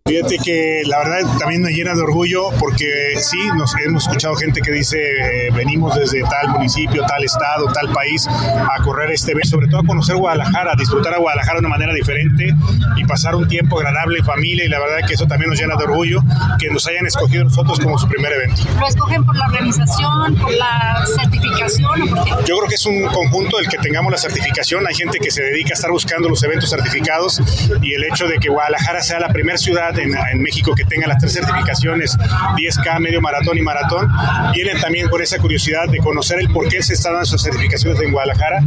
Fíjate 0.05 0.39
que 0.39 0.81
la 0.87 0.97
verdad 0.97 1.37
también 1.37 1.61
me 1.61 1.71
llena 1.71 1.93
de 1.93 2.01
orgullo 2.01 2.49
porque 2.59 3.13
sí, 3.17 3.37
nos 3.55 3.73
hemos 3.85 4.07
escuchado 4.07 4.35
gente 4.35 4.59
que 4.59 4.71
dice 4.71 4.97
eh, 4.97 5.51
venimos 5.55 5.95
desde 5.95 6.23
tal 6.23 6.49
municipio, 6.49 7.05
tal 7.05 7.23
estado, 7.23 7.67
tal 7.71 7.93
país 7.93 8.27
a 8.27 8.81
correr 8.83 9.11
este 9.11 9.33
evento, 9.33 9.49
sobre 9.49 9.67
todo 9.67 9.81
a 9.81 9.85
conocer 9.85 10.15
Guadalajara, 10.15 10.71
a 10.73 10.75
disfrutar 10.75 11.13
a 11.13 11.19
Guadalajara 11.19 11.59
de 11.59 11.59
una 11.59 11.69
manera 11.69 11.93
diferente 11.93 12.53
y 12.97 13.05
pasar 13.05 13.35
un 13.35 13.47
tiempo 13.47 13.77
agradable 13.77 14.19
en 14.19 14.25
familia 14.25 14.65
y 14.65 14.69
la 14.69 14.79
verdad 14.79 15.07
que 15.07 15.13
eso 15.13 15.27
también 15.27 15.51
nos 15.51 15.59
llena 15.59 15.75
de 15.75 15.83
orgullo 15.83 16.23
que 16.57 16.71
nos 16.71 16.85
hayan 16.87 17.05
escogido 17.05 17.43
nosotros 17.43 17.79
como 17.79 17.99
su 17.99 18.07
primer 18.07 18.33
evento. 18.33 18.63
¿Lo 18.79 18.87
escogen 18.87 19.23
por 19.23 19.37
la 19.37 19.45
organización, 19.45 20.35
por 20.35 20.51
la 20.51 21.05
certificación 21.15 22.01
o 22.01 22.15
por 22.15 22.23
qué? 22.25 22.31
Yo 22.47 22.57
creo 22.57 22.67
que 22.67 22.75
es 22.75 22.85
un 22.87 23.03
conjunto 23.05 23.59
el 23.59 23.69
que 23.69 23.77
tengamos 23.77 24.11
la 24.11 24.17
certificación, 24.17 24.85
hay 24.87 24.95
gente 24.95 25.19
que 25.19 25.29
se 25.29 25.43
dedica 25.43 25.69
a 25.69 25.75
estar 25.75 25.91
buscando 25.91 26.27
los 26.27 26.41
eventos 26.41 26.71
certificados 26.71 27.39
y 27.83 27.93
el 27.93 28.03
hecho 28.03 28.27
de 28.27 28.39
que 28.39 28.49
Guadalajara 28.49 29.01
sea 29.03 29.19
la 29.19 29.29
primera 29.29 29.59
ciudad 29.59 29.90
en, 29.97 30.41
México 30.41 30.73
que 30.75 30.85
tenga 30.85 31.07
las 31.07 31.19
tres 31.19 31.33
certificaciones, 31.33 32.17
10K, 32.17 32.99
medio 32.99 33.21
maratón 33.21 33.57
y 33.57 33.61
maratón, 33.61 34.09
vienen 34.53 34.79
también 34.79 35.09
con 35.09 35.21
esa 35.21 35.37
curiosidad 35.37 35.87
de 35.89 35.97
conocer 35.99 36.39
el 36.39 36.49
por 36.49 36.67
qué 36.67 36.81
se 36.81 36.93
están 36.93 37.13
dando 37.13 37.25
sus 37.25 37.41
certificaciones 37.41 38.01
en 38.01 38.11
Guadalajara. 38.11 38.63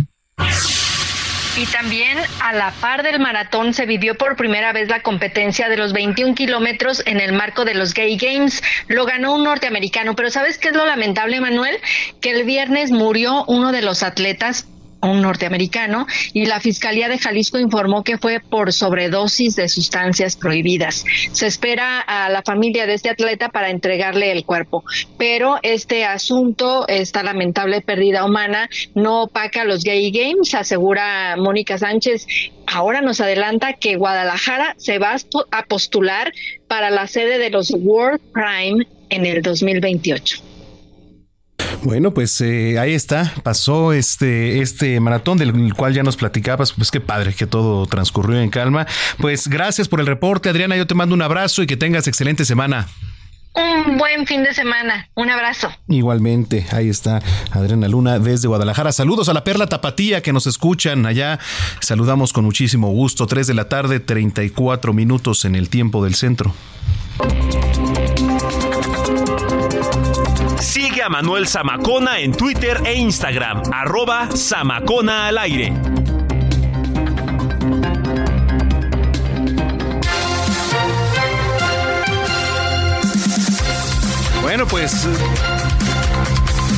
Y 1.57 1.67
también 1.67 2.19
a 2.43 2.53
la 2.53 2.73
par 2.81 3.05
del 3.05 3.21
maratón 3.21 3.75
se 3.75 3.87
vivió 3.87 4.17
por 4.17 4.35
primera 4.35 4.73
vez 4.73 4.89
la 4.89 5.03
competencia 5.03 5.69
de 5.69 5.77
los 5.77 5.93
21 5.93 6.35
kilómetros 6.35 7.03
en 7.07 7.21
el 7.21 7.33
marco 7.33 7.65
de 7.65 7.75
los 7.75 7.95
Gay 7.95 8.17
Games. 8.17 8.61
Lo 8.89 9.05
ganó 9.05 9.35
un 9.37 9.45
norteamericano, 9.45 10.17
pero 10.17 10.31
¿sabes 10.31 10.59
qué 10.59 10.69
es 10.69 10.75
lo 10.75 10.85
lamentable, 10.85 11.41
Manuel? 11.41 11.77
Que 12.21 12.33
el 12.33 12.43
viernes 12.43 12.91
murió 12.91 13.45
uno 13.47 13.71
de 13.71 13.83
los 13.83 14.03
atletas 14.03 14.67
un 15.05 15.23
norteamericano, 15.23 16.07
y 16.33 16.47
la 16.47 16.61
Fiscalía 16.61 17.09
de 17.09 17.19
Jalisco 17.19 17.59
informó 17.59 18.03
que 18.03 18.19
fue 18.19 18.41
por 18.41 18.73
sobredosis 18.73 19.57
de 19.57 19.69
sustancias 19.69 20.37
prohibidas. 20.37 21.05
Se 21.33 21.47
espera 21.47 22.01
a 22.01 22.29
la 22.29 22.43
familia 22.43 22.87
de 22.87 22.95
este 22.95 23.11
atleta 23.11 23.49
para 23.49 23.71
entregarle 23.71 24.33
el 24.33 24.45
cuerpo, 24.45 24.85
pero 25.19 25.59
este 25.63 26.05
asunto, 26.05 26.87
esta 26.89 27.23
lamentable 27.23 27.81
pérdida 27.81 28.25
humana, 28.25 28.69
no 28.95 29.23
opaca 29.23 29.65
los 29.65 29.85
Gay 29.85 30.11
Games, 30.11 30.55
asegura 30.55 31.37
Mónica 31.37 31.79
Sánchez. 31.79 32.27
Ahora 32.67 33.01
nos 33.01 33.21
adelanta 33.21 33.75
que 33.75 33.97
Guadalajara 33.97 34.75
se 34.79 34.99
va 34.99 35.17
a 35.51 35.63
postular 35.65 36.33
para 36.69 36.91
la 36.91 37.07
sede 37.07 37.39
de 37.39 37.51
los 37.51 37.71
World 37.71 38.21
Prime 38.33 38.87
en 39.11 39.27
el 39.27 39.43
2028. 39.43 40.54
Bueno, 41.85 42.13
pues 42.13 42.41
eh, 42.41 42.79
ahí 42.79 42.95
está, 42.95 43.31
pasó 43.43 43.93
este, 43.93 44.63
este 44.63 44.99
maratón 45.01 45.37
del 45.37 45.75
cual 45.75 45.93
ya 45.93 46.03
nos 46.03 46.17
platicabas, 46.17 46.73
pues 46.73 46.91
qué 46.91 46.99
padre 46.99 47.35
que 47.35 47.47
todo 47.47 47.85
transcurrió 47.87 48.41
en 48.41 48.49
calma. 48.49 48.87
Pues 49.19 49.49
gracias 49.49 49.87
por 49.87 50.01
el 50.01 50.07
reporte, 50.07 50.49
Adriana, 50.49 50.79
yo 50.79 50.87
te 50.87 50.95
mando 50.95 51.15
un 51.15 51.21
abrazo 51.21 51.63
y 51.63 51.67
que 51.67 51.77
tengas 51.77 52.09
excelente 52.09 52.47
semana. 52.47 52.89
Un 53.55 53.99
buen 53.99 54.27
fin 54.27 54.43
de 54.43 54.55
semana. 54.55 55.11
Un 55.15 55.29
abrazo. 55.29 55.69
Igualmente, 55.87 56.67
ahí 56.73 56.89
está 56.89 57.21
Adriana 57.53 57.87
Luna 57.87 58.19
desde 58.19 58.49
Guadalajara. 58.49 58.91
Saludos 58.91 59.29
a 59.29 59.35
la 59.35 59.45
Perla 59.45 59.67
Tapatía 59.67 60.23
que 60.23 60.33
nos 60.33 60.47
escuchan 60.47 61.05
allá. 61.05 61.39
Saludamos 61.81 62.33
con 62.33 62.47
muchísimo 62.47 62.89
gusto. 62.89 63.27
3 63.27 63.47
de 63.47 63.55
la 63.55 63.69
tarde, 63.69 64.01
34 64.01 64.95
minutos 64.95 65.45
en 65.45 65.55
el 65.55 65.69
tiempo 65.69 66.03
del 66.03 66.15
centro. 66.15 66.55
Sigue 70.65 71.03
a 71.03 71.11
Manuel 71.11 71.47
Zamacona 71.47 72.19
en 72.21 72.33
Twitter 72.33 72.81
e 72.87 72.95
Instagram, 72.95 73.63
arroba 73.71 74.29
Zamacona 74.35 75.29
al 75.29 75.37
aire. 75.37 75.73
Bueno, 84.41 84.67
pues 84.67 85.07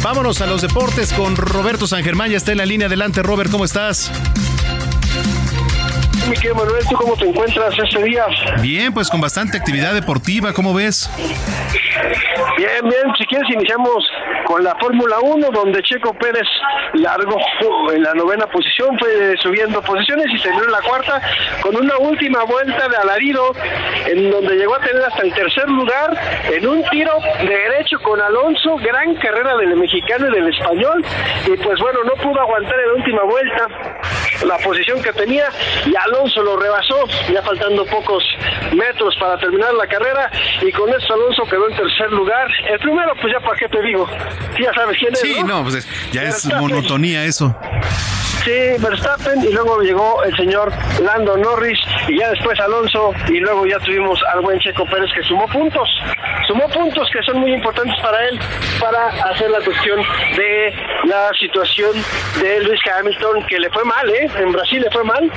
vámonos 0.02 0.40
a 0.40 0.46
los 0.46 0.62
deportes 0.62 1.12
con 1.12 1.36
Roberto 1.36 1.86
San 1.86 2.02
Germán. 2.02 2.30
Ya 2.30 2.38
está 2.38 2.52
en 2.52 2.58
la 2.58 2.66
línea. 2.66 2.88
Adelante, 2.88 3.22
Robert, 3.22 3.50
¿cómo 3.50 3.64
estás? 3.64 4.10
mi 6.28 6.34
querido 6.34 6.56
Manuel, 6.56 6.84
¿tú 6.88 6.96
cómo 6.96 7.16
te 7.16 7.28
encuentras 7.28 7.72
este 7.78 8.02
día? 8.02 8.26
Bien, 8.60 8.92
pues 8.92 9.08
con 9.08 9.20
bastante 9.20 9.56
actividad 9.56 9.94
deportiva, 9.94 10.52
¿cómo 10.52 10.74
ves? 10.74 11.08
Bien, 12.56 12.88
bien, 12.88 13.04
si 13.18 13.26
quieres 13.26 13.50
iniciamos 13.50 14.10
con 14.46 14.64
la 14.64 14.74
Fórmula 14.76 15.16
1, 15.20 15.50
donde 15.50 15.82
Checo 15.82 16.14
Pérez 16.14 16.48
largó 16.94 17.38
en 17.92 18.02
la 18.02 18.14
novena 18.14 18.46
posición, 18.46 18.98
fue 18.98 19.36
subiendo 19.42 19.82
posiciones 19.82 20.26
y 20.32 20.40
terminó 20.40 20.64
en 20.64 20.72
la 20.72 20.80
cuarta 20.80 21.20
con 21.60 21.76
una 21.76 21.98
última 21.98 22.44
vuelta 22.44 22.88
de 22.88 22.96
alarido, 22.96 23.52
en 24.06 24.30
donde 24.30 24.56
llegó 24.56 24.74
a 24.74 24.80
tener 24.80 25.02
hasta 25.02 25.22
el 25.22 25.34
tercer 25.34 25.68
lugar 25.68 26.16
en 26.50 26.66
un 26.66 26.82
tiro 26.84 27.12
de 27.40 27.46
derecho 27.46 27.98
con 28.00 28.18
Alonso, 28.22 28.76
gran 28.76 29.14
carrera 29.16 29.54
del 29.58 29.76
mexicano 29.76 30.28
y 30.28 30.32
del 30.32 30.48
español, 30.48 31.04
y 31.46 31.56
pues 31.58 31.78
bueno, 31.78 32.04
no 32.04 32.14
pudo 32.22 32.40
aguantar 32.40 32.80
en 32.80 32.86
la 32.88 32.94
última 32.94 33.22
vuelta 33.24 33.68
la 34.44 34.58
posición 34.58 35.02
que 35.02 35.12
tenía 35.12 35.48
y 35.86 35.94
Alonso 35.96 36.42
lo 36.42 36.56
rebasó, 36.56 37.06
ya 37.32 37.42
faltando 37.42 37.84
pocos 37.86 38.24
metros 38.74 39.14
para 39.18 39.38
terminar 39.38 39.74
la 39.74 39.86
carrera 39.86 40.30
y 40.62 40.72
con 40.72 40.88
esto 40.90 41.14
Alonso 41.14 41.44
quedó 41.44 41.68
en 41.68 41.76
tercer 41.76 42.10
lugar. 42.10 42.48
El 42.68 42.78
primero, 42.78 43.12
pues 43.20 43.32
ya 43.32 43.40
para 43.40 43.56
qué 43.56 43.68
te 43.68 43.82
digo, 43.82 44.08
ya 44.60 44.72
sabes 44.74 44.96
quién 44.98 45.12
es. 45.12 45.20
Sí, 45.20 45.42
no, 45.44 45.62
pues 45.62 45.86
ya 46.12 46.22
es 46.22 46.44
monotonía 46.54 47.24
eso. 47.24 47.54
Sí, 48.46 48.52
Verstappen 48.78 49.42
y 49.42 49.50
luego 49.50 49.80
llegó 49.80 50.22
el 50.22 50.36
señor 50.36 50.72
Lando 51.02 51.36
Norris 51.36 51.80
y 52.06 52.16
ya 52.16 52.30
después 52.30 52.56
Alonso 52.60 53.12
y 53.26 53.40
luego 53.40 53.66
ya 53.66 53.76
tuvimos 53.80 54.22
al 54.32 54.40
buen 54.40 54.60
Checo 54.60 54.86
Pérez 54.86 55.10
que 55.16 55.22
sumó 55.24 55.48
puntos, 55.48 55.88
sumó 56.46 56.68
puntos 56.68 57.08
que 57.12 57.20
son 57.24 57.40
muy 57.40 57.52
importantes 57.52 58.00
para 58.00 58.24
él 58.28 58.38
para 58.78 59.08
hacer 59.08 59.50
la 59.50 59.58
cuestión 59.58 60.00
de 60.36 60.72
la 61.06 61.30
situación 61.40 61.90
de 62.40 62.60
Luis 62.60 62.80
Hamilton 62.86 63.44
que 63.48 63.58
le 63.58 63.68
fue 63.70 63.84
mal, 63.84 64.08
¿eh? 64.10 64.25
En 64.34 64.52
Brasil 64.52 64.82
le 64.82 64.90
fue 64.90 65.04
mal, 65.04 65.30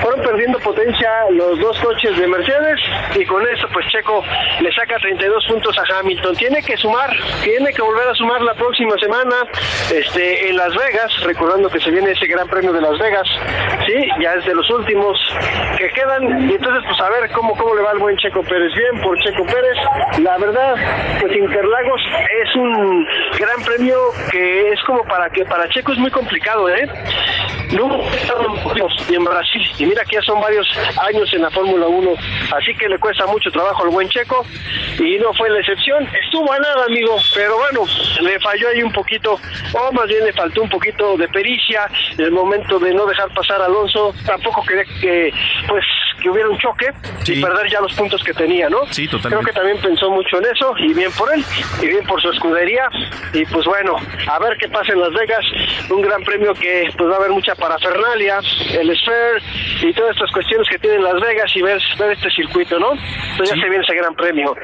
fueron 0.00 0.22
perdiendo 0.22 0.58
potencia 0.60 1.10
los 1.30 1.58
dos 1.58 1.78
coches 1.80 2.16
de 2.16 2.26
Mercedes 2.26 2.80
y 3.14 3.24
con 3.26 3.46
eso 3.46 3.68
pues 3.72 3.86
Checo 3.88 4.24
le 4.60 4.72
saca 4.72 4.96
32 4.98 5.46
puntos 5.46 5.76
a 5.78 5.98
Hamilton, 5.98 6.36
tiene 6.36 6.62
que 6.62 6.76
sumar, 6.76 7.10
tiene 7.42 7.72
que 7.72 7.82
volver 7.82 8.08
a 8.08 8.14
sumar 8.14 8.40
la 8.42 8.54
próxima 8.54 8.96
semana 8.98 9.36
este 9.92 10.48
en 10.48 10.56
Las 10.56 10.74
Vegas, 10.74 11.12
recordando 11.22 11.68
que 11.68 11.80
se 11.80 11.90
viene 11.90 12.12
ese 12.12 12.26
gran 12.26 12.48
Premio 12.48 12.72
de 12.72 12.80
Las 12.80 12.98
Vegas, 12.98 13.28
sí, 13.86 14.08
ya 14.20 14.34
es 14.34 14.44
de 14.46 14.54
los 14.54 14.68
últimos 14.70 15.18
que 15.76 15.88
quedan. 15.90 16.50
Y 16.50 16.54
entonces 16.54 16.82
pues 16.86 17.00
a 17.00 17.10
ver 17.10 17.30
cómo 17.32 17.56
cómo 17.56 17.74
le 17.74 17.82
va 17.82 17.90
al 17.90 17.98
buen 17.98 18.16
Checo 18.16 18.42
Pérez, 18.42 18.72
bien 18.74 19.02
por 19.02 19.18
Checo 19.20 19.44
Pérez, 19.44 19.76
la 20.18 20.38
verdad 20.38 20.74
pues 21.20 21.36
Interlagos 21.36 22.00
es 22.42 22.56
un 22.56 23.06
gran 23.38 23.62
premio 23.64 23.98
que 24.30 24.72
es 24.72 24.82
como 24.84 25.04
para 25.04 25.28
que 25.30 25.44
para 25.44 25.68
Checo 25.68 25.92
es 25.92 25.98
muy 25.98 26.10
complicado, 26.10 26.68
¿eh? 26.68 26.88
No 27.72 28.00
en 29.08 29.24
Brasil 29.24 29.62
y 29.78 29.86
mira 29.86 30.04
que 30.04 30.16
ya 30.16 30.22
son 30.22 30.40
varios 30.40 30.66
años 31.02 31.32
en 31.32 31.42
la 31.42 31.50
Fórmula 31.50 31.86
1, 31.86 32.10
así 32.56 32.74
que 32.74 32.88
le 32.88 32.98
cuesta 32.98 33.26
mucho 33.26 33.50
trabajo 33.50 33.84
al 33.84 33.90
buen 33.90 34.08
Checo 34.08 34.44
y 34.98 35.18
no 35.18 35.32
fue 35.34 35.50
la 35.50 35.60
excepción, 35.60 36.06
estuvo 36.24 36.52
a 36.52 36.58
nada 36.58 36.84
amigo, 36.84 37.16
pero 37.34 37.56
bueno, 37.56 37.84
le 38.20 38.38
falló 38.40 38.68
ahí 38.68 38.82
un 38.82 38.92
poquito, 38.92 39.38
o 39.72 39.92
más 39.92 40.06
bien 40.06 40.24
le 40.24 40.32
faltó 40.32 40.62
un 40.62 40.68
poquito 40.68 41.16
de 41.16 41.28
pericia, 41.28 41.88
el 42.18 42.30
momento 42.30 42.78
de 42.78 42.94
no 42.94 43.06
dejar 43.06 43.32
pasar 43.34 43.60
a 43.62 43.66
Alonso, 43.66 44.14
tampoco 44.26 44.62
quería 44.64 44.84
que 45.00 45.32
pues 45.68 45.84
que 46.20 46.28
hubiera 46.28 46.48
un 46.48 46.58
choque 46.58 46.86
y 47.26 47.40
perder 47.40 47.70
ya 47.70 47.80
los 47.80 47.92
puntos 47.94 48.22
que 48.22 48.32
tenía, 48.32 48.68
¿no? 48.68 48.86
Sí, 48.90 49.08
totalmente. 49.08 49.28
Creo 49.28 49.40
que 49.46 49.52
también 49.52 49.78
pensó 49.78 50.10
mucho 50.10 50.38
en 50.38 50.44
eso 50.46 50.74
y 50.78 50.92
bien 50.92 51.10
por 51.12 51.32
él 51.32 51.44
y 51.82 51.86
bien 51.86 52.04
por 52.04 52.20
su 52.20 52.30
escudería 52.30 52.88
y 53.32 53.44
pues 53.46 53.64
bueno, 53.66 53.96
a 54.28 54.38
ver 54.38 54.56
qué 54.58 54.68
pasa 54.68 54.92
en 54.92 55.00
Las 55.00 55.12
Vegas, 55.12 55.44
un 55.88 56.02
gran 56.02 56.22
premio 56.22 56.54
que 56.54 56.92
pues 56.96 57.10
va 57.10 57.14
a 57.14 57.18
haber 57.18 57.30
mucha 57.30 57.54
parafernalia, 57.54 58.19
el 58.28 58.96
Sphere 58.96 59.42
y 59.82 59.92
todas 59.94 60.12
estas 60.14 60.30
cuestiones 60.32 60.68
que 60.68 60.78
tiene 60.78 60.98
Las 61.00 61.20
Vegas 61.20 61.50
y 61.54 61.62
ver, 61.62 61.80
ver 61.98 62.12
este 62.12 62.30
circuito, 62.30 62.78
¿no? 62.78 62.92
Entonces 62.92 63.56
ya 63.56 63.62
se 63.62 63.68
viene 63.68 63.84
ese 63.84 63.94
gran 63.96 64.14
premio. 64.14 64.54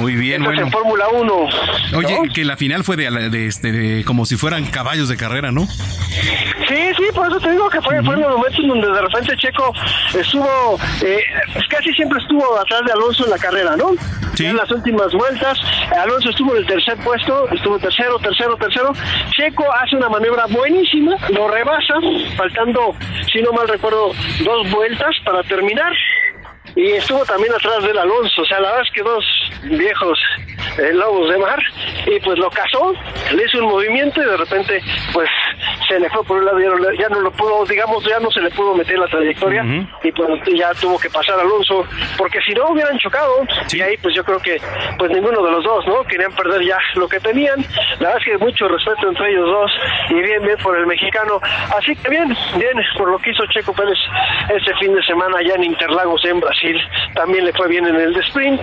Muy 0.00 0.16
bien, 0.16 0.42
bueno. 0.42 0.62
en 0.62 0.70
Fórmula 0.70 1.08
1. 1.08 1.48
Oye, 1.96 2.18
que 2.32 2.44
la 2.44 2.56
final 2.56 2.84
fue 2.84 2.96
de, 2.96 3.46
este, 3.46 4.04
como 4.04 4.24
si 4.24 4.36
fueran 4.36 4.64
caballos 4.66 5.08
de 5.08 5.16
carrera, 5.16 5.52
¿no? 5.52 5.66
Sí, 5.66 6.76
sí, 6.96 7.04
por 7.14 7.28
eso 7.28 7.40
te 7.40 7.50
digo 7.50 7.68
que 7.68 7.80
fue, 7.82 8.02
fue 8.02 8.14
en 8.14 8.20
los 8.20 8.36
momentos 8.36 8.64
donde 8.66 8.86
de 8.86 9.00
repente 9.02 9.36
Checo 9.36 9.72
estuvo, 10.18 10.78
eh, 11.04 11.18
pues 11.52 11.66
casi 11.68 11.92
siempre 11.92 12.18
estuvo 12.20 12.58
atrás 12.58 12.82
de 12.86 12.92
Alonso 12.92 13.24
en 13.24 13.30
la 13.30 13.38
carrera, 13.38 13.76
¿no? 13.76 13.90
Sí. 14.34 14.46
En 14.46 14.56
las 14.56 14.70
últimas 14.70 15.12
vueltas, 15.12 15.58
Alonso 16.00 16.30
estuvo 16.30 16.52
en 16.52 16.62
el 16.62 16.66
tercer 16.66 16.96
puesto, 16.98 17.48
estuvo 17.50 17.78
tercero, 17.78 18.18
tercero, 18.20 18.56
tercero. 18.56 18.92
Checo 19.36 19.64
hace 19.72 19.96
una 19.96 20.08
maniobra 20.08 20.46
buenísima, 20.46 21.16
lo 21.30 21.48
rebasa, 21.48 21.94
faltando, 22.36 22.94
si 23.32 23.42
no 23.42 23.52
mal 23.52 23.68
recuerdo, 23.68 24.12
dos 24.44 24.70
vueltas 24.70 25.14
para 25.24 25.42
terminar 25.42 25.92
y 26.76 26.92
estuvo 26.92 27.24
también 27.24 27.52
atrás 27.52 27.82
del 27.82 27.98
Alonso, 27.98 28.42
o 28.42 28.44
sea, 28.44 28.60
la 28.60 28.68
verdad 28.68 28.86
es 28.86 28.92
que 28.92 29.02
dos 29.02 29.24
viejos 29.62 30.18
eh, 30.78 30.92
lobos 30.92 31.30
de 31.30 31.38
mar, 31.38 31.58
y 32.06 32.20
pues 32.20 32.38
lo 32.38 32.50
cazó, 32.50 32.94
le 33.34 33.44
hizo 33.44 33.58
un 33.58 33.70
movimiento 33.70 34.22
y 34.22 34.24
de 34.24 34.36
repente 34.36 34.82
pues 35.12 35.28
se 35.88 35.98
le 35.98 36.08
fue 36.10 36.24
por 36.24 36.38
un 36.38 36.44
lado, 36.44 36.58
ya 36.58 37.08
no, 37.08 37.20
lo 37.20 37.30
pudo, 37.32 37.64
digamos, 37.66 38.04
ya 38.04 38.18
no 38.20 38.30
se 38.30 38.40
le 38.40 38.50
pudo 38.50 38.74
meter 38.74 38.98
la 38.98 39.06
trayectoria 39.06 39.64
y 40.02 40.12
pues 40.12 40.28
ya 40.56 40.72
tuvo 40.74 40.98
que 40.98 41.10
pasar 41.10 41.38
Alonso, 41.38 41.84
porque 42.16 42.40
si 42.42 42.52
no 42.52 42.68
hubieran 42.70 42.98
chocado, 42.98 43.44
y 43.72 43.80
ahí 43.80 43.96
pues 43.98 44.14
yo 44.14 44.24
creo 44.24 44.38
que 44.38 44.60
pues 44.98 45.10
ninguno 45.10 45.42
de 45.42 45.50
los 45.50 45.64
dos, 45.64 45.86
¿no? 45.86 46.04
Querían 46.04 46.32
perder 46.32 46.62
ya 46.64 46.78
lo 46.94 47.08
que 47.08 47.20
tenían, 47.20 47.64
la 47.98 48.08
verdad 48.08 48.18
es 48.18 48.24
que 48.24 48.38
mucho 48.38 48.68
respeto 48.68 49.08
entre 49.08 49.30
ellos 49.30 49.46
dos 49.46 49.70
y 50.10 50.14
bien, 50.14 50.42
bien 50.42 50.56
por 50.62 50.76
el 50.76 50.86
mexicano, 50.86 51.40
así 51.76 51.94
que 51.96 52.08
bien, 52.08 52.36
bien 52.56 52.76
por 52.96 53.10
lo 53.10 53.18
que 53.18 53.30
hizo 53.30 53.44
Checo 53.46 53.72
Pérez 53.72 53.98
ese 54.48 54.74
fin 54.80 54.94
de 54.94 55.02
semana 55.02 55.38
allá 55.38 55.54
en 55.54 55.64
Interlagos 55.64 56.24
en 56.24 56.40
Brasil 56.40 56.76
también 57.14 57.44
le 57.44 57.52
fue 57.52 57.68
bien 57.68 57.86
en 57.86 57.96
el 57.96 58.12
de 58.12 58.20
sprint 58.20 58.62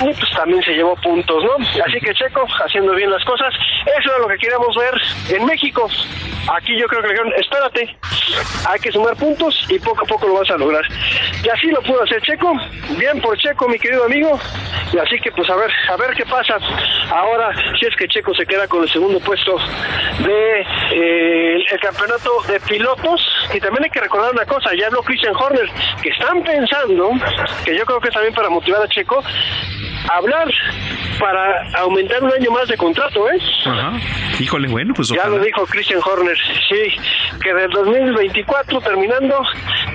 y 0.00 0.12
pues 0.12 0.30
también 0.34 0.62
se 0.62 0.72
llevó 0.72 0.94
puntos, 0.96 1.42
¿no? 1.44 1.56
Así 1.84 1.98
que 2.00 2.14
Checo 2.14 2.46
haciendo 2.64 2.94
bien 2.94 3.10
las 3.10 3.24
cosas, 3.24 3.52
eso 3.98 4.12
es 4.12 4.18
lo 4.20 4.28
que 4.28 4.38
queríamos 4.38 4.74
ver 4.76 5.36
en 5.36 5.44
México. 5.46 5.88
Aquí 6.56 6.78
yo 6.78 6.86
creo 6.86 7.02
que 7.02 7.08
le 7.08 7.14
dijeron, 7.14 7.32
espérate, 7.36 7.96
hay 8.68 8.80
que 8.80 8.92
sumar 8.92 9.16
puntos 9.16 9.66
y 9.68 9.78
poco 9.78 10.04
a 10.04 10.08
poco 10.08 10.28
lo 10.28 10.34
vas 10.34 10.50
a 10.50 10.56
lograr. 10.56 10.84
Y 11.42 11.48
así 11.48 11.66
lo 11.68 11.82
pudo 11.82 12.02
hacer 12.02 12.20
Checo, 12.22 12.52
bien 12.96 13.20
por 13.20 13.36
Checo, 13.38 13.68
mi 13.68 13.78
querido 13.78 14.04
amigo, 14.04 14.38
y 14.92 14.98
así 14.98 15.18
que 15.20 15.30
pues 15.32 15.48
a 15.50 15.56
ver, 15.56 15.70
a 15.90 15.96
ver 15.96 16.14
qué 16.14 16.24
pasa 16.24 16.56
ahora 17.10 17.50
si 17.78 17.86
es 17.86 17.94
que 17.96 18.08
Checo 18.08 18.34
se 18.34 18.46
queda 18.46 18.66
con 18.66 18.82
el 18.82 18.88
segundo 18.90 19.20
puesto 19.20 19.56
de 20.20 20.60
eh, 20.92 21.64
el 21.70 21.80
campeonato 21.80 22.30
de 22.48 22.60
pilotos 22.60 23.20
y 23.54 23.60
también 23.60 23.84
hay 23.84 23.90
que 23.90 24.00
recordar 24.00 24.32
una 24.32 24.46
cosa, 24.46 24.70
ya 24.78 24.86
habló 24.86 25.02
Christian 25.02 25.34
Horner, 25.34 25.68
que 26.02 26.08
están 26.10 26.42
pensando 26.42 27.12
que 27.64 27.76
yo 27.76 27.84
creo 27.84 28.00
que 28.00 28.10
también 28.10 28.34
para 28.34 28.48
motivar 28.48 28.82
a 28.82 28.88
Checo, 28.88 29.22
hablar 30.10 30.48
para 31.18 31.68
aumentar 31.80 32.22
un 32.22 32.32
año 32.32 32.50
más 32.50 32.68
de 32.68 32.76
contrato, 32.76 33.28
¿eh? 33.30 33.38
Ajá. 33.64 33.92
Híjole, 34.38 34.68
bueno, 34.68 34.94
pues 34.94 35.08
Ya 35.08 35.26
lo 35.26 35.38
dijo 35.40 35.66
Christian 35.66 36.00
Horner, 36.04 36.37
sí, 36.68 36.96
que 37.42 37.54
del 37.54 37.70
2024 37.70 38.80
terminando 38.80 39.42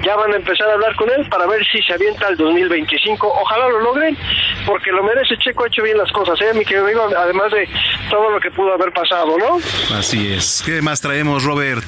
ya 0.04 0.16
van 0.16 0.34
a 0.34 0.36
empezar 0.36 0.70
a 0.70 0.74
hablar 0.74 0.96
con 0.96 1.10
él 1.10 1.28
para 1.30 1.46
ver 1.48 1.66
si 1.66 1.82
se 1.82 1.94
avienta 1.94 2.28
el 2.30 2.38
2025. 2.38 3.28
Ojalá 3.28 3.70
lo 3.70 3.80
logren, 3.80 4.18
porque 4.66 4.92
lo 4.92 5.04
merece 5.04 5.38
Checo, 5.38 5.64
ha 5.64 5.68
hecho 5.68 5.84
bien 5.84 5.98
las 5.98 6.12
cosas, 6.12 6.40
¿eh? 6.42 6.54
Mi 6.54 6.66
querido 6.66 6.86
amigo, 6.86 7.10
además 7.18 7.52
de 7.52 7.68
todo 8.10 8.30
lo 8.30 8.40
que 8.40 8.52
pudo 8.52 8.74
haber 8.74 8.92
pasado, 8.92 9.38
¿no? 9.38 9.58
Así 9.96 10.34
es. 10.34 10.62
¿Qué 10.66 10.82
más 10.82 11.02
traemos, 11.02 11.44
Robert? 11.44 11.86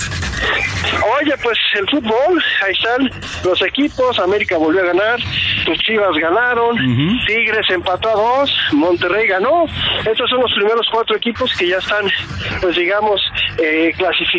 Oye, 1.22 1.36
pues 1.42 1.58
el 1.76 1.90
fútbol, 1.90 2.44
ahí 2.64 2.74
están 2.74 3.10
los 3.44 3.62
equipos, 3.62 4.18
América 4.20 4.58
volvió 4.58 4.82
a 4.82 4.86
ganar, 4.86 5.20
tus 5.66 5.78
Chivas 5.80 6.16
ganaron, 6.18 6.78
Tigres 7.28 7.66
empató 7.70 8.10
a 8.10 8.14
dos, 8.14 8.58
Monterrey 8.74 9.28
ganó. 9.28 9.66
Estos 10.06 10.30
son 10.30 10.42
los 10.42 10.54
primeros 10.54 10.88
cuatro 10.92 11.16
equipos 11.16 11.52
que 11.58 11.68
ya 11.68 11.78
están, 11.78 12.06
pues 12.62 12.76
digamos, 12.76 13.22
eh, 13.62 13.94
clasificados, 13.98 14.35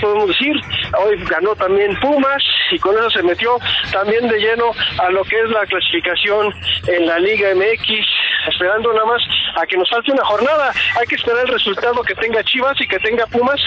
podemos 0.00 0.28
decir. 0.28 0.54
Hoy 0.98 1.16
ganó 1.24 1.54
también 1.56 1.94
Pumas 2.00 2.42
y 2.70 2.78
con 2.78 2.96
eso 2.96 3.10
se 3.10 3.22
metió 3.22 3.58
también 3.92 4.28
de 4.28 4.38
lleno 4.38 4.72
a 4.98 5.10
lo 5.10 5.24
que 5.24 5.38
es 5.40 5.48
la 5.50 5.64
clasificación 5.66 6.52
en 6.86 7.06
la 7.06 7.18
Liga 7.18 7.54
MX, 7.54 8.06
esperando 8.48 8.92
nada 8.92 9.06
más 9.06 9.22
a 9.56 9.66
que 9.66 9.76
nos 9.76 9.88
falte 9.88 10.12
una 10.12 10.24
jornada. 10.24 10.72
Hay 10.98 11.06
que 11.06 11.16
esperar 11.16 11.44
el 11.46 11.52
resultado 11.52 12.02
que 12.02 12.14
tenga 12.14 12.42
Chivas 12.44 12.80
y 12.80 12.88
que 12.88 12.98
tenga 12.98 13.26
Pumas, 13.26 13.60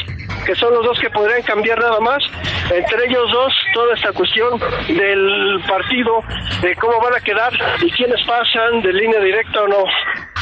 que 0.46 0.56
son 0.56 0.74
los 0.74 0.86
dos 0.86 1.00
que 1.00 1.10
podrían 1.10 1.42
cambiar 1.44 1.80
nada 1.80 2.00
más. 2.00 2.24
Entre 2.72 3.06
ellos 3.06 3.32
dos, 3.32 3.54
toda 3.74 3.96
esta 3.96 4.12
cuestión 4.12 4.60
del 4.88 5.62
partido, 5.68 6.22
de 6.62 6.76
cómo 6.76 7.00
van 7.02 7.16
a 7.16 7.22
quedar 7.22 7.54
y 7.82 7.92
quiénes 7.92 8.22
pasan 8.26 8.82
de 8.82 8.94
línea 8.94 9.20
directa 9.20 9.62
o 9.62 9.68
no. 9.68 9.84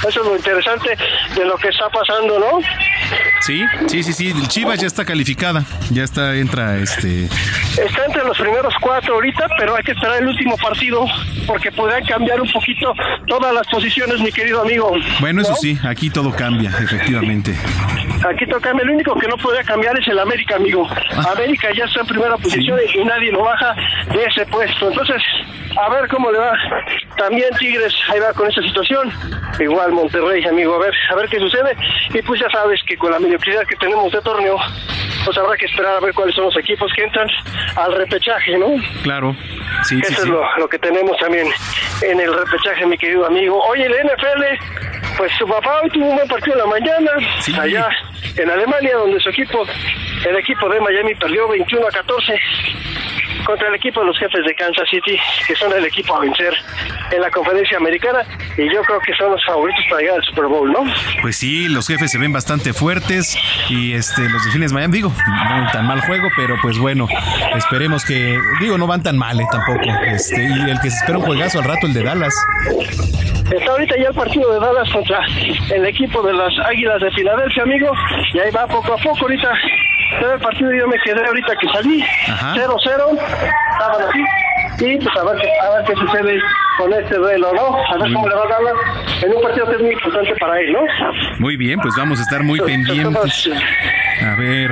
Eso 0.08 0.22
es 0.22 0.28
lo 0.28 0.36
interesante 0.36 0.98
de 1.36 1.46
lo 1.46 1.56
que 1.58 1.70
está 1.70 1.90
pasando, 1.90 2.40
¿no? 2.40 2.60
Sí, 3.42 3.64
sí, 3.88 4.04
sí, 4.04 4.14
sí. 4.14 4.34
Chivas 4.48 4.80
ya 4.80 4.88
está 4.88 5.06
calificada. 5.06 5.64
Ya 5.92 6.04
está, 6.04 6.36
entra 6.36 6.78
este. 6.78 7.26
Está 7.26 8.06
entre 8.06 8.24
los 8.24 8.38
primeros 8.38 8.74
cuatro 8.82 9.16
ahorita, 9.16 9.48
pero 9.58 9.76
hay 9.76 9.84
que 9.84 9.92
esperar 9.92 10.22
el 10.22 10.28
último 10.28 10.58
partido 10.58 11.06
porque 11.46 11.72
podrían 11.72 12.04
cambiar 12.06 12.42
un 12.42 12.52
poquito 12.52 12.94
todas 13.28 13.54
las 13.54 13.66
posiciones, 13.68 14.20
mi 14.20 14.32
querido 14.32 14.62
amigo. 14.62 14.92
Bueno, 15.20 15.42
eso 15.42 15.56
sí, 15.56 15.78
aquí 15.84 16.10
todo 16.10 16.32
cambia, 16.32 16.70
efectivamente. 16.70 17.56
Aquí 18.30 18.46
todo 18.48 18.60
cambia. 18.60 18.84
El 18.84 18.92
único 18.92 19.18
que 19.18 19.28
no 19.28 19.38
podría 19.38 19.64
cambiar 19.64 19.98
es 20.00 20.08
el 20.08 20.20
América, 20.20 20.56
amigo. 20.56 20.88
Ah. 21.16 21.34
América 21.36 21.70
ya 21.76 21.86
está 21.86 22.02
en 22.02 22.08
primera 22.08 22.38
posición 22.38 22.80
y 22.94 23.04
nadie 23.04 23.32
lo 23.32 23.44
baja 23.44 23.76
de 24.12 24.24
ese 24.24 24.46
puesto. 24.48 24.90
Entonces, 24.90 25.22
a 25.78 25.90
ver 25.90 26.08
cómo 26.10 26.32
le 26.32 26.40
va. 26.40 26.54
También 27.18 27.50
Tigres 27.60 27.94
ahí 28.10 28.20
va 28.20 28.34
con 28.34 28.50
esa 28.50 28.62
situación. 28.62 29.12
Igual 29.60 29.87
Monterrey, 29.92 30.46
amigo, 30.46 30.76
a 30.76 30.80
ver, 30.80 30.94
a 31.12 31.16
ver 31.16 31.30
qué 31.30 31.40
sucede. 31.40 31.76
Y 32.14 32.22
pues 32.22 32.40
ya 32.40 32.50
sabes 32.50 32.82
que 32.86 32.98
con 32.98 33.12
la 33.12 33.20
mediocridad 33.20 33.66
que 33.66 33.76
tenemos 33.76 34.12
de 34.12 34.22
torneo, 34.22 34.58
pues 35.26 35.38
habrá 35.38 35.56
que 35.58 35.66
esperar 35.66 35.96
a 35.96 36.00
ver 36.00 36.14
cuáles 36.14 36.36
son 36.36 36.46
los 36.46 36.58
equipos 36.58 36.92
que 36.94 37.04
entran 37.04 37.28
al 37.76 37.94
repechaje, 37.96 38.58
¿no? 38.58 38.68
Claro. 39.04 39.36
Sí, 39.84 40.00
Eso 40.00 40.08
sí, 40.08 40.14
es 40.14 40.22
sí. 40.22 40.30
Lo, 40.30 40.44
lo 40.58 40.68
que 40.68 40.80
tenemos 40.80 41.18
también 41.18 41.48
en 42.02 42.20
el 42.20 42.34
repechaje, 42.34 42.86
mi 42.86 42.98
querido 42.98 43.26
amigo. 43.26 43.62
Oye, 43.66 43.86
el 43.86 43.94
NFL, 43.94 45.18
pues 45.18 45.32
su 45.38 45.48
papá 45.48 45.82
hoy 45.82 45.90
tuvo 45.90 46.08
un 46.08 46.16
buen 46.16 46.28
partido 46.28 46.54
en 46.54 46.60
la 46.60 46.68
mañana, 46.68 47.12
allá 47.60 47.90
en 48.38 48.50
Alemania, 48.50 48.96
donde 48.98 49.20
su 49.20 49.30
equipo, 49.30 49.66
el 50.26 50.36
equipo 50.38 50.70
de 50.70 50.80
Miami, 50.80 51.16
perdió 51.16 51.48
21 51.48 51.88
a 51.88 51.92
14 51.92 52.40
contra 53.46 53.68
el 53.68 53.76
equipo 53.76 54.02
de 54.02 54.08
los 54.08 54.18
jefes 54.18 54.46
de 54.46 54.56
Kansas 54.56 54.88
City, 54.90 55.18
que 55.48 55.56
son 55.56 55.72
el 55.74 55.86
equipo 55.86 56.16
a 56.16 56.20
vencer 56.20 56.54
en 57.12 57.22
la 57.22 57.32
conferencia 57.32 57.78
americana, 57.78 58.24
y 58.58 58.72
yo 58.74 58.82
creo 58.84 59.00
que 59.00 59.14
son 59.16 59.32
los 59.32 59.44
favoritos 59.46 59.84
para 59.90 60.02
llegar 60.02 60.18
al 60.18 60.24
Super 60.24 60.46
Bowl, 60.46 60.72
¿no? 60.72 60.84
Pues 61.22 61.38
sí, 61.38 61.68
los 61.68 61.88
jefes 61.88 62.12
se 62.12 62.18
ven 62.18 62.32
bastante 62.32 62.74
fuertes 62.74 63.38
y 63.70 63.94
este 63.94 64.28
los 64.30 64.44
delfines 64.44 64.74
Miami, 64.74 64.94
digo, 64.94 65.10
no 65.10 65.72
tan 65.72 65.88
mal 65.88 66.02
juego, 66.02 66.28
pero 66.36 66.56
pues 66.62 66.78
bueno, 66.78 67.08
esperemos 67.56 68.06
que, 68.06 68.38
digo, 68.60 68.78
no 68.78 68.88
van 68.88 69.04
tan 69.04 69.18
mal 69.18 69.40
eh, 69.40 69.46
tampoco. 69.52 69.86
Este, 70.06 70.44
y 70.44 70.70
el 70.70 70.80
que 70.82 70.90
se 70.90 70.98
espera 70.98 71.18
un 71.18 71.26
juegazo 71.26 71.60
al 71.60 71.66
rato, 71.66 71.88
el 71.88 71.94
de 71.94 72.04
Dallas. 72.04 72.34
Está 73.52 73.72
ahorita 73.72 73.96
ya 73.98 74.10
el 74.10 74.14
partido 74.14 74.52
de 74.52 74.60
Dallas 74.60 74.90
contra 74.92 75.20
el 75.74 75.86
equipo 75.86 76.22
de 76.22 76.34
las 76.34 76.54
Águilas 76.66 77.02
de 77.02 77.12
Filadelfia, 77.12 77.64
amigo, 77.64 77.92
y 78.34 78.40
ahí 78.40 78.52
va 78.52 78.68
poco 78.68 78.94
a 78.94 78.98
poco 78.98 79.20
ahorita. 79.22 79.54
Todo 80.20 80.34
el 80.34 80.40
partido 80.40 80.72
yo 80.74 80.88
me 80.88 80.98
quedé 81.04 81.26
ahorita 81.26 81.54
que 81.60 81.68
salí, 81.70 82.04
0-0, 82.56 83.20
estaban 83.72 84.02
así, 84.10 84.86
y 84.86 84.98
pues 84.98 85.16
a 85.18 85.24
ver, 85.26 85.42
qué- 85.42 85.52
a 85.66 85.70
ver 85.76 85.86
qué 85.86 85.94
sucede 85.96 86.40
con 86.78 86.94
este 86.94 87.16
duelo, 87.16 87.52
¿no? 87.54 87.78
A 87.78 87.98
ver 87.98 88.14
cómo 88.14 88.28
le 88.28 88.36
va 88.36 88.44
a 88.44 88.48
Dallas 88.48 89.24
en 89.24 89.34
un 89.36 89.42
partido 89.42 89.68
que 89.70 89.76
es 89.76 89.82
muy 89.82 89.92
importante 89.94 90.34
para 90.40 90.60
él, 90.60 90.72
¿no? 90.74 90.80
Muy 91.40 91.58
bien, 91.58 91.80
pues 91.80 91.96
vamos 91.98 92.20
a 92.20 92.24
estar 92.24 92.44
muy 92.44 92.60
pendientes. 92.60 93.50
A 94.22 94.36
ver, 94.36 94.70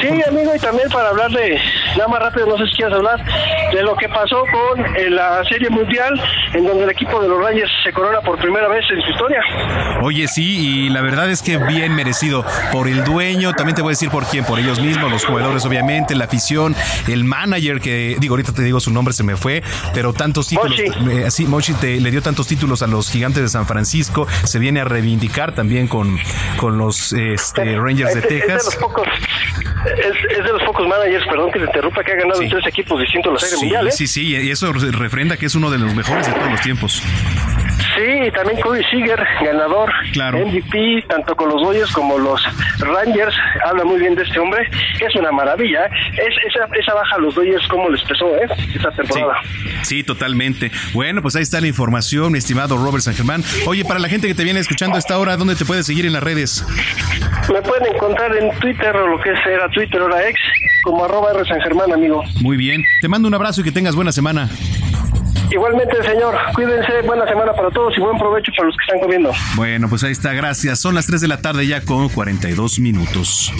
Sí, 0.00 0.22
amigo, 0.28 0.54
y 0.54 0.58
también 0.58 0.88
para 0.88 1.10
hablar 1.10 1.30
de, 1.30 1.58
nada 1.96 2.08
más 2.08 2.20
rápido, 2.20 2.46
no 2.46 2.56
sé 2.56 2.66
si 2.66 2.76
quieres 2.76 2.94
hablar, 2.94 3.22
de 3.72 3.82
lo 3.82 3.94
que 3.96 4.08
pasó 4.08 4.44
con 4.50 4.84
eh, 4.96 5.10
la 5.10 5.44
Serie 5.44 5.68
Mundial, 5.70 6.20
en 6.54 6.64
donde 6.64 6.84
el 6.84 6.90
equipo 6.90 7.20
de 7.20 7.28
los 7.28 7.44
Reyes 7.44 7.68
se 7.84 7.92
corona 7.92 8.20
por 8.20 8.38
primera 8.38 8.68
vez 8.68 8.84
en 8.90 9.02
su 9.02 9.10
historia. 9.10 9.40
Oye, 10.00 10.26
sí, 10.28 10.84
y 10.84 10.88
la 10.88 11.02
verdad 11.02 11.30
es 11.30 11.42
que 11.42 11.58
bien 11.58 11.94
merecido 11.94 12.44
por 12.72 12.88
el 12.88 13.04
dueño, 13.04 13.52
también 13.52 13.76
te 13.76 13.82
voy 13.82 13.90
a 13.90 13.92
decir 13.92 14.10
por 14.10 14.24
quién, 14.26 14.44
por 14.44 14.58
ellos 14.58 14.80
mismos, 14.80 15.10
los 15.10 15.24
jugadores 15.24 15.64
obviamente, 15.66 16.14
la 16.14 16.24
afición, 16.24 16.74
el 17.08 17.24
manager 17.24 17.80
que, 17.80 18.16
digo, 18.18 18.34
ahorita 18.34 18.52
te 18.52 18.62
digo 18.62 18.80
su 18.80 18.90
nombre, 18.90 19.12
se 19.12 19.24
me 19.24 19.36
fue, 19.36 19.62
pero 19.94 20.12
tantos 20.12 20.48
títulos, 20.48 20.78
eh, 20.78 21.24
así, 21.26 21.46
Mochi 21.46 21.74
te, 21.74 22.00
le 22.00 22.10
dio 22.10 22.22
tantos 22.22 22.46
títulos 22.46 22.82
a 22.82 22.86
los 22.86 23.10
gigantes 23.10 23.42
de 23.42 23.48
San 23.48 23.66
Francisco, 23.66 24.26
se 24.44 24.58
viene 24.58 24.80
a 24.80 24.84
reivindicar 24.84 25.54
también 25.54 25.86
con, 25.86 26.18
con 26.56 26.78
los 26.78 27.12
este, 27.12 27.76
Rangers 27.76 28.14
de 28.14 28.22
Texas. 28.22 28.78
Pocos, 28.88 29.08
es, 29.98 30.38
es 30.38 30.44
de 30.44 30.52
los 30.52 30.62
pocos 30.64 30.86
managers, 30.86 31.24
perdón 31.26 31.50
que 31.52 31.58
te 31.60 31.64
interrumpa, 31.66 32.02
que 32.04 32.12
ha 32.12 32.16
ganado 32.16 32.40
en 32.42 32.48
tres 32.48 32.66
equipos 32.66 33.00
distintos 33.00 33.32
la 33.32 33.38
Serie 33.38 33.56
Sí, 33.56 33.64
Mundial, 33.64 33.88
¿eh? 33.88 33.92
sí, 33.92 34.06
sí, 34.06 34.26
y 34.36 34.50
eso 34.50 34.72
re- 34.72 34.90
refrenda 34.92 35.36
que 35.36 35.46
es 35.46 35.54
uno 35.54 35.70
de 35.70 35.78
los 35.78 35.94
mejores 35.94 36.26
de 36.26 36.32
todos 36.32 36.50
los 36.50 36.60
tiempos. 36.60 37.02
Sí, 37.78 38.30
también 38.32 38.60
Cody 38.60 38.82
Seager, 38.90 39.22
ganador, 39.42 39.90
MVP, 40.14 41.04
tanto 41.08 41.34
con 41.34 41.48
los 41.48 41.62
Dodgers 41.62 41.90
como 41.92 42.18
los 42.18 42.42
Rangers, 42.78 43.34
habla 43.64 43.84
muy 43.84 43.98
bien 43.98 44.14
de 44.14 44.22
este 44.22 44.38
hombre, 44.38 44.68
es 45.00 45.14
una 45.14 45.32
maravilla. 45.32 45.86
Es, 45.86 46.34
esa, 46.46 46.68
esa 46.74 46.94
baja 46.94 47.16
a 47.16 47.18
los 47.18 47.34
Dodgers, 47.34 47.66
¿cómo 47.68 47.88
les 47.88 48.02
pesó 48.02 48.36
eh? 48.36 48.48
esta 48.74 48.90
temporada? 48.90 49.40
Sí, 49.82 50.02
totalmente. 50.02 50.70
Bueno, 50.92 51.22
pues 51.22 51.36
ahí 51.36 51.42
está 51.42 51.60
la 51.60 51.66
información, 51.68 52.32
mi 52.32 52.38
estimado 52.38 52.76
Robert 52.76 53.02
San 53.02 53.14
Germán. 53.14 53.42
Oye, 53.66 53.84
para 53.84 54.00
la 54.00 54.08
gente 54.08 54.28
que 54.28 54.34
te 54.34 54.44
viene 54.44 54.60
escuchando 54.60 54.96
a 54.96 54.98
esta 54.98 55.18
hora, 55.18 55.36
¿dónde 55.36 55.54
te 55.54 55.64
puedes 55.64 55.86
seguir 55.86 56.06
en 56.06 56.12
las 56.12 56.22
redes? 56.22 56.64
Me 57.52 57.62
pueden 57.62 57.94
encontrar 57.94 58.36
en 58.36 58.50
Twitter 58.58 58.94
o 58.96 59.06
lo 59.06 59.20
que 59.22 59.30
era 59.30 59.68
Twitter, 59.70 60.00
ahora 60.00 60.28
ex, 60.28 60.40
como 60.82 61.04
arroba 61.04 61.32
R 61.32 61.44
San 61.46 61.60
Germán, 61.60 61.92
amigo. 61.92 62.22
Muy 62.40 62.56
bien. 62.56 62.84
Te 63.00 63.08
mando 63.08 63.28
un 63.28 63.34
abrazo 63.34 63.60
y 63.60 63.64
que 63.64 63.72
tengas 63.72 63.94
buena 63.94 64.12
semana. 64.12 64.48
Igualmente, 65.50 66.02
señor. 66.02 66.34
Cuídense. 66.54 67.02
Buena 67.04 67.26
semana 67.26 67.52
para 67.52 67.70
todos 67.70 67.96
y 67.96 68.00
buen 68.00 68.18
provecho 68.18 68.52
para 68.56 68.68
los 68.68 68.76
que 68.76 68.84
están 68.84 69.00
comiendo. 69.00 69.32
Bueno, 69.54 69.88
pues 69.88 70.04
ahí 70.04 70.12
está. 70.12 70.32
Gracias. 70.32 70.80
Son 70.80 70.94
las 70.94 71.06
3 71.06 71.20
de 71.20 71.28
la 71.28 71.40
tarde 71.40 71.66
ya 71.66 71.80
con 71.82 72.08
42 72.08 72.78
minutos. 72.80 73.52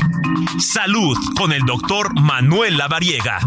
Salud 0.59 1.17
con 1.37 1.53
el 1.53 1.63
doctor 1.63 2.19
Manuel 2.21 2.77
Lavariega. 2.77 3.39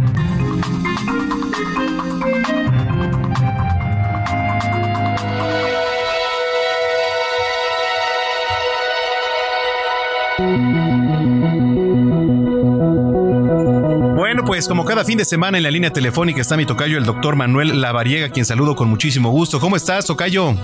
Pues 14.49 14.67
como 14.67 14.83
cada 14.83 15.05
fin 15.05 15.19
de 15.19 15.25
semana 15.25 15.57
en 15.57 15.63
la 15.63 15.69
línea 15.69 15.91
telefónica 15.91 16.41
está 16.41 16.57
mi 16.57 16.65
tocayo, 16.65 16.97
el 16.97 17.05
doctor 17.05 17.35
Manuel 17.35 17.81
Lavariega, 17.81 18.29
quien 18.29 18.45
saludo 18.45 18.75
con 18.75 18.89
muchísimo 18.89 19.29
gusto. 19.29 19.59
¿Cómo 19.59 19.75
estás, 19.75 20.07
tocayo? 20.07 20.55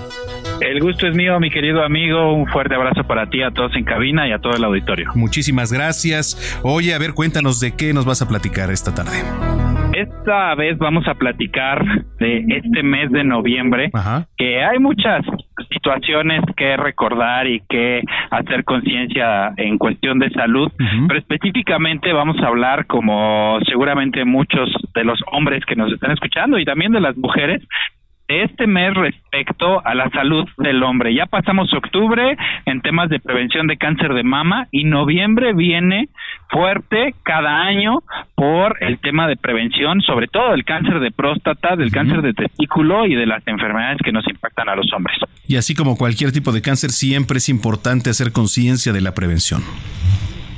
El 0.60 0.80
gusto 0.80 1.06
es 1.06 1.14
mío, 1.14 1.38
mi 1.38 1.52
querido 1.52 1.84
amigo. 1.84 2.34
Un 2.34 2.48
fuerte 2.48 2.74
abrazo 2.74 3.04
para 3.04 3.30
ti, 3.30 3.44
a 3.44 3.52
todos 3.52 3.76
en 3.76 3.84
cabina 3.84 4.26
y 4.26 4.32
a 4.32 4.40
todo 4.40 4.54
el 4.54 4.64
auditorio. 4.64 5.12
Muchísimas 5.14 5.72
gracias. 5.72 6.58
Oye, 6.64 6.94
a 6.94 6.98
ver, 6.98 7.14
cuéntanos 7.14 7.60
de 7.60 7.76
qué 7.76 7.94
nos 7.94 8.04
vas 8.04 8.20
a 8.22 8.26
platicar 8.26 8.72
esta 8.72 8.92
tarde. 8.92 9.22
Esta 9.96 10.54
vez 10.56 10.76
vamos 10.76 11.08
a 11.08 11.14
platicar 11.14 11.82
de 12.18 12.44
este 12.48 12.82
mes 12.82 13.10
de 13.10 13.24
noviembre, 13.24 13.90
que 14.36 14.62
hay 14.62 14.78
muchas 14.78 15.24
situaciones 15.70 16.42
que 16.54 16.76
recordar 16.76 17.46
y 17.46 17.62
que 17.66 18.02
hacer 18.30 18.64
conciencia 18.64 19.54
en 19.56 19.78
cuestión 19.78 20.18
de 20.18 20.28
salud, 20.32 20.70
pero 21.08 21.18
específicamente 21.18 22.12
vamos 22.12 22.36
a 22.42 22.48
hablar, 22.48 22.84
como 22.84 23.58
seguramente 23.66 24.26
muchos 24.26 24.68
de 24.94 25.04
los 25.04 25.18
hombres 25.32 25.64
que 25.64 25.76
nos 25.76 25.90
están 25.90 26.10
escuchando 26.10 26.58
y 26.58 26.66
también 26.66 26.92
de 26.92 27.00
las 27.00 27.16
mujeres, 27.16 27.62
este 28.28 28.66
mes 28.66 28.94
respecto 28.94 29.84
a 29.84 29.94
la 29.94 30.10
salud 30.10 30.44
del 30.58 30.82
hombre. 30.82 31.14
Ya 31.14 31.26
pasamos 31.26 31.72
octubre 31.72 32.36
en 32.64 32.80
temas 32.80 33.08
de 33.08 33.20
prevención 33.20 33.66
de 33.66 33.76
cáncer 33.76 34.14
de 34.14 34.22
mama 34.22 34.66
y 34.70 34.84
noviembre 34.84 35.52
viene 35.52 36.08
fuerte 36.50 37.14
cada 37.22 37.62
año 37.62 38.02
por 38.34 38.76
el 38.80 38.98
tema 38.98 39.28
de 39.28 39.36
prevención, 39.36 40.00
sobre 40.00 40.28
todo 40.28 40.52
del 40.52 40.64
cáncer 40.64 41.00
de 41.00 41.10
próstata, 41.10 41.76
del 41.76 41.90
cáncer 41.90 42.22
de 42.22 42.32
testículo 42.32 43.06
y 43.06 43.14
de 43.14 43.26
las 43.26 43.46
enfermedades 43.46 43.98
que 44.04 44.12
nos 44.12 44.26
impactan 44.28 44.68
a 44.68 44.76
los 44.76 44.92
hombres. 44.92 45.16
Y 45.46 45.56
así 45.56 45.74
como 45.74 45.96
cualquier 45.96 46.32
tipo 46.32 46.52
de 46.52 46.62
cáncer, 46.62 46.90
siempre 46.90 47.38
es 47.38 47.48
importante 47.48 48.10
hacer 48.10 48.32
conciencia 48.32 48.92
de 48.92 49.00
la 49.00 49.14
prevención. 49.14 49.62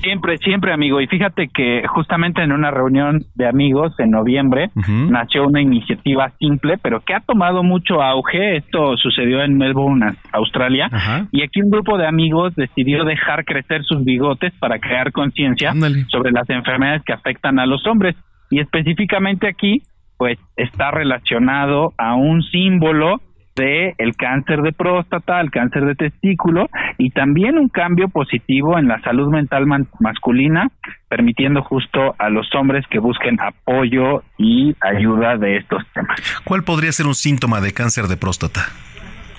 Siempre, 0.08 0.38
siempre, 0.38 0.72
amigo. 0.72 1.02
Y 1.02 1.06
fíjate 1.06 1.48
que 1.52 1.82
justamente 1.86 2.42
en 2.42 2.50
una 2.50 2.70
reunión 2.70 3.20
de 3.34 3.46
amigos 3.46 3.92
en 3.98 4.10
noviembre 4.10 4.70
nació 5.10 5.46
una 5.46 5.60
iniciativa 5.60 6.30
simple, 6.38 6.78
pero 6.82 7.00
que 7.00 7.12
ha 7.12 7.20
tomado 7.20 7.62
mucho 7.62 8.00
auge. 8.00 8.56
Esto 8.56 8.96
sucedió 8.96 9.42
en 9.42 9.58
Melbourne, 9.58 10.14
Australia. 10.32 10.88
Y 11.30 11.42
aquí 11.42 11.60
un 11.60 11.68
grupo 11.68 11.98
de 11.98 12.06
amigos 12.06 12.54
decidió 12.56 13.04
dejar 13.04 13.44
crecer 13.44 13.84
sus 13.84 14.02
bigotes 14.02 14.54
para 14.58 14.78
crear 14.78 15.12
conciencia 15.12 15.74
sobre 16.10 16.32
las 16.32 16.48
enfermedades 16.48 17.02
que 17.04 17.12
afectan 17.12 17.58
a 17.58 17.66
los 17.66 17.86
hombres. 17.86 18.16
Y 18.50 18.60
específicamente 18.60 19.46
aquí, 19.46 19.82
pues 20.16 20.38
está 20.56 20.90
relacionado 20.90 21.92
a 21.98 22.14
un 22.14 22.42
símbolo 22.44 23.20
de 23.58 23.94
el 23.98 24.16
cáncer 24.16 24.62
de 24.62 24.72
próstata, 24.72 25.40
el 25.40 25.50
cáncer 25.50 25.84
de 25.84 25.94
testículo 25.94 26.68
y 26.96 27.10
también 27.10 27.58
un 27.58 27.68
cambio 27.68 28.08
positivo 28.08 28.78
en 28.78 28.88
la 28.88 29.00
salud 29.02 29.30
mental 29.30 29.66
masculina, 30.00 30.68
permitiendo 31.08 31.62
justo 31.62 32.14
a 32.18 32.30
los 32.30 32.46
hombres 32.54 32.86
que 32.88 32.98
busquen 32.98 33.36
apoyo 33.40 34.22
y 34.38 34.74
ayuda 34.80 35.36
de 35.36 35.58
estos 35.58 35.82
temas. 35.92 36.18
¿Cuál 36.44 36.62
podría 36.62 36.92
ser 36.92 37.06
un 37.06 37.14
síntoma 37.14 37.60
de 37.60 37.72
cáncer 37.72 38.04
de 38.06 38.16
próstata? 38.16 38.62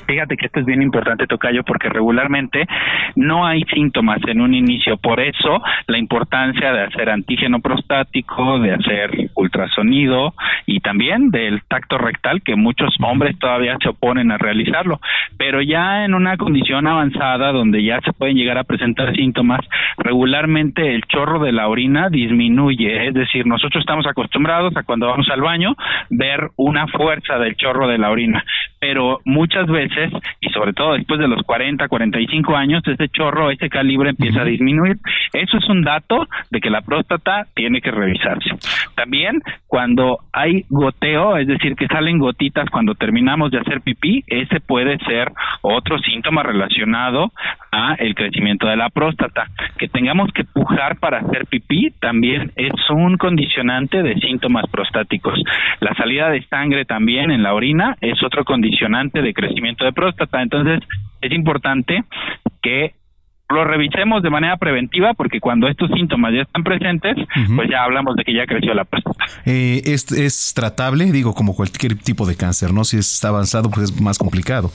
Fíjate 0.10 0.38
que 0.38 0.48
esto 0.48 0.60
es 0.60 0.66
bien 0.66 0.82
importante, 0.82 1.28
Tocayo, 1.28 1.64
porque 1.64 1.88
regularmente 1.88 2.66
no 3.16 3.46
hay 3.46 3.62
síntomas 3.66 4.18
en 4.26 4.42
un 4.42 4.56
inicio. 4.56 4.98
Por 4.98 5.20
eso 5.20 5.62
la 5.86 6.00
importancia 6.00 6.74
de 6.74 6.82
hacer 6.82 7.12
antígeno 7.12 7.60
prostático, 7.60 8.58
de 8.58 8.74
hacer 8.74 9.30
ultrasonido 9.36 10.34
y 10.66 10.80
también 10.80 11.30
del 11.30 11.62
tacto 11.68 12.00
rectal, 12.00 12.42
que 12.42 12.56
muchos 12.56 12.96
hombres 13.04 13.38
todavía 13.38 13.78
se 13.84 13.90
oponen 13.90 14.32
a 14.32 14.40
realizarlo. 14.40 15.00
Pero 15.38 15.62
ya 15.62 16.04
en 16.06 16.16
una 16.16 16.38
condición 16.38 16.88
avanzada, 16.88 17.52
donde 17.52 17.84
ya 17.84 18.02
se 18.02 18.12
pueden 18.12 18.36
llegar 18.36 18.58
a 18.58 18.64
presentar 18.64 19.16
síntomas, 19.16 19.62
regularmente 19.98 20.96
el 20.96 21.04
chorro 21.04 21.38
de 21.38 21.52
la 21.52 21.68
orina 21.68 22.10
disminuye. 22.10 23.10
Es 23.10 23.14
decir, 23.14 23.46
nosotros 23.46 23.82
estamos 23.82 24.08
acostumbrados 24.08 24.76
a 24.76 24.82
cuando 24.82 25.06
vamos 25.06 25.30
al 25.30 25.42
baño 25.42 25.76
ver 26.10 26.50
una 26.56 26.88
fuerza 26.88 27.38
del 27.38 27.56
chorro 27.58 27.88
de 27.88 28.00
la 28.00 28.10
orina. 28.10 28.44
Pero 28.80 29.20
muchas 29.26 29.68
veces 29.68 29.99
y 30.40 30.50
sobre 30.50 30.74
todo 30.74 30.94
después 30.94 31.20
de 31.20 31.28
los 31.28 31.42
40, 31.44 31.88
45 31.88 32.56
años, 32.56 32.84
ese 32.86 33.10
chorro, 33.10 33.52
ese 33.52 33.70
calibre 33.70 34.10
empieza 34.10 34.42
a 34.42 34.46
disminuir. 34.46 34.98
Eso 35.34 35.58
es 35.58 35.70
un 35.70 35.84
dato 35.84 36.28
de 36.50 36.60
que 36.60 36.70
la 36.70 36.82
próstata 36.82 37.46
tiene 37.56 37.82
que 37.82 37.92
revisarse. 37.92 38.50
También 38.96 39.42
cuando 39.68 40.20
hay 40.34 40.66
goteo, 40.70 41.38
es 41.38 41.48
decir, 41.48 41.76
que 41.76 41.88
salen 41.88 42.20
gotitas 42.20 42.70
cuando 42.70 42.96
terminamos 42.96 43.52
de 43.52 43.60
hacer 43.60 43.82
pipí, 43.82 44.24
ese 44.28 44.60
puede 44.60 44.98
ser 45.06 45.32
otro 45.62 45.98
síntoma 46.00 46.44
relacionado 46.44 47.32
a 47.72 47.96
el 47.96 48.16
crecimiento 48.16 48.68
de 48.68 48.76
la 48.76 48.90
próstata. 48.90 49.48
Que 49.78 49.88
tengamos 49.88 50.32
que 50.34 50.44
pujar 50.44 50.98
para 50.98 51.20
hacer 51.20 51.46
pipí 51.48 51.92
también 52.00 52.52
es 52.56 52.74
un 52.90 53.18
condicionante 53.18 54.02
de 54.02 54.16
síntomas 54.16 54.66
prostáticos. 54.72 55.40
La 55.80 55.94
salida 55.96 56.30
de 56.30 56.44
sangre 56.44 56.86
también 56.86 57.32
en 57.32 57.44
la 57.44 57.54
orina 57.54 57.96
es 58.02 58.22
otro 58.24 58.44
condicionante 58.44 59.22
de 59.22 59.34
crecimiento 59.34 59.86
de 59.86 59.89
próstata. 59.92 60.42
Entonces, 60.42 60.80
es 61.22 61.32
importante 61.32 62.04
que 62.62 62.94
lo 63.50 63.64
revisemos 63.64 64.22
de 64.22 64.30
manera 64.30 64.58
preventiva 64.58 65.14
porque 65.16 65.40
cuando 65.40 65.68
estos 65.68 65.90
síntomas 65.92 66.34
ya 66.34 66.42
están 66.42 66.64
presentes, 66.64 67.18
pues 67.56 67.70
ya 67.70 67.84
hablamos 67.84 68.16
de 68.16 68.24
que 68.24 68.34
ya 68.34 68.46
creció 68.46 68.74
la 68.74 68.86
próstata. 68.86 69.26
Eh, 69.46 69.82
¿es, 69.86 70.12
¿Es 70.12 70.54
tratable? 70.54 71.12
Digo, 71.12 71.34
como 71.34 71.56
cualquier 71.56 71.96
tipo 71.96 72.28
de 72.28 72.36
cáncer, 72.36 72.74
¿no? 72.74 72.84
Si 72.84 72.98
está 72.98 73.30
avanzado, 73.30 73.72
pues 73.72 73.92
es 73.92 74.02
más 74.02 74.20
complicado. 74.20 74.70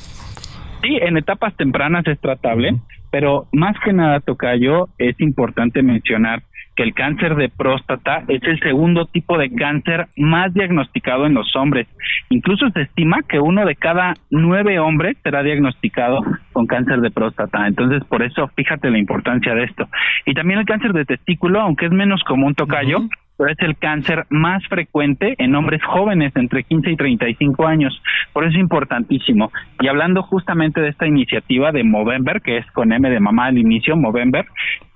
Sí, 0.82 0.98
en 1.00 1.16
etapas 1.16 1.56
tempranas 1.56 2.06
es 2.06 2.20
tratable, 2.20 2.76
pero 3.10 3.46
más 3.52 3.76
que 3.84 3.92
nada, 3.92 4.20
Tocayo, 4.20 4.88
es 4.98 5.18
importante 5.20 5.82
mencionar 5.82 6.42
que 6.76 6.82
el 6.82 6.94
cáncer 6.94 7.36
de 7.36 7.48
próstata 7.48 8.24
es 8.28 8.42
el 8.42 8.59
segundo 8.60 9.06
tipo 9.06 9.38
de 9.38 9.51
cáncer 9.55 10.06
más 10.16 10.52
diagnosticado 10.52 11.26
en 11.26 11.34
los 11.34 11.55
hombres. 11.56 11.86
Incluso 12.30 12.68
se 12.70 12.82
estima 12.82 13.18
que 13.28 13.38
uno 13.38 13.64
de 13.64 13.76
cada 13.76 14.14
nueve 14.30 14.78
hombres 14.78 15.16
será 15.22 15.42
diagnosticado 15.42 16.20
con 16.52 16.66
cáncer 16.66 17.01
de 17.01 17.10
próstata. 17.10 17.66
Entonces, 17.66 18.02
por 18.05 18.22
eso, 18.22 18.48
fíjate 18.56 18.90
la 18.90 18.98
importancia 18.98 19.55
de 19.55 19.64
esto. 19.64 19.88
Y 20.26 20.34
también 20.34 20.60
el 20.60 20.66
cáncer 20.66 20.92
de 20.92 21.05
testículo, 21.05 21.60
aunque 21.60 21.86
es 21.86 21.92
menos 21.92 22.22
común 22.24 22.55
tocayo, 22.55 22.98
pero 23.36 23.51
es 23.51 23.59
el 23.61 23.77
cáncer 23.77 24.27
más 24.31 24.66
frecuente 24.69 25.35
en 25.39 25.55
hombres 25.55 25.82
jóvenes 25.85 26.32
entre 26.36 26.62
15 26.62 26.90
y 26.90 26.97
35 26.97 27.66
años. 27.66 28.01
Por 28.32 28.44
eso 28.44 28.55
es 28.55 28.61
importantísimo. 28.61 29.51
Y 29.81 29.89
hablando 29.89 30.23
justamente 30.23 30.81
de 30.81 30.89
esta 30.89 31.06
iniciativa 31.06 31.73
de 31.73 31.85
Movember, 31.85 32.40
que 32.40 32.59
es 32.59 32.66
con 32.73 32.93
M 32.93 33.09
de 33.09 33.20
mamá 33.20 33.47
al 33.47 33.59
inicio, 33.59 33.97
Movember, 33.97 34.47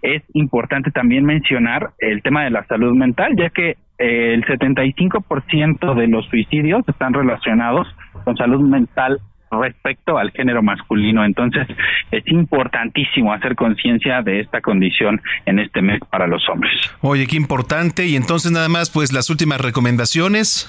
es 0.03 0.23
importante 0.35 0.91
también 0.91 1.25
mencionar 1.25 1.91
el 1.99 2.23
tema 2.23 2.45
de 2.45 2.51
la 2.51 2.65
salud 2.67 2.95
mental, 2.95 3.35
ya 3.37 3.51
que 3.51 3.77
eh, 3.99 4.35
el 4.35 4.45
75% 4.45 5.95
de 5.95 6.07
los 6.07 6.27
suicidios 6.27 6.89
están 6.89 7.15
relacionados 7.15 7.89
con 8.25 8.37
salud 8.37 8.61
mental 8.61 9.19
respecto 9.51 10.19
al 10.19 10.31
género 10.33 10.63
masculino. 10.63 11.25
Entonces, 11.25 11.67
es 12.11 12.27
importantísimo 12.29 13.33
hacer 13.33 13.55
conciencia 13.55 14.23
de 14.23 14.41
esta 14.41 14.61
condición 14.61 15.21
en 15.47 15.59
este 15.59 15.83
mes 15.83 16.01
para 16.11 16.27
los 16.27 16.49
hombres. 16.49 16.73
Oye, 17.01 17.27
qué 17.27 17.37
importante. 17.37 18.07
Y 18.07 18.17
entonces, 18.17 18.53
nada 18.53 18.69
más, 18.69 18.91
pues 18.91 19.13
las 19.13 19.31
últimas 19.31 19.61
recomendaciones. 19.61 20.69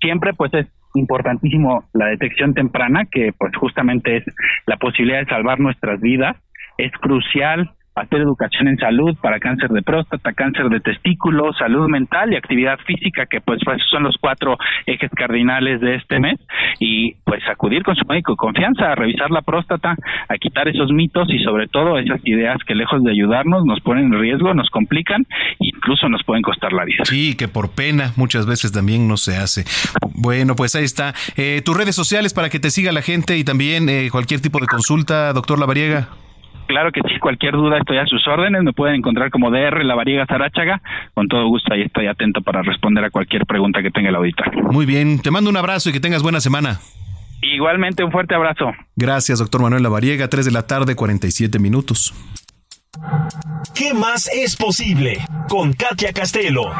Siempre, 0.00 0.32
pues 0.34 0.52
es 0.54 0.66
importantísimo 0.94 1.84
la 1.92 2.06
detección 2.06 2.54
temprana, 2.54 3.04
que 3.10 3.32
pues 3.38 3.54
justamente 3.56 4.18
es 4.18 4.24
la 4.66 4.76
posibilidad 4.76 5.20
de 5.20 5.26
salvar 5.26 5.60
nuestras 5.60 6.00
vidas. 6.00 6.36
Es 6.78 6.92
crucial 6.92 7.70
hacer 7.94 8.20
educación 8.20 8.68
en 8.68 8.76
salud 8.78 9.16
para 9.20 9.38
cáncer 9.38 9.70
de 9.70 9.82
próstata, 9.82 10.32
cáncer 10.32 10.68
de 10.68 10.80
testículo, 10.80 11.52
salud 11.52 11.88
mental 11.88 12.32
y 12.32 12.36
actividad 12.36 12.78
física, 12.86 13.26
que 13.26 13.40
pues, 13.40 13.60
son 13.90 14.04
los 14.04 14.16
cuatro 14.20 14.56
ejes 14.86 15.10
cardinales 15.14 15.80
de 15.80 15.96
este 15.96 16.20
mes, 16.20 16.38
y 16.78 17.14
pues 17.24 17.42
acudir 17.50 17.82
con 17.82 17.96
su 17.96 18.06
médico 18.06 18.32
de 18.32 18.36
confianza 18.36 18.92
a 18.92 18.94
revisar 18.94 19.30
la 19.30 19.42
próstata, 19.42 19.96
a 20.28 20.34
quitar 20.38 20.68
esos 20.68 20.92
mitos 20.92 21.28
y 21.30 21.38
sobre 21.42 21.66
todo 21.68 21.98
esas 21.98 22.20
ideas 22.24 22.58
que 22.66 22.74
lejos 22.74 23.02
de 23.02 23.10
ayudarnos 23.10 23.64
nos 23.64 23.80
ponen 23.80 24.06
en 24.06 24.20
riesgo, 24.20 24.54
nos 24.54 24.70
complican 24.70 25.26
incluso 25.58 26.08
nos 26.08 26.22
pueden 26.24 26.42
costar 26.42 26.72
la 26.72 26.84
vida. 26.84 27.04
Sí, 27.04 27.34
que 27.36 27.48
por 27.48 27.70
pena 27.70 28.12
muchas 28.16 28.46
veces 28.46 28.72
también 28.72 29.08
no 29.08 29.16
se 29.16 29.36
hace. 29.36 29.64
Bueno, 30.14 30.54
pues 30.54 30.74
ahí 30.74 30.84
está. 30.84 31.14
Eh, 31.36 31.62
tus 31.64 31.76
redes 31.76 31.94
sociales 31.94 32.34
para 32.34 32.50
que 32.50 32.60
te 32.60 32.70
siga 32.70 32.92
la 32.92 33.02
gente 33.02 33.38
y 33.38 33.44
también 33.44 33.88
eh, 33.88 34.08
cualquier 34.10 34.40
tipo 34.40 34.58
de 34.58 34.66
consulta, 34.66 35.32
doctor 35.32 35.58
Lavariega. 35.58 36.08
Claro 36.70 36.92
que 36.92 37.00
sí, 37.00 37.18
cualquier 37.18 37.54
duda 37.54 37.78
estoy 37.78 37.98
a 37.98 38.06
sus 38.06 38.24
órdenes, 38.28 38.62
me 38.62 38.72
pueden 38.72 38.94
encontrar 38.94 39.28
como 39.30 39.50
DR 39.50 39.84
Lavariega 39.84 40.24
Zaráchaga, 40.24 40.80
con 41.14 41.26
todo 41.26 41.48
gusto 41.48 41.74
ahí 41.74 41.82
estoy 41.82 42.06
atento 42.06 42.42
para 42.42 42.62
responder 42.62 43.04
a 43.04 43.10
cualquier 43.10 43.44
pregunta 43.44 43.82
que 43.82 43.90
tenga 43.90 44.10
el 44.10 44.14
auditorio. 44.14 44.62
Muy 44.70 44.86
bien, 44.86 45.20
te 45.20 45.32
mando 45.32 45.50
un 45.50 45.56
abrazo 45.56 45.90
y 45.90 45.92
que 45.92 45.98
tengas 45.98 46.22
buena 46.22 46.40
semana. 46.40 46.78
Igualmente, 47.42 48.04
un 48.04 48.12
fuerte 48.12 48.36
abrazo. 48.36 48.70
Gracias, 48.94 49.40
doctor 49.40 49.62
Manuel 49.62 49.82
Lavariega, 49.82 50.28
3 50.28 50.46
de 50.46 50.52
la 50.52 50.68
tarde, 50.68 50.94
47 50.94 51.58
minutos. 51.58 52.14
¿Qué 53.74 53.92
más 53.92 54.30
es 54.32 54.54
posible? 54.54 55.18
Con 55.48 55.72
Katia 55.72 56.12
Castelo. 56.12 56.70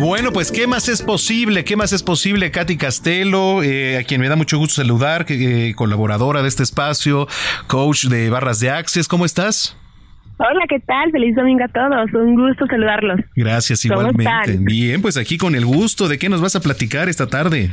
Bueno, 0.00 0.32
pues 0.32 0.50
¿qué 0.50 0.66
más 0.66 0.88
es 0.88 1.02
posible? 1.02 1.62
¿Qué 1.62 1.76
más 1.76 1.92
es 1.92 2.02
posible? 2.02 2.50
Katy 2.50 2.78
Castelo, 2.78 3.62
eh, 3.62 3.98
a 3.98 4.02
quien 4.02 4.22
me 4.22 4.30
da 4.30 4.36
mucho 4.36 4.56
gusto 4.56 4.76
saludar, 4.76 5.26
eh, 5.28 5.74
colaboradora 5.76 6.40
de 6.40 6.48
este 6.48 6.62
espacio, 6.62 7.26
coach 7.66 8.06
de 8.06 8.30
Barras 8.30 8.60
de 8.60 8.70
Access, 8.70 9.06
¿cómo 9.06 9.26
estás? 9.26 9.76
Hola, 10.38 10.64
¿qué 10.70 10.80
tal? 10.80 11.10
Feliz 11.10 11.36
domingo 11.36 11.64
a 11.64 11.68
todos. 11.68 12.14
Un 12.14 12.34
gusto 12.34 12.66
saludarlos. 12.66 13.20
Gracias, 13.36 13.84
igualmente. 13.84 14.56
Bien, 14.58 15.02
pues 15.02 15.18
aquí 15.18 15.36
con 15.36 15.54
el 15.54 15.66
gusto. 15.66 16.08
¿De 16.08 16.18
qué 16.18 16.30
nos 16.30 16.40
vas 16.40 16.56
a 16.56 16.60
platicar 16.60 17.10
esta 17.10 17.26
tarde? 17.26 17.68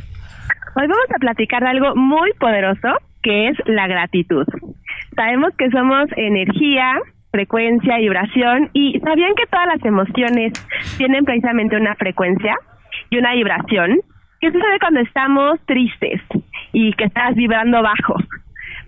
Hoy 0.76 0.86
vamos 0.86 1.08
a 1.16 1.20
platicar 1.20 1.64
de 1.64 1.70
algo 1.70 1.96
muy 1.96 2.34
poderoso, 2.42 2.90
que 3.24 3.48
es 3.48 3.58
la 3.68 3.88
gratitud. 3.88 4.46
Sabemos 5.16 5.54
que 5.58 5.70
somos 5.70 6.08
energía, 6.18 7.00
frecuencia, 7.38 7.98
vibración, 7.98 8.72
y 8.74 9.00
¿sabían 9.00 9.36
que 9.36 9.46
todas 9.46 9.68
las 9.68 9.86
emociones 9.86 10.54
tienen 10.98 11.24
precisamente 11.24 11.76
una 11.76 11.94
frecuencia 11.94 12.56
y 13.12 13.18
una 13.20 13.34
vibración? 13.34 14.00
¿Qué 14.40 14.52
sucede 14.52 14.80
cuando 14.80 15.02
estamos 15.02 15.60
tristes 15.68 16.20
y 16.74 16.94
que 16.94 17.04
estás 17.04 17.36
vibrando 17.36 17.84
bajo? 17.84 18.16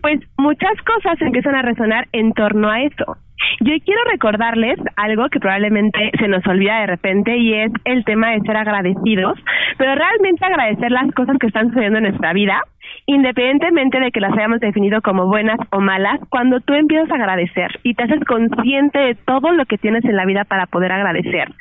Pues 0.01 0.19
muchas 0.37 0.81
cosas 0.81 1.21
empiezan 1.21 1.53
a 1.53 1.61
resonar 1.61 2.07
en 2.11 2.33
torno 2.33 2.71
a 2.71 2.81
eso. 2.81 3.17
Yo 3.61 3.73
quiero 3.85 4.01
recordarles 4.11 4.79
algo 4.95 5.29
que 5.29 5.39
probablemente 5.39 6.11
se 6.17 6.27
nos 6.27 6.45
olvida 6.47 6.79
de 6.79 6.87
repente 6.87 7.37
y 7.37 7.53
es 7.53 7.71
el 7.85 8.03
tema 8.03 8.31
de 8.31 8.41
ser 8.41 8.57
agradecidos, 8.57 9.37
pero 9.77 9.93
realmente 9.93 10.43
agradecer 10.43 10.91
las 10.91 11.11
cosas 11.13 11.37
que 11.39 11.47
están 11.47 11.67
sucediendo 11.67 11.99
en 11.99 12.05
nuestra 12.05 12.33
vida, 12.33 12.63
independientemente 13.09 13.99
de 13.99 14.11
que 14.11 14.19
las 14.19 14.33
hayamos 14.33 14.59
definido 14.59 15.01
como 15.01 15.25
buenas 15.25 15.57
o 15.71 15.79
malas, 15.79 16.19
cuando 16.29 16.59
tú 16.59 16.75
empiezas 16.75 17.09
a 17.09 17.15
agradecer 17.15 17.79
y 17.81 17.95
te 17.95 18.03
haces 18.03 18.23
consciente 18.23 18.99
de 18.99 19.15
todo 19.15 19.51
lo 19.51 19.65
que 19.65 19.79
tienes 19.79 20.05
en 20.05 20.15
la 20.15 20.25
vida 20.25 20.43
para 20.43 20.67
poder 20.67 20.91
agradecer, 20.91 21.51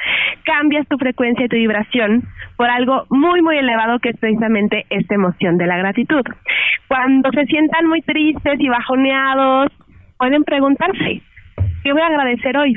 cambias 0.44 0.86
tu 0.88 0.98
frecuencia 0.98 1.46
y 1.46 1.48
tu 1.48 1.56
vibración 1.56 2.24
por 2.58 2.68
algo 2.68 3.06
muy, 3.08 3.40
muy 3.40 3.56
elevado 3.56 3.98
que 3.98 4.10
es 4.10 4.18
precisamente 4.18 4.84
esta 4.90 5.14
emoción 5.14 5.56
de 5.56 5.66
la 5.66 5.78
gratitud. 5.78 6.22
Cuando 6.86 7.30
se 7.30 7.46
sientan 7.46 7.86
muy 7.86 8.02
tristes 8.02 8.60
y 8.60 8.68
bajoneados, 8.68 9.72
pueden 10.18 10.44
preguntarse, 10.44 11.22
¿qué 11.82 11.92
voy 11.94 12.02
a 12.02 12.08
agradecer 12.08 12.58
hoy? 12.58 12.76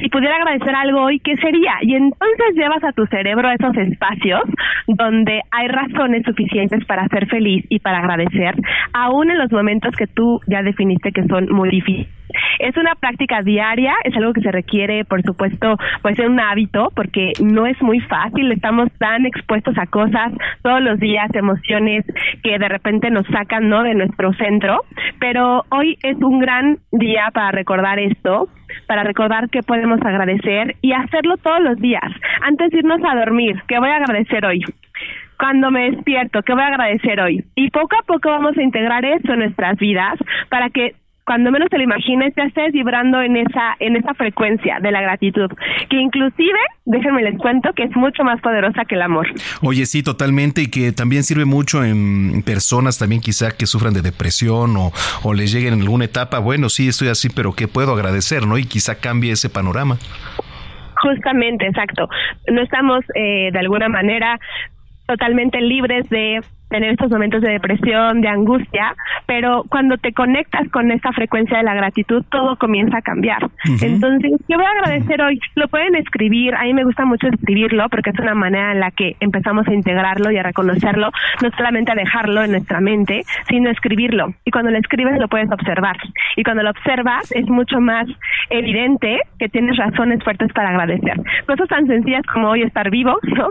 Si 0.00 0.08
pudiera 0.08 0.36
agradecer 0.36 0.74
algo 0.74 1.02
hoy, 1.02 1.18
¿qué 1.20 1.36
sería? 1.36 1.74
Y 1.82 1.94
entonces 1.94 2.54
llevas 2.54 2.82
a 2.84 2.92
tu 2.92 3.06
cerebro 3.06 3.48
a 3.48 3.54
esos 3.54 3.76
espacios 3.76 4.42
donde 4.86 5.42
hay 5.50 5.68
razones 5.68 6.22
suficientes 6.24 6.84
para 6.84 7.06
ser 7.08 7.26
feliz 7.26 7.64
y 7.68 7.78
para 7.80 7.98
agradecer, 7.98 8.54
aún 8.92 9.30
en 9.30 9.38
los 9.38 9.52
momentos 9.52 9.94
que 9.96 10.06
tú 10.06 10.40
ya 10.46 10.62
definiste 10.62 11.12
que 11.12 11.24
son 11.24 11.48
muy 11.50 11.70
difíciles. 11.70 12.08
Es 12.58 12.76
una 12.76 12.94
práctica 12.94 13.40
diaria, 13.42 13.94
es 14.04 14.14
algo 14.16 14.32
que 14.32 14.42
se 14.42 14.52
requiere, 14.52 15.04
por 15.04 15.22
supuesto, 15.22 15.76
pues 16.02 16.16
ser 16.16 16.28
un 16.28 16.40
hábito, 16.40 16.88
porque 16.94 17.32
no 17.42 17.66
es 17.66 17.80
muy 17.80 18.00
fácil, 18.00 18.52
estamos 18.52 18.90
tan 18.98 19.24
expuestos 19.24 19.76
a 19.78 19.86
cosas 19.86 20.32
todos 20.62 20.82
los 20.82 20.98
días, 20.98 21.34
emociones 21.34 22.04
que 22.42 22.58
de 22.58 22.68
repente 22.68 23.10
nos 23.10 23.26
sacan, 23.28 23.68
¿no?, 23.68 23.82
de 23.82 23.94
nuestro 23.94 24.32
centro, 24.34 24.82
pero 25.20 25.64
hoy 25.70 25.96
es 26.02 26.16
un 26.18 26.38
gran 26.38 26.78
día 26.92 27.28
para 27.32 27.50
recordar 27.52 27.98
esto, 27.98 28.48
para 28.88 29.04
recordar 29.04 29.48
que 29.50 29.62
podemos 29.62 30.00
agradecer 30.02 30.74
y 30.82 30.92
hacerlo 30.92 31.36
todos 31.36 31.60
los 31.60 31.78
días, 31.78 32.10
antes 32.40 32.70
de 32.70 32.78
irnos 32.78 33.00
a 33.04 33.14
dormir, 33.14 33.62
que 33.68 33.78
voy 33.78 33.90
a 33.90 33.96
agradecer 33.96 34.44
hoy 34.44 34.64
cuando 35.38 35.70
me 35.70 35.92
despierto, 35.92 36.42
¿qué 36.42 36.52
voy 36.52 36.62
a 36.62 36.66
agradecer 36.66 37.20
hoy? 37.20 37.44
Y 37.54 37.70
poco 37.70 37.96
a 37.96 38.02
poco 38.02 38.28
vamos 38.28 38.58
a 38.58 38.62
integrar 38.62 39.04
eso 39.04 39.32
en 39.34 39.38
nuestras 39.38 39.78
vidas 39.78 40.18
para 40.48 40.68
que 40.68 40.96
cuando 41.28 41.50
menos 41.50 41.68
te 41.68 41.76
lo 41.76 41.84
imagines, 41.84 42.32
ya 42.34 42.44
estés 42.44 42.72
vibrando 42.72 43.20
en 43.20 43.36
esa, 43.36 43.76
en 43.80 43.96
esa 43.96 44.14
frecuencia 44.14 44.78
de 44.80 44.90
la 44.90 45.02
gratitud, 45.02 45.50
que 45.90 45.96
inclusive, 45.96 46.58
déjenme 46.86 47.22
les 47.22 47.36
cuento, 47.36 47.70
que 47.74 47.82
es 47.82 47.94
mucho 47.94 48.24
más 48.24 48.40
poderosa 48.40 48.86
que 48.86 48.94
el 48.94 49.02
amor. 49.02 49.26
Oye, 49.60 49.84
sí, 49.84 50.02
totalmente, 50.02 50.62
y 50.62 50.70
que 50.70 50.90
también 50.92 51.24
sirve 51.24 51.44
mucho 51.44 51.84
en 51.84 52.42
personas 52.44 52.98
también 52.98 53.20
quizá 53.20 53.54
que 53.54 53.66
sufran 53.66 53.92
de 53.92 54.00
depresión 54.00 54.74
o, 54.78 54.90
o 55.22 55.34
les 55.34 55.52
lleguen 55.52 55.74
en 55.74 55.82
alguna 55.82 56.06
etapa, 56.06 56.38
bueno, 56.38 56.70
sí, 56.70 56.88
estoy 56.88 57.08
así, 57.08 57.28
pero 57.28 57.52
¿qué 57.52 57.68
puedo 57.68 57.92
agradecer, 57.92 58.46
no? 58.46 58.56
Y 58.56 58.64
quizá 58.64 58.94
cambie 58.94 59.32
ese 59.32 59.50
panorama. 59.50 59.98
Justamente, 61.02 61.66
exacto. 61.66 62.08
No 62.50 62.62
estamos 62.62 63.04
eh, 63.14 63.50
de 63.52 63.58
alguna 63.58 63.90
manera 63.90 64.40
totalmente 65.06 65.60
libres 65.60 66.08
de 66.08 66.40
tener 66.68 66.90
estos 66.90 67.10
momentos 67.10 67.40
de 67.42 67.52
depresión, 67.52 68.20
de 68.20 68.28
angustia, 68.28 68.94
pero 69.26 69.64
cuando 69.68 69.96
te 69.98 70.12
conectas 70.12 70.68
con 70.70 70.90
esa 70.90 71.12
frecuencia 71.12 71.58
de 71.58 71.64
la 71.64 71.74
gratitud, 71.74 72.24
todo 72.30 72.56
comienza 72.56 72.98
a 72.98 73.02
cambiar. 73.02 73.48
Entonces, 73.80 74.32
¿qué 74.46 74.56
voy 74.56 74.64
a 74.64 74.70
agradecer 74.70 75.20
hoy? 75.22 75.40
Lo 75.54 75.68
pueden 75.68 75.94
escribir, 75.94 76.54
a 76.54 76.64
mí 76.64 76.74
me 76.74 76.84
gusta 76.84 77.04
mucho 77.04 77.28
escribirlo 77.28 77.88
porque 77.88 78.10
es 78.10 78.18
una 78.18 78.34
manera 78.34 78.72
en 78.72 78.80
la 78.80 78.90
que 78.90 79.16
empezamos 79.20 79.66
a 79.68 79.72
integrarlo 79.72 80.30
y 80.30 80.38
a 80.38 80.42
reconocerlo, 80.42 81.10
no 81.42 81.50
solamente 81.56 81.92
a 81.92 81.94
dejarlo 81.94 82.42
en 82.42 82.52
nuestra 82.52 82.80
mente, 82.80 83.22
sino 83.48 83.70
escribirlo. 83.70 84.34
Y 84.44 84.50
cuando 84.50 84.70
lo 84.70 84.78
escribes 84.78 85.18
lo 85.18 85.28
puedes 85.28 85.50
observar. 85.50 85.96
Y 86.36 86.42
cuando 86.42 86.62
lo 86.62 86.70
observas 86.70 87.32
es 87.32 87.46
mucho 87.48 87.80
más 87.80 88.06
evidente 88.50 89.20
que 89.38 89.48
tienes 89.48 89.76
razones 89.76 90.22
fuertes 90.22 90.52
para 90.52 90.70
agradecer. 90.70 91.20
Cosas 91.46 91.68
tan 91.68 91.86
sencillas 91.86 92.22
como 92.32 92.50
hoy 92.50 92.62
estar 92.62 92.90
vivo, 92.90 93.18
¿no? 93.22 93.50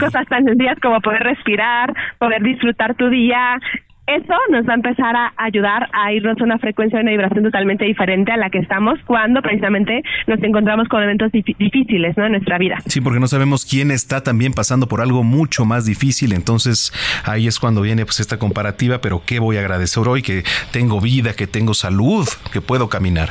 Cosas 0.00 0.26
tan 0.28 0.44
sencillas 0.44 0.78
como 0.80 1.00
poder 1.00 1.22
respirar, 1.22 1.92
poder 2.18 2.42
disfrutar 2.46 2.94
tu 2.94 3.10
día. 3.10 3.60
Eso 4.06 4.34
nos 4.50 4.64
va 4.68 4.72
a 4.72 4.76
empezar 4.76 5.16
a 5.16 5.32
ayudar 5.36 5.88
a 5.92 6.12
irnos 6.12 6.40
a 6.40 6.44
una 6.44 6.58
frecuencia, 6.58 7.00
una 7.00 7.10
vibración 7.10 7.42
totalmente 7.42 7.84
diferente 7.84 8.30
a 8.30 8.36
la 8.36 8.50
que 8.50 8.58
estamos 8.58 9.00
cuando 9.04 9.42
precisamente 9.42 10.04
nos 10.28 10.40
encontramos 10.44 10.86
con 10.86 11.02
eventos 11.02 11.32
difíciles 11.32 12.16
¿no? 12.16 12.24
en 12.24 12.32
nuestra 12.32 12.56
vida. 12.56 12.78
Sí, 12.86 13.00
porque 13.00 13.18
no 13.18 13.26
sabemos 13.26 13.64
quién 13.64 13.90
está 13.90 14.22
también 14.22 14.52
pasando 14.52 14.86
por 14.86 15.00
algo 15.00 15.24
mucho 15.24 15.64
más 15.64 15.86
difícil. 15.86 16.32
Entonces 16.32 16.92
ahí 17.24 17.48
es 17.48 17.58
cuando 17.58 17.82
viene 17.82 18.04
pues 18.04 18.20
esta 18.20 18.38
comparativa, 18.38 19.00
pero 19.00 19.22
¿qué 19.26 19.40
voy 19.40 19.56
a 19.56 19.60
agradecer 19.60 20.06
hoy? 20.06 20.22
Que 20.22 20.44
tengo 20.70 21.00
vida, 21.00 21.34
que 21.34 21.48
tengo 21.48 21.74
salud, 21.74 22.28
que 22.52 22.60
puedo 22.60 22.88
caminar. 22.88 23.30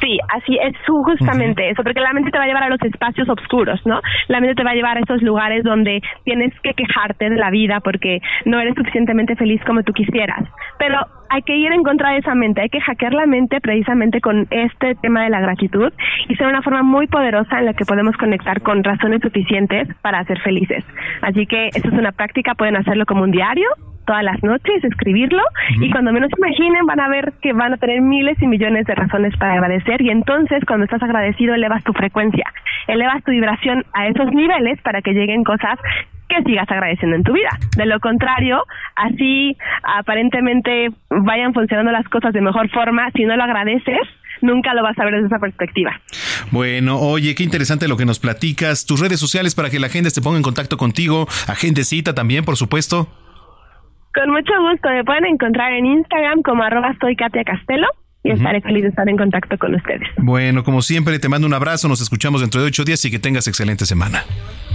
Sí, 0.00 0.18
así 0.34 0.58
es 0.60 0.74
justamente 0.86 1.70
eso, 1.70 1.82
porque 1.82 2.00
la 2.00 2.12
mente 2.12 2.30
te 2.30 2.38
va 2.38 2.44
a 2.44 2.46
llevar 2.46 2.64
a 2.64 2.68
los 2.68 2.80
espacios 2.82 3.28
oscuros, 3.28 3.80
¿no? 3.86 4.00
La 4.28 4.40
mente 4.40 4.56
te 4.56 4.64
va 4.64 4.70
a 4.70 4.74
llevar 4.74 4.96
a 4.96 5.00
esos 5.00 5.22
lugares 5.22 5.64
donde 5.64 6.02
tienes 6.24 6.52
que 6.62 6.74
quejarte 6.74 7.30
de 7.30 7.36
la 7.36 7.50
vida 7.50 7.80
porque 7.80 8.20
no 8.44 8.60
eres 8.60 8.74
suficientemente 8.74 9.36
feliz 9.36 9.60
como 9.64 9.82
tú 9.82 9.92
quisieras. 9.92 10.44
Pero 10.78 10.98
hay 11.30 11.42
que 11.42 11.56
ir 11.56 11.72
en 11.72 11.82
contra 11.82 12.10
de 12.10 12.18
esa 12.18 12.34
mente, 12.34 12.60
hay 12.60 12.68
que 12.68 12.80
hackear 12.80 13.14
la 13.14 13.26
mente 13.26 13.60
precisamente 13.60 14.20
con 14.20 14.46
este 14.50 14.94
tema 14.96 15.24
de 15.24 15.30
la 15.30 15.40
gratitud 15.40 15.92
y 16.28 16.36
ser 16.36 16.46
una 16.46 16.62
forma 16.62 16.82
muy 16.82 17.06
poderosa 17.06 17.58
en 17.58 17.66
la 17.66 17.74
que 17.74 17.84
podemos 17.84 18.16
conectar 18.16 18.60
con 18.62 18.84
razones 18.84 19.20
suficientes 19.22 19.88
para 20.02 20.24
ser 20.24 20.40
felices. 20.40 20.84
Así 21.22 21.46
que 21.46 21.68
eso 21.68 21.88
es 21.88 21.94
una 21.94 22.12
práctica, 22.12 22.54
pueden 22.54 22.76
hacerlo 22.76 23.06
como 23.06 23.22
un 23.22 23.30
diario 23.30 23.68
todas 24.04 24.22
las 24.22 24.42
noches, 24.42 24.84
escribirlo 24.84 25.42
y 25.80 25.90
cuando 25.90 26.12
menos 26.12 26.30
imaginen 26.36 26.86
van 26.86 27.00
a 27.00 27.08
ver 27.08 27.32
que 27.42 27.52
van 27.52 27.72
a 27.72 27.76
tener 27.76 28.00
miles 28.00 28.40
y 28.40 28.46
millones 28.46 28.86
de 28.86 28.94
razones 28.94 29.36
para 29.36 29.54
agradecer 29.54 30.02
y 30.02 30.10
entonces 30.10 30.62
cuando 30.66 30.84
estás 30.84 31.02
agradecido 31.02 31.54
elevas 31.54 31.82
tu 31.84 31.92
frecuencia, 31.92 32.44
elevas 32.86 33.22
tu 33.24 33.30
vibración 33.30 33.84
a 33.92 34.06
esos 34.08 34.32
niveles 34.32 34.80
para 34.82 35.02
que 35.02 35.12
lleguen 35.12 35.44
cosas 35.44 35.78
que 36.28 36.42
sigas 36.42 36.70
agradeciendo 36.70 37.16
en 37.16 37.22
tu 37.22 37.32
vida. 37.32 37.50
De 37.76 37.86
lo 37.86 38.00
contrario, 38.00 38.62
así 38.96 39.56
aparentemente 39.82 40.88
vayan 41.10 41.52
funcionando 41.52 41.92
las 41.92 42.08
cosas 42.08 42.32
de 42.32 42.40
mejor 42.40 42.70
forma, 42.70 43.10
si 43.14 43.24
no 43.24 43.36
lo 43.36 43.42
agradeces, 43.42 44.00
nunca 44.40 44.74
lo 44.74 44.82
vas 44.82 44.98
a 44.98 45.04
ver 45.04 45.14
desde 45.14 45.26
esa 45.26 45.38
perspectiva. 45.38 46.00
Bueno, 46.50 46.98
oye, 46.98 47.34
qué 47.34 47.42
interesante 47.42 47.88
lo 47.88 47.96
que 47.96 48.04
nos 48.04 48.18
platicas. 48.18 48.86
Tus 48.86 49.00
redes 49.00 49.20
sociales 49.20 49.54
para 49.54 49.70
que 49.70 49.78
la 49.78 49.88
gente 49.88 50.10
se 50.10 50.22
ponga 50.22 50.36
en 50.36 50.42
contacto 50.42 50.76
contigo, 50.76 51.26
cita 51.84 52.14
también, 52.14 52.44
por 52.44 52.56
supuesto. 52.56 53.08
Con 54.14 54.30
mucho 54.30 54.52
gusto, 54.70 54.88
me 54.90 55.04
pueden 55.04 55.26
encontrar 55.26 55.72
en 55.72 55.86
Instagram 55.86 56.42
como 56.42 56.62
arroba 56.62 56.94
soy 57.00 57.16
Katia 57.16 57.42
Castelo 57.44 57.88
y 58.22 58.30
estaré 58.30 58.60
feliz 58.60 58.82
de 58.82 58.88
estar 58.88 59.08
en 59.08 59.16
contacto 59.16 59.58
con 59.58 59.74
ustedes. 59.74 60.08
Bueno, 60.18 60.62
como 60.62 60.82
siempre, 60.82 61.18
te 61.18 61.28
mando 61.28 61.46
un 61.46 61.54
abrazo, 61.54 61.88
nos 61.88 62.00
escuchamos 62.00 62.40
dentro 62.40 62.60
de 62.62 62.68
ocho 62.68 62.84
días 62.84 63.04
y 63.04 63.10
que 63.10 63.18
tengas 63.18 63.48
excelente 63.48 63.84
semana. 63.84 64.22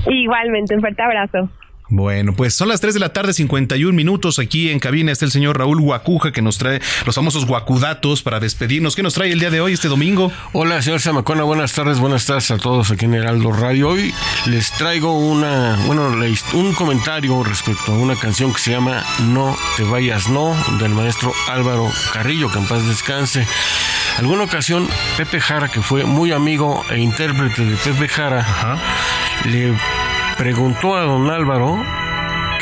Igualmente, 0.07 0.75
un 0.75 0.81
fuerte 0.81 1.01
abrazo. 1.01 1.49
Bueno, 1.91 2.33
pues 2.33 2.53
son 2.53 2.67
las 2.67 2.81
3 2.81 2.93
de 2.93 2.99
la 2.99 3.13
tarde, 3.13 3.33
51 3.33 3.95
minutos. 3.95 4.37
Aquí 4.37 4.69
en 4.69 4.79
cabina 4.79 5.11
está 5.11 5.25
el 5.25 5.31
señor 5.31 5.57
Raúl 5.57 5.81
Guacuja 5.81 6.31
que 6.31 6.43
nos 6.43 6.59
trae 6.59 6.79
los 7.05 7.15
famosos 7.15 7.47
guacudatos 7.47 8.21
para 8.21 8.39
despedirnos. 8.39 8.95
¿Qué 8.95 9.01
nos 9.01 9.15
trae 9.15 9.31
el 9.31 9.39
día 9.39 9.49
de 9.49 9.59
hoy, 9.59 9.73
este 9.73 9.87
domingo? 9.87 10.31
Hola, 10.53 10.83
señor 10.83 11.01
Samacona. 11.01 11.41
Buenas 11.43 11.73
tardes, 11.73 11.99
buenas 11.99 12.27
tardes 12.27 12.51
a 12.51 12.57
todos 12.57 12.91
aquí 12.91 13.05
en 13.05 13.15
Heraldo 13.15 13.51
Radio. 13.51 13.89
Hoy 13.89 14.13
les 14.45 14.71
traigo 14.73 15.17
una, 15.17 15.79
bueno, 15.87 16.15
un 16.53 16.73
comentario 16.73 17.43
respecto 17.43 17.91
a 17.91 17.97
una 17.97 18.15
canción 18.15 18.53
que 18.53 18.59
se 18.59 18.71
llama 18.71 19.03
No 19.23 19.57
te 19.75 19.83
vayas, 19.83 20.29
no, 20.29 20.55
del 20.79 20.93
maestro 20.93 21.33
Álvaro 21.47 21.89
Carrillo, 22.13 22.51
que 22.51 22.59
en 22.59 22.67
paz 22.67 22.87
descanse. 22.87 23.47
Alguna 24.19 24.43
ocasión, 24.43 24.87
Pepe 25.17 25.39
Jara, 25.39 25.69
que 25.69 25.81
fue 25.81 26.03
muy 26.03 26.33
amigo 26.33 26.83
e 26.91 26.99
intérprete 26.99 27.65
de 27.65 27.75
Pepe 27.77 28.07
Jara, 28.07 28.77
le 29.45 29.73
preguntó 30.39 30.95
a 30.95 31.01
don 31.01 31.29
Álvaro 31.29 31.77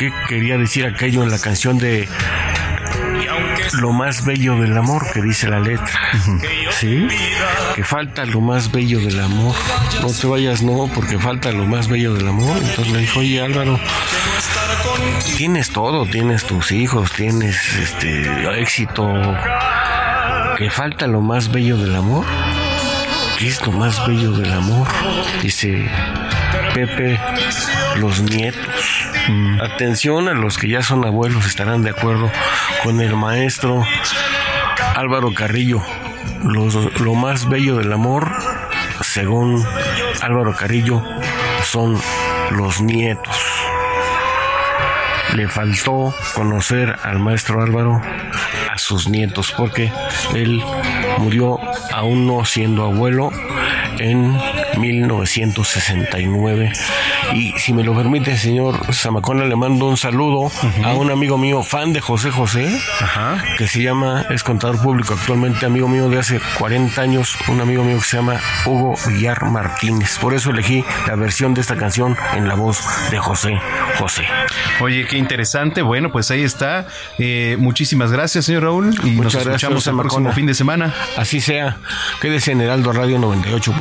qué 0.00 0.12
quería 0.28 0.58
decir 0.58 0.84
aquello 0.84 1.22
en 1.22 1.30
la 1.30 1.38
canción 1.38 1.78
de 1.78 2.08
lo 3.74 3.92
más 3.92 4.24
bello 4.24 4.58
del 4.58 4.76
amor 4.76 5.06
que 5.12 5.22
dice 5.22 5.48
la 5.48 5.60
letra. 5.60 6.00
¿Sí? 6.72 7.06
Que 7.76 7.84
falta 7.84 8.24
lo 8.26 8.40
más 8.40 8.72
bello 8.72 8.98
del 8.98 9.20
amor. 9.20 9.54
No 10.02 10.08
te 10.08 10.26
vayas, 10.26 10.60
no, 10.60 10.90
porque 10.92 11.18
falta 11.18 11.52
lo 11.52 11.66
más 11.66 11.86
bello 11.86 12.14
del 12.14 12.26
amor. 12.26 12.56
Entonces 12.56 12.92
le 12.92 12.98
dijo, 12.98 13.20
oye 13.20 13.40
Álvaro, 13.40 13.78
tienes 15.36 15.70
todo, 15.70 16.04
tienes 16.06 16.44
tus 16.44 16.72
hijos, 16.72 17.12
tienes 17.12 17.76
este 17.76 18.60
éxito. 18.60 19.08
Que 20.56 20.68
falta 20.68 21.06
lo 21.06 21.20
más 21.20 21.52
bello 21.52 21.76
del 21.76 21.94
amor. 21.94 22.24
¿Qué 23.38 23.46
es 23.46 23.64
lo 23.64 23.70
más 23.70 24.04
bello 24.04 24.32
del 24.32 24.52
amor? 24.52 24.88
Dice, 25.42 25.88
Pepe, 26.74 27.18
los 27.96 28.20
nietos. 28.20 29.08
Mm. 29.28 29.60
Atención 29.60 30.28
a 30.28 30.34
los 30.34 30.58
que 30.58 30.68
ya 30.68 30.82
son 30.82 31.04
abuelos, 31.04 31.46
estarán 31.46 31.82
de 31.82 31.90
acuerdo 31.90 32.30
con 32.82 33.00
el 33.00 33.14
maestro 33.16 33.84
Álvaro 34.94 35.32
Carrillo. 35.34 35.82
lo 36.42 37.14
más 37.14 37.48
bello 37.48 37.76
del 37.76 37.92
amor, 37.92 38.30
según 39.00 39.64
Álvaro 40.22 40.54
Carrillo, 40.54 41.02
son 41.62 42.00
los 42.50 42.80
nietos. 42.80 43.36
Le 45.34 45.48
faltó 45.48 46.14
conocer 46.34 46.96
al 47.02 47.18
maestro 47.18 47.62
Álvaro 47.62 48.00
a 48.72 48.78
sus 48.78 49.08
nietos 49.08 49.52
porque 49.56 49.92
él 50.34 50.62
murió 51.18 51.60
aún 51.92 52.26
no 52.26 52.44
siendo 52.44 52.84
abuelo 52.86 53.30
en 53.98 54.38
1969. 54.78 56.72
Y 57.32 57.52
si 57.58 57.72
me 57.72 57.84
lo 57.84 57.94
permite, 57.94 58.36
señor 58.36 58.92
Zamacona, 58.92 59.44
le 59.44 59.56
mando 59.56 59.86
un 59.86 59.96
saludo 59.96 60.50
a 60.84 60.94
un 60.94 61.10
amigo 61.10 61.38
mío, 61.38 61.62
fan 61.62 61.92
de 61.92 62.00
José 62.00 62.30
José, 62.30 62.80
que 63.56 63.66
se 63.66 63.82
llama, 63.82 64.24
es 64.30 64.42
contador 64.42 64.80
público 64.80 65.14
actualmente, 65.14 65.66
amigo 65.66 65.88
mío 65.88 66.08
de 66.08 66.18
hace 66.18 66.40
40 66.58 67.00
años, 67.00 67.36
un 67.48 67.60
amigo 67.60 67.84
mío 67.84 67.98
que 67.98 68.04
se 68.04 68.16
llama 68.16 68.40
Hugo 68.64 68.94
Villar 69.06 69.50
Martínez. 69.50 70.18
Por 70.18 70.34
eso 70.34 70.50
elegí 70.50 70.84
la 71.06 71.16
versión 71.16 71.54
de 71.54 71.60
esta 71.60 71.76
canción 71.76 72.16
en 72.34 72.48
la 72.48 72.54
voz 72.54 72.80
de 73.10 73.18
José 73.18 73.58
José. 73.98 74.26
Oye, 74.80 75.06
qué 75.06 75.18
interesante. 75.18 75.82
Bueno, 75.82 76.10
pues 76.12 76.30
ahí 76.30 76.42
está. 76.42 76.86
Eh, 77.18 77.56
muchísimas 77.58 78.12
gracias, 78.12 78.44
señor 78.44 78.62
Raúl. 78.64 78.94
Y 79.04 79.10
nos 79.12 79.34
escuchamos 79.34 79.86
el 79.86 79.96
próximo 79.96 80.32
fin 80.32 80.46
de 80.46 80.54
semana. 80.54 80.94
Así 81.16 81.40
sea. 81.40 81.78
Quédese 82.20 82.52
en 82.52 82.60
Heraldo 82.60 82.92
Radio 82.92 83.18
98. 83.18 83.74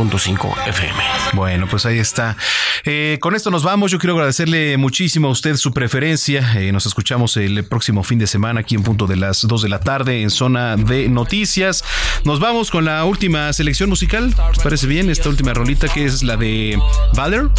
FM. 0.67 1.03
Bueno, 1.33 1.67
pues 1.69 1.85
ahí 1.85 1.99
está. 1.99 2.35
Eh, 2.83 3.17
con 3.21 3.35
esto 3.37 3.51
nos 3.51 3.61
vamos. 3.61 3.91
Yo 3.91 3.99
quiero 3.99 4.15
agradecerle 4.15 4.77
muchísimo 4.77 5.27
a 5.27 5.31
usted 5.31 5.57
su 5.57 5.71
preferencia. 5.71 6.59
Eh, 6.59 6.71
nos 6.71 6.87
escuchamos 6.87 7.37
el 7.37 7.63
próximo 7.63 8.03
fin 8.03 8.17
de 8.17 8.25
semana 8.25 8.61
aquí 8.61 8.73
en 8.73 8.81
punto 8.81 9.05
de 9.05 9.15
las 9.15 9.43
2 9.47 9.61
de 9.61 9.69
la 9.69 9.79
tarde 9.79 10.23
en 10.23 10.31
zona 10.31 10.75
de 10.75 11.07
noticias. 11.07 11.83
Nos 12.23 12.39
vamos 12.39 12.71
con 12.71 12.83
la 12.83 13.05
última 13.05 13.53
selección 13.53 13.89
musical. 13.89 14.33
¿Les 14.49 14.63
parece 14.63 14.87
bien? 14.87 15.11
Esta 15.11 15.29
última 15.29 15.53
rolita 15.53 15.87
que 15.87 16.05
es 16.05 16.23
la 16.23 16.35
de 16.35 16.79
Valer. 17.13 17.49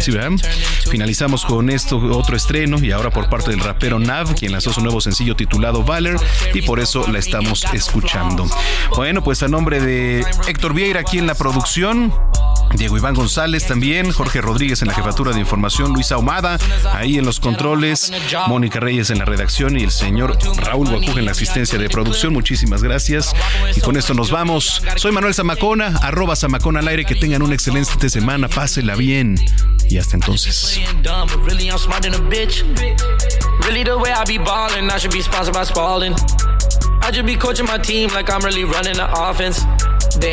Sí, 0.00 0.10
¿verdad? 0.10 0.32
Finalizamos 0.90 1.44
con 1.44 1.70
esto, 1.70 1.98
otro 1.98 2.36
estreno 2.36 2.82
y 2.82 2.90
ahora 2.90 3.10
por 3.10 3.30
parte 3.30 3.52
del 3.52 3.60
rapero 3.60 4.00
Nav, 4.00 4.34
quien 4.34 4.50
lanzó 4.50 4.72
su 4.72 4.80
nuevo 4.80 5.00
sencillo 5.00 5.36
titulado 5.36 5.84
Valer 5.84 6.16
y 6.52 6.62
por 6.62 6.80
eso 6.80 7.06
la 7.06 7.20
estamos 7.20 7.64
escuchando. 7.72 8.44
Bueno, 8.96 9.22
pues 9.22 9.44
a 9.44 9.48
nombre 9.48 9.80
de 9.80 10.26
Héctor 10.48 10.74
Vieira 10.74 10.98
aquí 10.98 11.18
en 11.18 11.28
la 11.28 11.36
producción 11.36 12.12
Diego 12.76 12.96
Iván 12.96 13.14
González 13.14 13.66
también, 13.66 14.12
Jorge 14.12 14.40
Rodríguez 14.40 14.82
en 14.82 14.88
la 14.88 14.94
jefatura 14.94 15.27
de 15.34 15.40
información, 15.40 15.92
Luisa 15.92 16.16
Ahumada 16.16 16.58
ahí 16.92 17.18
en 17.18 17.24
los 17.24 17.40
controles, 17.40 18.12
Mónica 18.46 18.80
Reyes 18.80 19.10
en 19.10 19.18
la 19.18 19.24
redacción 19.24 19.78
y 19.78 19.84
el 19.84 19.90
señor 19.90 20.38
Raúl 20.56 20.88
Guacuja 20.88 21.18
en 21.18 21.26
la 21.26 21.32
asistencia 21.32 21.78
de 21.78 21.88
producción. 21.88 22.32
Muchísimas 22.32 22.82
gracias. 22.82 23.34
Y 23.74 23.80
con 23.80 23.96
esto 23.96 24.14
nos 24.14 24.30
vamos. 24.30 24.82
Soy 24.96 25.12
Manuel 25.12 25.34
Zamacona, 25.34 25.98
arroba 26.02 26.36
Zamacona 26.36 26.80
al 26.80 26.88
aire. 26.88 27.04
Que 27.04 27.14
tengan 27.14 27.42
una 27.42 27.54
excelente 27.54 28.08
semana. 28.08 28.48
Pásela 28.48 28.94
bien. 28.94 29.36
Y 29.88 29.98
hasta 29.98 30.16
entonces. 30.16 30.80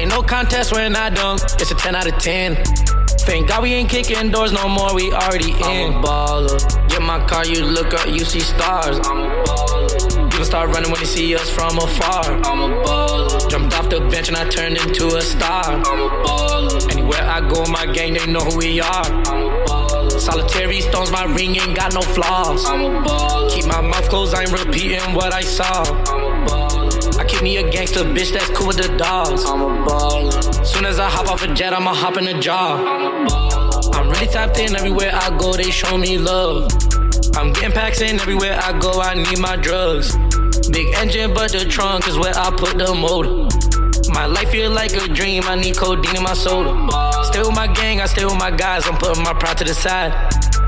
No 0.08 0.24
contest 0.24 0.74
when 0.74 0.96
I 0.96 1.10
dunk, 1.10 1.42
it's 1.60 1.72
a 1.72 1.76
10 1.76 1.96
out 1.96 2.08
of 2.08 2.18
10. 2.20 3.05
Thank 3.26 3.48
God 3.48 3.64
we 3.64 3.74
ain't 3.74 3.90
kicking 3.90 4.30
doors 4.30 4.52
no 4.52 4.68
more, 4.70 4.94
we 4.94 5.12
already 5.12 5.52
in. 5.52 5.94
I'm 5.94 5.96
a 5.96 6.08
baller. 6.08 6.90
Get 6.90 7.02
my 7.02 7.26
car, 7.26 7.46
you 7.46 7.66
look 7.66 7.94
up, 7.94 8.08
you 8.08 8.24
see 8.24 8.40
stars. 8.40 8.98
I'm 9.00 9.18
a 9.18 9.44
baller. 9.44 10.32
People 10.32 10.46
start 10.46 10.70
running 10.70 10.92
when 10.92 11.00
they 11.00 11.08
see 11.08 11.36
us 11.36 11.50
from 11.50 11.78
afar. 11.78 12.24
I'm 12.46 12.72
a 12.72 12.84
baller. 12.84 13.50
Jumped 13.50 13.74
off 13.78 13.90
the 13.90 14.00
bench 14.12 14.28
and 14.28 14.38
I 14.38 14.48
turned 14.48 14.78
into 14.78 15.08
a 15.16 15.22
star. 15.22 15.64
I'm 15.66 16.02
a 16.02 16.10
baller. 16.24 16.92
Anywhere 16.92 17.24
I 17.24 17.42
go, 17.42 17.66
my 17.66 17.88
gang, 17.88 18.14
they 18.14 18.28
know 18.28 18.42
who 18.42 18.58
we 18.58 18.80
are. 18.80 19.06
I'm 19.06 19.44
a 19.44 19.66
baller. 19.66 20.20
Solitary 20.20 20.82
stones, 20.82 21.12
my 21.12 21.26
ring 21.26 21.56
ain't 21.56 21.76
got 21.76 21.94
no 21.96 22.02
flaws. 22.02 22.64
I'm 22.66 22.82
a 22.82 23.02
baller. 23.02 23.50
Keep 23.50 23.66
my 23.66 23.82
mouth 23.82 24.08
closed, 24.08 24.36
I 24.36 24.42
ain't 24.42 24.52
repeating 24.52 25.14
what 25.16 25.34
I 25.34 25.42
saw. 25.42 25.84
I'm 25.84 26.44
a 26.44 26.48
baller. 26.48 26.65
Keep 27.36 27.44
me 27.44 27.58
a 27.58 27.70
gangster 27.70 28.00
bitch 28.00 28.32
that's 28.32 28.50
cool 28.52 28.68
with 28.68 28.78
the 28.78 28.98
dogs. 28.98 29.44
I'm 29.44 29.60
a 29.60 29.86
baller. 29.86 30.66
Soon 30.66 30.86
as 30.86 31.00
I 31.00 31.10
hop 31.10 31.28
off 31.28 31.44
a 31.44 31.54
jet, 31.54 31.74
I'ma 31.74 31.94
hop 31.94 32.16
in 32.16 32.28
a 32.28 32.40
jar. 32.40 32.80
I'm 33.94 34.10
really 34.10 34.28
tapped 34.28 34.58
in 34.58 34.74
everywhere 34.74 35.12
I 35.14 35.38
go, 35.38 35.52
they 35.52 35.70
show 35.70 35.98
me 35.98 36.18
love. 36.18 36.72
I'm 37.36 37.52
getting 37.52 37.74
packs 37.74 38.00
in 38.00 38.22
everywhere 38.22 38.58
I 38.64 38.80
go, 38.80 39.02
I 39.02 39.16
need 39.16 39.38
my 39.38 39.58
drugs. 39.58 40.16
Big 40.70 40.94
engine, 40.96 41.34
but 41.34 41.52
the 41.52 41.66
trunk 41.66 42.08
is 42.08 42.18
where 42.18 42.34
I 42.34 42.52
put 42.52 42.78
the 42.78 42.96
motor. 42.96 43.50
My 44.14 44.28
life 44.28 44.52
feel 44.52 44.72
like 44.72 44.94
a 44.94 45.06
dream, 45.06 45.44
I 45.44 45.56
need 45.56 45.76
codeine 45.76 46.16
in 46.16 46.24
my 46.24 46.36
soda. 46.36 46.72
Stay 47.26 47.40
with 47.40 47.54
my 47.54 47.68
gang, 47.68 48.00
I 48.00 48.06
stay 48.06 48.24
with 48.24 48.40
my 48.40 48.50
guys, 48.50 48.88
I'm 48.88 48.96
putting 48.98 49.24
my 49.24 49.34
pride 49.34 49.58
to 49.58 49.66
the 49.66 49.74
side. 49.74 50.14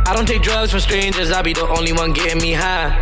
I 0.06 0.14
don't 0.14 0.28
take 0.28 0.42
drugs 0.42 0.72
from 0.72 0.82
strangers, 0.82 1.32
I 1.32 1.42
be 1.42 1.54
the 1.54 1.66
only 1.66 1.94
one 1.94 2.12
getting 2.12 2.42
me 2.42 2.52
high. 2.52 3.02